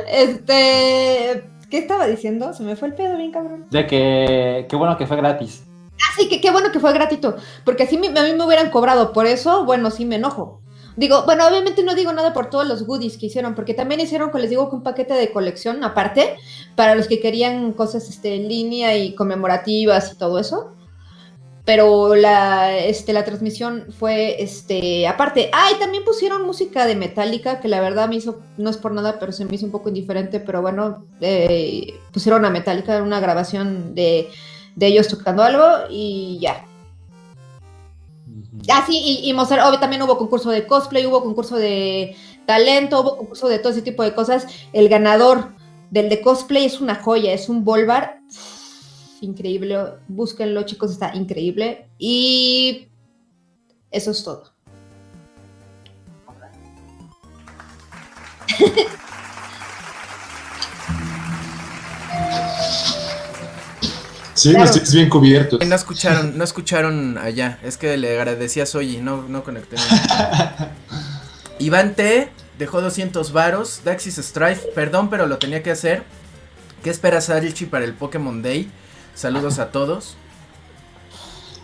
Este. 0.09 1.51
¿Qué 1.71 1.79
estaba 1.79 2.07
diciendo? 2.07 2.53
Se 2.55 2.63
me 2.63 2.77
fue 2.77 2.89
el 2.89 2.95
pedo 2.95 3.17
bien, 3.17 3.33
cabrón. 3.33 3.67
De 3.71 3.87
que, 3.87 4.67
qué 4.69 4.77
bueno 4.77 4.97
que 4.97 5.07
fue 5.07 5.17
gratis. 5.17 5.65
Ah, 5.95 6.15
sí, 6.17 6.29
que 6.29 6.41
qué 6.41 6.51
bueno 6.51 6.71
que 6.71 6.79
fue 6.79 6.93
gratuito. 6.93 7.37
Porque 7.65 7.83
así 7.85 7.99
me- 7.99 8.09
a 8.09 8.23
mí 8.23 8.33
me 8.35 8.45
hubieran 8.45 8.71
cobrado 8.71 9.13
por 9.13 9.27
eso, 9.27 9.65
bueno, 9.65 9.91
sí 9.91 10.05
me 10.05 10.17
enojo. 10.17 10.61
Digo, 10.97 11.25
bueno, 11.27 11.47
obviamente 11.47 11.83
no 11.83 11.95
digo 11.95 12.13
nada 12.13 12.33
por 12.33 12.49
todos 12.51 12.67
los 12.67 12.87
goodies 12.87 13.19
que 13.19 13.27
hicieron, 13.27 13.55
porque 13.55 13.75
también 13.75 14.01
hicieron, 14.01 14.31
les 14.35 14.49
digo, 14.49 14.69
un 14.73 14.83
paquete 14.83 15.13
de 15.15 15.31
colección 15.31 15.85
aparte, 15.85 16.37
para 16.75 16.95
los 16.95 17.07
que 17.09 17.21
querían 17.21 17.73
cosas 17.73 18.09
este, 18.09 18.35
en 18.37 18.49
línea 18.49 18.97
y 18.97 19.15
conmemorativas 19.15 20.13
y 20.13 20.17
todo 20.19 20.39
eso. 20.39 20.73
Pero 21.67 22.15
la, 22.15 22.79
este, 22.79 23.13
la 23.13 23.25
transmisión 23.25 23.87
fue 23.99 24.41
este, 24.41 25.09
aparte. 25.09 25.51
Ah, 25.53 25.69
y 25.75 25.81
también 25.81 26.05
pusieron 26.05 26.47
música 26.47 26.87
de 26.87 26.95
Metallica, 26.95 27.61
que 27.61 27.67
la 27.67 27.81
verdad 27.81 28.09
me 28.09 28.15
hizo, 28.15 28.41
no 28.57 28.71
es 28.71 28.77
por 28.77 28.93
nada, 28.93 29.19
pero 29.19 29.33
se 29.33 29.45
me 29.45 29.57
hizo 29.57 29.67
un 29.67 29.73
poco 29.73 29.89
indiferente, 29.89 30.39
pero 30.39 30.63
bueno, 30.63 31.05
eh, 31.21 31.99
pusieron 32.13 32.45
a 32.45 32.51
Metallica 32.51 32.97
en 32.97 33.03
una 33.03 33.19
grabación 33.19 33.97
de, 33.97 34.29
de 34.77 34.87
ellos 34.87 35.09
tocando 35.09 35.43
algo 35.43 35.65
y 35.91 36.39
ya. 36.41 36.65
Ah, 38.73 38.85
sí, 38.87 39.21
y, 39.25 39.29
y 39.29 39.35
mostrar, 39.35 39.67
obvio, 39.67 39.81
también 39.81 40.03
hubo 40.03 40.19
concurso 40.19 40.51
de 40.51 40.69
cosplay, 40.69 41.05
hubo 41.05 41.21
concurso 41.21 41.57
de 41.57 42.15
talento, 42.47 43.01
hubo 43.01 43.17
concurso 43.17 43.49
de 43.49 43.59
todo 43.59 43.73
ese 43.73 43.83
tipo 43.83 44.05
de 44.05 44.15
cosas. 44.15 44.47
El 44.73 44.89
ganador 44.89 45.49
del 45.91 46.09
de 46.09 46.21
cosplay 46.21 46.65
es 46.65 46.81
una 46.81 46.95
joya, 46.95 47.33
es 47.33 47.49
un 47.49 47.65
Volvar. 47.65 48.16
Increíble, 49.21 49.77
búsquenlo 50.09 50.63
chicos, 50.65 50.93
está 50.93 51.15
increíble. 51.15 51.87
Y 51.99 52.89
eso 53.91 54.11
es 54.11 54.23
todo. 54.23 54.53
Sí, 64.35 64.51
Claro. 64.51 64.67
nos 64.71 64.93
bien 64.93 65.09
cubiertos. 65.09 65.67
No 65.67 65.75
escucharon, 65.75 66.37
no 66.37 66.45
escucharon 66.45 67.17
allá. 67.17 67.59
Es 67.63 67.79
que 67.79 67.97
le 67.97 68.19
agradecía 68.19 68.65
a 68.65 68.67
Soyi, 68.67 68.99
no, 68.99 69.23
no 69.29 69.43
conecté. 69.43 69.77
Iván 71.59 71.95
T 71.95 72.29
dejó 72.59 72.83
200 72.83 73.33
varos. 73.33 73.81
Daxis 73.85 74.17
Strife, 74.19 74.69
perdón, 74.75 75.09
pero 75.09 75.27
lo 75.27 75.39
tenía 75.39 75.63
que 75.63 75.71
hacer. 75.71 76.03
¿Qué 76.85 76.91
esperas, 76.91 77.31
Arichi, 77.31 77.65
para 77.65 77.87
el 77.87 77.95
Pokémon 77.95 78.43
Day? 78.43 78.71
Saludos 79.17 79.59
a 79.59 79.71
todos. 79.71 80.15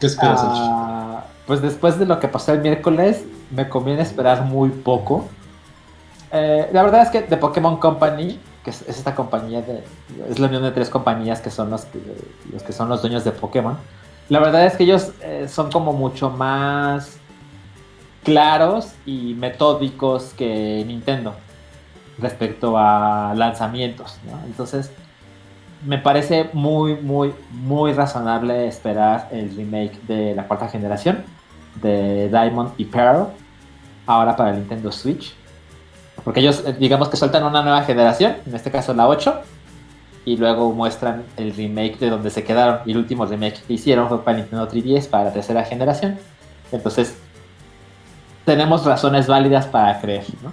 ¿Qué 0.00 0.06
esperas? 0.06 0.40
Ah, 0.42 1.24
pues 1.46 1.60
después 1.60 1.98
de 1.98 2.06
lo 2.06 2.18
que 2.18 2.26
pasó 2.26 2.54
el 2.54 2.62
miércoles, 2.62 3.26
me 3.50 3.68
conviene 3.68 4.00
esperar 4.00 4.46
muy 4.46 4.70
poco. 4.70 5.28
Eh, 6.32 6.70
la 6.72 6.82
verdad 6.82 7.02
es 7.02 7.10
que 7.10 7.20
The 7.20 7.36
Pokémon 7.36 7.76
Company, 7.76 8.40
que 8.64 8.70
es, 8.70 8.80
es 8.88 8.96
esta 8.96 9.14
compañía 9.14 9.60
de. 9.60 9.84
es 10.30 10.38
la 10.38 10.46
unión 10.46 10.62
de 10.62 10.70
tres 10.70 10.88
compañías 10.88 11.42
que 11.42 11.50
son 11.50 11.68
los 11.68 11.84
que, 11.84 11.98
los 12.50 12.62
que 12.62 12.72
son 12.72 12.88
los 12.88 13.02
dueños 13.02 13.22
de 13.22 13.32
Pokémon. 13.32 13.76
La 14.30 14.40
verdad 14.40 14.64
es 14.64 14.74
que 14.78 14.84
ellos 14.84 15.10
eh, 15.20 15.46
son 15.46 15.70
como 15.70 15.92
mucho 15.92 16.30
más 16.30 17.18
claros 18.24 18.92
y 19.04 19.34
metódicos 19.34 20.32
que 20.38 20.84
Nintendo 20.86 21.34
respecto 22.18 22.78
a 22.78 23.34
lanzamientos, 23.36 24.16
¿no? 24.24 24.40
Entonces, 24.46 24.90
me 25.84 25.98
parece 25.98 26.50
muy, 26.52 26.96
muy, 26.96 27.34
muy 27.50 27.92
razonable 27.92 28.66
esperar 28.66 29.28
el 29.32 29.54
remake 29.56 30.00
de 30.06 30.34
la 30.34 30.46
cuarta 30.46 30.68
generación 30.68 31.24
de 31.80 32.28
Diamond 32.28 32.72
y 32.76 32.84
Pearl 32.84 33.28
ahora 34.06 34.36
para 34.36 34.50
el 34.50 34.56
Nintendo 34.56 34.92
Switch. 34.92 35.34
Porque 36.24 36.40
ellos, 36.40 36.62
eh, 36.66 36.74
digamos 36.78 37.09
que 37.09 37.16
sueltan 37.16 37.44
una 37.44 37.62
nueva 37.62 37.82
generación, 37.82 38.36
en 38.46 38.54
este 38.54 38.70
caso 38.70 38.94
la 38.94 39.09
8, 39.09 39.40
y 40.24 40.36
luego 40.36 40.72
muestran 40.72 41.24
el 41.36 41.54
remake 41.54 41.98
de 41.98 42.10
donde 42.10 42.30
se 42.30 42.44
quedaron. 42.44 42.80
Y 42.86 42.92
el 42.92 42.98
último 42.98 43.26
remake 43.26 43.62
que 43.66 43.72
hicieron 43.72 44.09
fue 44.09 44.22
para 44.22 44.38
Nintendo 44.38 44.68
3DS, 44.68 45.09
para 45.09 45.24
la 45.24 45.32
tercera 45.32 45.64
generación. 45.64 46.18
Entonces, 46.70 47.16
tenemos 48.44 48.84
razones 48.84 49.26
válidas 49.26 49.66
para 49.66 50.00
creer, 50.00 50.24
¿no? 50.42 50.52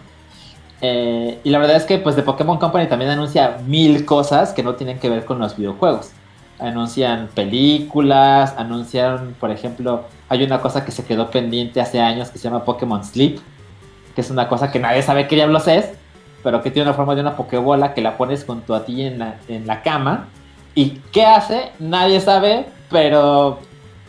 Eh, 0.81 1.39
y 1.43 1.49
la 1.49 1.59
verdad 1.59 1.75
es 1.75 1.83
que 1.83 1.97
pues 1.97 2.15
The 2.15 2.23
Pokémon 2.23 2.57
Company 2.57 2.87
también 2.87 3.11
anuncia 3.11 3.57
mil 3.65 4.05
cosas 4.05 4.53
que 4.53 4.63
no 4.63 4.75
tienen 4.75 4.99
que 4.99 5.09
ver 5.09 5.25
con 5.25 5.39
los 5.39 5.57
videojuegos. 5.57 6.11
Anuncian 6.59 7.29
películas, 7.33 8.53
anuncian, 8.57 9.35
por 9.39 9.51
ejemplo, 9.51 10.05
hay 10.27 10.43
una 10.43 10.61
cosa 10.61 10.85
que 10.85 10.91
se 10.91 11.05
quedó 11.05 11.29
pendiente 11.31 11.81
hace 11.81 12.01
años 12.01 12.29
que 12.29 12.37
se 12.37 12.45
llama 12.45 12.65
Pokémon 12.65 13.03
Sleep, 13.03 13.39
que 14.15 14.21
es 14.21 14.29
una 14.29 14.47
cosa 14.47 14.71
que 14.71 14.79
nadie 14.79 15.01
sabe 15.01 15.27
qué 15.27 15.35
diablos 15.35 15.67
es, 15.67 15.89
pero 16.43 16.61
que 16.61 16.71
tiene 16.71 16.89
una 16.89 16.95
forma 16.95 17.15
de 17.15 17.21
una 17.21 17.35
Pokébola 17.35 17.93
que 17.93 18.01
la 18.01 18.17
pones 18.17 18.45
junto 18.45 18.75
a 18.75 18.85
ti 18.85 19.03
en 19.03 19.19
la, 19.19 19.35
en 19.47 19.67
la 19.67 19.81
cama. 19.81 20.27
¿Y 20.75 21.01
qué 21.11 21.25
hace? 21.25 21.71
Nadie 21.79 22.21
sabe, 22.21 22.67
pero, 22.89 23.59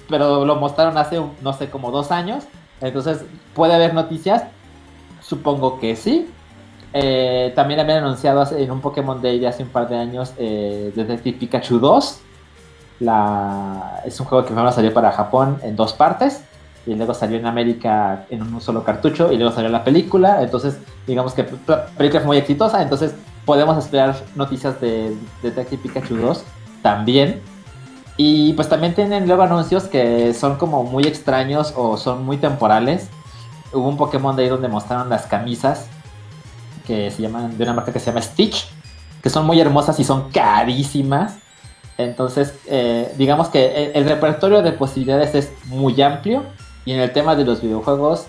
pero 0.08 0.44
lo 0.44 0.56
mostraron 0.56 0.98
hace, 0.98 1.20
no 1.42 1.52
sé, 1.52 1.68
como 1.68 1.90
dos 1.90 2.10
años. 2.12 2.44
Entonces, 2.80 3.24
¿puede 3.54 3.74
haber 3.74 3.94
noticias? 3.94 4.44
Supongo 5.20 5.80
que 5.80 5.96
sí. 5.96 6.28
Eh, 6.92 7.52
también 7.54 7.78
habían 7.80 7.98
anunciado 7.98 8.44
en 8.56 8.70
un 8.70 8.80
Pokémon 8.80 9.20
Day 9.22 9.38
de 9.38 9.46
hace 9.46 9.62
un 9.62 9.68
par 9.68 9.88
de 9.88 9.96
años 9.96 10.32
eh, 10.38 10.92
Detective 10.94 11.38
Pikachu 11.38 11.78
2. 11.78 12.20
La, 13.00 14.02
es 14.04 14.18
un 14.20 14.26
juego 14.26 14.44
que 14.44 14.48
primero 14.52 14.70
salió 14.72 14.92
para 14.92 15.12
Japón 15.12 15.58
en 15.62 15.76
dos 15.76 15.92
partes 15.92 16.42
y 16.86 16.94
luego 16.94 17.14
salió 17.14 17.38
en 17.38 17.46
América 17.46 18.26
en 18.30 18.42
un 18.42 18.60
solo 18.60 18.84
cartucho 18.84 19.32
y 19.32 19.36
luego 19.36 19.54
salió 19.54 19.70
la 19.70 19.84
película. 19.84 20.42
Entonces, 20.42 20.78
digamos 21.06 21.32
que 21.34 21.46
la 21.66 21.86
película 21.86 22.20
fue 22.20 22.26
muy 22.28 22.36
exitosa. 22.38 22.82
Entonces, 22.82 23.14
podemos 23.44 23.78
esperar 23.78 24.16
noticias 24.34 24.80
de 24.80 25.16
Detective 25.42 25.82
Pikachu 25.82 26.16
2 26.16 26.44
también. 26.82 27.40
Y 28.16 28.52
pues 28.54 28.68
también 28.68 28.94
tienen 28.94 29.26
luego 29.26 29.42
anuncios 29.42 29.84
que 29.84 30.34
son 30.34 30.56
como 30.56 30.84
muy 30.84 31.04
extraños 31.04 31.72
o 31.76 31.96
son 31.96 32.26
muy 32.26 32.36
temporales. 32.36 33.08
Hubo 33.72 33.88
un 33.88 33.96
Pokémon 33.96 34.36
Day 34.36 34.48
donde 34.48 34.68
mostraron 34.68 35.08
las 35.08 35.26
camisas 35.26 35.88
que 36.86 37.10
se 37.10 37.22
llaman 37.22 37.56
de 37.56 37.64
una 37.64 37.72
marca 37.74 37.92
que 37.92 37.98
se 38.00 38.06
llama 38.06 38.22
Stitch, 38.22 38.68
que 39.22 39.30
son 39.30 39.46
muy 39.46 39.60
hermosas 39.60 39.98
y 40.00 40.04
son 40.04 40.30
carísimas. 40.30 41.34
Entonces, 41.98 42.54
eh, 42.66 43.12
digamos 43.18 43.48
que 43.48 43.84
el, 43.86 43.92
el 43.96 44.08
repertorio 44.08 44.62
de 44.62 44.72
posibilidades 44.72 45.34
es 45.34 45.50
muy 45.66 46.00
amplio. 46.02 46.44
Y 46.86 46.92
en 46.92 47.00
el 47.00 47.12
tema 47.12 47.36
de 47.36 47.44
los 47.44 47.60
videojuegos, 47.60 48.24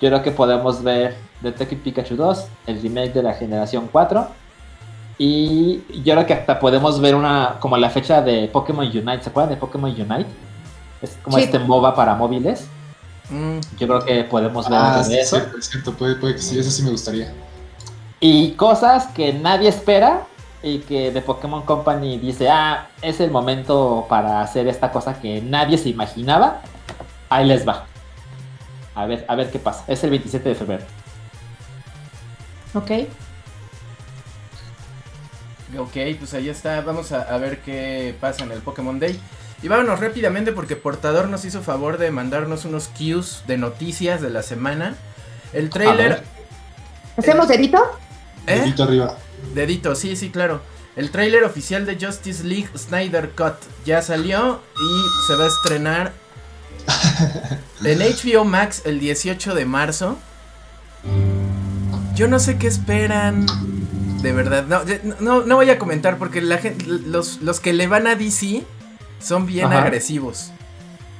yo 0.00 0.08
creo 0.08 0.22
que 0.22 0.32
podemos 0.32 0.82
ver 0.82 1.14
Detective 1.40 1.80
Pikachu 1.82 2.16
2, 2.16 2.44
el 2.66 2.82
remake 2.82 3.12
de 3.12 3.22
la 3.22 3.34
generación 3.34 3.88
4. 3.92 4.26
Y 5.16 5.84
yo 6.02 6.14
creo 6.14 6.26
que 6.26 6.34
hasta 6.34 6.58
podemos 6.58 7.00
ver 7.00 7.14
una, 7.14 7.56
como 7.60 7.76
la 7.76 7.88
fecha 7.90 8.20
de 8.20 8.48
Pokémon 8.48 8.84
Unite. 8.86 9.22
¿Se 9.22 9.30
acuerdan 9.30 9.50
de 9.54 9.56
Pokémon 9.60 9.90
Unite? 9.90 10.26
Es 11.00 11.16
como 11.22 11.36
Sí. 11.38 11.44
este 11.44 11.58
MOBA 11.60 11.94
para 11.94 12.14
móviles. 12.16 12.66
Mm, 13.30 13.58
Yo 13.78 13.86
creo 13.86 14.04
que 14.04 14.24
podemos 14.24 14.68
ver 14.68 14.78
Ah, 14.82 15.02
sí, 15.04 15.14
es 15.16 15.30
cierto, 15.30 15.56
es 15.56 15.66
cierto, 15.70 15.92
puede, 15.94 16.16
puede 16.16 16.34
que 16.34 16.40
sí, 16.42 16.58
eso 16.58 16.70
sí 16.70 16.82
me 16.82 16.90
gustaría. 16.90 17.32
Y 18.26 18.52
cosas 18.52 19.08
que 19.08 19.34
nadie 19.34 19.68
espera 19.68 20.22
y 20.62 20.78
que 20.78 21.10
The 21.10 21.20
Pokémon 21.20 21.60
Company 21.60 22.16
dice, 22.16 22.48
ah, 22.48 22.88
es 23.02 23.20
el 23.20 23.30
momento 23.30 24.06
para 24.08 24.40
hacer 24.40 24.66
esta 24.66 24.90
cosa 24.90 25.20
que 25.20 25.42
nadie 25.42 25.76
se 25.76 25.90
imaginaba. 25.90 26.62
Ahí 27.28 27.44
les 27.46 27.68
va. 27.68 27.84
A 28.94 29.04
ver, 29.04 29.26
a 29.28 29.34
ver 29.34 29.50
qué 29.50 29.58
pasa. 29.58 29.84
Es 29.88 30.02
el 30.04 30.08
27 30.08 30.48
de 30.48 30.54
febrero. 30.54 30.84
Ok. 32.72 32.90
ok, 35.78 35.96
pues 36.18 36.32
ahí 36.32 36.48
está. 36.48 36.80
Vamos 36.80 37.12
a, 37.12 37.24
a 37.24 37.36
ver 37.36 37.60
qué 37.60 38.16
pasa 38.18 38.42
en 38.44 38.52
el 38.52 38.62
Pokémon 38.62 38.98
Day. 38.98 39.20
Y 39.62 39.68
vámonos 39.68 40.00
rápidamente 40.00 40.52
porque 40.52 40.76
Portador 40.76 41.28
nos 41.28 41.44
hizo 41.44 41.60
favor 41.60 41.98
de 41.98 42.10
mandarnos 42.10 42.64
unos 42.64 42.88
cues 42.88 43.42
de 43.46 43.58
noticias 43.58 44.22
de 44.22 44.30
la 44.30 44.42
semana. 44.42 44.94
El 45.52 45.68
trailer... 45.68 46.24
¿Hacemos 47.18 47.48
dedito? 47.48 47.78
¿Eh? 48.46 48.60
Dedito 48.60 48.84
arriba. 48.84 49.16
Dedito, 49.54 49.94
sí, 49.94 50.16
sí, 50.16 50.30
claro. 50.30 50.60
El 50.96 51.10
tráiler 51.10 51.44
oficial 51.44 51.86
de 51.86 51.98
Justice 52.04 52.44
League 52.44 52.68
Snyder 52.76 53.30
Cut 53.30 53.54
ya 53.84 54.00
salió 54.00 54.60
y 54.76 55.26
se 55.26 55.34
va 55.34 55.44
a 55.44 55.48
estrenar 55.48 56.12
en 57.84 57.98
HBO 57.98 58.44
Max 58.44 58.82
el 58.84 59.00
18 59.00 59.54
de 59.54 59.64
marzo. 59.64 60.18
Yo 62.14 62.28
no 62.28 62.38
sé 62.38 62.58
qué 62.58 62.68
esperan. 62.68 63.46
De 64.22 64.32
verdad, 64.32 64.64
no, 64.66 64.82
no, 65.20 65.44
no 65.44 65.56
voy 65.56 65.68
a 65.68 65.78
comentar 65.78 66.16
porque 66.16 66.40
la 66.40 66.58
gente, 66.58 66.86
los, 66.86 67.42
los 67.42 67.60
que 67.60 67.72
le 67.72 67.88
van 67.88 68.06
a 68.06 68.14
DC 68.14 68.62
son 69.20 69.46
bien 69.46 69.66
Ajá. 69.66 69.82
agresivos. 69.82 70.50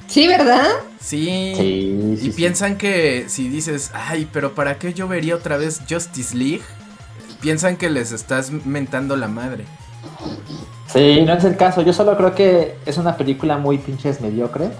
Sí, 0.07 0.27
¿verdad? 0.27 0.65
Sí. 0.99 1.53
Sí, 1.55 1.61
Y 2.13 2.17
sí, 2.17 2.23
sí. 2.23 2.29
piensan 2.31 2.77
que 2.77 3.25
si 3.27 3.49
dices, 3.49 3.91
ay, 3.93 4.27
pero 4.31 4.55
¿para 4.55 4.79
qué 4.79 4.93
yo 4.93 5.07
vería 5.07 5.35
otra 5.35 5.57
vez 5.57 5.81
Justice 5.87 6.35
League? 6.35 6.61
Piensan 7.45 7.77
que 7.77 7.91
les 7.91 8.11
estás 8.11 8.49
mentando 8.49 9.15
la 9.15 9.27
madre. 9.27 9.65
Sí, 10.87 11.21
no 11.27 11.33
es 11.33 11.43
el 11.43 11.55
caso. 11.55 11.83
Yo 11.83 11.93
solo 11.93 12.17
creo 12.17 12.33
que 12.33 12.75
es 12.87 12.97
una 12.97 13.17
película 13.17 13.59
muy 13.59 13.77
pinches 13.77 14.19
mediocre. 14.19 14.71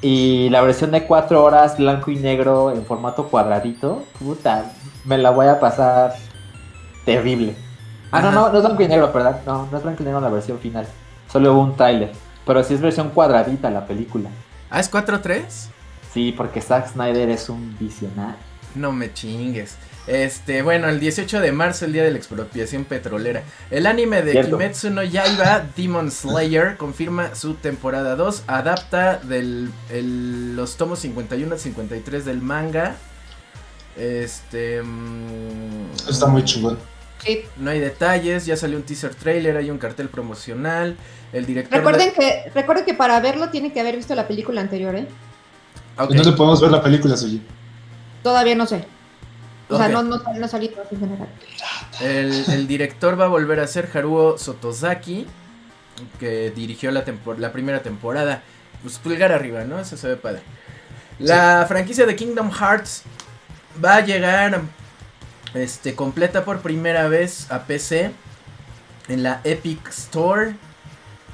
Y 0.00 0.48
la 0.50 0.60
versión 0.60 0.92
de 0.92 1.08
4 1.08 1.42
horas 1.42 1.76
blanco 1.76 2.12
y 2.12 2.20
negro 2.20 2.70
en 2.70 2.86
formato 2.86 3.26
cuadradito, 3.26 4.04
puta, 4.20 4.70
me 5.04 5.18
la 5.18 5.30
voy 5.30 5.48
a 5.48 5.58
pasar 5.58 6.14
terrible. 7.04 7.56
Ah, 8.12 8.20
no, 8.22 8.30
no, 8.30 8.52
no 8.52 8.58
es 8.58 8.64
blanco 8.64 8.82
y 8.84 8.86
negro, 8.86 9.12
¿verdad? 9.12 9.40
No, 9.44 9.66
no 9.68 9.76
es 9.76 9.82
blanco 9.82 10.04
y 10.04 10.06
negro 10.06 10.20
la 10.20 10.28
versión 10.28 10.60
final. 10.60 10.86
Solo 11.32 11.52
hubo 11.52 11.62
un 11.62 11.74
tráiler. 11.74 12.12
Pero 12.46 12.62
sí 12.62 12.74
es 12.74 12.80
versión 12.80 13.10
cuadradita 13.10 13.70
la 13.70 13.86
película. 13.86 14.30
¿Ah, 14.70 14.78
es 14.78 14.88
4-3? 14.88 15.42
Sí, 16.14 16.30
porque 16.30 16.60
Zack 16.60 16.92
Snyder 16.92 17.28
es 17.28 17.48
un 17.48 17.76
visionario. 17.76 18.51
No 18.74 18.92
me 18.92 19.12
chingues. 19.12 19.76
Este, 20.06 20.62
bueno, 20.62 20.88
el 20.88 20.98
18 20.98 21.40
de 21.40 21.52
marzo, 21.52 21.84
el 21.84 21.92
día 21.92 22.02
de 22.02 22.10
la 22.10 22.16
expropiación 22.18 22.84
petrolera. 22.84 23.44
El 23.70 23.86
anime 23.86 24.22
de 24.22 24.32
Cierto. 24.32 24.58
Kimetsu 24.58 24.90
no 24.90 25.02
Yaiba, 25.04 25.64
Demon 25.76 26.10
Slayer, 26.10 26.76
confirma 26.76 27.34
su 27.36 27.54
temporada 27.54 28.16
2. 28.16 28.42
Adapta 28.48 29.18
del, 29.18 29.70
el- 29.90 30.56
los 30.56 30.76
tomos 30.76 30.98
51 31.00 31.52
al 31.54 31.60
53 31.60 32.24
del 32.24 32.40
manga. 32.42 32.96
Este. 33.96 34.82
mm, 34.82 35.90
está 36.08 36.26
muy 36.26 36.44
chingón. 36.44 36.78
Sí. 37.24 37.42
No 37.58 37.70
hay 37.70 37.78
detalles, 37.78 38.46
ya 38.46 38.56
salió 38.56 38.76
un 38.78 38.82
teaser 38.82 39.14
trailer, 39.14 39.56
hay 39.56 39.70
un 39.70 39.78
cartel 39.78 40.08
promocional. 40.08 40.96
El 41.32 41.46
director. 41.46 41.78
Recuerden 41.78 42.12
que, 42.12 42.50
recuerden 42.54 42.84
que 42.84 42.94
para 42.94 43.20
verlo 43.20 43.50
tiene 43.50 43.72
que 43.72 43.80
haber 43.80 43.96
visto 43.96 44.14
la 44.14 44.26
película 44.26 44.60
anterior, 44.60 44.94
¿eh? 44.96 45.06
Ok, 45.96 46.10
¿En 46.10 46.16
dónde 46.16 46.32
podemos 46.32 46.60
ver 46.60 46.70
la 46.72 46.82
película, 46.82 47.16
Suji? 47.16 47.40
Todavía 48.22 48.54
no 48.54 48.66
sé. 48.66 48.84
O 49.68 49.76
sea, 49.78 49.88
no, 49.88 50.02
no, 50.02 50.18
no 50.18 50.44
ha 50.44 50.48
salido 50.48 50.74
en 50.90 51.00
general. 51.00 51.28
El, 52.00 52.44
el 52.50 52.66
director 52.66 53.18
va 53.18 53.24
a 53.24 53.28
volver 53.28 53.58
a 53.60 53.66
ser 53.66 53.88
Haruo 53.94 54.36
Sotozaki, 54.36 55.26
que 56.20 56.50
dirigió 56.50 56.90
la, 56.90 57.04
tempor- 57.06 57.38
la 57.38 57.52
primera 57.52 57.82
temporada. 57.82 58.42
Pues 58.82 58.98
pulgar 58.98 59.32
arriba, 59.32 59.64
¿no? 59.64 59.78
Eso 59.78 59.96
se 59.96 60.08
ve 60.08 60.16
padre. 60.16 60.42
La 61.18 61.64
franquicia 61.68 62.04
de 62.04 62.16
Kingdom 62.16 62.50
Hearts 62.50 63.04
va 63.82 63.96
a 63.96 64.00
llegar 64.00 64.60
Este 65.54 65.94
completa 65.94 66.44
por 66.44 66.60
primera 66.60 67.08
vez 67.08 67.50
a 67.50 67.64
PC 67.64 68.10
en 69.08 69.22
la 69.22 69.40
Epic 69.44 69.88
Store. 69.88 70.54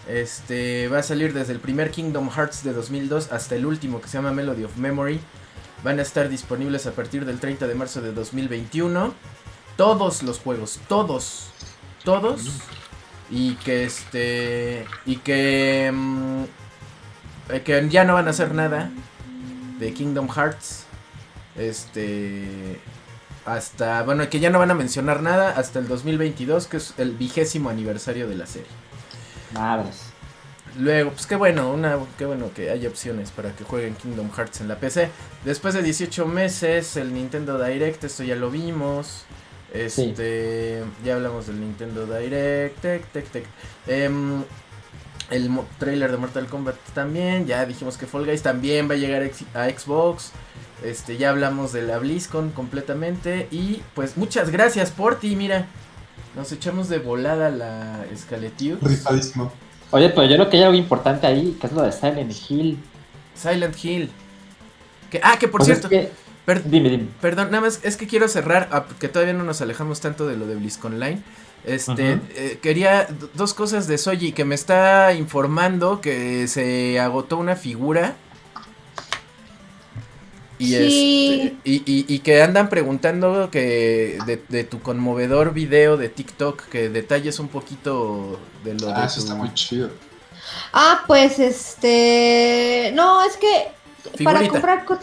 Este 0.08 0.88
va 0.88 0.98
a 0.98 1.02
salir 1.02 1.32
desde 1.32 1.52
el 1.52 1.60
primer 1.60 1.90
Kingdom 1.90 2.30
Hearts 2.30 2.64
de 2.64 2.72
2002 2.72 3.32
hasta 3.32 3.54
el 3.56 3.66
último 3.66 4.00
que 4.00 4.08
se 4.08 4.18
llama 4.18 4.32
Melody 4.32 4.64
of 4.64 4.76
Memory. 4.76 5.20
Van 5.84 5.98
a 5.98 6.02
estar 6.02 6.28
disponibles 6.28 6.86
a 6.86 6.92
partir 6.92 7.24
del 7.24 7.38
30 7.38 7.66
de 7.66 7.74
marzo 7.74 8.00
de 8.00 8.12
2021. 8.12 9.14
Todos 9.76 10.22
los 10.22 10.40
juegos, 10.40 10.80
todos, 10.88 11.48
todos. 12.04 12.60
Y 13.30 13.54
que 13.56 13.84
este 13.84 14.86
y 15.06 15.16
que 15.16 15.90
mm, 15.92 16.44
eh, 17.50 17.62
que 17.62 17.88
ya 17.88 18.04
no 18.04 18.14
van 18.14 18.26
a 18.26 18.30
hacer 18.30 18.54
nada 18.54 18.90
de 19.78 19.92
Kingdom 19.92 20.28
Hearts. 20.28 20.84
Este 21.56 22.80
hasta 23.44 24.02
bueno, 24.02 24.28
que 24.28 24.40
ya 24.40 24.50
no 24.50 24.58
van 24.58 24.70
a 24.70 24.74
mencionar 24.74 25.22
nada 25.22 25.50
hasta 25.56 25.78
el 25.78 25.88
2022, 25.88 26.66
que 26.66 26.76
es 26.76 26.94
el 26.98 27.12
vigésimo 27.12 27.70
aniversario 27.70 28.28
de 28.28 28.34
la 28.34 28.46
serie. 28.46 28.70
Madres. 29.54 30.07
Luego, 30.78 31.10
pues 31.10 31.26
qué 31.26 31.36
bueno, 31.36 31.72
una, 31.72 31.98
qué 32.16 32.26
bueno 32.26 32.50
que 32.54 32.70
haya 32.70 32.88
opciones 32.88 33.30
para 33.30 33.52
que 33.52 33.64
jueguen 33.64 33.94
Kingdom 33.94 34.30
Hearts 34.30 34.60
en 34.60 34.68
la 34.68 34.76
PC. 34.76 35.10
Después 35.44 35.74
de 35.74 35.82
18 35.82 36.26
meses, 36.26 36.96
el 36.96 37.12
Nintendo 37.12 37.62
Direct, 37.62 38.04
esto 38.04 38.22
ya 38.22 38.36
lo 38.36 38.50
vimos. 38.50 39.24
Este, 39.72 40.82
ya 41.04 41.16
hablamos 41.16 41.46
del 41.46 41.60
Nintendo 41.60 42.06
Direct, 42.06 42.80
tec, 42.80 43.06
tec, 43.12 43.28
tec. 43.30 43.44
Em, 43.86 44.42
el 45.30 45.50
trailer 45.78 46.10
de 46.10 46.16
Mortal 46.16 46.46
Kombat 46.46 46.76
también, 46.94 47.46
ya 47.46 47.66
dijimos 47.66 47.98
que 47.98 48.06
Fall 48.06 48.24
Guys 48.24 48.42
también 48.42 48.88
va 48.88 48.94
a 48.94 48.96
llegar 48.96 49.22
a 49.54 49.68
Xbox. 49.68 50.32
Este, 50.82 51.16
ya 51.16 51.30
hablamos 51.30 51.72
de 51.72 51.82
la 51.82 51.98
BlizzCon 51.98 52.50
completamente 52.50 53.48
y 53.50 53.82
pues 53.94 54.16
muchas 54.16 54.50
gracias 54.50 54.90
por 54.90 55.18
ti, 55.18 55.34
mira. 55.36 55.66
Nos 56.36 56.52
echamos 56.52 56.88
de 56.88 56.98
volada 56.98 57.50
la 57.50 58.06
Scaletius. 58.16 58.80
Rifadísimo. 58.80 59.52
Oye, 59.90 60.10
pero 60.10 60.24
yo 60.26 60.36
creo 60.36 60.50
que 60.50 60.56
hay 60.58 60.62
algo 60.64 60.76
importante 60.76 61.26
ahí, 61.26 61.56
que 61.60 61.66
es 61.66 61.72
lo 61.72 61.82
de 61.82 61.92
Silent 61.92 62.32
Hill. 62.48 62.78
Silent 63.34 63.84
Hill. 63.84 64.10
Que, 65.10 65.20
ah, 65.22 65.38
que 65.38 65.48
por 65.48 65.60
Pues 65.60 65.70
es 65.70 65.78
cierto, 65.78 65.88
que- 65.88 66.10
per- 66.44 66.68
Dime, 66.68 66.90
dime. 66.90 67.06
perdón, 67.20 67.50
nada 67.50 67.62
más 67.62 67.80
es 67.82 67.96
que 67.96 68.06
quiero 68.06 68.28
cerrar, 68.28 68.68
ah, 68.72 68.84
que 69.00 69.08
todavía 69.08 69.32
no 69.34 69.44
nos 69.44 69.60
alejamos 69.62 70.00
tanto 70.00 70.26
de 70.26 70.36
lo 70.36 70.46
de 70.46 70.56
BlizzCon 70.56 70.94
Online. 70.94 71.22
Este, 71.64 72.20
eh, 72.36 72.58
quería 72.62 73.08
dos 73.34 73.52
cosas 73.52 73.86
de 73.88 73.98
Soji, 73.98 74.32
que 74.32 74.44
me 74.44 74.54
está 74.54 75.12
informando 75.14 76.00
que 76.00 76.46
se 76.48 77.00
agotó 77.00 77.36
una 77.36 77.56
figura. 77.56 78.14
Y, 80.58 80.66
Sí. 80.66 81.40
este, 81.42 81.56
y, 81.64 81.74
y- 81.86 82.04
y 82.08 82.18
que 82.20 82.42
andan 82.42 82.68
preguntando 82.68 83.48
que 83.50 84.18
de, 84.26 84.42
de 84.48 84.64
tu 84.64 84.80
conmovedor 84.80 85.52
video 85.52 85.96
de 85.96 86.08
TikTok, 86.08 86.62
que 86.68 86.88
detalles 86.88 87.38
un 87.38 87.48
poquito 87.48 88.40
de 88.64 88.74
lo 88.74 88.88
Ah, 88.90 89.00
de 89.00 89.06
eso 89.06 89.16
tu 89.16 89.20
está 89.20 89.34
muy 89.36 89.54
chido. 89.54 89.90
Ah, 90.72 91.04
pues 91.06 91.38
este. 91.38 92.92
No, 92.94 93.22
es 93.22 93.36
que 93.36 94.24
para 94.24 94.46
comprar. 94.48 94.84
co- 94.84 94.98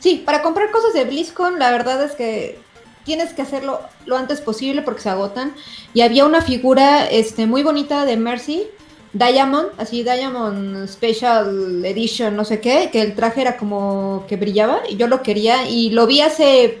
Sí, 0.00 0.22
para 0.24 0.42
comprar 0.42 0.70
cosas 0.70 0.94
de 0.94 1.04
BlizzCon, 1.04 1.58
la 1.58 1.70
verdad 1.70 2.02
es 2.02 2.12
que 2.12 2.58
tienes 3.04 3.34
que 3.34 3.42
hacerlo 3.42 3.80
lo 4.06 4.16
antes 4.16 4.40
posible 4.40 4.80
porque 4.82 5.02
se 5.02 5.10
agotan. 5.10 5.54
Y 5.92 6.00
había 6.00 6.24
una 6.24 6.40
figura 6.40 7.06
este, 7.06 7.46
muy 7.46 7.62
bonita 7.62 8.06
de 8.06 8.16
Mercy, 8.16 8.66
Diamond, 9.12 9.68
así 9.78 10.02
Diamond 10.04 10.86
Special 10.88 11.84
Edition, 11.84 12.36
no 12.36 12.44
sé 12.44 12.60
qué, 12.60 12.90
que 12.92 13.02
el 13.02 13.14
traje 13.16 13.40
era 13.42 13.56
como 13.56 14.24
que 14.28 14.36
brillaba 14.36 14.82
y 14.88 14.96
yo 14.96 15.08
lo 15.08 15.22
quería 15.22 15.68
y 15.68 15.90
lo 15.90 16.06
vi 16.06 16.20
hace 16.20 16.80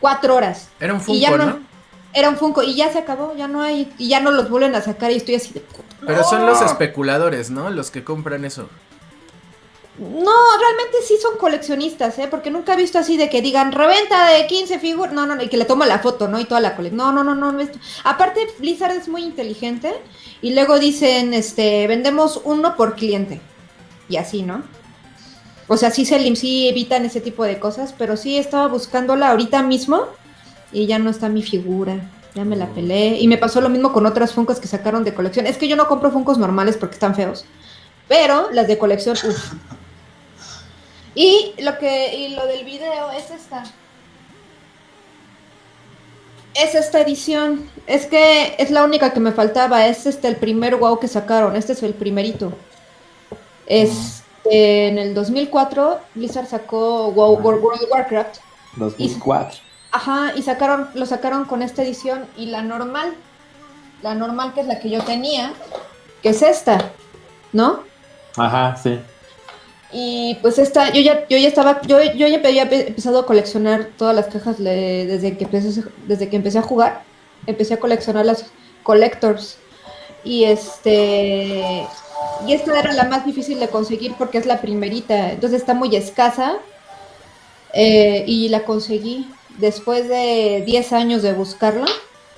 cuatro 0.00 0.36
horas. 0.36 0.68
Era 0.78 0.94
un 0.94 1.00
Funko, 1.00 1.36
no- 1.36 1.46
¿no? 1.46 1.58
Era 2.12 2.28
un 2.28 2.36
Funko 2.36 2.62
y 2.62 2.74
ya 2.74 2.92
se 2.92 2.98
acabó, 2.98 3.34
ya 3.36 3.48
no 3.48 3.62
hay, 3.62 3.92
y 3.98 4.08
ya 4.08 4.20
no 4.20 4.30
los 4.32 4.50
vuelven 4.50 4.74
a 4.74 4.80
sacar 4.82 5.10
y 5.12 5.16
estoy 5.16 5.36
así 5.36 5.52
de... 5.52 5.62
Pero 6.06 6.24
son 6.24 6.46
los 6.46 6.60
especuladores, 6.62 7.50
¿no? 7.50 7.70
Los 7.70 7.90
que 7.90 8.02
compran 8.04 8.44
eso. 8.44 8.68
No, 10.00 10.32
realmente 10.58 10.96
sí 11.06 11.18
son 11.20 11.36
coleccionistas, 11.36 12.18
¿eh? 12.18 12.26
Porque 12.30 12.50
nunca 12.50 12.72
he 12.72 12.76
visto 12.76 12.98
así 12.98 13.18
de 13.18 13.28
que 13.28 13.42
digan 13.42 13.70
reventa 13.70 14.30
de 14.30 14.46
15 14.46 14.78
figuras. 14.78 15.12
No, 15.12 15.26
no, 15.26 15.36
no, 15.36 15.42
y 15.42 15.48
que 15.48 15.58
le 15.58 15.66
toma 15.66 15.84
la 15.84 15.98
foto, 15.98 16.26
¿no? 16.26 16.40
Y 16.40 16.46
toda 16.46 16.62
la 16.62 16.74
colección. 16.74 16.96
No, 16.96 17.12
no, 17.12 17.22
no, 17.22 17.34
no. 17.34 17.68
Aparte, 18.04 18.40
Blizzard 18.58 18.92
es 18.92 19.08
muy 19.08 19.22
inteligente. 19.22 19.92
Y 20.40 20.54
luego 20.54 20.78
dicen, 20.78 21.34
este, 21.34 21.86
vendemos 21.86 22.40
uno 22.44 22.76
por 22.76 22.94
cliente. 22.94 23.42
Y 24.08 24.16
así, 24.16 24.42
¿no? 24.42 24.62
O 25.68 25.76
sea, 25.76 25.90
sí, 25.90 26.06
se, 26.06 26.34
sí 26.34 26.66
evitan 26.66 27.04
ese 27.04 27.20
tipo 27.20 27.44
de 27.44 27.58
cosas. 27.58 27.94
Pero 27.98 28.16
sí 28.16 28.38
estaba 28.38 28.68
buscándola 28.68 29.28
ahorita 29.28 29.62
mismo. 29.62 30.06
Y 30.72 30.86
ya 30.86 30.98
no 30.98 31.10
está 31.10 31.28
mi 31.28 31.42
figura. 31.42 32.10
Ya 32.34 32.46
me 32.46 32.56
la 32.56 32.68
pelé. 32.68 33.18
Y 33.20 33.28
me 33.28 33.36
pasó 33.36 33.60
lo 33.60 33.68
mismo 33.68 33.92
con 33.92 34.06
otras 34.06 34.32
Funkos 34.32 34.60
que 34.60 34.66
sacaron 34.66 35.04
de 35.04 35.12
colección. 35.12 35.46
Es 35.46 35.58
que 35.58 35.68
yo 35.68 35.76
no 35.76 35.88
compro 35.88 36.10
Funkos 36.10 36.38
normales 36.38 36.78
porque 36.78 36.94
están 36.94 37.14
feos. 37.14 37.44
Pero 38.08 38.50
las 38.50 38.66
de 38.66 38.78
colección, 38.78 39.14
uff. 39.28 39.52
Y 41.14 41.54
lo 41.58 41.78
que 41.78 42.14
y 42.14 42.28
lo 42.34 42.46
del 42.46 42.64
video 42.64 43.10
es 43.10 43.30
esta. 43.30 43.64
Es 46.54 46.74
esta 46.74 47.00
edición. 47.00 47.70
Es 47.86 48.06
que 48.06 48.54
es 48.58 48.70
la 48.70 48.84
única 48.84 49.12
que 49.12 49.20
me 49.20 49.32
faltaba. 49.32 49.86
Es 49.86 50.06
este 50.06 50.28
el 50.28 50.36
primer 50.36 50.76
WoW 50.76 50.98
que 50.98 51.08
sacaron. 51.08 51.56
Este 51.56 51.72
es 51.72 51.82
el 51.82 51.94
primerito. 51.94 52.52
Es 53.66 54.22
en 54.44 54.98
el 54.98 55.14
2004 55.14 56.00
Blizzard 56.14 56.46
sacó 56.46 57.12
WoW 57.12 57.40
World 57.40 57.64
of 57.64 57.90
Warcraft. 57.90 58.38
2004. 58.76 59.60
Ajá, 59.92 60.32
y 60.36 60.42
sacaron 60.42 60.88
lo 60.94 61.04
sacaron 61.06 61.44
con 61.44 61.62
esta 61.62 61.82
edición 61.82 62.26
y 62.36 62.46
la 62.46 62.62
normal. 62.62 63.14
La 64.02 64.14
normal 64.14 64.54
que 64.54 64.60
es 64.60 64.66
la 64.66 64.78
que 64.78 64.88
yo 64.88 65.02
tenía, 65.02 65.52
que 66.22 66.30
es 66.30 66.40
esta, 66.40 66.90
¿no? 67.52 67.80
Ajá, 68.36 68.76
sí. 68.76 68.98
Y 69.92 70.36
pues 70.42 70.58
esta, 70.58 70.92
yo 70.92 71.00
ya, 71.00 71.26
yo 71.28 71.36
ya 71.36 71.48
estaba, 71.48 71.80
yo, 71.82 72.00
yo 72.14 72.28
ya 72.28 72.36
había 72.38 72.68
pe- 72.70 72.88
empezado 72.88 73.18
a 73.20 73.26
coleccionar 73.26 73.88
todas 73.98 74.14
las 74.14 74.26
cajas 74.26 74.60
le- 74.60 75.06
desde 75.06 75.36
que 75.36 75.44
empecé, 75.44 75.82
desde 76.06 76.28
que 76.28 76.36
empecé 76.36 76.58
a 76.58 76.62
jugar. 76.62 77.02
Empecé 77.46 77.74
a 77.74 77.80
coleccionar 77.80 78.24
las 78.26 78.44
collectors. 78.84 79.56
Y 80.24 80.44
este 80.44 81.86
y 82.46 82.52
esta 82.52 82.78
era 82.78 82.92
la 82.92 83.04
más 83.04 83.24
difícil 83.26 83.58
de 83.58 83.68
conseguir 83.68 84.14
porque 84.18 84.38
es 84.38 84.46
la 84.46 84.60
primerita. 84.60 85.32
Entonces 85.32 85.60
está 85.60 85.74
muy 85.74 85.94
escasa. 85.96 86.56
eh, 87.72 88.24
y 88.26 88.48
la 88.48 88.64
conseguí 88.64 89.28
después 89.58 90.08
de 90.08 90.62
10 90.66 90.92
años 90.92 91.22
de 91.22 91.32
buscarla. 91.32 91.86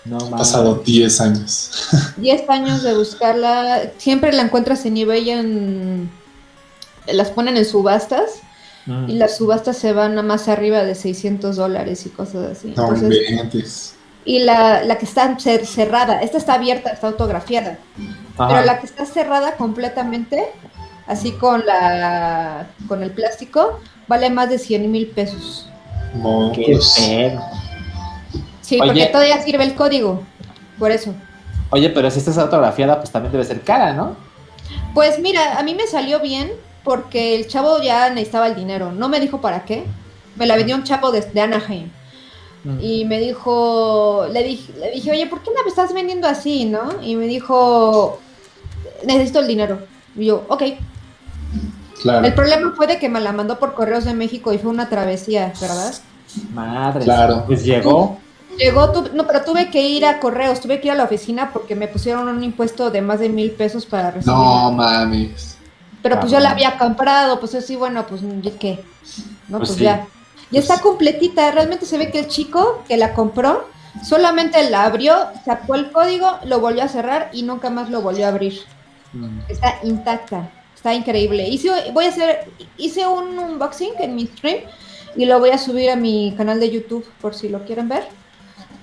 No 0.04 0.18
Han 0.18 0.30
pasado 0.30 0.76
10 0.84 1.20
años. 1.20 1.88
10 2.16 2.48
años 2.48 2.82
de 2.82 2.94
buscarla. 2.94 3.92
Siempre 3.98 4.32
la 4.32 4.42
encuentras 4.42 4.84
en 4.84 4.96
eBay 4.96 5.30
en... 5.30 6.10
Las 7.06 7.30
ponen 7.30 7.56
en 7.56 7.64
subastas. 7.64 8.40
Mm. 8.86 9.08
Y 9.10 9.12
las 9.14 9.36
subastas 9.36 9.76
se 9.76 9.92
van 9.92 10.18
a 10.18 10.22
más 10.22 10.48
arriba 10.48 10.82
de 10.82 10.94
600 10.96 11.54
dólares 11.56 12.04
y 12.06 12.10
cosas 12.10 12.58
así. 12.58 12.74
No 12.76 12.88
Entonces, 12.88 13.30
inventes. 13.30 13.94
y 14.24 14.40
la, 14.40 14.82
la 14.82 14.98
que 14.98 15.04
está 15.04 15.36
cer- 15.38 15.64
cerrada, 15.64 16.20
esta 16.20 16.36
está 16.38 16.54
abierta, 16.54 16.90
está 16.90 17.06
autografiada. 17.06 17.78
Ajá. 18.36 18.48
Pero 18.48 18.64
la 18.66 18.80
que 18.80 18.86
está 18.86 19.06
cerrada 19.06 19.56
completamente, 19.56 20.48
así 21.06 21.30
con 21.32 21.64
la 21.64 22.66
con 22.88 23.04
el 23.04 23.12
plástico, 23.12 23.78
vale 24.08 24.30
más 24.30 24.50
de 24.50 24.58
100 24.58 24.90
mil 24.90 25.06
pesos. 25.08 25.68
Qué 26.54 26.78
pedo. 26.96 27.40
Sí, 28.62 28.80
Oye. 28.80 28.86
porque 28.92 29.06
todavía 29.06 29.40
sirve 29.42 29.64
el 29.64 29.74
código. 29.74 30.22
Por 30.78 30.90
eso. 30.90 31.14
Oye, 31.70 31.88
pero 31.90 32.10
si 32.10 32.18
esta 32.18 32.32
es 32.32 32.38
autografiada, 32.38 32.98
pues 32.98 33.10
también 33.10 33.30
debe 33.32 33.44
ser 33.44 33.60
cara, 33.62 33.92
¿no? 33.92 34.16
Pues 34.92 35.18
mira, 35.20 35.58
a 35.58 35.62
mí 35.62 35.74
me 35.74 35.86
salió 35.86 36.20
bien 36.20 36.50
porque 36.84 37.34
el 37.36 37.46
chavo 37.48 37.80
ya 37.82 38.10
necesitaba 38.10 38.46
el 38.48 38.54
dinero. 38.54 38.92
No 38.92 39.08
me 39.08 39.20
dijo 39.20 39.40
para 39.40 39.64
qué. 39.64 39.84
Me 40.36 40.46
la 40.46 40.56
vendió 40.56 40.76
un 40.76 40.84
chavo 40.84 41.10
de, 41.12 41.20
de 41.20 41.40
Anaheim. 41.40 41.88
Mm. 42.64 42.78
Y 42.80 43.04
me 43.04 43.18
dijo, 43.20 44.26
le 44.32 44.42
dije, 44.44 44.72
le 44.78 44.90
dije, 44.92 45.10
oye, 45.10 45.26
¿por 45.26 45.42
qué 45.42 45.50
me 45.50 45.68
estás 45.68 45.92
vendiendo 45.92 46.26
así, 46.28 46.64
no? 46.64 47.02
Y 47.02 47.16
me 47.16 47.26
dijo, 47.26 48.20
necesito 49.04 49.40
el 49.40 49.46
dinero. 49.48 49.78
Y 50.16 50.26
yo, 50.26 50.44
ok. 50.48 50.62
El 50.62 50.78
Claro, 52.02 52.34
problema 52.34 52.72
fue 52.76 52.86
de 52.88 52.98
que 52.98 53.08
me 53.08 53.20
la 53.20 53.32
mandó 53.32 53.58
por 53.58 53.74
correos 53.74 54.04
de 54.04 54.14
México 54.14 54.52
y 54.52 54.58
fue 54.58 54.70
una 54.70 54.88
travesía, 54.88 55.52
¿verdad? 55.60 55.94
Madre. 56.52 57.04
Claro. 57.04 57.44
Pues 57.46 57.64
llegó. 57.64 58.18
Llegó, 58.58 58.90
tu- 58.92 59.14
no, 59.14 59.26
pero 59.26 59.44
tuve 59.44 59.70
que 59.70 59.82
ir 59.88 60.04
a 60.04 60.18
correos, 60.20 60.60
tuve 60.60 60.80
que 60.80 60.88
ir 60.88 60.92
a 60.92 60.96
la 60.96 61.04
oficina 61.04 61.50
porque 61.52 61.74
me 61.74 61.88
pusieron 61.88 62.28
un 62.28 62.42
impuesto 62.44 62.90
de 62.90 63.00
más 63.02 63.20
de 63.20 63.28
mil 63.28 63.52
pesos 63.52 63.86
para 63.86 64.10
recibir. 64.10 64.26
no 64.26 64.72
mames. 64.72 65.56
Pero 66.02 66.18
pues 66.18 66.32
yo 66.32 66.40
la 66.40 66.50
había 66.50 66.78
comprado, 66.78 67.38
pues 67.38 67.54
así, 67.54 67.76
bueno, 67.76 68.06
pues 68.06 68.22
¿qué? 68.58 68.84
No, 69.48 69.58
Pues 69.58 69.70
pues, 69.70 69.78
sí. 69.78 69.84
ya. 69.84 70.06
Y 70.50 70.58
está 70.58 70.80
completita, 70.80 71.50
realmente 71.50 71.86
se 71.86 71.96
ve 71.96 72.10
que 72.10 72.18
el 72.18 72.26
chico 72.26 72.82
que 72.86 72.96
la 72.96 73.14
compró 73.14 73.68
solamente 74.02 74.68
la 74.70 74.84
abrió, 74.84 75.14
sacó 75.44 75.74
el 75.74 75.92
código, 75.92 76.38
lo 76.44 76.60
volvió 76.60 76.82
a 76.82 76.88
cerrar 76.88 77.30
y 77.32 77.42
nunca 77.42 77.70
más 77.70 77.90
lo 77.90 78.02
volvió 78.02 78.26
a 78.26 78.28
abrir. 78.28 78.60
Mm. 79.12 79.40
Está 79.48 79.78
intacta, 79.82 80.50
está 80.74 80.94
increíble. 80.94 81.48
Hice, 81.48 81.70
voy 81.92 82.06
a 82.06 82.08
hacer, 82.08 82.50
hice 82.76 83.06
un 83.06 83.38
unboxing 83.38 83.92
en 83.98 84.14
mi 84.14 84.26
stream 84.26 84.64
y 85.16 85.26
lo 85.26 85.38
voy 85.38 85.50
a 85.50 85.58
subir 85.58 85.90
a 85.90 85.96
mi 85.96 86.34
canal 86.36 86.58
de 86.60 86.70
YouTube 86.70 87.06
por 87.20 87.34
si 87.34 87.48
lo 87.48 87.64
quieren 87.64 87.88
ver. 87.88 88.06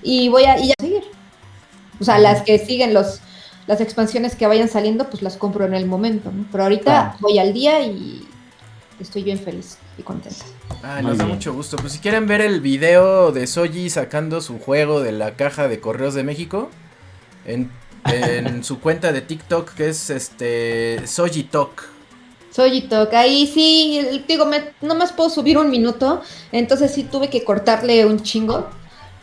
Y 0.02 0.28
voy 0.28 0.44
a, 0.44 0.58
y 0.58 0.68
ya 0.68 0.74
seguir. 0.80 1.04
O 2.00 2.04
sea, 2.04 2.18
las 2.18 2.42
que 2.42 2.58
siguen 2.58 2.94
los, 2.94 3.20
las 3.66 3.80
expansiones 3.80 4.36
que 4.36 4.46
vayan 4.46 4.68
saliendo, 4.68 5.08
pues 5.08 5.22
las 5.22 5.36
compro 5.36 5.64
en 5.64 5.74
el 5.74 5.86
momento, 5.86 6.30
¿no? 6.32 6.46
Pero 6.50 6.64
ahorita 6.64 6.82
Claro. 6.84 7.16
voy 7.20 7.38
al 7.38 7.52
día 7.52 7.82
y 7.82 8.26
estoy 8.98 9.22
bien 9.22 9.38
feliz 9.38 9.78
y 9.98 10.02
contenta. 10.02 10.44
Muy 11.00 11.02
nos 11.02 11.18
da 11.18 11.26
mucho 11.26 11.52
gusto. 11.52 11.76
Pues 11.76 11.92
si 11.94 11.98
quieren 11.98 12.26
ver 12.26 12.40
el 12.40 12.60
video 12.60 13.32
de 13.32 13.46
Soji 13.46 13.90
sacando 13.90 14.40
su 14.40 14.58
juego 14.58 15.00
de 15.00 15.12
la 15.12 15.36
caja 15.36 15.68
de 15.68 15.80
correos 15.80 16.14
de 16.14 16.24
México, 16.24 16.70
en, 17.44 17.70
en 18.04 18.64
su 18.64 18.80
cuenta 18.80 19.12
de 19.12 19.20
TikTok 19.20 19.74
que 19.74 19.88
es 19.88 20.10
este 20.10 21.06
Soji 21.06 21.44
Talk, 21.44 21.90
ahí 23.14 23.46
sí, 23.46 24.24
digo, 24.26 24.44
me, 24.46 24.72
nomás 24.80 25.12
puedo 25.12 25.30
subir 25.30 25.56
un 25.56 25.70
minuto, 25.70 26.20
entonces 26.52 26.92
sí 26.92 27.04
tuve 27.04 27.30
que 27.30 27.44
cortarle 27.44 28.04
un 28.04 28.22
chingo, 28.22 28.68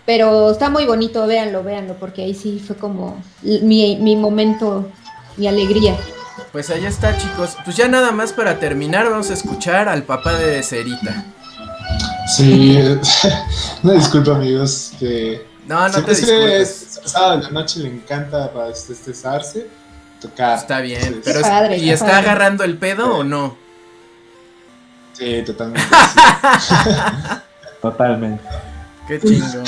pero 0.08 0.50
está 0.52 0.70
muy 0.70 0.86
bonito, 0.86 1.28
véanlo, 1.28 1.64
véanlo, 1.64 1.94
porque 2.00 2.24
ahí 2.24 2.34
sí 2.34 2.64
fue 2.66 2.78
como 2.78 3.22
mi, 3.44 3.98
mi 3.98 4.16
momento, 4.16 4.90
mi 5.36 5.48
alegría. 5.48 5.96
Pues 6.54 6.70
ahí 6.70 6.86
está, 6.86 7.16
chicos. 7.18 7.58
Pues 7.66 7.76
ya 7.76 7.88
nada 7.90 8.12
más 8.12 8.32
para 8.32 8.58
terminar, 8.58 9.10
vamos 9.10 9.30
a 9.30 9.34
escuchar 9.34 9.90
al 9.90 10.04
papá 10.04 10.34
de 10.34 10.64
Cerita. 10.64 11.26
Sí, 12.36 12.78
una 13.84 13.94
disculpa 13.94 14.32
amigos, 14.36 14.94
que 15.00 15.46
No, 15.68 15.82
no 15.82 15.90
siempre 15.90 16.16
te 16.16 16.22
disculpes. 16.22 17.00
es 17.04 17.12
sábado 17.12 17.34
en 17.36 17.44
la 17.44 17.50
noche 17.50 17.80
le 17.82 17.90
encanta 17.90 18.52
para 18.54 18.70
estresarse, 18.70 19.68
tocar. 20.22 20.58
Está 20.58 20.80
bien, 20.80 21.02
Entonces, 21.04 21.24
pero 21.26 21.40
es- 21.42 21.48
Padre, 21.48 21.78
¿y 21.80 21.90
está 21.90 22.06
padre. 22.06 22.20
agarrando 22.22 22.64
el 22.64 22.78
pedo 22.78 23.18
o 23.18 23.24
no? 23.26 23.58
Sí, 25.14 25.42
totalmente. 25.46 25.88
sí. 26.62 26.74
Totalmente. 27.82 28.44
Qué 29.08 29.20
chingón. 29.20 29.64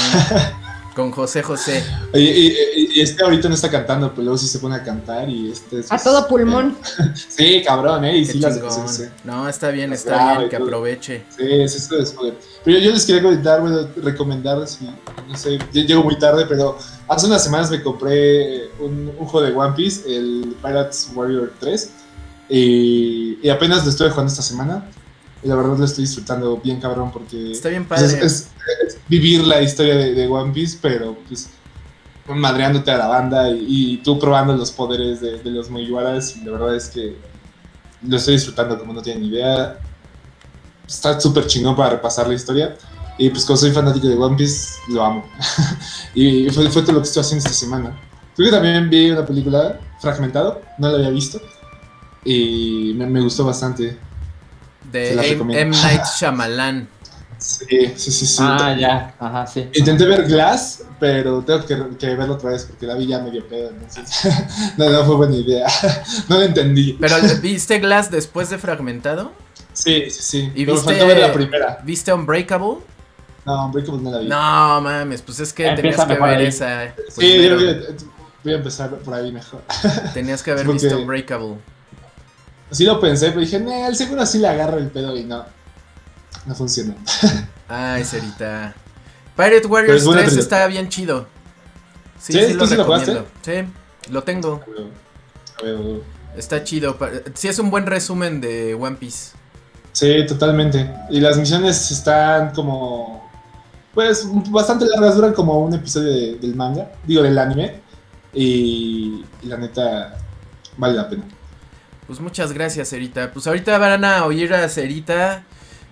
Con 0.96 1.12
José 1.12 1.42
José. 1.44 1.82
Y, 2.14 2.20
y- 2.20 2.54
y 2.96 3.02
este 3.02 3.24
ahorita 3.24 3.48
no 3.48 3.56
está 3.56 3.70
cantando, 3.70 4.10
pero 4.10 4.24
luego 4.24 4.38
sí 4.38 4.48
se 4.48 4.60
pone 4.60 4.76
a 4.76 4.84
cantar 4.84 5.30
y 5.30 5.50
este 5.52 5.80
es- 5.80 5.92
A 5.92 5.98
todo 5.98 6.28
pulmón. 6.28 6.76
Sí, 7.30 7.62
cabrón, 7.66 8.04
eh, 8.04 8.18
y 8.18 8.26
Qué 8.26 8.34
sí 8.34 8.40
las. 8.40 8.60
No, 9.24 9.48
está 9.48 9.70
bien, 9.70 9.94
está 9.94 10.34
bien, 10.34 10.48
y 10.48 10.50
que 10.50 10.58
todo. 10.58 10.68
aproveche. 10.68 11.24
Sí, 11.38 11.68
sí, 11.70 11.80
sí, 11.80 11.96
después. 11.96 12.34
Pero 12.66 12.80
yo, 12.80 12.86
yo 12.86 12.92
les 12.92 13.06
quería 13.06 13.22
comentar, 13.22 13.62
bueno, 13.62 13.88
recomendar, 14.04 14.68
si, 14.68 14.86
no 14.86 15.38
sé, 15.38 15.60
ll- 15.60 15.86
llego 15.86 16.04
muy 16.04 16.18
tarde, 16.20 16.46
pero 16.50 16.78
hace 17.08 17.28
unas 17.28 17.44
semanas 17.44 17.72
me 17.72 17.82
compré 17.82 18.70
un, 18.80 19.14
un 19.18 19.26
juego 19.26 19.48
de 19.48 19.54
One 19.54 19.76
Piece, 19.78 20.02
el 20.14 20.54
Pirates 20.62 21.12
Warrior 21.16 21.54
3, 21.62 21.92
y, 22.50 23.40
y 23.42 23.50
apenas 23.50 23.84
lo 23.86 23.92
estuve 23.92 24.10
jugando 24.10 24.32
esta 24.32 24.44
semana, 24.44 24.90
y 25.44 25.48
la 25.48 25.56
verdad 25.56 25.78
lo 25.78 25.86
estoy 25.86 26.04
disfrutando 26.06 26.58
bien 26.58 26.80
cabrón 26.82 27.12
porque 27.12 27.52
Está 27.52 27.70
bien 27.70 27.86
pues, 27.88 28.02
padre. 28.02 28.18
es, 28.18 28.24
es- 28.34 28.50
es 28.88 28.98
vivir 29.08 29.46
la 29.48 29.62
historia 29.62 29.96
de, 29.96 30.14
de 30.14 30.28
One 30.28 30.54
Piece, 30.54 30.78
pero 30.82 31.18
pues 31.28 31.50
madreándote 32.28 32.92
a 32.92 32.98
la 32.98 33.08
banda 33.08 33.50
y, 33.50 33.66
y 33.94 33.98
tú 33.98 34.20
probando 34.20 34.56
los 34.56 34.72
poderes 34.72 35.20
de, 35.22 35.40
de 35.40 35.50
los 35.50 35.70
Mugiwaras, 35.70 36.36
y 36.38 36.44
la 36.46 36.52
verdad 36.52 36.76
es 36.76 36.90
que 36.90 37.16
lo 38.08 38.18
estoy 38.18 38.36
disfrutando 38.36 38.78
como 38.80 38.94
no 38.94 39.02
tienen 39.02 39.24
idea 39.26 39.80
está 40.88 41.20
súper 41.20 41.46
chingón 41.48 41.76
para 41.76 41.92
repasar 41.92 42.28
la 42.28 42.34
historia. 42.34 42.76
Y 43.18 43.30
pues 43.30 43.44
como 43.46 43.58
soy 43.58 43.72
fanático 43.72 44.08
de 44.08 44.16
One 44.16 44.36
Piece, 44.38 44.76
lo 44.90 45.04
amo. 45.04 45.26
y 46.16 46.50
fue, 46.50 46.70
fue 46.70 46.82
todo 46.84 46.94
lo 46.94 47.00
que 47.02 47.08
estoy 47.08 47.22
haciendo 47.22 47.44
esta 47.46 47.54
semana. 47.58 48.00
Creo 48.36 48.50
que 48.50 48.56
también 48.56 48.90
vi 48.90 49.12
una 49.12 49.26
película, 49.26 49.80
Fragmentado, 50.00 50.62
no 50.78 50.88
la 50.90 50.96
había 50.98 51.10
visto. 51.10 51.40
Y 52.24 52.94
me, 52.96 53.06
me 53.08 53.20
gustó 53.22 53.44
bastante. 53.44 53.98
De 54.92 55.32
M. 55.32 55.62
M. 55.62 55.72
Night 55.72 56.02
Shyamalan. 56.18 56.88
Sí, 57.38 57.66
sí, 57.96 58.12
sí. 58.12 58.26
sí. 58.26 58.38
Ah, 58.46 58.76
ya. 58.78 59.16
Ajá, 59.20 59.48
sí. 59.48 59.70
Intenté 59.74 60.06
ver 60.06 60.26
Glass, 60.28 60.84
pero 61.00 61.42
tengo 61.42 61.66
que, 61.66 61.78
que 61.98 62.16
verlo 62.16 62.34
otra 62.34 62.50
vez 62.50 62.66
porque 62.66 62.86
la 62.86 62.96
vi 62.96 63.08
ya 63.08 63.20
medio 63.20 63.48
pedo. 63.48 63.70
Entonces, 63.70 64.30
no, 64.78 64.90
no 64.90 65.06
fue 65.06 65.16
buena 65.16 65.36
idea. 65.38 65.66
no 66.28 66.38
lo 66.38 66.44
entendí. 66.44 66.98
Pero 67.00 67.16
¿viste 67.42 67.80
Glass 67.80 68.12
después 68.12 68.50
de 68.50 68.58
Fragmentado? 68.58 69.32
Sí, 69.72 70.10
sí, 70.10 70.22
sí. 70.22 70.52
¿Y 70.54 70.66
Pero 70.66 70.74
viste- 70.78 70.90
faltó 70.92 71.08
ver 71.08 71.20
la 71.20 71.32
primera. 71.32 71.80
¿Viste 71.84 72.12
Unbreakable? 72.12 72.80
No, 73.46 73.66
Unbreakable 73.68 74.02
no 74.02 74.12
la 74.12 74.18
vi. 74.20 74.28
No 74.28 74.82
mames, 74.82 75.22
pues 75.22 75.40
es 75.40 75.54
que 75.54 75.66
Empieza 75.68 76.06
tenías 76.06 76.20
que 76.20 76.28
ver 76.28 76.38
ahí. 76.40 76.46
esa. 76.48 76.84
eh, 76.86 76.94
sí, 77.08 77.44
yo 77.48 77.56
voy 77.56 77.70
a, 77.70 77.76
voy 78.44 78.54
a 78.54 78.56
empezar 78.58 78.90
por 78.98 79.14
ahí 79.14 79.32
mejor. 79.32 79.62
Tenías 80.14 80.44
que 80.44 80.52
haber 80.52 80.66
porque- 80.66 80.82
visto 80.84 81.00
Unbreakable. 81.00 81.56
Sí 82.72 82.86
lo 82.86 83.00
pensé, 83.00 83.30
pero 83.30 83.42
dije, 83.42 83.60
nah, 83.60 83.88
el 83.88 83.96
seguro 83.96 84.26
sí 84.26 84.38
le 84.40 84.48
agarro 84.48 84.78
el 84.78 84.88
pedo 84.88 85.16
y 85.18 85.24
no. 85.24 85.44
No 86.46 86.56
funcionó. 86.56 86.96
Ay, 87.68 88.04
Cerita. 88.04 88.74
Pirate 89.36 89.68
Warriors 89.68 90.02
es 90.02 90.06
buena 90.06 90.22
3 90.22 90.34
trilogía. 90.34 90.58
está 90.58 90.68
bien 90.68 90.90
chido. 90.90 91.28
Sí, 92.20 92.34
¿Sí? 92.34 92.40
sí, 92.48 92.54
¿Tú 92.54 92.60
lo 92.60 92.68
sí 92.68 92.76
lo 92.76 92.84
recomiendo. 92.84 93.26
Sí, 93.42 93.52
lo 94.12 94.24
tengo. 94.24 94.62
A 94.68 94.70
ver, 94.70 94.82
a 95.60 95.64
ver, 95.64 95.76
a 95.76 95.94
ver. 95.94 96.02
Está 96.38 96.64
chido. 96.64 96.98
Sí, 97.34 97.48
es 97.48 97.58
un 97.60 97.72
buen 97.72 97.86
resumen 97.86 98.40
de 98.42 98.74
One 98.76 98.98
Piece. 98.98 99.32
Sí, 99.92 100.26
totalmente. 100.28 100.90
Y 101.10 101.20
las 101.20 101.38
misiones 101.38 101.90
están 101.92 102.52
como. 102.54 103.28
Pues 103.94 104.26
bastante 104.52 104.86
largas, 104.86 105.16
duran 105.16 105.34
como 105.34 105.60
un 105.60 105.74
episodio 105.74 106.10
de- 106.12 106.36
del 106.36 106.56
manga, 106.56 106.92
digo 107.06 107.24
del 107.24 107.38
anime. 107.38 107.82
Y, 108.34 109.26
y 109.42 109.46
la 109.48 109.58
neta, 109.58 110.16
vale 110.78 110.94
la 110.96 111.10
pena. 111.10 111.24
Pues 112.10 112.22
muchas 112.22 112.54
gracias, 112.54 112.90
Cerita. 112.90 113.32
Pues 113.32 113.46
ahorita 113.46 113.78
van 113.78 114.04
a 114.04 114.26
oír 114.26 114.52
a 114.52 114.68
Cerita. 114.68 115.44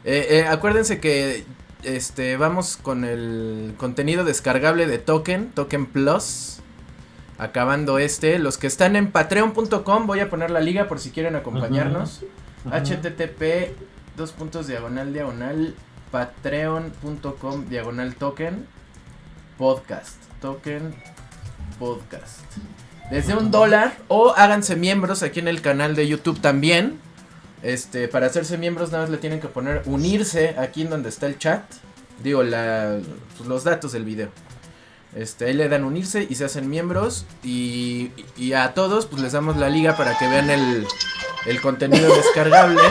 Eh, 0.04 0.26
eh, 0.32 0.48
acuérdense 0.48 1.00
que 1.00 1.46
este 1.84 2.38
vamos 2.38 2.76
con 2.76 3.06
el 3.06 3.76
contenido 3.78 4.24
descargable 4.24 4.88
de 4.88 4.98
Token, 4.98 5.52
Token 5.52 5.86
Plus. 5.86 6.58
Acabando 7.38 8.00
este. 8.00 8.40
Los 8.40 8.58
que 8.58 8.66
están 8.66 8.96
en 8.96 9.12
patreon.com, 9.12 10.08
voy 10.08 10.22
a 10.22 10.28
poner 10.28 10.50
la 10.50 10.60
liga 10.60 10.88
por 10.88 11.00
si 11.00 11.12
quieren 11.12 11.36
acompañarnos. 11.36 12.24
http 12.66 13.76
dos 14.18 14.32
puntos 14.32 14.66
diagonal 14.66 15.14
diagonal 15.14 15.76
patreon.com 16.10 17.70
diagonal 17.70 18.16
token 18.16 18.66
podcast 19.60 20.20
token 20.42 20.96
podcast 21.78 22.42
desde 23.12 23.36
un 23.36 23.52
dólar 23.52 23.98
o 24.08 24.34
háganse 24.36 24.76
miembros 24.76 25.24
aquí 25.24 25.40
en 25.40 25.48
el 25.48 25.62
canal 25.62 25.96
de 25.96 26.08
YouTube 26.08 26.40
también 26.42 27.00
este 27.64 28.08
para 28.08 28.28
hacerse 28.28 28.58
miembros 28.58 28.92
nada 28.92 29.04
más 29.04 29.12
le 29.12 29.18
tienen 29.18 29.40
que 29.40 29.48
poner 29.48 29.82
unirse 29.86 30.56
aquí 30.58 30.82
en 30.82 30.90
donde 30.90 31.10
está 31.10 31.26
el 31.26 31.38
chat 31.38 31.64
digo 32.24 32.44
la, 32.44 33.00
pues, 33.38 33.48
los 33.48 33.64
datos 33.64 33.92
del 33.92 34.04
video 34.04 34.30
este, 35.16 35.46
ahí 35.46 35.54
le 35.54 35.70
dan 35.70 35.84
unirse 35.84 36.28
y 36.30 36.36
se 36.36 36.46
hacen 36.46 36.70
miembros 36.70 37.26
y, 37.44 38.12
y 38.36 38.54
a 38.54 38.74
todos 38.74 39.06
pues 39.08 39.22
les 39.22 39.32
damos 39.32 39.58
la 39.58 39.70
liga 39.70 39.96
para 39.96 40.18
que 40.18 40.28
vean 40.28 40.50
el, 40.50 40.86
el 41.48 41.62
contenido 41.62 42.14
descargable. 42.14 42.82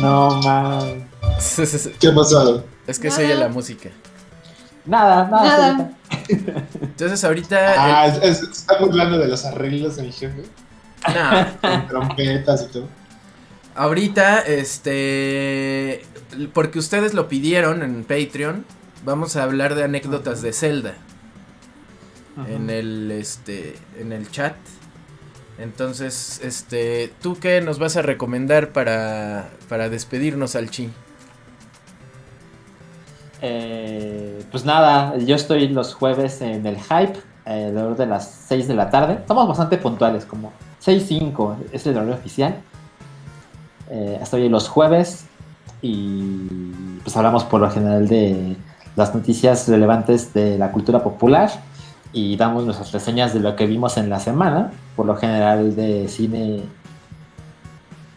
No, 0.00 0.40
man. 0.42 1.08
¿Qué 2.00 2.08
ha 2.08 2.14
pasado? 2.14 2.64
es 2.86 2.98
que 2.98 3.10
se 3.10 3.24
oye 3.24 3.34
la 3.34 3.48
música. 3.48 3.90
Nada, 4.84 5.28
nada. 5.28 5.92
Entonces 6.80 7.22
ahorita... 7.24 7.74
Ah, 7.76 8.06
es- 8.06 8.22
es- 8.22 8.38
se 8.38 8.50
está 8.50 8.78
burlando 8.78 9.18
de 9.18 9.28
los 9.28 9.44
arreglos 9.44 9.96
de 9.96 10.02
mi 10.02 10.12
jefe. 10.12 10.42
el- 11.06 11.14
nah, 11.14 11.44
Con 11.60 11.88
trompetas 11.88 12.66
y 12.68 12.72
todo. 12.72 12.88
ahorita, 13.74 14.40
este... 14.40 16.04
Porque 16.52 16.78
ustedes 16.78 17.14
lo 17.14 17.28
pidieron 17.28 17.82
en 17.82 18.04
Patreon, 18.04 18.64
vamos 19.04 19.36
a 19.36 19.42
hablar 19.44 19.74
de 19.74 19.84
anécdotas 19.84 20.42
de 20.42 20.52
Zelda. 20.52 20.94
en 22.48 22.70
el 22.70 23.10
este 23.10 23.76
en 24.00 24.12
el 24.12 24.30
chat. 24.30 24.54
Entonces, 25.58 26.40
este, 26.42 27.12
¿tú 27.20 27.38
qué 27.38 27.60
nos 27.60 27.78
vas 27.78 27.96
a 27.98 28.02
recomendar 28.02 28.70
para 28.70 29.50
para 29.68 29.90
despedirnos 29.90 30.56
al 30.56 30.70
chi? 30.70 30.88
Eh, 33.44 34.44
pues 34.52 34.64
nada, 34.64 35.18
yo 35.18 35.34
estoy 35.34 35.68
los 35.68 35.94
jueves 35.94 36.40
en 36.40 36.64
el 36.64 36.76
hype, 36.76 37.18
alrededor 37.44 37.96
de 37.96 38.06
las 38.06 38.30
6 38.48 38.68
de 38.68 38.74
la 38.74 38.88
tarde. 38.88 39.14
Estamos 39.14 39.48
bastante 39.48 39.76
puntuales, 39.78 40.24
como 40.24 40.52
6.05 40.84 41.56
es 41.72 41.86
el 41.86 41.96
horario 41.96 42.14
oficial. 42.14 42.54
Eh, 43.90 44.18
estoy 44.22 44.48
los 44.48 44.68
jueves 44.68 45.26
y 45.82 46.46
pues 47.02 47.16
hablamos 47.16 47.42
por 47.42 47.60
lo 47.60 47.68
general 47.68 48.06
de 48.06 48.56
las 48.94 49.12
noticias 49.12 49.68
relevantes 49.68 50.32
de 50.32 50.56
la 50.56 50.70
cultura 50.70 51.02
popular 51.02 51.50
y 52.12 52.36
damos 52.36 52.64
nuestras 52.64 52.92
reseñas 52.92 53.34
de 53.34 53.40
lo 53.40 53.56
que 53.56 53.66
vimos 53.66 53.96
en 53.96 54.08
la 54.08 54.20
semana, 54.20 54.70
por 54.94 55.06
lo 55.06 55.16
general 55.16 55.74
de 55.74 56.06
cine 56.08 56.62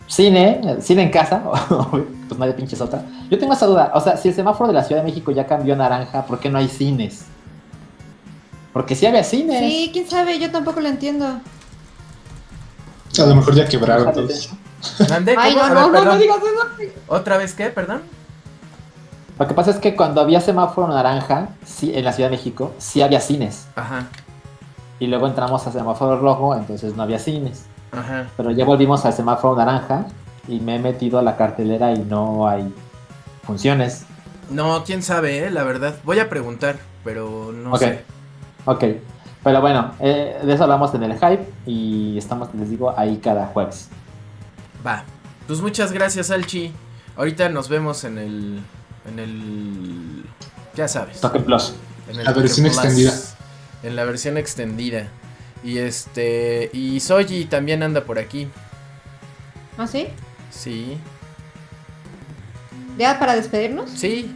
cine, 0.07 0.77
cine 0.81 1.03
en 1.03 1.09
casa, 1.09 1.41
pues 2.27 2.39
nadie 2.39 2.53
pinches 2.53 2.81
otra. 2.81 3.03
Yo 3.29 3.39
tengo 3.39 3.53
esa 3.53 3.65
duda, 3.65 3.91
o 3.93 4.01
sea, 4.01 4.17
si 4.17 4.29
el 4.29 4.35
semáforo 4.35 4.67
de 4.67 4.73
la 4.73 4.83
Ciudad 4.83 5.01
de 5.01 5.09
México 5.09 5.31
ya 5.31 5.45
cambió 5.45 5.73
a 5.73 5.77
naranja, 5.77 6.25
¿por 6.25 6.39
qué 6.39 6.49
no 6.49 6.57
hay 6.57 6.67
cines? 6.67 7.25
Porque 8.73 8.95
sí 8.95 9.05
había 9.05 9.23
cines. 9.23 9.59
Sí, 9.59 9.89
quién 9.93 10.09
sabe, 10.09 10.37
yo 10.37 10.51
tampoco 10.51 10.81
lo 10.81 10.89
entiendo. 10.89 11.25
A 11.25 13.25
lo 13.25 13.35
mejor 13.35 13.55
ya 13.55 13.67
quebraron 13.67 14.13
todos. 14.13 14.49
Ay, 15.37 15.55
no, 15.55 15.69
no, 15.69 15.73
no, 15.73 15.87
no 15.87 15.91
perdón. 15.93 16.19
digas 16.19 16.37
eso. 16.37 16.91
¿Otra 17.07 17.37
vez 17.37 17.53
qué? 17.53 17.69
Perdón. 17.69 18.01
Lo 19.39 19.47
que 19.47 19.53
pasa 19.53 19.71
es 19.71 19.77
que 19.77 19.95
cuando 19.95 20.21
había 20.21 20.39
semáforo 20.39 20.87
naranja, 20.87 21.49
sí, 21.65 21.91
en 21.93 22.05
la 22.05 22.13
Ciudad 22.13 22.29
de 22.29 22.37
México, 22.37 22.73
sí 22.77 23.01
había 23.01 23.19
cines. 23.19 23.67
Ajá, 23.75 24.07
Y 24.99 25.07
luego 25.07 25.27
entramos 25.27 25.65
a 25.67 25.71
semáforo 25.71 26.19
rojo, 26.19 26.55
entonces 26.55 26.95
no 26.95 27.03
había 27.03 27.19
cines. 27.19 27.63
Ajá. 27.97 28.27
Pero 28.37 28.51
ya 28.51 28.65
volvimos 28.65 29.05
al 29.05 29.13
semáforo 29.13 29.55
naranja 29.55 30.05
y 30.47 30.59
me 30.59 30.75
he 30.75 30.79
metido 30.79 31.19
a 31.19 31.21
la 31.21 31.37
cartelera 31.37 31.91
y 31.93 31.99
no 31.99 32.47
hay 32.47 32.73
funciones. 33.43 34.05
No, 34.49 34.83
quién 34.83 35.01
sabe, 35.01 35.45
eh, 35.45 35.51
la 35.51 35.63
verdad. 35.63 35.95
Voy 36.03 36.19
a 36.19 36.29
preguntar, 36.29 36.77
pero 37.03 37.51
no 37.51 37.75
sé. 37.77 38.03
ok. 38.65 38.83
Pero 39.43 39.61
bueno, 39.61 39.93
eh, 39.99 40.39
de 40.43 40.53
eso 40.53 40.63
hablamos 40.63 40.93
en 40.95 41.03
el 41.03 41.13
hype 41.13 41.47
y 41.67 42.17
estamos, 42.17 42.49
les 42.55 42.69
digo, 42.69 42.93
ahí 42.97 43.17
cada 43.17 43.45
jueves. 43.47 43.89
Va. 44.85 45.03
Pues 45.45 45.61
muchas 45.61 45.91
gracias, 45.91 46.31
Alchi. 46.31 46.73
Ahorita 47.15 47.49
nos 47.49 47.69
vemos 47.69 48.03
en 48.03 48.17
el. 48.17 48.59
En 49.07 49.19
el. 49.19 50.23
Ya 50.75 50.87
sabes. 50.87 51.21
Token 51.21 51.43
Plus. 51.43 51.75
En 52.09 52.19
el 52.19 52.25
La 52.25 52.31
versión 52.33 52.65
Plus, 52.65 52.77
extendida. 52.77 53.13
En 53.83 53.95
la 53.95 54.03
versión 54.05 54.37
extendida. 54.37 55.07
Y 55.65 55.79
este. 55.79 56.69
Y 56.73 56.99
Soji 56.99 57.45
también 57.45 57.81
anda 57.81 58.05
por 58.05 58.19
aquí. 58.19 58.47
¿Ah, 59.77 59.87
sí? 59.87 60.07
Sí. 60.51 60.97
¿Ya 62.99 63.17
para 63.17 63.35
despedirnos? 63.35 63.89
Sí. 63.89 64.33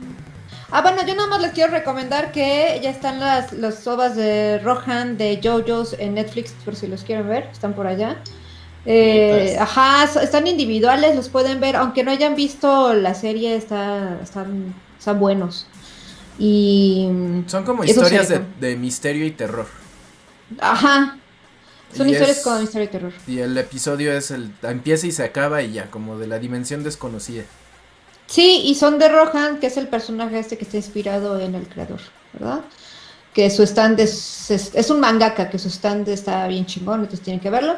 Ah, 0.72 0.82
bueno, 0.82 1.06
yo 1.06 1.16
nada 1.16 1.28
más 1.28 1.42
les 1.42 1.52
quiero 1.52 1.72
recomendar 1.72 2.32
que 2.32 2.80
ya 2.84 2.90
están 2.90 3.20
las, 3.20 3.54
las 3.54 3.86
ovas 3.88 4.16
de 4.16 4.60
Rohan, 4.60 5.18
de 5.18 5.40
JoJo's 5.42 5.96
en 6.00 6.16
Netflix, 6.16 6.52
por 6.66 6.76
si 6.76 6.88
los 6.88 7.04
quieren 7.04 7.28
ver, 7.28 7.48
están 7.52 7.74
por 7.74 7.88
allá. 7.88 8.18
Eh, 8.86 9.56
ajá, 9.60 10.04
están 10.22 10.48
individuales, 10.48 11.16
los 11.16 11.30
pueden 11.30 11.60
ver, 11.60 11.76
aunque 11.76 12.04
no 12.04 12.12
hayan 12.12 12.36
visto 12.36 12.94
la 12.94 13.14
serie, 13.14 13.56
está, 13.56 14.20
están, 14.22 14.76
están 14.98 15.20
buenos. 15.20 15.68
Y... 16.38 17.10
Son 17.48 17.64
como 17.64 17.84
historias 17.84 18.30
de, 18.30 18.42
de 18.60 18.76
misterio 18.76 19.26
y 19.26 19.32
terror. 19.32 19.79
Ajá, 20.60 21.18
son 21.96 22.10
Y 22.10 22.14
historias 22.14 22.38
es- 22.38 22.44
con 22.44 22.62
misterio 22.62 22.88
y 22.88 22.92
terror. 22.92 23.14
Y 23.28 23.40
el 23.40 23.58
episodio 23.58 24.12
es 24.14 24.32
el. 24.32 24.52
Empieza 24.64 25.08
y 25.08 25.12
se 25.12 25.24
acaba 25.24 25.62
y 25.62 25.74
ya, 25.74 25.90
como 25.92 26.18
de 26.18 26.28
la 26.28 26.40
dimensión 26.40 26.84
desconocida. 26.84 27.44
Sí, 28.28 28.62
y 28.66 28.76
son 28.76 29.00
de 29.00 29.10
Rohan, 29.10 29.60
que 29.60 29.68
es 29.68 29.78
el 29.78 29.88
personaje 29.88 30.40
este 30.40 30.58
que 30.58 30.66
está 30.66 30.78
inspirado 30.78 31.40
en 31.40 31.56
el 31.56 31.68
creador, 31.68 32.00
¿verdad? 32.34 32.62
Que 33.34 33.50
su 33.50 33.64
stand 33.64 34.00
es, 34.00 34.52
es, 34.52 34.72
es 34.76 34.90
un 34.90 35.00
mangaka, 35.00 35.50
que 35.50 35.58
su 35.60 35.70
stand 35.70 36.08
está 36.10 36.48
bien 36.48 36.66
chingón, 36.66 37.02
entonces 37.02 37.22
tienen 37.24 37.40
que 37.40 37.50
verlo. 37.50 37.78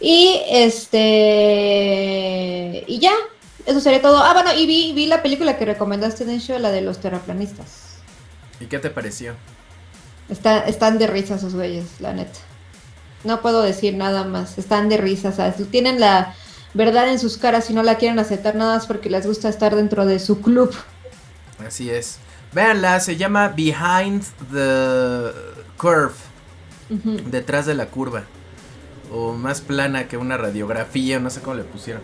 Y 0.00 0.40
este. 0.50 2.84
Y 2.86 2.98
ya, 2.98 3.12
eso 3.66 3.80
sería 3.80 4.00
todo. 4.00 4.18
Ah, 4.18 4.32
bueno, 4.32 4.52
y 4.58 4.66
vi, 4.66 4.92
vi 4.94 5.06
la 5.06 5.22
película 5.22 5.58
que 5.58 5.64
recomendaste, 5.64 6.24
Densho, 6.24 6.58
la 6.58 6.70
de 6.70 6.80
los 6.82 7.00
terraplanistas. 7.00 7.96
¿Y 8.60 8.66
qué 8.66 8.78
te 8.78 8.90
pareció? 8.90 9.34
Está, 10.30 10.60
están 10.60 10.98
de 10.98 11.06
risa 11.06 11.34
esos 11.34 11.54
güeyes, 11.54 12.00
la 12.00 12.12
neta. 12.12 12.38
No 13.24 13.40
puedo 13.42 13.62
decir 13.62 13.94
nada 13.96 14.24
más. 14.24 14.56
Están 14.58 14.88
de 14.88 14.96
risa, 14.96 15.32
¿sabes? 15.32 15.56
Tienen 15.70 16.00
la 16.00 16.34
verdad 16.72 17.08
en 17.10 17.18
sus 17.18 17.36
caras 17.36 17.68
y 17.68 17.74
no 17.74 17.82
la 17.82 17.96
quieren 17.96 18.18
aceptar 18.18 18.54
nada 18.54 18.76
más 18.76 18.86
porque 18.86 19.10
les 19.10 19.26
gusta 19.26 19.48
estar 19.48 19.74
dentro 19.74 20.06
de 20.06 20.18
su 20.20 20.40
club. 20.40 20.72
Así 21.66 21.90
es. 21.90 22.18
Véanla, 22.52 23.00
se 23.00 23.16
llama 23.16 23.48
Behind 23.48 24.22
the 24.52 25.32
Curve. 25.76 26.14
Detrás 27.30 27.66
de 27.66 27.74
la 27.74 27.86
curva. 27.86 28.22
O 29.12 29.32
más 29.34 29.60
plana 29.60 30.06
que 30.08 30.16
una 30.16 30.36
radiografía, 30.36 31.18
no 31.20 31.30
sé 31.30 31.40
cómo 31.40 31.56
le 31.56 31.64
pusieron. 31.64 32.02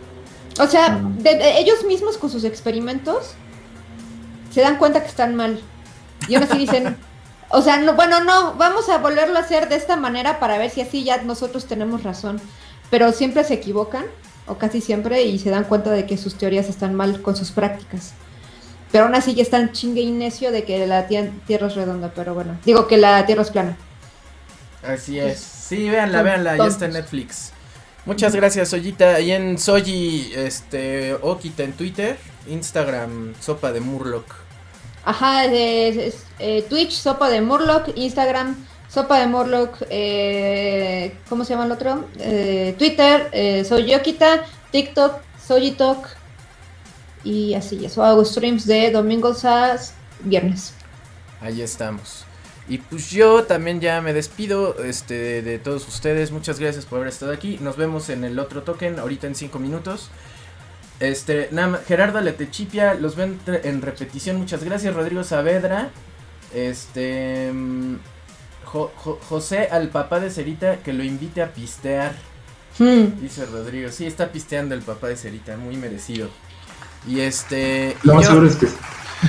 O 0.60 0.66
sea, 0.66 1.00
de- 1.18 1.58
ellos 1.58 1.84
mismos 1.86 2.18
con 2.18 2.30
sus 2.30 2.44
experimentos 2.44 3.34
se 4.52 4.60
dan 4.60 4.76
cuenta 4.78 5.02
que 5.02 5.08
están 5.08 5.34
mal. 5.36 5.60
Y 6.28 6.34
aún 6.34 6.44
así 6.44 6.58
dicen, 6.58 6.96
o 7.50 7.62
sea, 7.62 7.78
no, 7.78 7.94
bueno, 7.94 8.22
no, 8.24 8.54
vamos 8.54 8.88
a 8.88 8.98
volverlo 8.98 9.36
a 9.38 9.42
hacer 9.42 9.68
de 9.68 9.76
esta 9.76 9.96
manera 9.96 10.38
para 10.40 10.58
ver 10.58 10.70
si 10.70 10.80
así 10.80 11.04
ya 11.04 11.22
nosotros 11.22 11.66
tenemos 11.66 12.02
razón. 12.02 12.40
Pero 12.90 13.12
siempre 13.12 13.42
se 13.44 13.54
equivocan, 13.54 14.04
o 14.46 14.58
casi 14.58 14.80
siempre, 14.80 15.22
y 15.22 15.38
se 15.38 15.50
dan 15.50 15.64
cuenta 15.64 15.90
de 15.90 16.06
que 16.06 16.16
sus 16.16 16.36
teorías 16.36 16.68
están 16.68 16.94
mal 16.94 17.20
con 17.22 17.34
sus 17.36 17.50
prácticas. 17.50 18.12
Pero 18.92 19.04
aún 19.06 19.14
así 19.16 19.34
ya 19.34 19.42
están 19.42 19.72
chingue 19.72 20.00
y 20.02 20.12
necio 20.12 20.52
de 20.52 20.64
que 20.64 20.86
la 20.86 21.08
tie- 21.08 21.32
Tierra 21.46 21.66
es 21.66 21.74
redonda, 21.74 22.12
pero 22.14 22.34
bueno, 22.34 22.56
digo 22.64 22.86
que 22.86 22.96
la 22.96 23.26
Tierra 23.26 23.42
es 23.42 23.50
plana. 23.50 23.76
Así 24.86 25.18
es. 25.18 25.40
Sí, 25.40 25.88
véanla, 25.88 26.22
véanla, 26.22 26.56
ya 26.56 26.66
está 26.66 26.84
en. 26.84 26.92
Netflix. 26.92 27.52
Muchas 28.04 28.36
gracias, 28.36 28.68
Soyita. 28.68 29.18
Y 29.18 29.32
en 29.32 29.58
Soyi, 29.58 30.32
este, 30.36 31.14
Okita 31.14 31.64
en 31.64 31.72
Twitter, 31.72 32.16
Instagram, 32.48 33.34
Sopa 33.40 33.72
de 33.72 33.80
Murloc. 33.80 34.24
Ajá, 35.06 35.44
es, 35.44 35.96
es, 35.96 36.24
eh, 36.40 36.66
Twitch, 36.68 36.90
Sopa 36.90 37.30
de 37.30 37.40
Murloc, 37.40 37.96
Instagram, 37.96 38.56
Sopa 38.88 39.20
de 39.20 39.28
Murloc, 39.28 39.76
eh, 39.88 41.16
¿cómo 41.28 41.44
se 41.44 41.54
llama 41.54 41.66
el 41.66 41.70
otro? 41.70 42.08
Eh, 42.18 42.74
Twitter, 42.76 43.28
eh, 43.30 43.64
soy 43.64 43.86
Yokita, 43.88 44.44
TikTok, 44.72 45.20
Soyitok 45.46 46.08
y 47.22 47.54
así, 47.54 47.86
eso 47.86 48.02
hago 48.02 48.24
streams 48.24 48.66
de 48.66 48.90
domingos 48.90 49.44
a 49.44 49.76
viernes. 50.24 50.74
Ahí 51.40 51.62
estamos. 51.62 52.24
Y 52.68 52.78
pues 52.78 53.08
yo 53.10 53.44
también 53.44 53.80
ya 53.80 54.00
me 54.00 54.12
despido 54.12 54.82
este, 54.82 55.14
de, 55.14 55.42
de 55.42 55.58
todos 55.60 55.86
ustedes. 55.86 56.32
Muchas 56.32 56.58
gracias 56.58 56.84
por 56.84 56.96
haber 56.98 57.10
estado 57.10 57.30
aquí. 57.30 57.58
Nos 57.60 57.76
vemos 57.76 58.08
en 58.08 58.24
el 58.24 58.40
otro 58.40 58.64
token 58.64 58.98
ahorita 58.98 59.28
en 59.28 59.36
5 59.36 59.56
minutos. 59.60 60.10
Este, 61.00 61.48
nada 61.52 61.68
más, 61.68 61.80
Gerardo 61.86 62.20
Letechipia, 62.20 62.94
los 62.94 63.16
ven 63.16 63.38
en 63.46 63.82
repetición. 63.82 64.36
Muchas 64.36 64.64
gracias. 64.64 64.94
Rodrigo 64.94 65.24
Saavedra. 65.24 65.90
Este. 66.54 67.50
mm, 67.52 67.96
Jo- 68.64 68.92
Jo- 68.96 69.20
José 69.28 69.68
al 69.70 69.88
papá 69.88 70.20
de 70.20 70.30
Cerita 70.30 70.78
que 70.78 70.92
lo 70.92 71.04
invite 71.04 71.42
a 71.42 71.52
pistear. 71.52 72.14
Hmm. 72.78 73.20
Dice 73.20 73.46
Rodrigo. 73.46 73.90
Sí, 73.90 74.06
está 74.06 74.32
pisteando 74.32 74.74
el 74.74 74.82
papá 74.82 75.08
de 75.08 75.16
Cerita. 75.16 75.56
Muy 75.56 75.76
merecido. 75.76 76.28
Y 77.06 77.20
este. 77.20 77.96
Lo 78.02 78.14
más 78.14 78.24
yo- 78.24 78.30
seguro 78.30 78.48
es 78.48 78.56
que 78.56 78.66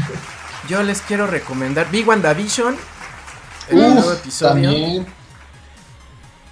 yo 0.69 0.83
les 0.83 1.01
quiero 1.01 1.27
recomendar. 1.27 1.89
Vi 1.91 2.03
WandaVision. 2.03 2.75
El 3.69 3.77
Uf, 3.77 3.93
nuevo 3.93 4.13
episodio. 4.13 4.69
También. 4.71 5.05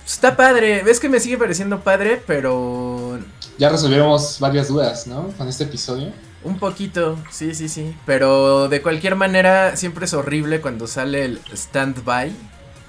Está 0.06 0.36
padre. 0.36 0.84
Ves 0.84 1.00
que 1.00 1.10
me 1.10 1.20
sigue 1.20 1.38
pareciendo 1.38 1.80
padre, 1.82 2.22
pero. 2.28 2.85
Ya 3.58 3.70
resolvimos 3.70 4.40
varias 4.40 4.68
dudas, 4.68 5.08
¿no? 5.08 5.30
Con 5.38 5.48
este 5.48 5.64
episodio. 5.66 6.12
Un 6.44 6.60
poquito, 6.60 7.18
sí, 7.32 7.56
sí, 7.56 7.70
sí. 7.70 7.96
Pero 8.06 8.68
de 8.70 8.82
cualquier 8.82 9.16
manera, 9.16 9.76
siempre 9.78 10.06
es 10.06 10.14
horrible 10.14 10.62
cuando 10.62 10.88
sale 10.88 11.26
el 11.26 11.40
stand-by. 11.54 12.32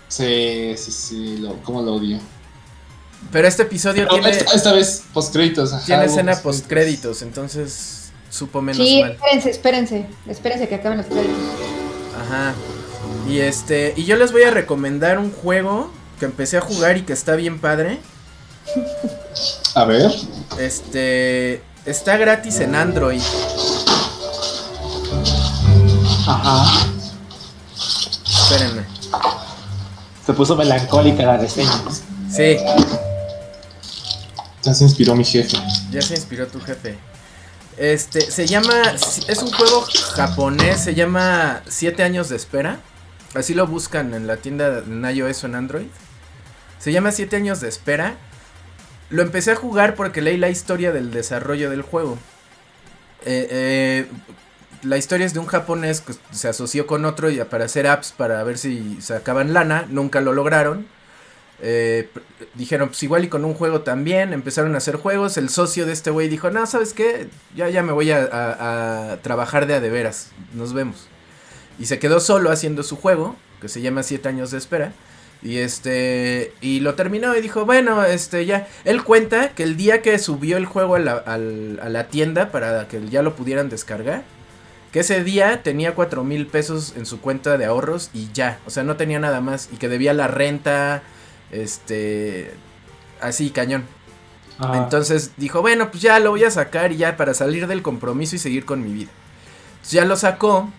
Sí, 0.08 0.74
sí, 0.76 0.90
sí, 0.92 1.36
lo, 1.38 1.54
cómo 1.62 1.82
lo 1.82 1.94
odio. 1.94 2.18
Pero 3.32 3.48
este 3.48 3.62
episodio 3.62 4.04
Pero 4.08 4.20
tiene, 4.22 4.30
esta, 4.36 4.54
esta 4.54 4.72
vez 4.72 5.04
postcréditos. 5.12 5.84
tiene 5.86 6.04
escena 6.04 6.32
postcréditos. 6.32 6.42
post-créditos, 6.42 7.22
entonces 7.22 8.10
supo 8.28 8.60
menos 8.60 8.86
Sí, 8.86 9.00
mal. 9.00 9.12
espérense, 9.12 9.50
espérense, 9.50 10.06
espérense 10.28 10.68
que 10.68 10.74
acaben 10.74 10.98
los 10.98 11.06
créditos. 11.06 11.34
Ajá. 12.20 12.54
Y 13.28 13.38
este. 13.38 13.94
Y 13.96 14.04
yo 14.04 14.16
les 14.16 14.32
voy 14.32 14.42
a 14.42 14.50
recomendar 14.50 15.18
un 15.18 15.32
juego 15.32 15.90
que 16.20 16.26
empecé 16.26 16.58
a 16.58 16.60
jugar 16.60 16.98
y 16.98 17.02
que 17.02 17.12
está 17.14 17.34
bien 17.36 17.58
padre. 17.58 17.98
A 19.76 19.84
ver. 19.84 20.10
Este. 20.58 21.62
Está 21.84 22.16
gratis 22.16 22.60
en 22.60 22.74
Android. 22.74 23.20
Ajá. 26.26 26.86
Espérenme. 28.26 28.82
Se 30.24 30.32
puso 30.32 30.56
melancólica 30.56 31.22
la 31.24 31.36
reseña. 31.36 31.70
Sí, 32.30 32.56
Ya 34.62 34.74
se 34.74 34.84
inspiró 34.84 35.14
mi 35.14 35.24
jefe. 35.24 35.56
ya 35.92 36.00
se 36.02 36.14
inspiró 36.14 36.46
tu 36.48 36.58
jefe. 36.60 36.98
Este, 37.76 38.22
se 38.30 38.46
llama, 38.46 38.72
es 39.28 39.38
un 39.42 39.52
juego 39.52 39.86
japonés, 40.14 40.80
se 40.80 40.94
llama 40.94 41.60
Siete 41.68 42.02
años 42.02 42.30
de 42.30 42.36
espera. 42.36 42.80
Así 43.34 43.52
lo 43.52 43.66
buscan 43.66 44.14
en 44.14 44.26
la 44.26 44.38
tienda 44.38 44.78
en 44.78 45.04
iOS 45.04 45.44
o 45.44 45.46
en 45.48 45.54
Android. 45.54 45.86
Se 46.80 46.90
llama 46.92 47.12
Siete 47.12 47.36
años 47.36 47.60
de 47.60 47.68
espera. 47.68 48.16
Lo 49.10 49.22
empecé 49.22 49.52
a 49.52 49.56
jugar 49.56 49.94
porque 49.94 50.20
leí 50.20 50.36
la 50.36 50.48
historia 50.48 50.92
del 50.92 51.10
desarrollo 51.10 51.70
del 51.70 51.82
juego. 51.82 52.18
Eh, 53.24 53.46
eh, 53.50 54.06
la 54.82 54.96
historia 54.96 55.26
es 55.26 55.34
de 55.34 55.40
un 55.40 55.46
japonés 55.46 56.00
que 56.00 56.14
se 56.32 56.48
asoció 56.48 56.86
con 56.86 57.04
otro 57.04 57.30
y 57.30 57.42
para 57.44 57.64
hacer 57.64 57.86
apps 57.86 58.12
para 58.12 58.42
ver 58.44 58.58
si 58.58 59.00
sacaban 59.00 59.52
lana. 59.52 59.86
Nunca 59.88 60.20
lo 60.20 60.32
lograron. 60.32 60.86
Eh, 61.62 62.10
dijeron, 62.54 62.88
pues 62.88 63.02
igual 63.02 63.24
y 63.24 63.28
con 63.28 63.44
un 63.44 63.54
juego 63.54 63.80
también, 63.80 64.34
empezaron 64.34 64.74
a 64.74 64.78
hacer 64.78 64.96
juegos, 64.96 65.38
el 65.38 65.48
socio 65.48 65.86
de 65.86 65.92
este 65.92 66.10
güey 66.10 66.28
dijo, 66.28 66.50
no, 66.50 66.66
¿sabes 66.66 66.92
qué? 66.92 67.28
Ya, 67.54 67.70
ya 67.70 67.82
me 67.82 67.92
voy 67.92 68.10
a 68.10 69.18
trabajar 69.22 69.66
de 69.66 69.72
a 69.72 69.80
de 69.80 69.88
veras, 69.88 70.32
nos 70.52 70.74
vemos. 70.74 71.08
Y 71.78 71.86
se 71.86 71.98
quedó 71.98 72.20
solo 72.20 72.50
haciendo 72.50 72.82
su 72.82 72.96
juego, 72.96 73.36
que 73.60 73.68
se 73.68 73.80
llama 73.80 74.02
Siete 74.02 74.28
años 74.28 74.50
de 74.50 74.58
espera, 74.58 74.92
Y 75.46 75.58
este, 75.58 76.52
y 76.60 76.80
lo 76.80 76.94
terminó 76.94 77.36
y 77.36 77.40
dijo, 77.40 77.64
bueno, 77.64 78.02
este, 78.04 78.46
ya. 78.46 78.66
Él 78.84 79.04
cuenta 79.04 79.50
que 79.50 79.62
el 79.62 79.76
día 79.76 80.02
que 80.02 80.18
subió 80.18 80.56
el 80.56 80.66
juego 80.66 80.96
a 80.96 80.98
la, 80.98 81.12
al- 81.12 81.78
a 81.80 81.88
la 81.88 82.08
tienda 82.08 82.50
para 82.50 82.88
que 82.88 83.08
ya 83.08 83.22
lo 83.22 83.36
pudieran 83.36 83.68
descargar, 83.68 84.24
que 84.90 85.00
ese 85.00 85.22
día 85.22 85.62
tenía 85.62 85.94
cuatro 85.94 86.24
mil 86.24 86.48
pesos 86.48 86.94
en 86.96 87.06
su 87.06 87.20
cuenta 87.20 87.58
de 87.58 87.64
ahorros 87.64 88.10
y 88.12 88.28
ya. 88.32 88.58
O 88.66 88.70
sea, 88.70 88.82
no 88.82 88.96
tenía 88.96 89.20
nada 89.20 89.40
más. 89.40 89.68
Y 89.72 89.76
que 89.76 89.88
debía 89.88 90.14
la 90.14 90.26
renta, 90.26 91.04
este, 91.52 92.50
así, 93.20 93.50
cañón. 93.50 93.84
Ajá. 94.58 94.78
Entonces 94.78 95.30
dijo, 95.36 95.60
bueno, 95.62 95.90
pues 95.92 96.02
ya 96.02 96.18
lo 96.18 96.30
voy 96.30 96.42
a 96.42 96.50
sacar 96.50 96.90
y 96.90 96.96
ya 96.96 97.16
para 97.16 97.34
salir 97.34 97.68
del 97.68 97.82
compromiso 97.82 98.34
y 98.34 98.40
seguir 98.40 98.64
con 98.64 98.82
mi 98.82 98.92
vida. 98.92 99.10
Entonces 99.74 99.92
ya 99.92 100.04
lo 100.06 100.16
sacó 100.16 100.72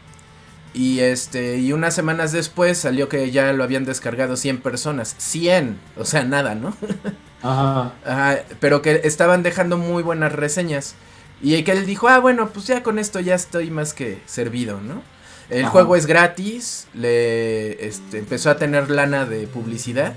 y 0.78 1.00
este 1.00 1.58
y 1.58 1.74
unas 1.74 1.96
semanas 1.96 2.32
después 2.32 2.78
salió 2.78 3.10
que 3.10 3.32
ya 3.32 3.52
lo 3.52 3.64
habían 3.64 3.84
descargado 3.84 4.38
100 4.38 4.62
personas, 4.62 5.16
100, 5.18 5.80
o 5.98 6.06
sea, 6.06 6.24
nada, 6.24 6.54
¿no? 6.54 6.78
Ajá. 7.42 7.94
Ajá, 8.06 8.40
pero 8.60 8.84
que 8.84 9.02
estaban 9.04 9.42
dejando 9.42 9.78
muy 9.78 10.04
buenas 10.04 10.32
reseñas 10.32 10.94
y 11.42 11.64
que 11.64 11.72
él 11.72 11.86
dijo, 11.88 12.10
"Ah, 12.10 12.20
bueno, 12.20 12.50
pues 12.50 12.68
ya 12.68 12.84
con 12.84 13.00
esto 13.00 13.20
ya 13.20 13.34
estoy 13.34 13.72
más 13.72 13.94
que 13.94 14.22
servido, 14.28 14.80
¿no?" 14.80 15.02
El 15.50 15.64
Ajá. 15.64 15.72
juego 15.72 15.96
es 15.96 16.06
gratis, 16.06 16.88
le 16.94 17.88
este, 17.88 18.20
empezó 18.20 18.52
a 18.52 18.58
tener 18.58 18.92
lana 18.92 19.26
de 19.26 19.48
publicidad. 19.48 20.14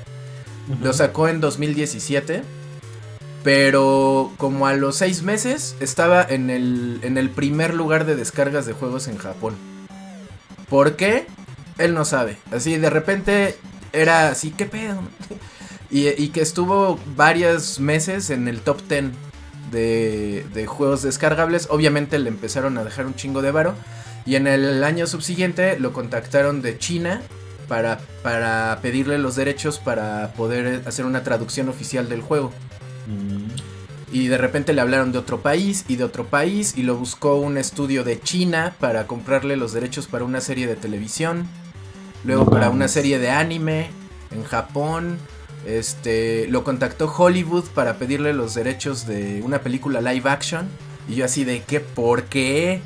Lo 0.82 0.92
sacó 0.92 1.28
en 1.28 1.40
2017. 1.40 2.42
Pero 3.42 4.32
como 4.36 4.66
a 4.66 4.74
los 4.74 4.96
seis 4.96 5.22
meses 5.22 5.74
estaba 5.80 6.22
en 6.22 6.50
el, 6.50 7.00
en 7.02 7.16
el 7.16 7.30
primer 7.30 7.74
lugar 7.74 8.04
de 8.04 8.14
descargas 8.14 8.66
de 8.66 8.74
juegos 8.74 9.08
en 9.08 9.16
Japón. 9.16 9.54
¿Por 10.70 10.96
qué? 10.96 11.26
Él 11.78 11.92
no 11.92 12.04
sabe. 12.04 12.38
Así 12.52 12.76
de 12.76 12.88
repente 12.88 13.56
era 13.92 14.28
así, 14.28 14.52
¿qué 14.52 14.64
pedo? 14.64 15.00
Y, 15.92 16.28
que 16.28 16.40
estuvo 16.40 17.00
varios 17.16 17.80
meses 17.80 18.30
en 18.30 18.46
el 18.46 18.60
top 18.60 18.80
10 18.88 19.06
de, 19.72 20.64
juegos 20.68 21.02
descargables. 21.02 21.66
Obviamente 21.68 22.20
le 22.20 22.28
empezaron 22.28 22.78
a 22.78 22.84
dejar 22.84 23.06
un 23.06 23.16
chingo 23.16 23.42
de 23.42 23.50
varo. 23.50 23.74
Y 24.24 24.36
en 24.36 24.46
el 24.46 24.84
año 24.84 25.08
subsiguiente 25.08 25.80
lo 25.80 25.92
contactaron 25.92 26.62
de 26.62 26.78
China 26.78 27.22
para, 27.66 27.98
para 28.22 28.78
pedirle 28.80 29.18
los 29.18 29.34
derechos 29.34 29.80
para 29.80 30.32
poder 30.34 30.84
hacer 30.86 31.06
una 31.06 31.24
traducción 31.24 31.68
oficial 31.68 32.08
del 32.08 32.22
juego. 32.22 32.52
Mm. 33.08 33.39
Y 34.12 34.26
de 34.26 34.38
repente 34.38 34.72
le 34.72 34.80
hablaron 34.80 35.12
de 35.12 35.18
otro 35.18 35.40
país 35.40 35.84
y 35.86 35.96
de 35.96 36.04
otro 36.04 36.26
país 36.26 36.74
y 36.76 36.82
lo 36.82 36.96
buscó 36.96 37.36
un 37.36 37.56
estudio 37.58 38.02
de 38.02 38.20
China 38.20 38.74
para 38.80 39.06
comprarle 39.06 39.56
los 39.56 39.72
derechos 39.72 40.08
para 40.08 40.24
una 40.24 40.40
serie 40.40 40.66
de 40.66 40.76
televisión. 40.76 41.46
Luego 42.24 42.44
No 42.44 42.50
para 42.50 42.70
una 42.70 42.88
serie 42.88 43.18
de 43.18 43.30
anime 43.30 43.90
en 44.30 44.42
Japón. 44.44 45.18
Este, 45.64 46.48
lo 46.48 46.64
contactó 46.64 47.12
Hollywood 47.12 47.64
para 47.74 47.94
pedirle 47.94 48.32
los 48.32 48.54
derechos 48.54 49.06
de 49.06 49.42
una 49.44 49.60
película 49.60 50.00
live 50.00 50.28
action. 50.28 50.68
Y 51.08 51.14
yo 51.14 51.24
así 51.24 51.44
de, 51.44 51.62
¿qué? 51.62 51.80
¿Por 51.80 52.24
qué? 52.24 52.82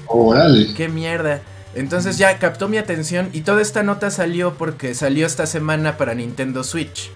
¡Qué 0.76 0.88
mierda! 0.88 1.42
Entonces 1.74 2.18
ya 2.18 2.38
captó 2.38 2.68
mi 2.68 2.76
atención 2.76 3.30
y 3.32 3.40
toda 3.40 3.60
esta 3.60 3.82
nota 3.82 4.10
salió 4.10 4.54
porque 4.54 4.94
salió 4.94 5.26
esta 5.26 5.46
semana 5.46 5.96
para 5.96 6.14
Nintendo 6.14 6.62
Switch. 6.62 7.10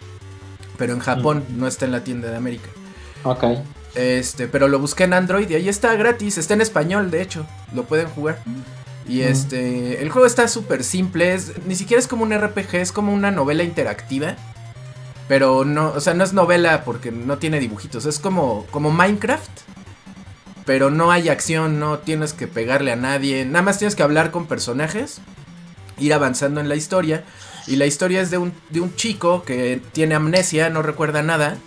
Pero 0.76 0.92
en 0.92 0.98
Japón, 1.00 1.44
no 1.56 1.66
está 1.66 1.84
en 1.84 1.92
la 1.92 2.04
tienda 2.04 2.30
de 2.30 2.36
América. 2.36 2.68
Ok. 3.24 3.44
Este, 3.98 4.46
pero 4.46 4.68
lo 4.68 4.78
busqué 4.78 5.04
en 5.04 5.12
Android 5.12 5.50
y 5.50 5.56
ahí 5.56 5.68
está 5.68 5.92
gratis, 5.96 6.38
está 6.38 6.54
en 6.54 6.60
español, 6.60 7.10
de 7.10 7.20
hecho, 7.20 7.44
lo 7.74 7.82
pueden 7.82 8.06
jugar. 8.06 8.40
Y 9.08 9.22
este, 9.22 10.00
el 10.00 10.08
juego 10.10 10.24
está 10.24 10.46
súper 10.46 10.84
simple, 10.84 11.34
es, 11.34 11.52
ni 11.66 11.74
siquiera 11.74 11.98
es 11.98 12.06
como 12.06 12.22
un 12.22 12.32
RPG, 12.32 12.76
es 12.76 12.92
como 12.92 13.12
una 13.12 13.32
novela 13.32 13.64
interactiva. 13.64 14.36
Pero 15.26 15.64
no, 15.64 15.88
o 15.88 16.00
sea, 16.00 16.14
no 16.14 16.22
es 16.22 16.32
novela 16.32 16.84
porque 16.84 17.10
no 17.10 17.38
tiene 17.38 17.58
dibujitos, 17.58 18.06
es 18.06 18.20
como, 18.20 18.66
como 18.70 18.92
Minecraft. 18.92 19.50
Pero 20.64 20.90
no 20.90 21.10
hay 21.10 21.28
acción, 21.28 21.80
no 21.80 21.98
tienes 21.98 22.32
que 22.34 22.46
pegarle 22.46 22.92
a 22.92 22.96
nadie, 22.96 23.44
nada 23.46 23.62
más 23.62 23.78
tienes 23.78 23.96
que 23.96 24.04
hablar 24.04 24.30
con 24.30 24.46
personajes, 24.46 25.20
ir 25.98 26.14
avanzando 26.14 26.60
en 26.60 26.68
la 26.68 26.76
historia. 26.76 27.24
Y 27.66 27.74
la 27.74 27.86
historia 27.86 28.20
es 28.20 28.30
de 28.30 28.38
un, 28.38 28.52
de 28.70 28.80
un 28.80 28.94
chico 28.94 29.42
que 29.42 29.82
tiene 29.90 30.14
amnesia, 30.14 30.70
no 30.70 30.82
recuerda 30.82 31.24
nada. 31.24 31.58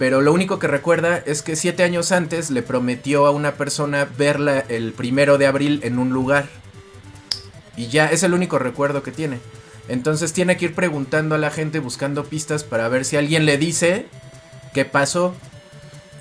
Pero 0.00 0.22
lo 0.22 0.32
único 0.32 0.58
que 0.58 0.66
recuerda 0.66 1.18
es 1.26 1.42
que 1.42 1.56
siete 1.56 1.82
años 1.82 2.10
antes 2.10 2.48
le 2.48 2.62
prometió 2.62 3.26
a 3.26 3.32
una 3.32 3.56
persona 3.56 4.08
verla 4.16 4.64
el 4.70 4.94
primero 4.94 5.36
de 5.36 5.46
abril 5.46 5.80
en 5.82 5.98
un 5.98 6.08
lugar. 6.08 6.48
Y 7.76 7.88
ya 7.88 8.06
es 8.06 8.22
el 8.22 8.32
único 8.32 8.58
recuerdo 8.58 9.02
que 9.02 9.12
tiene. 9.12 9.40
Entonces 9.88 10.32
tiene 10.32 10.56
que 10.56 10.64
ir 10.64 10.74
preguntando 10.74 11.34
a 11.34 11.38
la 11.38 11.50
gente, 11.50 11.80
buscando 11.80 12.24
pistas 12.24 12.64
para 12.64 12.88
ver 12.88 13.04
si 13.04 13.18
alguien 13.18 13.44
le 13.44 13.58
dice 13.58 14.06
qué 14.72 14.86
pasó. 14.86 15.34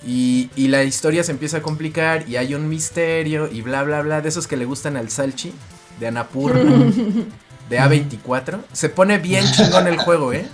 Y, 0.06 0.49
y 0.57 0.68
la 0.68 0.84
historia 0.84 1.23
se 1.23 1.31
empieza 1.31 1.60
a 1.60 1.61
complicar 1.61 2.27
y 2.27 2.35
hay 2.35 2.56
un 2.56 2.68
misterio 2.68 3.47
y 3.49 3.61
bla 3.61 3.84
bla 3.84 4.01
bla. 4.01 4.19
De 4.19 4.27
esos 4.27 4.45
que 4.45 4.57
le 4.57 4.65
gustan 4.65 4.97
al 4.97 5.10
Salchi, 5.10 5.53
de 6.01 6.07
Anapurna, 6.07 6.91
de 7.69 7.80
A24. 7.80 8.60
Se 8.73 8.89
pone 8.89 9.19
bien 9.19 9.45
chingón 9.53 9.88
el 9.88 9.95
juego, 9.95 10.34
¿eh? 10.34 10.45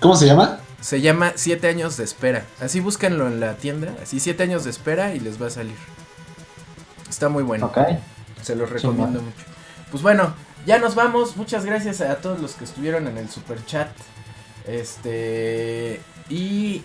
¿Cómo 0.00 0.16
se 0.16 0.24
llama? 0.24 0.60
Se 0.80 1.00
llama 1.00 1.32
7 1.34 1.68
años 1.68 1.96
de 1.96 2.04
espera. 2.04 2.44
Así 2.60 2.80
búsquenlo 2.80 3.26
en 3.26 3.40
la 3.40 3.56
tienda. 3.56 3.94
Así 4.02 4.20
7 4.20 4.42
años 4.44 4.64
de 4.64 4.70
espera 4.70 5.14
y 5.14 5.20
les 5.20 5.40
va 5.40 5.48
a 5.48 5.50
salir. 5.50 5.76
Está 7.08 7.28
muy 7.28 7.42
bueno. 7.42 7.66
Ok. 7.66 7.78
Se 8.42 8.54
los 8.54 8.70
recomiendo 8.70 9.20
mucho. 9.20 9.44
Pues 9.90 10.02
bueno, 10.02 10.34
ya 10.66 10.78
nos 10.78 10.94
vamos. 10.94 11.36
Muchas 11.36 11.64
gracias 11.64 12.00
a 12.00 12.16
todos 12.16 12.40
los 12.40 12.54
que 12.54 12.64
estuvieron 12.64 13.08
en 13.08 13.18
el 13.18 13.28
super 13.28 13.64
chat. 13.66 13.90
Este. 14.66 16.00
Y. 16.28 16.84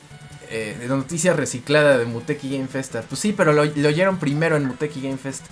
Eh, 0.50 0.78
de 0.80 0.88
noticia 0.88 1.34
reciclada 1.34 1.98
de 1.98 2.06
Muteki 2.06 2.58
Game 2.58 2.68
Festa. 2.68 3.02
Pues 3.02 3.20
sí, 3.20 3.34
pero 3.34 3.54
lo, 3.54 3.66
lo 3.66 3.88
oyeron 3.88 4.18
primero 4.18 4.56
en 4.56 4.66
Muteki 4.66 5.02
Game 5.02 5.18
Festa. 5.18 5.48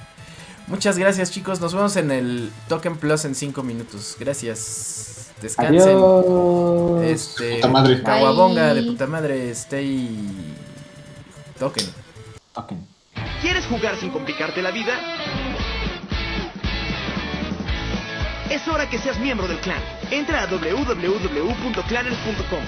Muchas 0.68 0.98
gracias, 0.98 1.32
chicos. 1.32 1.60
Nos 1.60 1.74
vemos 1.74 1.96
en 1.96 2.12
el 2.12 2.52
Token 2.70 2.98
Plus 2.98 3.26
en 3.26 3.36
5 3.36 3.64
minutos. 3.64 4.16
Gracias. 4.20 5.11
Descansen. 5.42 5.82
Adiós. 5.82 7.04
Este. 7.04 7.56
Puta 7.56 7.68
madre. 7.68 8.02
Caguabonga 8.04 8.74
de 8.74 8.84
puta 8.84 9.08
madre. 9.08 9.50
Stay. 9.52 10.10
Token. 11.58 11.86
Ok. 12.56 12.74
¿Quieres 13.42 13.66
jugar 13.66 13.98
sin 13.98 14.12
complicarte 14.12 14.62
la 14.62 14.72
vida? 14.72 14.94
Es 18.50 18.66
hora 18.68 18.90
que 18.90 19.00
seas 19.00 19.18
miembro 19.20 19.48
del 19.48 19.60
clan. 19.60 19.82
Entra 20.12 20.44
a 20.44 20.46
www.clanners.com. 20.46 22.64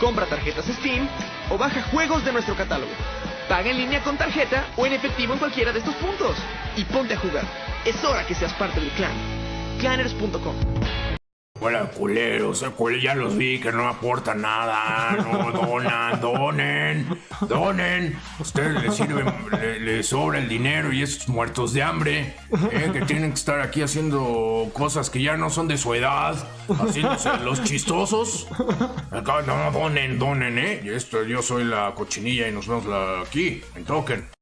Compra 0.00 0.26
tarjetas 0.26 0.66
Steam 0.66 1.08
o 1.50 1.56
baja 1.56 1.82
juegos 1.90 2.24
de 2.24 2.32
nuestro 2.32 2.56
catálogo. 2.56 2.90
Paga 3.48 3.70
en 3.70 3.78
línea 3.78 4.02
con 4.02 4.18
tarjeta 4.18 4.66
o 4.76 4.84
en 4.86 4.92
efectivo 4.92 5.32
en 5.32 5.38
cualquiera 5.38 5.72
de 5.72 5.78
estos 5.78 5.94
puntos. 5.94 6.36
Y 6.76 6.84
ponte 6.84 7.14
a 7.14 7.18
jugar. 7.18 7.44
Es 7.84 8.04
hora 8.04 8.26
que 8.26 8.34
seas 8.34 8.52
parte 8.54 8.80
del 8.80 8.90
clan. 8.90 9.12
Clanners.com. 9.78 10.56
Hola, 11.60 11.90
culeros, 11.90 12.62
cule- 12.76 13.00
ya 13.02 13.16
los 13.16 13.36
vi 13.36 13.58
que 13.58 13.72
no 13.72 13.88
aportan 13.88 14.42
nada, 14.42 15.16
no 15.16 15.50
donan, 15.50 16.20
donen, 16.20 17.08
donen. 17.48 18.16
Ustedes 18.38 18.80
les 18.80 18.94
sirven, 18.94 19.26
le- 19.50 19.80
les 19.80 20.06
sobra 20.06 20.38
el 20.38 20.48
dinero 20.48 20.92
y 20.92 21.02
esos 21.02 21.28
muertos 21.28 21.72
de 21.72 21.82
hambre, 21.82 22.36
eh, 22.70 22.90
que 22.92 23.00
tienen 23.02 23.30
que 23.30 23.38
estar 23.38 23.60
aquí 23.60 23.82
haciendo 23.82 24.70
cosas 24.72 25.10
que 25.10 25.20
ya 25.20 25.36
no 25.36 25.50
son 25.50 25.66
de 25.66 25.78
su 25.78 25.92
edad, 25.94 26.36
haciéndose 26.68 27.36
los 27.38 27.64
chistosos. 27.64 28.46
Acá 29.10 29.42
no, 29.44 29.72
donen, 29.72 30.16
donen, 30.18 30.58
eh. 30.58 30.80
Esto, 30.84 31.24
yo 31.24 31.42
soy 31.42 31.64
la 31.64 31.92
cochinilla 31.94 32.46
y 32.46 32.52
nos 32.52 32.68
vemos 32.68 32.86
aquí, 33.26 33.62
en 33.74 33.84
Token. 33.84 34.37